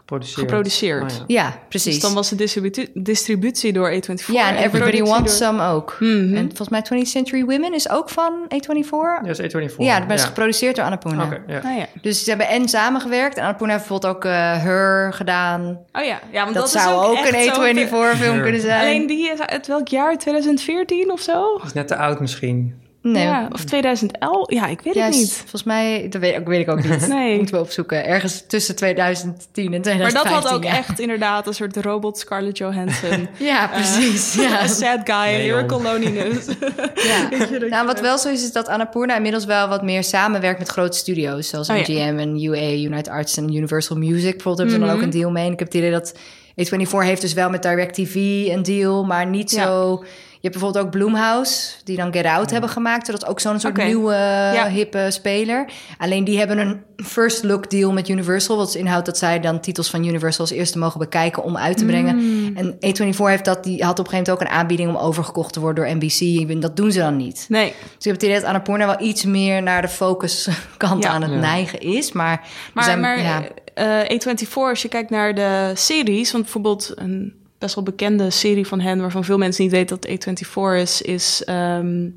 Geproduceerd. 0.09 0.39
geproduceerd. 0.49 1.11
Oh, 1.11 1.17
ja. 1.27 1.43
Ja, 1.43 1.59
precies. 1.69 1.93
Dus 1.93 2.01
dan 2.03 2.13
was 2.13 2.29
de 2.29 2.35
distributie, 2.35 2.89
distributie 2.93 3.73
door 3.73 3.91
A24. 3.93 4.25
ja, 4.31 4.49
en 4.49 4.55
Everybody 4.63 5.01
Wants 5.01 5.39
door- 5.39 5.47
Some 5.47 5.63
ook. 5.67 5.97
Mhm. 5.99 6.35
En 6.35 6.45
volgens 6.47 6.69
mij 6.69 6.81
20th 6.81 7.07
Century 7.09 7.45
Women 7.45 7.73
is 7.73 7.89
ook 7.89 8.09
van 8.09 8.33
A24. 8.53 8.89
Ja, 8.91 9.21
dat 9.23 9.39
is 9.39 9.53
A24. 9.53 9.75
Ja, 9.77 9.99
dat 9.99 10.17
is 10.17 10.23
geproduceerd 10.23 10.75
door 10.75 10.85
Annapurna. 10.85 11.23
Oké, 11.23 11.41
ja. 11.47 11.61
Ja. 11.77 11.85
Dus 12.01 12.23
ze 12.23 12.29
hebben 12.29 12.47
en 12.47 12.69
samengewerkt. 12.69 13.35
En 13.37 13.43
Annapurna 13.43 13.73
heeft 13.73 13.87
bijvoorbeeld 13.87 14.15
ook 14.15 14.25
eh 14.25 14.31
Her 14.63 15.13
gedaan. 15.13 15.61
Oh 15.91 16.03
ja, 16.03 16.19
ja 16.31 16.43
want 16.43 16.55
Dat, 16.55 16.63
dat, 16.63 16.75
is 16.75 16.81
zou 16.81 17.05
ook 17.05 17.15
echt 17.15 17.33
een 17.33 17.53
zo- 17.53 17.61
A24-film 17.61 18.41
kunnen 18.41 18.61
zijn. 18.61 18.81
Alleen 18.81 19.07
die 19.07 19.31
is 19.31 19.39
uit 19.39 19.67
welk 19.67 19.87
jaar? 19.87 20.17
2014 20.17 21.11
of 21.11 21.19
zo? 21.21 21.57
Dat 21.57 21.65
is 21.65 21.73
net 21.73 21.87
te 21.87 21.95
oud 21.95 22.19
misschien. 22.19 22.87
Nee. 23.01 23.23
Ja, 23.23 23.47
of 23.51 23.63
2011? 23.63 24.51
Ja, 24.51 24.67
ik 24.67 24.81
weet 24.81 24.93
Ja, 24.93 25.05
het 25.05 25.13
niet. 25.15 25.33
Volgens 25.33 25.63
mij, 25.63 26.07
dat 26.09 26.21
weet, 26.21 26.35
ik- 26.35 26.47
weet 26.47 26.59
ik 26.59 26.69
ook 26.69 26.83
niet. 26.89 27.07
Nee. 27.19 27.35
Moeten 27.37 27.55
we 27.55 27.61
opzoeken. 27.61 28.05
Ergens 28.05 28.43
tussen 28.47 28.75
2010 28.75 29.73
en 29.73 29.81
2015. 29.81 30.01
Maar 30.31 30.41
dat 30.41 30.43
had 30.43 30.53
ook 30.53 30.63
ja. 30.63 30.77
echt 30.77 30.99
inderdaad 30.99 31.47
een 31.47 31.53
soort 31.53 31.77
robot 31.77 32.17
Scarlett 32.17 32.57
Johansson. 32.57 33.27
Ja, 33.37 33.67
precies. 33.67 34.37
Eh, 34.37 34.43
ja. 34.49 34.61
a 34.61 34.67
sad 34.67 34.99
guy, 35.03 35.15
Nee, 35.15 35.41
lyrical 35.51 35.81
loneliness. 35.81 36.47
Ja. 36.95 37.29
Nou, 37.69 37.85
wat 37.85 37.99
wel 37.99 38.17
zo 38.17 38.29
is, 38.29 38.43
is 38.43 38.51
dat 38.51 38.67
Annapurna 38.67 39.15
inmiddels 39.15 39.45
wel 39.45 39.67
wat 39.67 39.83
meer 39.83 40.03
samenwerkt 40.03 40.59
met 40.59 40.67
grote 40.69 40.97
studio's. 40.97 41.47
Zoals 41.49 41.69
Oh, 41.69 41.75
ja. 41.77 41.81
MGM 41.81 42.17
en 42.19 42.43
UA, 42.43 42.71
United 42.71 43.07
Arts 43.09 43.37
en 43.37 43.55
Universal 43.55 43.97
Music. 43.97 44.31
Bijvoorbeeld 44.31 44.57
hebben 44.57 44.73
ze 44.75 44.79
dan 44.79 44.87
Mhm. 44.87 44.97
ook 44.97 45.03
een 45.03 45.19
deal 45.19 45.31
mee. 45.31 45.45
En 45.45 45.51
ik 45.51 45.59
heb 45.59 45.67
het 45.67 45.77
idee 45.77 45.91
dat 45.91 46.13
A24 46.61 46.97
heeft 47.05 47.21
dus 47.21 47.33
wel 47.33 47.49
met 47.49 47.61
DirecTV 47.63 48.15
een 48.49 48.63
deal, 48.63 49.03
maar 49.05 49.25
niet 49.27 49.51
Ja. 49.51 49.63
zo... 49.63 50.03
Je 50.41 50.47
hebt 50.47 50.59
bijvoorbeeld 50.59 50.85
ook 50.85 50.91
Bloomhouse, 50.91 51.71
die 51.83 51.97
dan 51.97 52.13
Get 52.13 52.25
Out 52.25 52.49
hebben 52.51 52.69
gemaakt. 52.69 53.05
Dat 53.07 53.21
is 53.23 53.27
ook 53.27 53.39
zo'n 53.39 53.59
soort 53.59 53.77
nieuwe, 53.83 54.13
Ja. 54.53 54.67
hippe 54.69 55.07
speler. 55.11 55.69
Alleen 55.97 56.23
die 56.23 56.37
hebben 56.37 56.57
een 56.57 56.81
first 57.05 57.43
look 57.43 57.69
deal 57.69 57.91
met 57.91 58.09
Universal. 58.09 58.57
Wat 58.57 58.65
dus 58.65 58.75
inhoudt 58.75 59.05
dat 59.05 59.17
zij 59.17 59.39
dan 59.39 59.59
titels 59.59 59.89
van 59.89 60.05
Universal 60.05 60.39
als 60.45 60.51
eerste 60.53 60.77
mogen 60.77 60.99
bekijken 60.99 61.43
om 61.43 61.57
uit 61.57 61.77
te 61.77 61.85
brengen. 61.85 62.15
Mm. 62.15 62.57
En 62.57 62.73
A24 62.75 63.17
heeft 63.17 63.45
dat, 63.45 63.63
die 63.63 63.83
had 63.83 63.99
op 63.99 64.05
een 64.05 64.11
gegeven 64.11 64.11
moment 64.11 64.29
ook 64.29 64.41
een 64.41 64.47
aanbieding 64.59 64.89
om 64.89 64.95
overgekocht 64.95 65.53
te 65.53 65.59
worden 65.59 65.85
door 65.85 65.95
NBC. 65.95 66.49
En 66.49 66.59
dat 66.59 66.75
doen 66.75 66.91
ze 66.91 66.99
dan 66.99 67.17
niet. 67.17 67.45
Nee. 67.49 67.65
Dus 67.67 67.75
ik 67.97 68.03
heb 68.03 68.13
het 68.13 68.23
idee 68.23 68.35
dat 68.35 68.43
Annapurna 68.45 68.85
wel 68.85 69.01
iets 69.07 69.23
meer 69.25 69.63
naar 69.63 69.81
de 69.81 69.87
focuskant 69.87 71.03
Ja. 71.03 71.09
aan 71.09 71.21
het 71.21 71.31
Ja. 71.31 71.37
neigen 71.39 71.79
is. 71.79 72.11
Maar, 72.11 72.47
Maar, 72.73 72.83
zijn, 72.83 72.99
maar 72.99 73.21
ja, 73.21 73.43
eh, 73.73 74.17
A24, 74.17 74.53
als 74.53 74.81
je 74.81 74.87
kijkt 74.87 75.09
naar 75.09 75.35
de 75.35 75.71
series... 75.75 76.31
want 76.31 76.43
bijvoorbeeld 76.43 76.91
een 76.95 77.33
best 77.59 77.75
wel 77.75 77.83
bekende 77.83 78.29
serie 78.29 78.67
van 78.67 78.79
hen... 78.79 79.01
waarvan 79.01 79.23
veel 79.23 79.37
mensen 79.37 79.63
niet 79.63 79.71
weten 79.71 79.97
dat 79.99 80.09
A24 80.09 80.75
is, 80.75 81.01
is 81.01 81.43
ehm, 81.43 82.07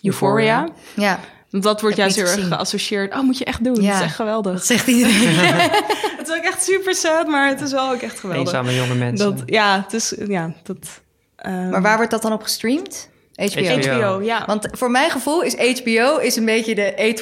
Euphoria. 0.00 0.68
Ja. 0.94 1.20
Want 1.50 1.64
dat 1.64 1.80
wordt 1.80 1.96
juist 1.96 2.16
heel 2.16 2.26
erg 2.26 2.48
geassocieerd. 2.48 3.14
Oh, 3.14 3.22
moet 3.22 3.38
je 3.38 3.44
echt 3.44 3.64
doen. 3.64 3.82
Ja. 3.82 3.90
Dat 3.90 3.98
is 4.00 4.06
echt 4.06 4.14
geweldig. 4.14 4.52
Dat 4.52 4.66
zegt 4.66 4.86
iedereen. 4.86 5.36
het 6.18 6.28
is 6.28 6.36
ook 6.36 6.44
echt 6.44 6.64
super 6.64 6.94
sad, 6.94 7.28
maar 7.28 7.48
het 7.48 7.60
is 7.60 7.72
wel 7.72 7.90
ook 7.90 8.00
echt 8.00 8.20
geweldig. 8.20 8.52
Eenzame 8.52 8.74
jonge 8.74 8.94
mensen. 8.94 9.36
Dat, 9.36 9.42
ja, 9.46 9.82
het 9.82 9.92
is... 9.92 10.14
Ja, 10.26 10.52
dat, 10.62 11.00
ehm, 11.36 11.68
Maar 11.68 11.82
waar 11.82 11.96
wordt 11.96 12.10
dat 12.10 12.22
dan 12.22 12.32
op 12.32 12.42
gestreamd? 12.42 13.10
HBO. 13.34 13.80
HBO, 13.80 14.20
ja. 14.22 14.42
Want 14.46 14.68
voor 14.70 14.90
mijn 14.90 15.10
gevoel 15.10 15.42
is 15.42 15.80
HBO 15.80 16.16
is 16.16 16.36
een 16.36 16.44
beetje 16.44 16.74
de 16.74 17.14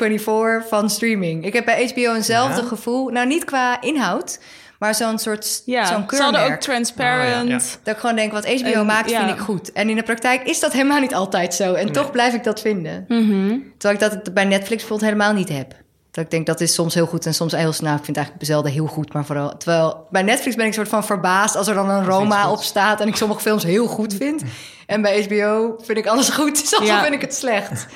A24 0.65 0.69
van 0.69 0.91
streaming. 0.91 1.45
Ik 1.45 1.53
heb 1.53 1.65
bij 1.65 1.87
HBO 1.87 2.15
eenzelfde 2.15 2.61
Ja. 2.61 2.67
gevoel. 2.69 3.09
Nou, 3.09 3.27
niet 3.27 3.45
qua 3.45 3.81
inhoud, 3.81 4.41
maar 4.81 4.95
zo'n 4.95 5.19
soort 5.19 5.63
Ja, 5.65 5.85
zo'n 5.87 6.05
ze 6.11 6.23
hadden 6.23 6.41
keurmerk. 6.41 6.53
ook 6.53 6.61
Transparent. 6.61 7.79
Dat 7.83 7.95
ik 7.95 8.01
gewoon 8.01 8.17
denk, 8.17 8.33
wat 8.33 8.47
HBO 8.61 8.71
En, 8.71 8.87
maakt, 8.87 9.11
ja. 9.11 9.19
vind 9.25 9.31
ik 9.39 9.45
goed. 9.45 9.73
En 9.73 9.89
in 9.91 9.97
de 9.97 10.03
praktijk 10.03 10.43
is 10.43 10.61
dat 10.61 10.73
helemaal 10.73 11.01
niet 11.01 11.15
altijd 11.15 11.55
zo. 11.55 11.75
En 11.75 11.93
toch 11.93 12.11
blijf 12.11 12.35
ik 12.35 12.45
dat 12.45 12.61
vinden. 12.61 13.05
Mhm. 13.09 13.59
Terwijl 13.79 14.03
ik 14.03 14.11
dat 14.11 14.35
bij 14.35 14.45
Netflix 14.45 14.69
bijvoorbeeld 14.83 15.11
helemaal 15.13 15.33
niet 15.33 15.49
heb. 15.49 15.75
Dat 16.11 16.25
ik 16.25 16.31
denk, 16.31 16.47
dat 16.47 16.61
is 16.61 16.75
soms 16.75 16.95
heel 16.95 17.07
goed 17.07 17.27
en 17.27 17.35
soms 17.35 17.53
heel 17.53 17.73
snel. 17.73 17.91
Ik 17.95 18.05
vind 18.05 18.17
het 18.17 18.17
eigenlijk 18.17 18.47
zelden 18.47 18.73
heel 18.73 18.87
goed, 18.87 19.13
maar 19.13 19.25
vooral... 19.25 19.57
Terwijl 19.57 20.07
bij 20.11 20.23
Netflix 20.23 20.57
ben 20.57 20.67
ik 20.67 20.73
soort 20.75 20.89
van 20.89 21.05
verbaasd 21.05 21.57
als 21.57 21.67
er 21.69 21.75
dan 21.75 21.91
een 21.91 22.05
Roma 22.05 22.51
op 22.51 22.63
staat... 22.63 23.01
en 23.01 23.09
ik 23.09 23.17
sommige 23.17 23.41
films 23.41 23.63
heel 23.63 23.87
goed 23.87 24.15
vind. 24.15 24.43
En 24.87 25.03
bij 25.03 25.23
HBO 25.23 25.77
vind 25.83 25.99
ik 25.99 26.07
alles 26.07 26.29
goed, 26.29 26.59
soms 26.69 26.87
Ja. 26.87 27.03
vind 27.03 27.15
ik 27.15 27.21
het 27.21 27.35
slecht. 27.35 27.87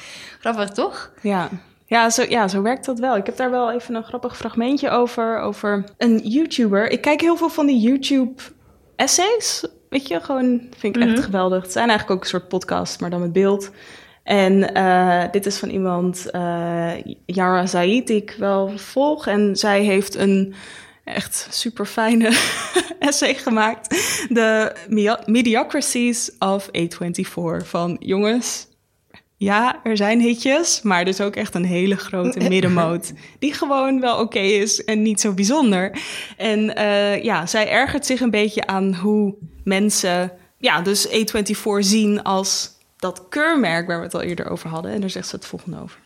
Grappig, 0.40 0.68
toch? 0.70 1.10
Ja. 1.20 1.48
Ja 1.94 2.10
zo, 2.10 2.24
ja, 2.28 2.48
zo 2.48 2.62
werkt 2.62 2.84
dat 2.84 2.98
wel. 2.98 3.16
Ik 3.16 3.26
heb 3.26 3.36
daar 3.36 3.50
wel 3.50 3.72
even 3.72 3.94
een 3.94 4.04
grappig 4.04 4.36
fragmentje 4.36 4.90
over. 4.90 5.38
Over 5.38 5.84
een 5.98 6.18
YouTuber. 6.18 6.90
Ik 6.90 7.00
kijk 7.00 7.20
heel 7.20 7.36
veel 7.36 7.48
van 7.48 7.66
die 7.66 7.80
YouTube-essays. 7.80 9.66
Weet 9.88 10.08
je, 10.08 10.20
gewoon 10.20 10.60
vind 10.78 10.96
ik 10.96 11.02
echt 11.02 11.24
geweldig. 11.24 11.62
Het 11.62 11.72
zijn 11.72 11.88
eigenlijk 11.88 12.18
ook 12.18 12.24
een 12.24 12.30
soort 12.30 12.48
podcast, 12.48 13.00
maar 13.00 13.10
dan 13.10 13.20
met 13.20 13.32
beeld. 13.32 13.70
En 14.22 14.74
eh, 14.74 15.22
dit 15.30 15.46
is 15.46 15.58
van 15.58 15.68
iemand, 15.68 16.30
eh 16.30 16.92
Yara 17.26 17.66
Zaid, 17.66 18.06
die 18.06 18.16
ik 18.16 18.34
wel 18.38 18.78
volg. 18.78 19.26
En 19.26 19.56
zij 19.56 19.82
heeft 19.82 20.14
een 20.14 20.54
echt 21.04 21.46
super 21.50 21.86
fijne 21.86 22.28
essay 22.98 23.34
gemaakt. 23.34 23.88
De 24.28 24.72
Medi- 24.88 25.22
Mediocrities 25.26 26.30
of 26.38 26.68
A24. 26.68 27.66
Van 27.66 27.96
jongens, 28.00 28.66
ja, 29.36 29.80
er 29.82 29.96
zijn 29.96 30.20
hitjes, 30.20 30.82
maar 30.82 31.00
er 31.00 31.08
is 31.08 31.20
ook 31.20 31.36
echt 31.36 31.54
een 31.54 31.64
hele 31.64 31.96
grote 31.96 32.38
middenmoot. 32.48 33.12
Die 33.38 33.52
gewoon 33.52 34.00
wel 34.00 34.18
oké 34.18 34.38
is 34.38 34.84
en 34.84 35.02
niet 35.02 35.20
zo 35.20 35.32
bijzonder. 35.32 35.98
En 36.36 36.76
eh, 36.76 37.22
ja, 37.22 37.46
zij 37.46 37.70
ergert 37.70 38.06
zich 38.06 38.20
een 38.20 38.30
beetje 38.30 38.66
aan 38.66 38.94
hoe 38.94 39.34
mensen, 39.64 40.32
ja, 40.58 40.80
dus 40.80 41.08
A24 41.08 41.78
zien 41.78 42.22
als 42.22 42.72
dat 42.96 43.28
keurmerk 43.28 43.86
waar 43.86 43.98
we 43.98 44.04
het 44.04 44.14
al 44.14 44.22
eerder 44.22 44.50
over 44.50 44.68
hadden. 44.70 44.92
En 44.92 45.00
daar 45.00 45.10
zegt 45.10 45.28
ze 45.28 45.36
het 45.36 45.46
volgende 45.46 45.80
over. 45.82 45.98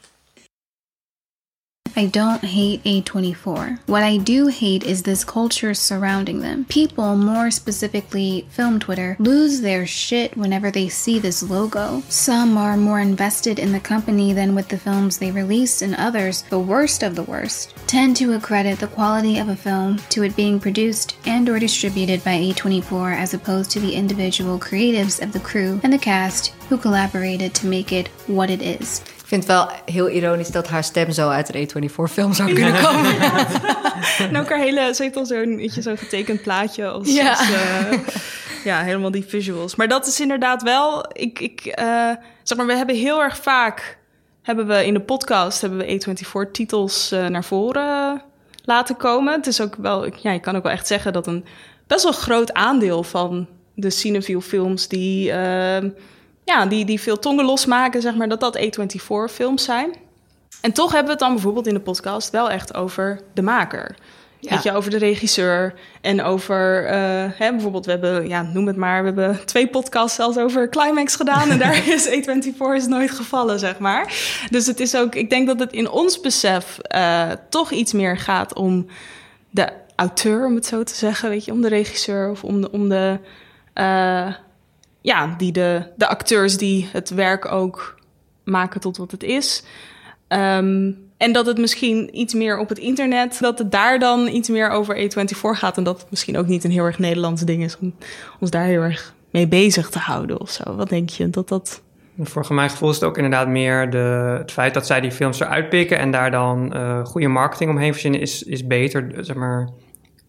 I 1.99 2.07
don't 2.07 2.45
hate 2.45 2.85
A24. 2.85 3.81
What 3.87 4.05
I 4.05 4.19
do 4.19 4.47
hate 4.47 4.85
is 4.85 5.03
this 5.03 5.25
culture 5.25 5.75
surrounding 5.75 6.39
them. 6.39 6.65
People, 6.67 7.17
more 7.17 7.51
specifically 7.51 8.47
film 8.51 8.79
Twitter, 8.79 9.17
lose 9.19 9.63
their 9.63 9.85
shit 9.85 10.37
whenever 10.37 10.71
they 10.71 10.89
see 10.89 11.19
this 11.19 11.43
logo. 11.43 12.05
Some 12.09 12.57
are 12.57 12.77
more 12.77 13.01
invested 13.01 13.59
in 13.59 13.73
the 13.73 13.81
company 13.81 14.33
than 14.33 14.55
with 14.55 14.69
the 14.69 14.79
films 14.79 15.19
they 15.19 15.33
release, 15.33 15.83
and 15.83 15.97
others, 15.97 16.43
the 16.43 16.61
worst 16.61 17.03
of 17.03 17.17
the 17.17 17.25
worst, 17.25 17.75
tend 17.89 18.17
to 18.19 18.35
accredit 18.35 18.79
the 18.79 18.87
quality 18.87 19.41
of 19.41 19.49
a 19.49 19.57
film 19.57 19.99
to 20.11 20.23
it 20.23 20.37
being 20.37 20.61
produced 20.61 21.17
and 21.27 21.49
or 21.49 21.59
distributed 21.59 22.23
by 22.23 22.39
A24 22.39 23.17
as 23.17 23.35
opposed 23.35 23.73
to 23.73 23.81
the 23.81 23.97
individual 23.97 24.57
creatives 24.61 25.21
of 25.21 25.33
the 25.33 25.41
crew 25.41 25.81
and 25.83 25.93
the 25.93 25.99
cast 25.99 26.55
who 26.69 26.79
collaborated 26.79 27.55
to 27.55 27.67
make 27.67 27.91
it 27.91 28.07
what 28.29 28.51
it 28.51 28.63
is. 28.63 29.03
Ik 29.29 29.35
vind 29.35 29.47
het 29.47 29.53
wel 29.57 29.71
heel 29.85 30.09
ironisch 30.09 30.51
dat 30.51 30.69
haar 30.69 30.85
stem 30.85 31.11
zo 31.11 31.29
uit 31.29 31.55
een 31.55 31.69
A24-film 31.69 32.33
zou 32.33 32.53
kunnen 32.53 32.83
komen. 32.83 33.17
En 34.19 34.37
ook 34.37 34.49
haar 34.49 34.59
hele, 34.59 34.95
ze 34.95 35.03
heeft 35.03 35.17
al 35.17 35.27
zo'n 35.27 35.71
zo'n 35.79 35.97
getekend 35.99 36.43
plaatje 36.43 36.87
als, 36.89 37.13
Ja. 37.15 37.31
als, 37.31 37.41
eh, 37.51 37.99
ja, 38.65 38.83
helemaal 38.83 39.11
die 39.11 39.25
visuals. 39.29 39.75
Maar 39.75 39.89
dat 39.89 40.07
is 40.07 40.21
inderdaad 40.21 40.63
wel, 40.63 41.05
ik, 41.13 41.41
ik 41.41 41.61
eh, 41.67 42.11
zeg 42.43 42.59
maar, 42.59 42.67
we 42.67 42.75
hebben 42.77 42.97
heel 42.97 43.23
erg 43.23 43.37
vaak, 43.37 43.99
hebben 44.43 44.67
we 44.67 44.87
in 44.87 44.95
de 44.95 45.01
podcast, 45.01 45.61
hebben 45.61 45.79
we 45.79 45.85
A24 46.47 46.51
titels 46.53 47.13
eh, 47.13 47.27
naar 47.27 47.45
voren 47.45 48.23
laten 48.65 48.97
komen. 48.97 49.33
Het 49.35 49.47
is 49.47 49.61
ook 49.61 49.75
wel, 49.77 50.07
ik- 50.07 50.17
ja, 50.17 50.33
je 50.33 50.41
kan 50.41 50.57
ook 50.57 50.63
wel 50.63 50.73
echt 50.73 50.87
zeggen 50.87 51.13
dat 51.13 51.27
een 51.27 51.45
best 51.87 52.03
wel 52.03 52.13
groot 52.13 52.53
aandeel 52.53 53.03
van 53.03 53.47
de 53.75 53.91
Cineville 53.91 54.43
films 54.43 54.89
die, 54.89 55.33
eh, 55.33 55.85
ja, 56.49 56.67
die, 56.67 56.85
die 56.85 57.01
veel 57.01 57.19
tongen 57.19 57.45
losmaken, 57.45 58.03
zeg 58.03 58.15
maar, 58.15 58.29
dat 58.29 58.41
dat 58.41 58.59
A24 58.59 59.33
films 59.33 59.65
zijn. 59.65 59.95
En 60.61 60.73
toch 60.73 60.93
hebben 60.93 61.05
we 61.05 61.11
het 61.11 61.21
dan 61.21 61.33
bijvoorbeeld 61.33 61.67
in 61.67 61.75
de 61.75 61.81
podcast 61.81 62.31
wel 62.31 62.51
echt 62.51 62.75
over 62.75 63.21
de 63.35 63.43
maker. 63.43 63.97
Ja. 64.41 64.51
Weet 64.51 64.63
je, 64.63 64.73
over 64.73 64.91
de 64.91 64.99
regisseur 64.99 65.75
en 66.01 66.23
over, 66.23 66.87
eh, 66.87 66.99
hè, 67.39 67.51
bijvoorbeeld, 67.51 67.85
we 67.85 67.91
hebben, 67.91 68.29
ja, 68.29 68.43
noem 68.43 68.67
het 68.67 68.77
maar, 68.77 69.01
we 69.01 69.07
hebben 69.07 69.45
twee 69.45 69.69
podcasts 69.69 70.17
zelfs 70.17 70.39
over 70.39 70.69
Climax 70.69 71.17
gedaan 71.17 71.51
en 71.51 71.59
daar 71.59 71.89
is 71.95 72.09
A24 72.09 72.75
is 72.75 72.87
nooit 72.87 73.11
gevallen, 73.11 73.59
zeg 73.59 73.79
maar. 73.79 74.15
Dus 74.51 74.67
het 74.67 74.81
is 74.81 74.97
ook, 74.97 75.15
ik 75.15 75.31
denk 75.31 75.47
dat 75.47 75.59
het 75.59 75.73
in 75.73 75.91
ons 75.91 76.21
besef 76.21 76.79
eh, 76.79 77.31
toch 77.49 77.71
iets 77.71 77.93
meer 77.93 78.17
gaat 78.17 78.55
om 78.55 78.87
de 79.51 79.69
auteur, 79.97 80.47
om 80.47 80.55
het 80.55 80.67
zo 80.67 80.83
te 80.83 80.95
zeggen, 80.95 81.29
weet 81.29 81.45
je, 81.45 81.53
om 81.53 81.63
de 81.63 81.69
regisseur 81.69 82.31
of 82.31 82.45
om 82.45 82.61
de, 82.61 82.71
om 82.71 82.89
de 82.89 83.19
eh, 83.73 84.35
ja, 85.01 85.35
die 85.39 85.53
de, 85.53 85.83
de 85.97 86.09
acteurs 86.09 86.57
die 86.57 86.89
het 86.93 87.11
werk 87.11 87.53
ook 87.53 87.97
maken 88.45 88.81
tot 88.81 88.97
wat 88.97 89.11
het 89.11 89.23
is. 89.23 89.63
Ehm, 90.29 90.93
en 91.17 91.33
dat 91.33 91.47
het 91.47 91.59
misschien 91.59 92.19
iets 92.19 92.35
meer 92.35 92.59
op 92.59 92.69
het 92.69 92.79
internet, 92.79 93.39
dat 93.41 93.59
het 93.59 93.73
daar 93.73 93.99
dan 93.99 94.29
iets 94.29 94.49
meer 94.49 94.71
over 94.71 94.97
A24 94.97 95.39
gaat. 95.41 95.77
En 95.77 95.85
dat 95.85 96.01
het 96.01 96.11
misschien 96.11 96.39
ook 96.39 96.47
niet 96.47 96.65
een 96.65 96.71
heel 96.71 96.85
erg 96.85 96.99
Nederlands 96.99 97.43
ding 97.43 97.65
is 97.65 97.79
om 97.79 97.95
ons 98.41 98.51
daar 98.51 98.65
heel 98.65 98.83
erg 98.83 99.15
mee 99.31 99.49
bezig 99.49 99.91
te 99.91 99.99
houden 99.99 100.41
of 100.41 100.51
zo. 100.51 100.75
Wat 100.77 100.89
denk 100.89 101.09
je? 101.09 101.31
Dat 101.31 101.49
dat. 101.49 101.83
Voor 102.23 102.55
mijn 102.55 102.71
gevoel 102.71 102.89
is 102.89 102.95
het 102.95 103.05
ook 103.05 103.17
inderdaad 103.17 103.49
meer 103.49 103.91
de, 103.91 104.35
het 104.39 104.53
feit 104.53 104.75
dat 104.75 104.87
zij 104.87 105.01
die 105.01 105.13
films 105.13 105.41
eruit 105.41 105.69
pikken 105.69 105.99
en 105.99 106.11
daar 106.11 106.31
dan 106.31 106.73
eh, 106.73 107.05
goede 107.05 107.29
marketing 107.29 107.71
omheen 107.71 107.93
verzinnen 107.93 108.21
is, 108.21 108.43
is 108.43 108.67
beter. 108.67 109.25
Zeg 109.25 109.37
maar, 109.37 109.69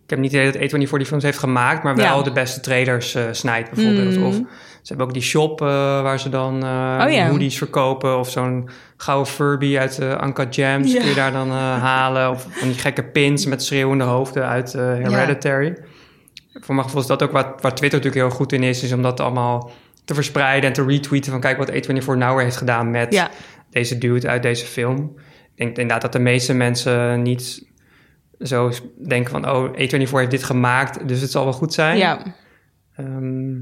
ik 0.09 0.15
heb 0.15 0.19
niet 0.19 0.31
het 0.31 0.55
idee 0.55 0.69
dat 0.69 0.87
A24 0.89 0.97
die 0.97 1.05
films 1.05 1.23
heeft 1.23 1.37
gemaakt, 1.37 1.83
maar 1.83 1.95
wel 1.95 2.17
Ja. 2.17 2.23
de 2.23 2.31
beste 2.31 2.59
trailers 2.59 3.15
eh, 3.15 3.23
snijdt 3.31 3.71
bijvoorbeeld. 3.71 4.17
Mm. 4.17 4.23
Of 4.25 4.35
ze 4.35 4.43
hebben 4.83 5.05
ook 5.05 5.13
die 5.13 5.21
shop 5.21 5.61
eh, 5.61 5.67
waar 6.01 6.19
ze 6.19 6.29
dan 6.29 6.55
Oh 6.55 7.11
ja. 7.11 7.27
hoodies 7.29 7.57
verkopen 7.57 8.19
of 8.19 8.29
zo'n 8.29 8.69
gouden 8.97 9.33
Furby 9.33 9.77
uit 9.77 9.95
de 9.95 10.17
Uncut 10.23 10.55
Gems 10.55 10.91
Ja. 10.93 10.99
kun 10.99 11.09
je 11.09 11.15
daar 11.15 11.31
dan 11.31 11.49
halen. 11.91 12.29
Of 12.29 12.47
van 12.49 12.67
die 12.67 12.77
gekke 12.77 13.03
pins 13.03 13.45
met 13.45 13.63
schreeuwende 13.63 14.03
hoofden 14.03 14.47
uit 14.47 14.73
Hereditary. 14.73 15.77
Voor 16.53 16.75
mijn 16.75 16.85
gevoel 16.85 17.01
is 17.01 17.07
dat 17.07 17.23
ook 17.23 17.31
wat, 17.31 17.45
waar 17.45 17.75
Twitter 17.75 17.99
natuurlijk 17.99 18.27
heel 18.27 18.37
goed 18.37 18.51
in 18.53 18.63
is, 18.63 18.83
is 18.83 18.93
om 18.93 19.01
dat 19.01 19.19
allemaal 19.19 19.71
te 20.05 20.13
verspreiden 20.13 20.69
en 20.69 20.75
te 20.75 20.85
retweeten 20.85 21.31
van 21.31 21.41
kijk 21.41 21.57
wat 21.57 21.71
A24 21.71 22.05
nou 22.17 22.35
weer 22.35 22.43
heeft 22.43 22.57
gedaan 22.57 22.91
met 22.91 23.29
deze 23.69 23.97
dude 23.97 24.27
uit 24.27 24.43
deze 24.43 24.65
film. 24.65 24.97
Ik 25.55 25.65
denk 25.65 25.69
inderdaad 25.69 26.01
dat 26.01 26.11
de 26.11 26.19
meeste 26.19 26.53
mensen 26.53 27.21
niet 27.21 27.67
zo 28.39 28.71
denken 29.07 29.31
van 29.31 29.49
oh, 29.49 29.69
A24 29.71 29.77
heeft 30.11 30.31
dit 30.31 30.43
gemaakt, 30.43 31.07
dus 31.07 31.21
het 31.21 31.31
zal 31.31 31.43
wel 31.43 31.53
goed 31.53 31.73
zijn. 31.73 31.97
Ja. 31.97 32.19
Ehm, 32.95 33.55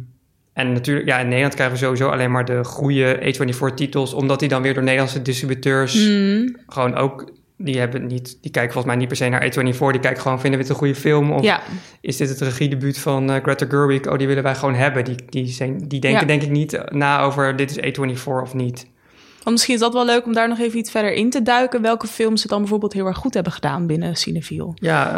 en 0.54 0.72
natuurlijk, 0.74 1.08
ja, 1.08 1.18
in 1.20 1.26
Nederland 1.28 1.54
krijgen 1.54 1.76
we 1.78 1.84
sowieso 1.84 2.10
alleen 2.10 2.32
maar 2.32 2.46
de 2.46 2.64
goede 2.64 3.20
A24-titels, 3.22 4.14
omdat 4.14 4.40
die 4.40 4.50
dan 4.50 4.62
weer 4.62 4.74
door 4.74 4.84
Nederlandse 4.84 5.22
distributeurs 5.22 6.08
Mm. 6.08 6.56
gewoon 6.68 6.96
ook, 6.96 7.32
die 7.58 7.80
hebben 7.80 8.08
niet, 8.08 8.38
die 8.42 8.52
kijken 8.52 8.72
volgens 8.74 8.86
mij 8.86 8.96
niet 8.96 9.08
per 9.08 9.18
se 9.18 9.30
naar 9.30 9.42
A24, 9.44 9.92
die 9.92 10.00
kijken 10.00 10.22
gewoon, 10.22 10.40
vinden 10.40 10.60
we 10.60 10.66
het 10.66 10.70
een 10.74 10.80
goede 10.80 10.96
film? 10.96 11.32
Of 11.32 11.44
Ja. 11.44 11.62
is 12.02 12.18
dit 12.18 12.30
het 12.30 12.42
regiedebuut 12.42 12.98
van 13.00 13.32
eh, 13.32 13.42
Greta 13.44 13.66
Gerwig? 13.70 14.08
Oh, 14.08 14.18
die 14.18 14.28
willen 14.28 14.44
wij 14.44 14.56
gewoon 14.56 14.76
hebben. 14.76 15.04
Die, 15.06 15.16
die, 15.30 15.48
zijn, 15.48 15.78
die 15.88 16.00
denken 16.00 16.22
Ja. 16.22 16.26
denk 16.28 16.42
ik 16.42 16.50
niet 16.50 16.80
na 16.90 17.20
over 17.22 17.56
dit 17.56 17.78
is 17.78 17.98
A24 18.00 18.42
of 18.42 18.54
niet. 18.54 18.88
Want 19.48 19.60
misschien 19.60 19.78
is 19.78 19.86
dat 19.86 19.94
wel 19.94 20.06
leuk 20.06 20.26
om 20.26 20.34
daar 20.34 20.48
nog 20.48 20.60
even 20.60 20.80
iets 20.80 20.92
verder 20.92 21.14
in 21.14 21.30
te 21.30 21.42
duiken. 21.42 21.82
Welke 21.82 22.08
films 22.08 22.42
ze 22.42 22.48
dan 22.48 22.60
bijvoorbeeld 22.60 22.94
heel 22.94 23.06
erg 23.06 23.18
goed 23.18 23.34
hebben 23.34 23.52
gedaan 23.54 23.88
binnen 23.88 24.16
Cineville. 24.16 24.72
Ja, 24.76 25.16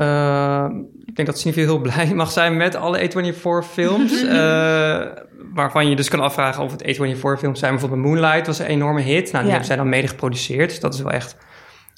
eh, 0.69 0.75
ik 1.05 1.15
denk 1.15 1.27
dat 1.27 1.39
Cineville 1.39 1.65
heel 1.65 1.79
blij 1.91 2.13
mag 2.13 2.31
zijn 2.31 2.57
met 2.57 2.75
alle 2.75 3.09
A24 3.09 3.67
films. 3.71 4.23
Eh, 4.27 5.05
waarvan 5.53 5.89
je 5.89 5.95
dus 5.95 6.09
kan 6.09 6.19
afvragen 6.19 6.63
of 6.63 6.71
het 6.71 6.81
A24-films 6.83 7.59
zijn. 7.59 7.71
Bijvoorbeeld 7.71 8.01
Moonlight 8.01 8.47
was 8.47 8.59
een 8.59 8.65
enorme 8.65 9.01
hit. 9.01 9.23
Nou, 9.23 9.31
die 9.31 9.43
Ja. 9.43 9.49
hebben 9.49 9.65
zij 9.65 9.75
dan 9.75 9.89
mede 9.89 10.07
geproduceerd. 10.07 10.69
Dus 10.69 10.79
dat 10.79 10.93
is 10.93 11.01
wel 11.01 11.11
echt 11.11 11.35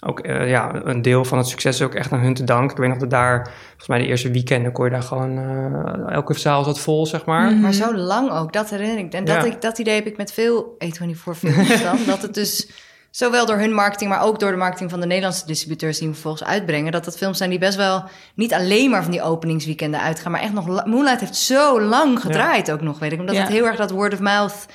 ook 0.05 0.19
eh, 0.19 0.49
ja, 0.49 0.71
een 0.83 1.01
deel 1.01 1.25
van 1.25 1.37
het 1.37 1.47
succes 1.47 1.75
is 1.75 1.81
ook 1.81 1.93
echt 1.95 2.11
aan 2.11 2.19
hun 2.19 2.33
te 2.33 2.43
danken. 2.43 2.71
Ik 2.71 2.77
weet 2.77 2.89
nog 2.89 2.97
dat 2.97 3.09
daar, 3.09 3.43
volgens 3.67 3.87
mij 3.87 3.99
de 3.99 4.05
eerste 4.05 4.31
weekenden, 4.31 4.71
kon 4.71 4.85
je 4.85 4.91
daar 4.91 5.03
gewoon, 5.03 5.37
eh, 5.37 6.13
elke 6.13 6.33
zaal 6.39 6.63
zat 6.63 6.79
vol, 6.79 7.05
zeg 7.05 7.25
maar. 7.25 7.53
Maar 7.55 7.73
zo 7.73 7.95
lang 7.95 8.31
ook, 8.31 8.53
dat 8.53 8.69
herinner 8.69 8.97
ik. 8.97 9.13
En 9.13 9.25
dat, 9.25 9.35
Ja. 9.35 9.51
ik, 9.51 9.61
dat 9.61 9.77
idee 9.79 9.95
heb 9.95 10.05
ik 10.05 10.17
met 10.17 10.31
veel 10.31 10.77
A24 10.85 11.37
films 11.37 11.83
dan. 11.83 11.97
dat 12.07 12.21
het 12.21 12.33
dus 12.33 12.69
zowel 13.11 13.45
door 13.45 13.57
hun 13.57 13.73
marketing, 13.73 14.09
maar 14.09 14.23
ook 14.23 14.39
door 14.39 14.51
de 14.51 14.57
marketing 14.57 14.89
van 14.89 14.99
de 14.99 15.05
Nederlandse 15.05 15.45
distributeurs 15.45 15.95
die 15.95 16.03
hem 16.03 16.13
vervolgens 16.13 16.43
uitbrengen. 16.49 16.91
Dat 16.91 17.05
dat 17.05 17.17
films 17.17 17.37
zijn 17.37 17.49
die 17.49 17.59
best 17.59 17.77
wel 17.77 18.03
niet 18.35 18.53
alleen 18.53 18.89
maar 18.89 19.01
van 19.03 19.11
die 19.11 19.21
openingsweekenden 19.21 20.01
uitgaan, 20.01 20.31
maar 20.31 20.41
echt 20.41 20.53
nog. 20.53 20.85
Moonlight 20.85 21.19
heeft 21.19 21.35
zo 21.35 21.81
lang 21.81 22.21
gedraaid 22.21 22.71
ook 22.71 22.81
nog, 22.81 22.99
weet 22.99 23.11
ik. 23.11 23.19
Omdat 23.19 23.35
Ja. 23.35 23.41
het 23.41 23.51
heel 23.51 23.65
erg 23.65 23.75
dat 23.77 23.91
word 23.91 24.13
of 24.13 24.19
mouth. 24.19 24.65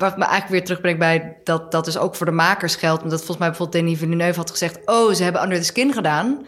Wat 0.00 0.16
me 0.16 0.24
eigenlijk 0.24 0.48
weer 0.52 0.64
terugbrengt 0.64 0.98
bij 0.98 1.36
dat 1.44 1.72
dat 1.72 1.84
dus 1.84 1.98
ook 1.98 2.14
voor 2.14 2.26
de 2.26 2.32
makers 2.32 2.74
geldt. 2.76 3.02
Omdat 3.02 3.18
volgens 3.18 3.38
mij 3.38 3.48
bijvoorbeeld 3.48 3.82
Denis 3.84 3.98
Villeneuve 3.98 4.38
had 4.38 4.50
gezegd: 4.50 4.78
Oh, 4.84 5.12
ze 5.12 5.22
hebben 5.22 5.42
Under 5.42 5.58
the 5.58 5.64
Skin 5.64 5.92
gedaan. 5.92 6.46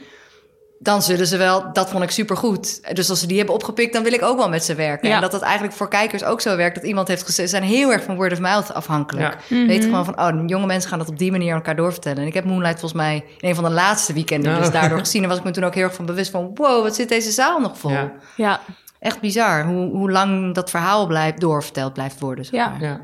Dan 0.78 1.02
zullen 1.02 1.26
ze 1.26 1.36
wel, 1.36 1.72
dat 1.72 1.90
vond 1.90 2.02
ik 2.02 2.10
supergoed. 2.10 2.94
Dus 2.96 3.10
als 3.10 3.20
ze 3.20 3.26
die 3.26 3.36
hebben 3.36 3.54
opgepikt, 3.54 3.92
dan 3.92 4.02
wil 4.02 4.12
ik 4.12 4.22
ook 4.22 4.36
wel 4.38 4.48
met 4.48 4.64
ze 4.64 4.74
werken. 4.74 5.08
Ja. 5.08 5.14
En 5.14 5.20
dat 5.20 5.30
dat 5.30 5.42
eigenlijk 5.42 5.74
voor 5.74 5.88
kijkers 5.88 6.24
ook 6.24 6.40
zo 6.40 6.56
werkt. 6.56 6.74
Dat 6.74 6.84
iemand 6.84 7.08
heeft 7.08 7.24
gezegd, 7.24 7.50
ze 7.50 7.56
zijn 7.56 7.68
heel 7.70 7.92
erg 7.92 8.02
van 8.02 8.14
word 8.16 8.32
of 8.32 8.38
mouth 8.40 8.74
afhankelijk. 8.74 9.36
Ja. 9.48 9.56
Mhm. 9.56 9.66
Weet 9.66 9.84
gewoon 9.84 10.04
van, 10.04 10.20
oh, 10.20 10.42
jonge 10.46 10.66
mensen 10.66 10.90
gaan 10.90 10.98
dat 10.98 11.08
op 11.08 11.18
die 11.18 11.30
manier 11.30 11.54
elkaar 11.54 11.76
doorvertellen. 11.76 12.18
En 12.18 12.26
ik 12.26 12.34
heb 12.34 12.44
Moonlight 12.44 12.80
volgens 12.80 13.00
mij 13.02 13.24
in 13.38 13.48
een 13.48 13.54
van 13.54 13.64
de 13.64 13.70
laatste 13.70 14.12
weekenden 14.12 14.52
Ja. 14.52 14.58
dus 14.58 14.70
daardoor 14.80 14.98
gezien. 14.98 15.22
En 15.22 15.28
was 15.28 15.38
ik 15.38 15.44
me 15.44 15.50
toen 15.50 15.64
ook 15.64 15.74
heel 15.74 15.84
erg 15.84 15.94
van 15.94 16.06
bewust 16.06 16.30
van, 16.30 16.50
wow, 16.54 16.82
wat 16.82 16.94
zit 16.94 17.08
deze 17.08 17.30
zaal 17.30 17.60
nog 17.60 17.78
vol. 17.78 17.90
Ja. 17.90 18.12
Ja, 18.36 18.60
Echt 19.00 19.20
bizar, 19.20 19.64
hoe, 19.64 19.90
hoe 19.90 20.10
lang 20.10 20.54
dat 20.54 20.70
verhaal 20.70 21.06
blijft, 21.06 21.40
doorverteld 21.40 21.92
blijft 21.92 22.20
worden. 22.20 22.44
zeg 22.44 22.54
Ja. 22.54 22.68
maar. 22.68 22.80
Ja. 22.80 22.88
Ja, 22.88 23.00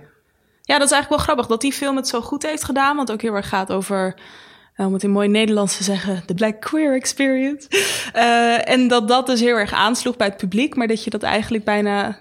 dat 0.77 0.87
is 0.87 0.93
eigenlijk 0.93 1.09
wel 1.09 1.19
grappig 1.19 1.47
dat 1.47 1.61
die 1.61 1.73
film 1.73 1.97
het 1.97 2.09
zo 2.09 2.21
goed 2.21 2.43
heeft 2.43 2.65
gedaan. 2.65 2.97
Want 2.97 3.13
ook 3.13 3.23
heel 3.23 3.35
erg 3.35 3.49
gaat 3.49 3.73
over, 3.73 4.15
eh, 4.75 4.87
om 4.87 4.93
het 4.93 5.03
in 5.03 5.11
mooi 5.11 5.29
Nederlands 5.29 5.77
te 5.77 5.85
zeggen, 5.85 6.23
de 6.27 6.35
Black 6.35 6.61
Queer 6.61 6.95
Experience. 6.95 7.69
Eh, 8.13 8.69
en 8.69 8.89
dat 8.89 9.09
dat 9.09 9.27
dus 9.27 9.41
heel 9.41 9.57
erg 9.57 9.73
aansloeg 9.73 10.17
bij 10.17 10.27
het 10.27 10.37
publiek. 10.37 10.75
Maar 10.75 10.87
dat 10.87 11.05
je 11.05 11.11
dat 11.11 11.23
eigenlijk 11.23 11.65
bijna 11.65 12.19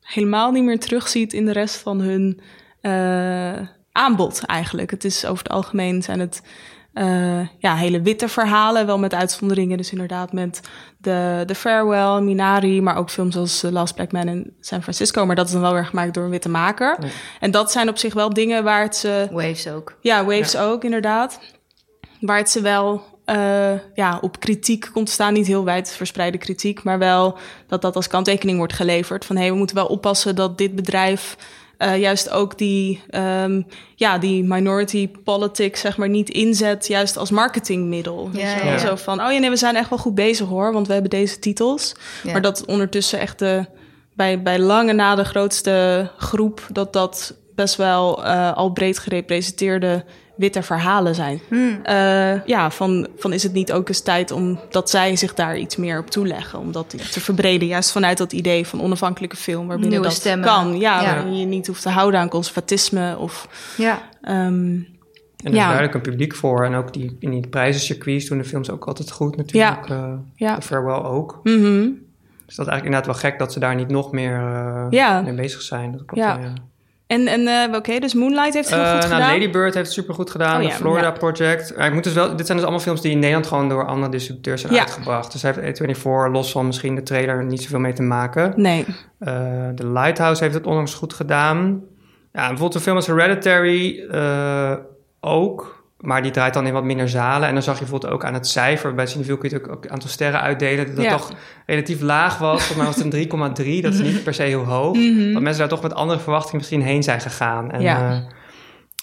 helemaal 0.00 0.50
niet 0.50 0.64
meer 0.64 0.80
terugziet 0.80 1.32
in 1.32 1.46
de 1.46 1.52
rest 1.52 1.76
van 1.76 2.00
hun 2.00 2.40
eh, 2.80 3.68
aanbod 3.92 4.44
eigenlijk. 4.44 4.90
Het 4.90 5.04
is 5.04 5.24
over 5.24 5.42
het 5.42 5.52
algemeen 5.52 6.02
zijn 6.02 6.20
het 6.20 6.42
eh, 6.92 7.48
ja, 7.58 7.74
hele 7.74 8.02
witte 8.02 8.28
verhalen, 8.28 8.86
wel 8.86 8.98
met 8.98 9.14
uitzonderingen. 9.14 9.76
Dus 9.76 9.92
inderdaad 9.92 10.32
met 10.32 10.60
de, 10.98 11.42
de 11.46 11.54
Farewell, 11.54 12.20
Minari, 12.20 12.82
maar 12.82 12.96
ook 12.96 13.10
films 13.10 13.36
als 13.36 13.60
The 13.60 13.72
Last 13.72 13.94
Black 13.94 14.12
Man 14.12 14.28
in 14.28 14.56
San 14.60 14.82
Francisco. 14.82 15.26
Maar 15.26 15.36
dat 15.36 15.46
is 15.46 15.52
dan 15.52 15.60
wel 15.60 15.72
weer 15.72 15.86
gemaakt 15.86 16.14
door 16.14 16.24
een 16.24 16.30
witte 16.30 16.48
maker. 16.48 16.98
En 17.40 17.50
dat 17.50 17.72
zijn 17.72 17.88
op 17.88 17.98
zich 17.98 18.14
wel 18.14 18.34
dingen 18.34 18.64
waar 18.64 18.82
het 18.82 18.96
ze... 18.96 19.28
Waves 19.30 19.68
ook. 19.68 19.96
Ja, 20.00 20.24
Waves 20.24 20.56
ook, 20.56 20.84
inderdaad. 20.84 21.40
Waar 22.20 22.38
het 22.38 22.50
ze 22.50 22.60
wel 22.60 23.04
eh, 23.24 23.72
ja, 23.94 24.18
op 24.20 24.40
kritiek 24.40 24.88
komt 24.92 25.06
te 25.06 25.12
staan. 25.12 25.32
Niet 25.32 25.46
heel 25.46 25.64
wijd 25.64 25.90
verspreide 25.90 26.38
kritiek, 26.38 26.82
maar 26.82 26.98
wel 26.98 27.38
dat 27.66 27.82
dat 27.82 27.96
als 27.96 28.06
kanttekening 28.06 28.58
wordt 28.58 28.72
geleverd. 28.72 29.24
Van 29.24 29.36
hé, 29.36 29.42
hey, 29.42 29.50
we 29.50 29.58
moeten 29.58 29.76
wel 29.76 29.86
oppassen 29.86 30.34
dat 30.34 30.58
dit 30.58 30.74
bedrijf 30.74 31.36
eh, 31.82 31.98
juist 31.98 32.30
ook 32.30 32.58
die, 32.58 33.02
ehm, 33.10 33.62
ja, 33.94 34.18
die 34.18 34.44
minority 34.44 35.10
politics, 35.24 35.80
zeg 35.80 35.96
maar, 35.96 36.08
niet 36.08 36.30
inzet, 36.30 36.86
juist 36.86 37.16
als 37.16 37.30
marketingmiddel. 37.30 38.30
Ja. 38.32 38.78
Zo 38.78 38.96
van, 38.96 39.24
oh 39.24 39.32
ja, 39.32 39.38
nee, 39.38 39.50
we 39.50 39.56
zijn 39.56 39.76
echt 39.76 39.88
wel 39.88 39.98
goed 39.98 40.14
bezig 40.14 40.46
hoor, 40.46 40.72
want 40.72 40.86
we 40.86 40.92
hebben 40.92 41.10
deze 41.10 41.38
titels. 41.38 41.94
Ja. 42.22 42.32
Maar 42.32 42.42
dat 42.42 42.64
ondertussen 42.64 43.18
echt 43.18 43.38
de, 43.38 43.66
bij, 44.14 44.42
bij 44.42 44.58
lange 44.58 44.92
na 44.92 45.14
de 45.14 45.24
grootste 45.24 46.10
groep, 46.18 46.66
dat 46.72 46.92
dat 46.92 47.34
best 47.54 47.76
wel 47.76 48.24
eh, 48.24 48.56
al 48.56 48.70
breed 48.70 48.98
gerepresenteerde 48.98 50.04
witte 50.42 50.62
verhalen 50.62 51.14
zijn. 51.14 51.40
Hmm. 51.48 51.78
Eh, 51.82 52.44
ja, 52.46 52.70
van, 52.70 53.08
van 53.16 53.32
is 53.32 53.42
het 53.42 53.52
niet 53.52 53.72
ook 53.72 53.88
eens 53.88 54.00
tijd 54.02 54.30
om 54.30 54.60
dat 54.70 54.90
zij 54.90 55.16
zich 55.16 55.34
daar 55.34 55.58
iets 55.58 55.76
meer 55.76 55.98
op 55.98 56.10
toeleggen, 56.10 56.58
om 56.58 56.72
dat 56.72 57.12
te 57.12 57.20
verbreden, 57.20 57.68
juist 57.68 57.92
vanuit 57.92 58.18
dat 58.18 58.32
idee 58.32 58.66
van 58.66 58.82
onafhankelijke 58.82 59.36
film, 59.36 59.66
waarbinnen 59.66 59.88
Nieuwe 59.88 60.04
dat 60.06 60.14
stemmen. 60.16 60.48
kan. 60.48 60.78
Ja, 60.78 61.00
Ja. 61.02 61.14
waarin 61.14 61.38
je 61.38 61.46
niet 61.46 61.66
hoeft 61.66 61.82
te 61.82 61.88
houden 61.90 62.20
aan 62.20 62.28
conservatisme 62.28 63.16
of. 63.18 63.48
Ja. 63.76 64.02
ehm, 64.22 64.34
En 65.42 65.48
er 65.48 65.56
is 65.56 65.58
Ja. 65.58 65.64
duidelijk 65.66 65.94
een 65.94 66.10
publiek 66.10 66.34
voor. 66.34 66.64
En 66.64 66.74
ook 66.74 66.92
die, 66.92 67.16
in 67.20 67.30
die 67.30 67.48
prijzencircuits 67.48 68.28
doen 68.28 68.38
de 68.38 68.44
films 68.44 68.70
ook 68.70 68.84
altijd 68.84 69.10
goed 69.10 69.36
natuurlijk. 69.36 69.88
Ja. 69.88 70.18
Ja. 70.34 70.54
De 70.56 70.62
Farewell 70.62 71.02
ook. 71.10 71.40
mhm. 71.42 71.88
Dus 72.46 72.56
dat 72.56 72.66
is 72.66 72.72
eigenlijk 72.72 72.84
inderdaad 72.84 73.06
wel 73.06 73.30
gek 73.30 73.38
dat 73.38 73.52
ze 73.52 73.58
daar 73.60 73.74
niet 73.74 73.88
nog 73.88 74.12
meer 74.12 74.34
eh, 74.36 74.86
Ja. 74.90 75.20
mee 75.20 75.34
bezig 75.34 75.62
zijn. 75.62 75.92
Dat 75.92 76.04
klopt 76.04 76.24
Ja. 76.24 76.52
En, 77.12 77.26
en 77.26 77.46
eh, 77.46 77.76
oké, 77.76 77.98
dus 77.98 78.14
Moonlight 78.14 78.54
heeft 78.54 78.70
het 78.70 78.78
heel 78.78 78.86
Eh, 78.86 78.92
goed 78.92 79.08
nou, 79.08 79.12
gedaan. 79.14 79.32
Lady 79.38 79.50
Bird 79.50 79.74
heeft 79.74 79.86
het 79.86 79.94
supergoed 79.94 80.30
gedaan. 80.30 80.62
Oh 80.62 80.68
de 80.68 80.74
Florida 80.74 81.06
ja. 81.06 81.12
Project. 81.12 81.78
Ik 81.78 81.92
moet 81.92 82.04
dus 82.04 82.12
wel, 82.12 82.36
dit 82.36 82.46
zijn 82.46 82.58
dus 82.58 82.66
allemaal 82.66 82.84
films 82.84 83.00
die 83.00 83.10
in 83.10 83.18
Nederland 83.18 83.46
gewoon 83.46 83.68
door 83.68 83.86
andere 83.86 84.10
distributeurs 84.12 84.60
zijn 84.60 84.72
Ja. 84.72 84.80
uitgebracht. 84.80 85.32
Dus 85.32 85.42
heeft 85.42 85.80
A24 85.80 86.30
los 86.32 86.52
van 86.52 86.66
misschien 86.66 86.94
de 86.94 87.02
trailer 87.02 87.44
niet 87.44 87.62
zoveel 87.62 87.78
mee 87.78 87.92
te 87.92 88.02
maken. 88.02 88.52
Nee. 88.56 88.84
Eh, 89.18 89.34
The 89.74 89.86
Lighthouse 89.88 90.42
heeft 90.42 90.54
het 90.54 90.66
onlangs 90.66 90.94
goed 90.94 91.12
gedaan. 91.12 91.82
Ja, 92.32 92.40
bijvoorbeeld 92.40 92.74
een 92.74 92.80
film 92.80 92.96
als 92.96 93.06
Hereditary 93.06 94.06
eh, 94.10 94.74
ook. 95.20 95.81
Maar 96.02 96.22
die 96.22 96.30
draait 96.30 96.54
dan 96.54 96.66
in 96.66 96.72
wat 96.72 96.84
minder 96.84 97.08
zalen. 97.08 97.48
En 97.48 97.54
dan 97.54 97.62
zag 97.62 97.74
je 97.74 97.80
bijvoorbeeld 97.80 98.12
ook 98.12 98.24
aan 98.24 98.34
het 98.34 98.46
cijfer. 98.46 98.94
Bij 98.94 99.06
Cineville 99.06 99.38
kun 99.38 99.48
je 99.48 99.54
het 99.54 99.64
ook, 99.64 99.72
ook 99.72 99.84
een 99.84 99.90
aantal 99.90 100.08
sterren 100.08 100.40
uitdelen. 100.40 100.94
Dat 100.94 101.04
Ja. 101.04 101.10
toch 101.16 101.30
relatief 101.66 102.00
laag 102.00 102.38
was. 102.38 102.56
Volgens 102.56 102.76
mij 102.76 102.86
was 102.86 102.94
het 102.96 103.04
een 103.04 103.10
3,3. 103.10 103.82
Dat 103.82 103.92
is 103.94 104.00
niet 104.12 104.24
per 104.24 104.34
se 104.34 104.42
heel 104.42 104.64
hoog. 104.64 104.96
Mhm. 104.96 105.32
Dat 105.32 105.42
mensen 105.42 105.60
daar 105.60 105.68
toch 105.68 105.82
met 105.82 105.94
andere 105.94 106.20
verwachtingen 106.20 106.56
misschien 106.56 106.82
heen 106.82 107.02
zijn 107.02 107.20
gegaan. 107.20 107.70
En, 107.70 107.80
Ja. 107.80 108.10
eh, 108.10 108.16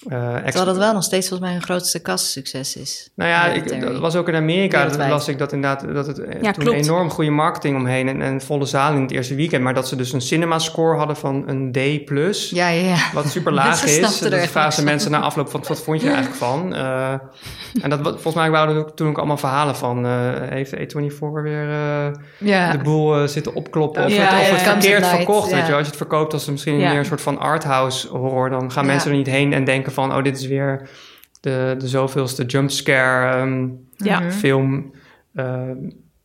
eh, 0.08 0.34
ex- 0.34 0.42
Terwijl 0.44 0.64
dat 0.64 0.76
wel 0.76 0.92
nog 0.92 1.02
steeds 1.04 1.28
volgens 1.28 1.48
mij 1.48 1.58
hun 1.58 1.66
grootste 1.68 1.98
kastsucces 2.02 2.76
is. 2.76 3.10
nou 3.14 3.30
ja, 3.30 3.46
ik, 3.46 3.80
dat 3.80 3.98
was 3.98 4.16
ook 4.16 4.28
in 4.28 4.34
Amerika. 4.34 4.84
Dat 4.84 4.96
las 5.08 5.28
ik 5.28 5.38
dat 5.38 5.52
inderdaad 5.52 5.94
dat 5.94 6.06
het 6.06 6.18
eh, 6.18 6.42
Ja, 6.42 6.52
toen 6.52 6.64
klopt. 6.64 6.78
enorm 6.84 7.10
goede 7.10 7.30
marketing 7.30 7.76
omheen 7.76 8.08
en, 8.08 8.22
en 8.22 8.40
volle 8.40 8.64
zaal 8.64 8.94
in 8.94 9.02
het 9.02 9.10
eerste 9.10 9.34
weekend. 9.34 9.62
Maar 9.62 9.74
dat 9.74 9.88
ze 9.88 9.96
dus 9.96 10.12
een 10.12 10.20
cinema 10.20 10.58
score 10.58 10.96
hadden 10.96 11.16
van 11.16 11.44
een 11.48 11.72
D 11.72 12.04
plus. 12.04 12.50
Ja, 12.50 12.68
ja, 12.68 12.88
ja. 12.88 12.96
Wat 13.12 13.28
super 13.28 13.52
laag 13.52 13.84
is. 13.86 14.18
Dat 14.20 14.32
echt 14.32 14.50
vragen 14.50 14.84
mensen 14.84 15.10
na 15.10 15.20
afloop 15.20 15.50
van 15.50 15.64
wat 15.68 15.82
vond 15.82 16.00
je 16.00 16.06
eigenlijk 16.06 16.36
van? 16.36 16.74
Eh, 16.80 17.12
en 17.82 17.90
dat, 17.90 18.00
volgens 18.02 18.34
mij 18.34 18.50
waren 18.50 18.74
er 18.74 18.80
ook 18.80 18.96
toen 18.96 19.08
ook 19.08 19.18
allemaal 19.18 19.36
verhalen 19.36 19.76
van. 19.76 20.04
eh, 20.06 20.10
heeft 20.48 20.74
A24 20.74 21.42
weer 21.42 21.68
eh, 21.70 22.06
Ja. 22.38 22.72
de 22.72 22.78
boel 22.78 23.28
zitten 23.28 23.54
opkloppen? 23.54 24.04
Of 24.04 24.12
Ja, 24.12 24.22
het, 24.22 24.32
of 24.40 24.48
ja, 24.48 24.52
het 24.54 24.62
verkeerd 24.62 25.06
verkocht? 25.06 25.50
ja. 25.50 25.56
Weet 25.56 25.66
je, 25.66 25.72
als 25.72 25.80
je 25.82 25.86
het 25.88 25.96
verkoopt 25.96 26.32
als 26.32 26.46
misschien 26.46 26.78
Ja. 26.78 26.88
meer 26.90 26.98
een 26.98 27.04
soort 27.04 27.20
van 27.20 27.38
arthouse 27.38 28.08
horror, 28.08 28.50
dan 28.50 28.72
gaan 28.72 28.84
Ja. 28.84 28.90
mensen 28.90 29.10
er 29.10 29.16
niet 29.16 29.26
heen 29.26 29.52
en 29.52 29.64
denken 29.64 29.89
van, 29.90 30.14
oh, 30.16 30.22
dit 30.22 30.38
is 30.38 30.46
weer 30.46 30.88
de, 31.40 31.74
de 31.78 31.88
zoveelste 31.88 32.44
jumpscare 32.44 33.36
ehm, 33.40 33.68
Ja. 33.96 34.30
film. 34.30 34.92
Ehm, 35.34 35.76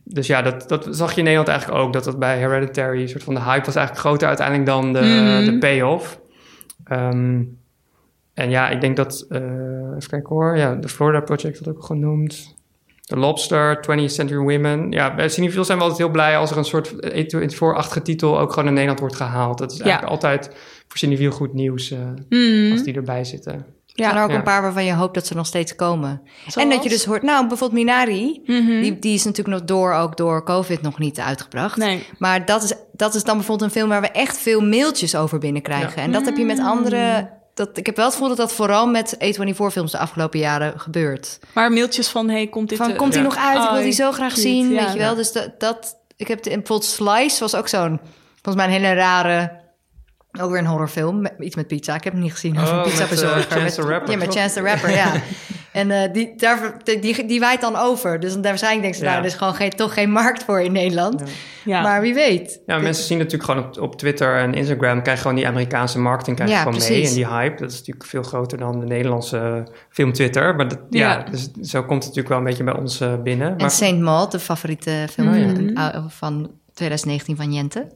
dus 0.04 0.28
ja, 0.28 0.42
dat, 0.42 0.70
dat 0.70 0.88
zag 0.90 1.12
je 1.12 1.18
in 1.18 1.24
Nederland 1.24 1.50
eigenlijk 1.50 1.80
ook. 1.82 1.94
Dat 1.94 2.04
dat 2.04 2.20
bij 2.20 2.38
Hereditary, 2.38 3.02
een 3.02 3.10
soort 3.10 3.24
van 3.24 3.34
de 3.34 3.42
hype 3.42 3.66
was 3.66 3.76
eigenlijk 3.76 4.08
groter 4.08 4.28
uiteindelijk 4.28 4.68
dan 4.68 4.94
de, 4.94 5.00
Mhm. 5.00 5.46
de 5.46 5.58
payoff. 5.58 6.20
Ehm, 6.84 7.44
en 8.34 8.50
ja, 8.50 8.70
ik 8.70 8.82
denk 8.82 8.96
dat, 8.96 9.26
eh 9.30 9.42
even 9.96 10.10
kijken 10.10 10.30
hoor, 10.36 10.58
ja, 10.58 10.76
de 10.76 10.90
Florida 10.90 11.20
Project 11.22 11.60
wordt 11.60 11.78
ook 11.78 11.84
genoemd. 11.86 12.54
The 13.02 13.18
Lobster, 13.18 13.82
20th 13.82 14.12
Century 14.14 14.40
Women. 14.58 14.92
Ja, 14.92 15.16
bij 15.16 15.30
Cineville 15.30 15.64
zijn 15.64 15.78
we 15.78 15.84
altijd 15.84 16.02
heel 16.02 16.12
blij 16.12 16.38
als 16.38 16.52
er 16.52 16.58
een 16.58 16.66
soort 16.66 16.96
voorachtige 17.56 18.02
titel 18.02 18.40
ook 18.40 18.50
gewoon 18.50 18.68
in 18.68 18.74
Nederland 18.74 19.00
wordt 19.00 19.16
gehaald. 19.16 19.58
Dat 19.58 19.72
is 19.72 19.80
eigenlijk 19.80 20.12
altijd 20.12 20.56
voor 20.88 20.98
Cineville 20.98 21.32
goed 21.32 21.54
nieuws 21.54 21.92
eh, 21.92 22.00
Mhm. 22.30 22.72
als 22.72 22.84
die 22.84 22.94
erbij 22.94 23.24
zitten. 23.24 23.54
Er 23.54 24.04
zijn 24.04 24.16
er 24.16 24.24
ook 24.24 24.30
Ja. 24.30 24.36
een 24.36 24.44
paar 24.44 24.62
waarvan 24.62 24.86
je 24.86 24.94
hoopt 24.94 25.14
dat 25.14 25.28
ze 25.28 25.36
nog 25.36 25.46
steeds 25.46 25.76
komen. 25.76 26.22
Zoals? 26.48 26.56
En 26.56 26.70
dat 26.70 26.84
je 26.84 26.90
dus 26.90 27.06
hoort, 27.06 27.22
nou 27.24 27.48
bijvoorbeeld 27.48 27.80
Minari, 27.84 28.42
Mhm. 28.46 28.82
die, 28.82 29.00
die 29.00 29.14
is 29.14 29.24
natuurlijk 29.24 29.58
nog 29.58 29.68
door, 29.68 29.94
ook 29.94 30.18
door 30.18 30.44
COVID 30.44 30.82
nog 30.82 31.00
niet 31.00 31.20
uitgebracht. 31.20 31.78
Nee. 31.78 32.04
Maar 32.18 32.46
dat 32.46 32.64
is, 32.64 32.74
dat 32.92 33.16
is 33.16 33.24
dan 33.24 33.36
bijvoorbeeld 33.38 33.70
een 33.70 33.76
film 33.78 33.90
waar 33.90 34.02
we 34.02 34.08
echt 34.10 34.38
veel 34.38 34.62
mailtjes 34.62 35.16
over 35.16 35.40
binnenkrijgen. 35.40 36.02
En 36.02 36.12
dat 36.12 36.26
heb 36.26 36.38
je 36.38 36.46
met 36.46 36.58
Mm. 36.58 36.66
andere... 36.66 37.30
Dat, 37.54 37.78
ik 37.78 37.86
heb 37.86 37.96
wel 37.96 38.06
het 38.06 38.14
gevoel 38.14 38.30
dat 38.30 38.38
dat 38.38 38.54
vooral 38.54 38.88
met 38.88 39.16
A24-films 39.24 39.92
de 39.92 39.98
afgelopen 39.98 40.40
jaren 40.40 40.80
gebeurt. 40.80 41.40
Maar 41.54 41.72
mailtjes 41.72 42.08
van, 42.08 42.30
hey, 42.30 42.48
komt 42.48 42.70
dit... 42.70 42.78
Van, 42.78 42.92
eh, 42.92 42.98
komt 42.98 43.14
hij 43.14 43.24
ja. 43.24 43.28
nog 43.30 43.38
uit? 43.38 43.58
Ik 43.64 43.70
wil 43.70 43.78
Oh, 43.78 43.84
die 43.84 43.92
zo 43.94 44.12
graag 44.12 44.38
zien, 44.38 44.70
ja. 44.70 44.84
weet 44.84 44.94
je 44.94 45.00
wel. 45.00 45.16
Dus 45.16 45.32
dat, 45.32 45.60
dat 45.60 45.98
ik 46.16 46.28
heb 46.28 46.44
de, 46.44 46.50
en 46.50 46.56
bijvoorbeeld 46.58 46.90
Slice 46.90 47.40
was 47.40 47.56
ook 47.56 47.68
zo'n, 47.68 48.00
volgens 48.42 48.56
mij 48.56 48.66
een 48.66 48.82
hele 48.82 48.94
rare, 48.94 49.52
ook 50.42 50.50
weer 50.52 50.60
een 50.60 50.66
horrorfilm, 50.66 51.28
iets 51.40 51.56
met 51.56 51.68
pizza. 51.68 51.96
Ik 51.96 52.04
heb 52.04 52.14
hem 52.14 52.22
niet 52.22 52.32
gezien, 52.32 52.60
over 52.60 52.74
Oh, 52.74 52.78
een 52.78 52.84
pizza 52.84 53.00
met, 53.02 53.12
eh, 53.12 53.20
bezorger. 53.20 53.52
Chance 53.60 53.82
the 53.82 53.88
Rapper, 53.88 54.12
Ja, 54.12 54.18
met? 54.18 54.34
Chance 54.36 54.56
the 54.56 54.62
Rapper, 54.62 54.92
ja. 54.92 55.12
En 55.72 55.92
eh, 55.92 56.14
die, 56.14 56.34
daar, 56.38 56.78
die, 56.84 57.26
die, 57.26 57.40
waait 57.40 57.62
dan 57.62 57.76
over. 57.76 58.20
Dus 58.20 58.34
dan 58.34 58.42
waarschijnlijk 58.42 58.82
denken 58.82 59.00
ze, 59.00 59.06
Ja. 59.06 59.12
nou, 59.12 59.24
er 59.24 59.30
is 59.32 59.38
gewoon 59.38 59.56
geen, 59.56 59.70
toch 59.70 59.94
geen 59.94 60.12
markt 60.12 60.44
voor 60.44 60.62
in 60.62 60.72
Nederland. 60.72 61.24
Ja. 61.66 61.82
Maar 61.82 62.02
wie 62.02 62.14
weet. 62.14 62.62
Ja, 62.66 62.78
mensen 62.78 63.04
zien 63.04 63.18
natuurlijk 63.18 63.44
gewoon 63.52 63.64
op, 63.66 63.80
op 63.82 63.96
Twitter 63.98 64.38
en 64.38 64.54
Instagram... 64.54 65.02
krijg 65.02 65.18
je 65.18 65.22
gewoon 65.22 65.38
die 65.38 65.48
Amerikaanse 65.48 66.00
marketing 66.00 66.36
krijg 66.36 66.50
je 66.52 66.56
Ja, 66.56 66.64
gewoon 66.64 66.80
mee. 66.90 67.08
En 67.08 67.14
die 67.14 67.28
hype, 67.28 67.62
dat 67.62 67.72
is 67.72 67.78
natuurlijk 67.78 68.06
veel 68.06 68.24
groter 68.24 68.58
dan 68.58 68.80
de 68.80 68.86
Nederlandse 68.86 69.68
film 69.90 70.14
Twitter. 70.14 70.56
Maar 70.56 70.68
dat, 70.68 70.80
ja. 70.90 71.12
Ja. 71.12 71.24
dus 71.32 71.52
zo 71.62 71.80
komt 71.80 72.04
het 72.04 72.16
natuurlijk 72.16 72.28
wel 72.28 72.38
een 72.38 72.44
beetje 72.44 72.64
bij 72.64 72.76
ons 72.76 73.02
eh, 73.02 73.14
binnen. 73.24 73.50
En 73.50 73.56
Maar 73.58 73.72
Saint 73.72 74.00
Maud, 74.02 74.32
de 74.32 74.40
favoriete 74.40 75.08
film 75.12 75.34
van- 75.34 76.10
van 76.12 76.52
2019 76.74 77.36
van 77.36 77.54
Jente. 77.54 77.88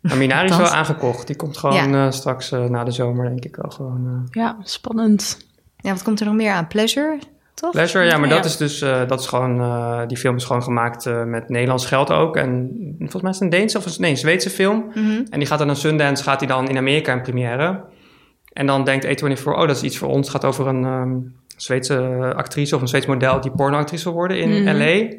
Maar 0.00 0.16
Minari 0.16 0.48
is 0.48 0.56
wel 0.56 0.66
aangekocht. 0.66 1.26
Die 1.26 1.36
komt 1.36 1.56
gewoon 1.56 1.90
Ja. 1.90 2.06
eh, 2.06 2.10
straks 2.12 2.52
eh, 2.52 2.64
na 2.64 2.84
de 2.84 2.90
zomer, 2.90 3.28
denk 3.28 3.44
ik 3.44 3.56
wel 3.56 3.70
gewoon. 3.70 4.06
eh. 4.06 4.42
Ja, 4.42 4.56
spannend. 4.62 5.46
Ja, 5.76 5.90
wat 5.92 6.02
komt 6.02 6.20
er 6.20 6.26
nog 6.26 6.34
meer 6.34 6.52
aan? 6.52 6.66
Pleasure, 6.66 7.18
toch? 7.54 7.70
Pleasure, 7.70 8.04
ja, 8.04 8.18
maar 8.18 8.28
dat 8.28 8.44
is 8.44 8.56
dus, 8.56 8.80
eh, 8.82 9.06
dat 9.08 9.20
is 9.20 9.26
gewoon, 9.26 9.60
eh, 9.60 10.00
die 10.06 10.16
film 10.16 10.36
is 10.36 10.44
gewoon 10.44 10.62
gemaakt 10.62 11.06
eh, 11.06 11.24
met 11.24 11.48
Nederlands 11.48 11.86
geld 11.86 12.10
ook. 12.12 12.36
En 12.36 12.70
volgens 12.98 13.22
mij 13.22 13.30
is 13.30 13.36
het 13.38 13.44
een 13.52 13.58
Deense 13.58 13.78
of 13.78 13.86
een, 13.86 13.92
nee, 13.98 14.10
een 14.10 14.16
Zweedse 14.16 14.50
film. 14.50 14.84
Mhm. 14.94 15.22
En 15.30 15.38
die 15.38 15.46
gaat 15.46 15.58
dan 15.58 15.66
naar 15.66 15.76
Sundance, 15.76 16.22
gaat 16.22 16.38
die 16.38 16.48
dan 16.48 16.68
in 16.68 16.76
Amerika 16.76 17.12
in 17.12 17.22
première. 17.22 17.84
En 18.52 18.66
dan 18.66 18.84
denkt 18.84 19.04
A24, 19.06 19.42
oh, 19.44 19.58
dat 19.66 19.70
is 19.76 19.82
iets 19.82 19.98
voor 19.98 20.08
ons. 20.08 20.20
Het 20.26 20.30
gaat 20.36 20.44
over 20.44 20.66
een 20.66 20.84
ehm, 20.84 21.16
Zweedse 21.56 22.32
actrice 22.36 22.74
of 22.74 22.80
een 22.80 22.88
Zweeds 22.88 23.06
model 23.06 23.40
die 23.40 23.50
pornoactrice 23.50 24.04
wil 24.04 24.12
worden 24.12 24.38
in 24.38 24.62
Mhm. 24.62 24.76
LA. 24.76 25.16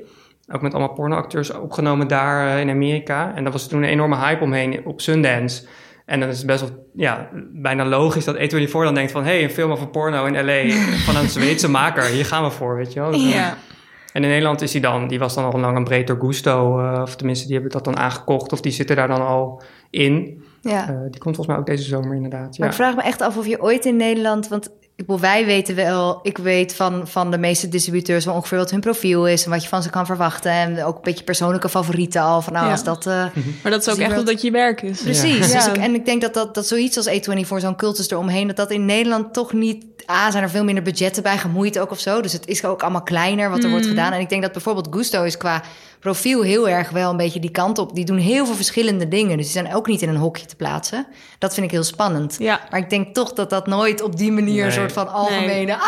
Ook 0.51 0.61
met 0.61 0.73
allemaal 0.73 0.93
pornoacteurs 0.93 1.51
opgenomen 1.53 2.07
daar 2.07 2.47
eh, 2.55 2.59
in 2.59 2.69
Amerika. 2.69 3.35
En 3.35 3.43
daar 3.43 3.51
was 3.51 3.67
toen 3.67 3.83
een 3.83 3.89
enorme 3.89 4.15
hype 4.17 4.43
omheen 4.43 4.85
op 4.85 5.01
Sundance. 5.01 5.67
En 6.05 6.19
dan 6.19 6.29
is 6.29 6.37
het 6.37 6.47
best 6.47 6.59
wel 6.61 6.87
ja, 6.93 7.29
bijna 7.53 7.85
logisch 7.85 8.25
dat 8.25 8.35
A24 8.37 8.71
dan 8.71 8.93
denkt 8.93 9.11
van... 9.11 9.23
hé, 9.23 9.29
hey, 9.29 9.43
een 9.43 9.49
film 9.49 9.71
over 9.71 9.87
porno 9.87 10.25
in 10.25 10.45
L.A. 10.45 10.69
van 11.05 11.15
een 11.15 11.29
Zweedse 11.29 11.69
maker. 11.69 12.03
Hier 12.03 12.25
gaan 12.25 12.43
we 12.43 12.49
voor, 12.49 12.75
weet 12.75 12.93
je 12.93 12.99
wel. 12.99 13.11
Dus, 13.11 13.23
eh, 13.23 13.33
Ja. 13.33 13.57
En 14.13 14.23
in 14.23 14.29
Nederland 14.29 14.61
is 14.61 14.71
hij 14.71 14.81
dan... 14.81 15.07
Die 15.07 15.19
was 15.19 15.35
dan 15.35 15.51
al 15.53 15.59
lang 15.59 15.77
een 15.77 15.83
breed 15.83 16.07
door 16.07 16.17
Gusto. 16.19 16.79
eh, 16.79 17.01
of 17.01 17.15
tenminste, 17.15 17.45
die 17.45 17.53
hebben 17.53 17.71
dat 17.71 17.83
dan 17.83 17.97
aangekocht. 17.97 18.51
Of 18.51 18.61
die 18.61 18.71
zitten 18.71 18.95
daar 18.95 19.07
dan 19.07 19.25
al 19.27 19.61
in. 19.89 20.43
Ja. 20.61 20.81
Eh, 20.89 20.95
die 21.09 21.19
komt 21.19 21.35
volgens 21.35 21.47
mij 21.47 21.57
ook 21.57 21.65
deze 21.65 21.83
zomer 21.83 22.15
inderdaad. 22.15 22.57
Maar 22.57 22.57
Ja. 22.57 22.65
ik 22.65 22.73
vraag 22.73 22.95
me 22.95 23.01
echt 23.01 23.21
af 23.21 23.37
of 23.37 23.47
je 23.47 23.61
ooit 23.61 23.85
in 23.85 23.95
Nederland... 23.95 24.47
Want 24.47 24.69
ik 24.99 25.05
bedoel, 25.05 25.19
wij 25.21 25.45
weten 25.45 25.75
wel... 25.75 26.19
Ik 26.23 26.37
weet 26.37 26.75
van, 26.75 27.07
van 27.07 27.31
de 27.31 27.37
meeste 27.37 27.69
distributeurs 27.69 28.25
wel 28.25 28.33
ongeveer 28.33 28.57
wat 28.57 28.71
hun 28.71 28.79
profiel 28.79 29.27
is... 29.27 29.43
en 29.45 29.49
wat 29.51 29.63
je 29.63 29.69
van 29.69 29.83
ze 29.83 29.89
kan 29.89 30.05
verwachten. 30.05 30.51
En 30.51 30.83
ook 30.83 30.95
een 30.95 31.01
beetje 31.03 31.23
persoonlijke 31.23 31.69
favorieten 31.69 32.21
al. 32.21 32.41
Van 32.41 32.53
nou, 32.53 32.65
Ja. 32.65 32.71
als 32.71 32.83
dat... 32.83 33.05
eh, 33.07 33.13
Maar 33.63 33.71
dat 33.71 33.81
is 33.87 33.89
ook 33.93 33.97
echt 33.99 34.17
omdat 34.17 34.41
je 34.41 34.51
werk 34.51 34.81
is. 34.81 35.01
Precies. 35.01 35.51
Ja. 35.51 35.53
Dus 35.57 35.67
ik, 35.67 35.77
en 35.77 35.93
ik 35.93 36.05
denk 36.05 36.21
dat, 36.21 36.33
dat, 36.33 36.53
dat 36.55 36.67
zoiets 36.67 36.97
als 36.97 37.09
A24, 37.09 37.57
zo'n 37.57 37.75
cultus 37.75 38.09
eromheen... 38.09 38.47
dat 38.47 38.55
dat 38.55 38.71
in 38.71 38.85
Nederland 38.85 39.33
toch 39.33 39.53
niet... 39.53 39.85
A, 40.11 40.31
zijn 40.31 40.43
er 40.43 40.49
veel 40.49 40.63
minder 40.63 40.83
budgetten 40.83 41.23
bij 41.23 41.37
gemoeid 41.37 41.79
ook 41.79 41.91
of 41.91 41.99
zo. 41.99 42.21
Dus 42.21 42.33
het 42.33 42.47
is 42.47 42.65
ook 42.65 42.81
allemaal 42.81 43.03
kleiner 43.03 43.49
wat 43.49 43.63
er 43.63 43.69
wordt 43.69 43.83
Mm. 43.85 43.89
gedaan. 43.91 44.11
En 44.13 44.19
ik 44.19 44.29
denk 44.29 44.41
dat 44.41 44.51
bijvoorbeeld 44.51 44.87
Gusto 44.91 45.23
is 45.23 45.37
qua 45.37 45.61
profiel 45.99 46.41
heel 46.41 46.69
erg 46.69 46.89
wel 46.89 47.09
een 47.09 47.17
beetje 47.17 47.39
die 47.39 47.51
kant 47.51 47.77
op. 47.77 47.95
Die 47.95 48.05
doen 48.05 48.17
heel 48.17 48.45
veel 48.45 48.55
verschillende 48.55 49.07
dingen. 49.07 49.37
Dus 49.37 49.51
die 49.51 49.61
zijn 49.63 49.75
ook 49.75 49.87
niet 49.87 50.01
in 50.01 50.09
een 50.09 50.15
hokje 50.15 50.45
te 50.45 50.55
plaatsen. 50.55 51.07
Dat 51.39 51.53
vind 51.53 51.65
ik 51.65 51.71
heel 51.71 51.83
spannend. 51.83 52.35
Ja. 52.39 52.59
Maar 52.69 52.79
ik 52.79 52.89
denk 52.89 53.13
toch 53.13 53.33
dat 53.33 53.49
dat 53.49 53.67
nooit 53.67 54.01
op 54.01 54.17
die 54.17 54.31
manier... 54.31 54.65
een 54.65 54.71
soort 54.71 54.91
van 54.91 55.07
algemene... 55.11 55.73
Ah, 55.75 55.81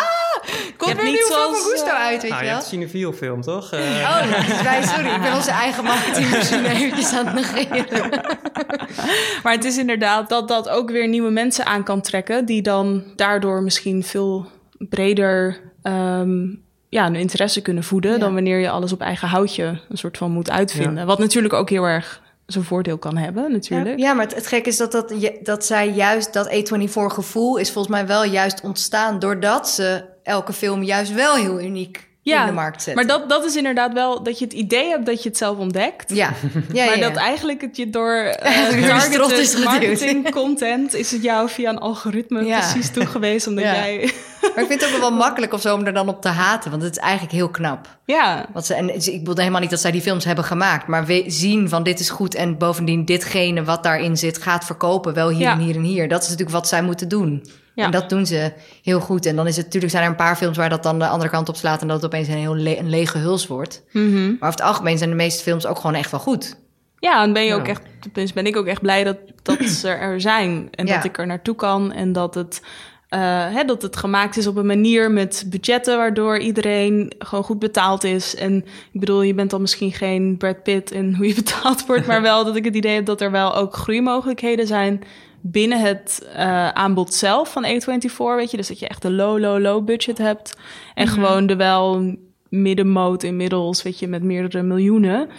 komt 0.77 0.95
weer 0.95 1.05
een 1.05 1.11
nieuwe 1.11 1.25
film 1.33 1.53
van 1.55 1.63
Gusto 1.71 1.85
eh, 1.87 1.93
uit, 2.05 2.21
weet 2.21 2.31
Nou, 2.31 2.43
je 2.43 2.47
je 2.47 2.53
wel? 2.53 2.61
hebt 2.61 2.63
een 2.63 2.79
cinefiel 2.79 3.13
film, 3.13 3.41
toch? 3.41 3.71
Eh, 3.71 3.79
Oh, 3.79 4.31
dat 4.31 4.47
is 4.57 4.61
wij, 4.61 4.83
sorry. 4.83 5.09
Ik 5.15 5.21
ben 5.21 5.33
onze 5.33 5.51
eigen 5.51 5.83
marketingmachine 5.83 6.69
eventjes 6.75 7.13
aan 7.13 7.27
het 7.27 7.35
negeren. 7.35 8.09
Maar 9.43 9.53
het 9.53 9.65
is 9.65 9.77
inderdaad 9.77 10.29
dat 10.29 10.47
dat 10.47 10.69
ook 10.69 10.89
weer 10.91 11.07
nieuwe 11.07 11.29
mensen 11.31 11.65
aan 11.65 11.83
kan 11.83 12.01
trekken... 12.01 12.45
die 12.45 12.61
dan 12.61 13.03
daardoor 13.15 13.63
misschien 13.63 14.03
veel 14.03 14.45
breder 14.77 15.59
ehm, 15.81 16.47
ja, 16.91 17.05
een 17.05 17.15
interesse 17.15 17.61
kunnen 17.61 17.83
voeden... 17.83 18.11
Ja. 18.11 18.17
dan 18.17 18.33
wanneer 18.33 18.59
je 18.59 18.69
alles 18.69 18.91
op 18.91 19.01
eigen 19.01 19.27
houtje 19.27 19.79
een 19.89 19.97
soort 19.97 20.17
van 20.17 20.31
moet 20.31 20.49
uitvinden. 20.49 21.05
Wat 21.05 21.19
natuurlijk 21.19 21.53
ook 21.53 21.69
heel 21.69 21.83
erg 21.83 22.21
zijn 22.45 22.63
voordeel 22.63 22.97
kan 22.97 23.17
hebben, 23.17 23.51
natuurlijk. 23.51 23.99
Ja, 23.99 24.13
maar 24.13 24.25
het, 24.25 24.35
het 24.35 24.47
gekke 24.47 24.69
is 24.69 24.77
dat, 24.77 24.91
dat, 24.91 25.13
dat 25.43 25.65
zij 25.65 25.89
juist, 25.89 26.33
dat 26.33 26.49
A24 26.49 26.91
gevoel 26.93 27.57
is 27.57 27.71
volgens 27.71 27.93
mij 27.93 28.07
wel 28.07 28.23
juist 28.25 28.61
ontstaan 28.61 29.19
doordat 29.19 29.69
ze 29.69 30.03
elke 30.23 30.53
film 30.53 30.83
juist 30.83 31.13
wel 31.13 31.35
heel 31.35 31.61
uniek 31.61 32.09
in 32.23 32.45
de 32.45 32.51
markt 32.51 32.83
zetten. 32.83 33.05
maar 33.05 33.17
dat, 33.19 33.29
dat 33.29 33.45
is 33.45 33.55
inderdaad 33.55 33.93
wel 33.93 34.23
dat 34.23 34.39
je 34.39 34.45
het 34.45 34.53
idee 34.53 34.89
hebt 34.89 35.05
dat 35.05 35.23
je 35.23 35.29
het 35.29 35.37
zelf 35.37 35.57
ontdekt. 35.57 36.15
Ja, 36.15 36.33
ja, 36.73 36.85
maar 36.85 36.97
ja, 36.97 37.01
dat 37.07 37.15
ja. 37.15 37.21
eigenlijk 37.21 37.61
het 37.61 37.77
je 37.77 37.89
door 37.89 38.35
strot 39.11 39.31
is 39.31 39.63
marketing 39.63 40.31
content 40.31 40.93
is 40.93 41.11
het 41.11 41.23
jou 41.23 41.49
via 41.49 41.69
een 41.69 41.79
algoritme 41.79 42.45
Ja. 42.45 42.59
precies 42.59 42.89
toegewezen 42.91 43.49
omdat 43.49 43.63
Ja. 43.65 43.73
jij 43.73 44.13
Maar 44.41 44.63
ik 44.63 44.67
vind 44.69 44.81
het 44.81 44.93
ook 44.93 44.99
wel 44.99 45.11
makkelijk 45.11 45.53
of 45.53 45.61
zo 45.61 45.75
om 45.75 45.85
er 45.85 45.93
dan 45.93 46.09
op 46.09 46.21
te 46.21 46.27
haten, 46.27 46.71
want 46.71 46.83
het 46.83 46.91
is 46.91 47.01
eigenlijk 47.01 47.33
heel 47.33 47.49
knap. 47.49 47.97
ja 48.05 48.45
Wat 48.53 48.65
ze, 48.65 48.73
en 48.73 48.95
ik 48.95 49.19
bedoel 49.19 49.35
helemaal 49.35 49.61
niet 49.61 49.69
dat 49.69 49.79
zij 49.79 49.91
die 49.91 50.01
films 50.01 50.25
hebben 50.25 50.43
gemaakt, 50.43 50.87
maar 50.87 51.05
we 51.05 51.23
zien 51.27 51.69
van 51.69 51.83
dit 51.83 51.99
is 51.99 52.09
goed 52.09 52.35
en 52.35 52.57
bovendien 52.57 53.05
ditgene 53.05 53.63
wat 53.63 53.83
daarin 53.83 54.17
zit 54.17 54.37
gaat 54.41 54.65
verkopen, 54.65 55.13
wel 55.13 55.29
hier 55.29 55.39
Ja. 55.39 55.51
en 55.51 55.59
hier 55.59 55.75
en 55.75 55.83
hier. 55.83 56.07
Dat 56.07 56.21
is 56.21 56.29
natuurlijk 56.29 56.57
wat 56.57 56.67
zij 56.67 56.81
moeten 56.83 57.07
doen. 57.07 57.45
Ja. 57.81 57.85
En 57.87 57.91
dat 57.91 58.09
doen 58.09 58.25
ze 58.25 58.51
heel 58.83 58.99
goed. 58.99 59.25
En 59.25 59.35
dan 59.35 59.47
is 59.47 59.55
het 59.55 59.65
natuurlijk 59.65 59.91
zijn 59.91 60.03
er 60.03 60.09
een 60.09 60.15
paar 60.15 60.35
films 60.35 60.57
waar 60.57 60.69
dat 60.69 60.83
dan 60.83 60.99
de 60.99 61.07
andere 61.07 61.29
kant 61.31 61.49
op 61.49 61.55
slaat 61.55 61.81
en 61.81 61.87
dat 61.87 61.95
het 61.95 62.05
opeens 62.05 62.27
een 62.27 62.33
heel 62.37 62.55
le- 62.55 62.77
een 62.77 62.89
lege 62.89 63.17
huls 63.17 63.47
wordt. 63.47 63.83
Mhm. 63.91 64.23
Maar 64.25 64.49
over 64.49 64.59
het 64.59 64.61
algemeen 64.61 64.97
zijn 64.97 65.09
de 65.09 65.15
meeste 65.15 65.43
films 65.43 65.65
ook 65.65 65.77
gewoon 65.79 65.95
echt 65.95 66.11
wel 66.11 66.19
goed. 66.19 66.57
Ja, 66.99 67.23
en 67.23 67.33
ben 67.33 67.45
je 67.45 67.53
ook 67.53 67.67
echt, 67.67 67.81
tenminste 67.99 68.33
ben 68.35 68.45
ik 68.45 68.57
ook 68.57 68.65
echt 68.65 68.81
blij 68.81 69.03
dat, 69.03 69.17
dat 69.41 69.59
ze 69.79 69.89
er 69.89 70.21
zijn. 70.21 70.67
En 70.71 70.85
Ja. 70.87 70.95
dat 70.95 71.03
ik 71.03 71.17
er 71.17 71.27
naartoe 71.27 71.55
kan. 71.55 71.91
En 71.91 72.11
dat 72.11 72.35
het, 72.35 72.61
eh, 73.09 73.19
hè, 73.53 73.63
dat 73.63 73.81
het 73.81 73.95
gemaakt 73.97 74.37
is 74.37 74.47
op 74.47 74.55
een 74.55 74.65
manier 74.65 75.11
met 75.11 75.45
budgetten 75.47 75.97
waardoor 75.97 76.37
iedereen 76.39 77.13
gewoon 77.19 77.43
goed 77.43 77.59
betaald 77.59 78.03
is. 78.03 78.35
En 78.35 78.55
ik 78.91 78.99
bedoel, 78.99 79.21
je 79.21 79.33
bent 79.33 79.49
dan 79.49 79.61
misschien 79.61 79.91
geen 79.91 80.37
Brad 80.37 80.63
Pitt 80.63 80.91
in 80.91 81.13
hoe 81.13 81.27
je 81.27 81.33
betaald 81.43 81.85
wordt, 81.85 82.07
maar 82.07 82.21
wel 82.31 82.45
dat 82.45 82.55
ik 82.55 82.65
het 82.65 82.75
idee 82.75 82.95
heb 82.95 83.05
dat 83.05 83.21
er 83.21 83.31
wel 83.31 83.55
ook 83.55 83.75
groeimogelijkheden 83.75 84.67
zijn 84.67 85.01
binnen 85.41 85.79
het 85.81 86.27
eh, 86.35 86.69
aanbod 86.69 87.13
zelf 87.13 87.51
van 87.51 87.65
A24, 87.65 88.15
weet 88.35 88.51
je. 88.51 88.57
Dus 88.57 88.67
dat 88.67 88.79
je 88.79 88.87
echt 88.87 89.03
een 89.03 89.15
low, 89.15 89.39
low, 89.39 89.59
low 89.59 89.85
budget 89.85 90.17
hebt. 90.17 90.57
En 90.93 91.05
Mhm. 91.05 91.13
gewoon 91.13 91.45
de 91.45 91.55
wel 91.55 92.15
middenmoot 92.49 93.23
inmiddels, 93.23 93.81
weet 93.83 93.99
je, 93.99 94.07
met 94.07 94.23
meerdere 94.23 94.63
miljoenen. 94.63 95.29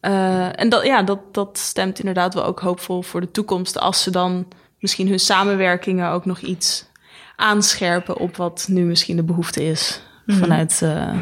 Eh, 0.00 0.60
en 0.60 0.68
dat, 0.68 0.84
ja, 0.84 1.02
dat, 1.02 1.18
dat 1.34 1.58
stemt 1.58 1.98
inderdaad 1.98 2.34
wel 2.34 2.44
ook 2.44 2.60
hoopvol 2.60 3.02
voor 3.02 3.20
de 3.20 3.30
toekomst. 3.30 3.78
Als 3.78 4.02
ze 4.02 4.10
dan 4.10 4.46
misschien 4.78 5.08
hun 5.08 5.18
samenwerkingen 5.20 6.10
ook 6.10 6.24
nog 6.24 6.38
iets 6.40 6.88
aanscherpen 7.36 8.16
op 8.16 8.36
wat 8.36 8.66
nu 8.70 8.84
misschien 8.84 9.16
de 9.16 9.22
behoefte 9.24 9.64
is 9.64 10.02
Mhm. 10.26 10.38
vanuit, 10.38 10.80
eh, 10.82 11.12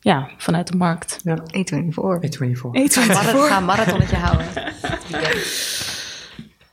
ja, 0.00 0.28
vanuit 0.36 0.66
de 0.66 0.76
markt. 0.76 1.20
Ja. 1.22 1.34
A24. 1.34 2.24
A24. 2.24 2.92
Ga 2.92 3.00
een 3.02 3.06
marathon- 3.08 3.46
ga 3.48 3.56
een 3.56 3.64
marathonnetje 3.64 4.16
houden. 4.16 4.46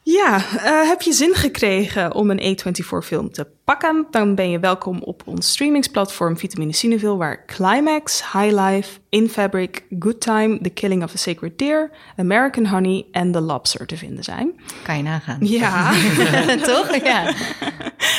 Ja, 0.07 0.35
eh, 0.35 0.87
heb 0.87 1.01
je 1.01 1.13
zin 1.13 1.33
gekregen 1.33 2.13
om 2.13 2.29
een 2.29 2.57
A24-film 2.57 3.31
te 3.31 3.47
pakken? 3.65 4.07
Dan 4.11 4.35
ben 4.35 4.49
je 4.49 4.59
welkom 4.59 5.01
op 5.01 5.21
ons 5.25 5.49
streamingsplatform 5.49 6.37
Vitamine 6.37 6.73
Cineville... 6.73 7.15
waar 7.15 7.45
Climax, 7.45 8.23
High 8.31 8.59
Life, 8.59 8.99
In 9.09 9.29
Fabric, 9.29 9.83
Good 9.99 10.21
Time... 10.21 10.59
The 10.61 10.69
Killing 10.69 11.03
of 11.03 11.13
a 11.13 11.17
Sacred 11.17 11.57
Deer, 11.57 11.91
American 12.17 12.65
Honey 12.67 13.05
en 13.11 13.31
The 13.31 13.41
Lobster 13.41 13.85
te 13.87 13.97
vinden 13.97 14.23
zijn. 14.23 14.59
Kan 14.83 14.97
je 14.97 15.03
nagaan. 15.03 15.37
Ja. 15.39 15.91
Toch? 16.73 16.95
Ja. 17.03 17.33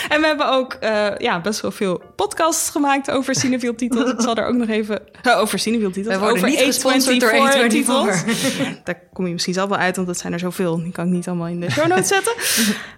En 0.09 0.21
we 0.21 0.27
hebben 0.27 0.51
ook 0.51 0.73
eh, 0.73 1.07
ja, 1.19 1.41
best 1.41 1.61
wel 1.61 1.71
veel 1.71 2.03
podcasts 2.17 2.71
gemaakt 2.71 3.11
over 3.11 3.35
Cinefield-titels. 3.35 4.11
Ik 4.11 4.21
zal 4.21 4.35
er 4.35 4.47
ook 4.47 4.55
nog 4.55 4.69
even... 4.69 5.01
eh, 5.23 5.39
over 5.39 5.59
Cinefield-titels. 5.59 6.15
Wij 6.15 6.19
worden 6.19 6.37
over 6.37 6.49
niet 6.49 6.67
gesponsord 6.67 7.21
door 7.21 7.31
A24. 7.31 7.67
titels. 7.69 8.25
Daar 8.85 9.01
kom 9.13 9.27
je 9.27 9.33
misschien 9.33 9.55
zelf 9.55 9.69
wel 9.69 9.79
uit, 9.79 9.97
want 9.97 10.09
dat 10.09 10.19
zijn 10.19 10.33
er 10.33 10.39
zoveel. 10.39 10.83
Die 10.83 10.93
kan 10.93 11.07
ik 11.07 11.13
niet 11.13 11.29
allemaal 11.29 11.47
in 11.47 11.61
de 11.61 11.71
show 11.71 11.87
notes 11.87 12.09
zetten. 12.09 12.33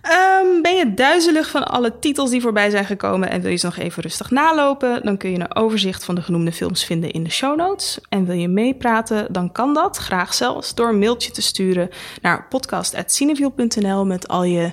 Ehm, 0.03 0.63
ben 0.63 0.77
je 0.77 0.95
duizelig 0.95 1.51
van 1.51 1.65
alle 1.65 1.99
titels 1.99 2.31
die 2.31 2.38
voorbij 2.41 2.71
zijn 2.71 2.85
gekomen... 2.85 3.31
en 3.31 3.41
wil 3.41 3.51
je 3.51 3.57
ze 3.57 3.67
nog 3.67 3.77
even 3.77 4.03
rustig 4.03 4.31
nalopen... 4.31 5.05
dan 5.05 5.17
kun 5.17 5.31
je 5.31 5.39
een 5.39 5.57
overzicht 5.57 6.05
van 6.05 6.15
de 6.15 6.23
genoemde 6.23 6.53
films 6.53 6.85
vinden 6.85 7.11
in 7.11 7.25
de 7.25 7.31
show 7.31 7.57
notes. 7.57 8.01
En 8.09 8.25
wil 8.25 8.37
je 8.37 8.49
meepraten, 8.49 9.33
dan 9.33 9.53
kan 9.53 9.75
dat. 9.75 9.97
Graag 9.97 10.35
zelfs 10.35 10.75
door 10.75 10.89
een 10.89 10.99
mailtje 10.99 11.31
te 11.31 11.43
sturen 11.43 11.89
naar 12.23 12.47
podcast.cinefield.nl... 12.49 14.07
met 14.07 14.29
al 14.29 14.45
je 14.45 14.73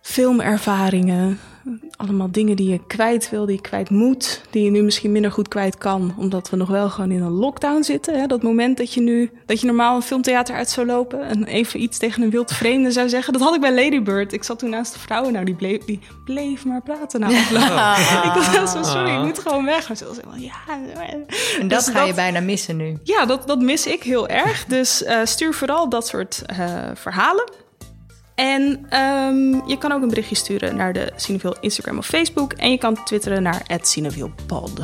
filmervaringen. 0.00 1.38
Allemaal 1.96 2.30
dingen 2.30 2.56
die 2.56 2.68
je 2.68 2.80
kwijt 2.86 3.30
wil, 3.30 3.46
die 3.46 3.54
je 3.54 3.60
kwijt 3.60 3.90
moet. 3.90 4.40
Die 4.50 4.64
je 4.64 4.70
nu 4.70 4.82
misschien 4.82 5.12
minder 5.12 5.32
goed 5.32 5.48
kwijt 5.48 5.78
kan. 5.78 6.14
Omdat 6.16 6.50
we 6.50 6.56
nog 6.56 6.68
wel 6.68 6.90
gewoon 6.90 7.10
in 7.10 7.22
een 7.22 7.30
lockdown 7.30 7.82
zitten. 7.82 8.20
Hè? 8.20 8.26
Dat 8.26 8.42
moment 8.42 8.76
dat 8.76 8.94
je 8.94 9.00
nu, 9.00 9.30
dat 9.46 9.60
je 9.60 9.66
normaal 9.66 9.96
een 9.96 10.02
filmtheater 10.02 10.54
uit 10.54 10.70
zou 10.70 10.86
lopen. 10.86 11.22
En 11.22 11.44
even 11.44 11.82
iets 11.82 11.98
tegen 11.98 12.22
een 12.22 12.30
wild 12.30 12.52
vreemde 12.52 12.90
zou 12.90 13.08
zeggen. 13.08 13.32
Dat 13.32 13.42
had 13.42 13.54
ik 13.54 13.60
bij 13.60 13.74
Lady 13.74 14.02
Bird. 14.02 14.32
Ik 14.32 14.44
zat 14.44 14.58
toen 14.58 14.70
naast 14.70 14.92
de 14.92 14.98
vrouwen. 14.98 15.32
Nou, 15.32 15.44
die 15.44 15.54
bleef, 15.54 15.84
die 15.84 16.00
bleef 16.24 16.64
maar 16.64 16.82
praten 16.82 17.20
na 17.20 17.26
afloop. 17.26 17.62
ik 18.28 18.32
was 18.34 18.48
heel 18.48 18.66
zo, 18.66 18.82
sorry, 18.82 19.14
ik 19.14 19.24
moet 19.24 19.38
gewoon 19.38 19.64
weg. 19.64 19.88
Maar 19.88 19.96
ze 19.96 20.04
was 20.04 20.16
helemaal, 20.16 20.38
ja. 20.38 20.52
En 21.58 21.68
dat 21.68 21.84
Dus 21.84 21.94
ga 21.94 22.04
je 22.04 22.14
bijna 22.14 22.40
missen 22.40 22.76
nu. 22.76 22.98
Ja, 23.02 23.26
dat, 23.26 23.46
dat 23.46 23.60
mis 23.60 23.86
ik 23.86 24.02
heel 24.02 24.28
erg. 24.28 24.64
Dus 24.64 25.02
eh, 25.02 25.18
stuur 25.24 25.54
vooral 25.54 25.88
dat 25.88 26.06
soort 26.06 26.42
eh, 26.46 26.56
verhalen. 26.94 27.52
En 28.40 28.86
ehm, 28.88 29.68
je 29.68 29.76
kan 29.78 29.92
ook 29.92 30.02
een 30.02 30.08
berichtje 30.08 30.34
sturen 30.34 30.76
naar 30.76 30.92
de 30.92 31.12
Cineville 31.16 31.56
Instagram 31.60 31.98
of 31.98 32.06
Facebook. 32.06 32.52
En 32.52 32.70
je 32.70 32.78
kan 32.78 33.04
twitteren 33.04 33.42
naar 33.42 33.62
@cinevillepod. 33.80 34.80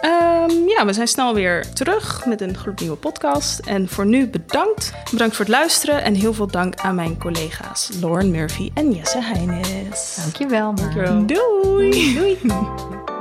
Ehm 0.00 0.50
ja, 0.66 0.86
we 0.86 0.92
zijn 0.92 1.08
snel 1.08 1.34
weer 1.34 1.72
terug 1.72 2.26
met 2.26 2.40
een 2.40 2.56
gloednieuwe 2.56 2.96
podcast. 2.96 3.58
En 3.58 3.88
voor 3.88 4.06
nu 4.06 4.28
bedankt. 4.28 4.92
Bedankt 5.10 5.36
voor 5.36 5.44
het 5.44 5.54
luisteren. 5.54 6.02
En 6.02 6.14
heel 6.14 6.34
veel 6.34 6.46
dank 6.46 6.74
aan 6.74 6.94
mijn 6.94 7.18
collega's 7.18 7.90
Lauren 8.00 8.30
Murphy 8.30 8.70
en 8.74 8.92
Jesse 8.92 9.22
Heines. 9.22 10.16
Dankjewel. 10.22 10.74
Dankjewel. 10.74 11.26
Doei. 11.26 12.14
Doei. 12.14 12.38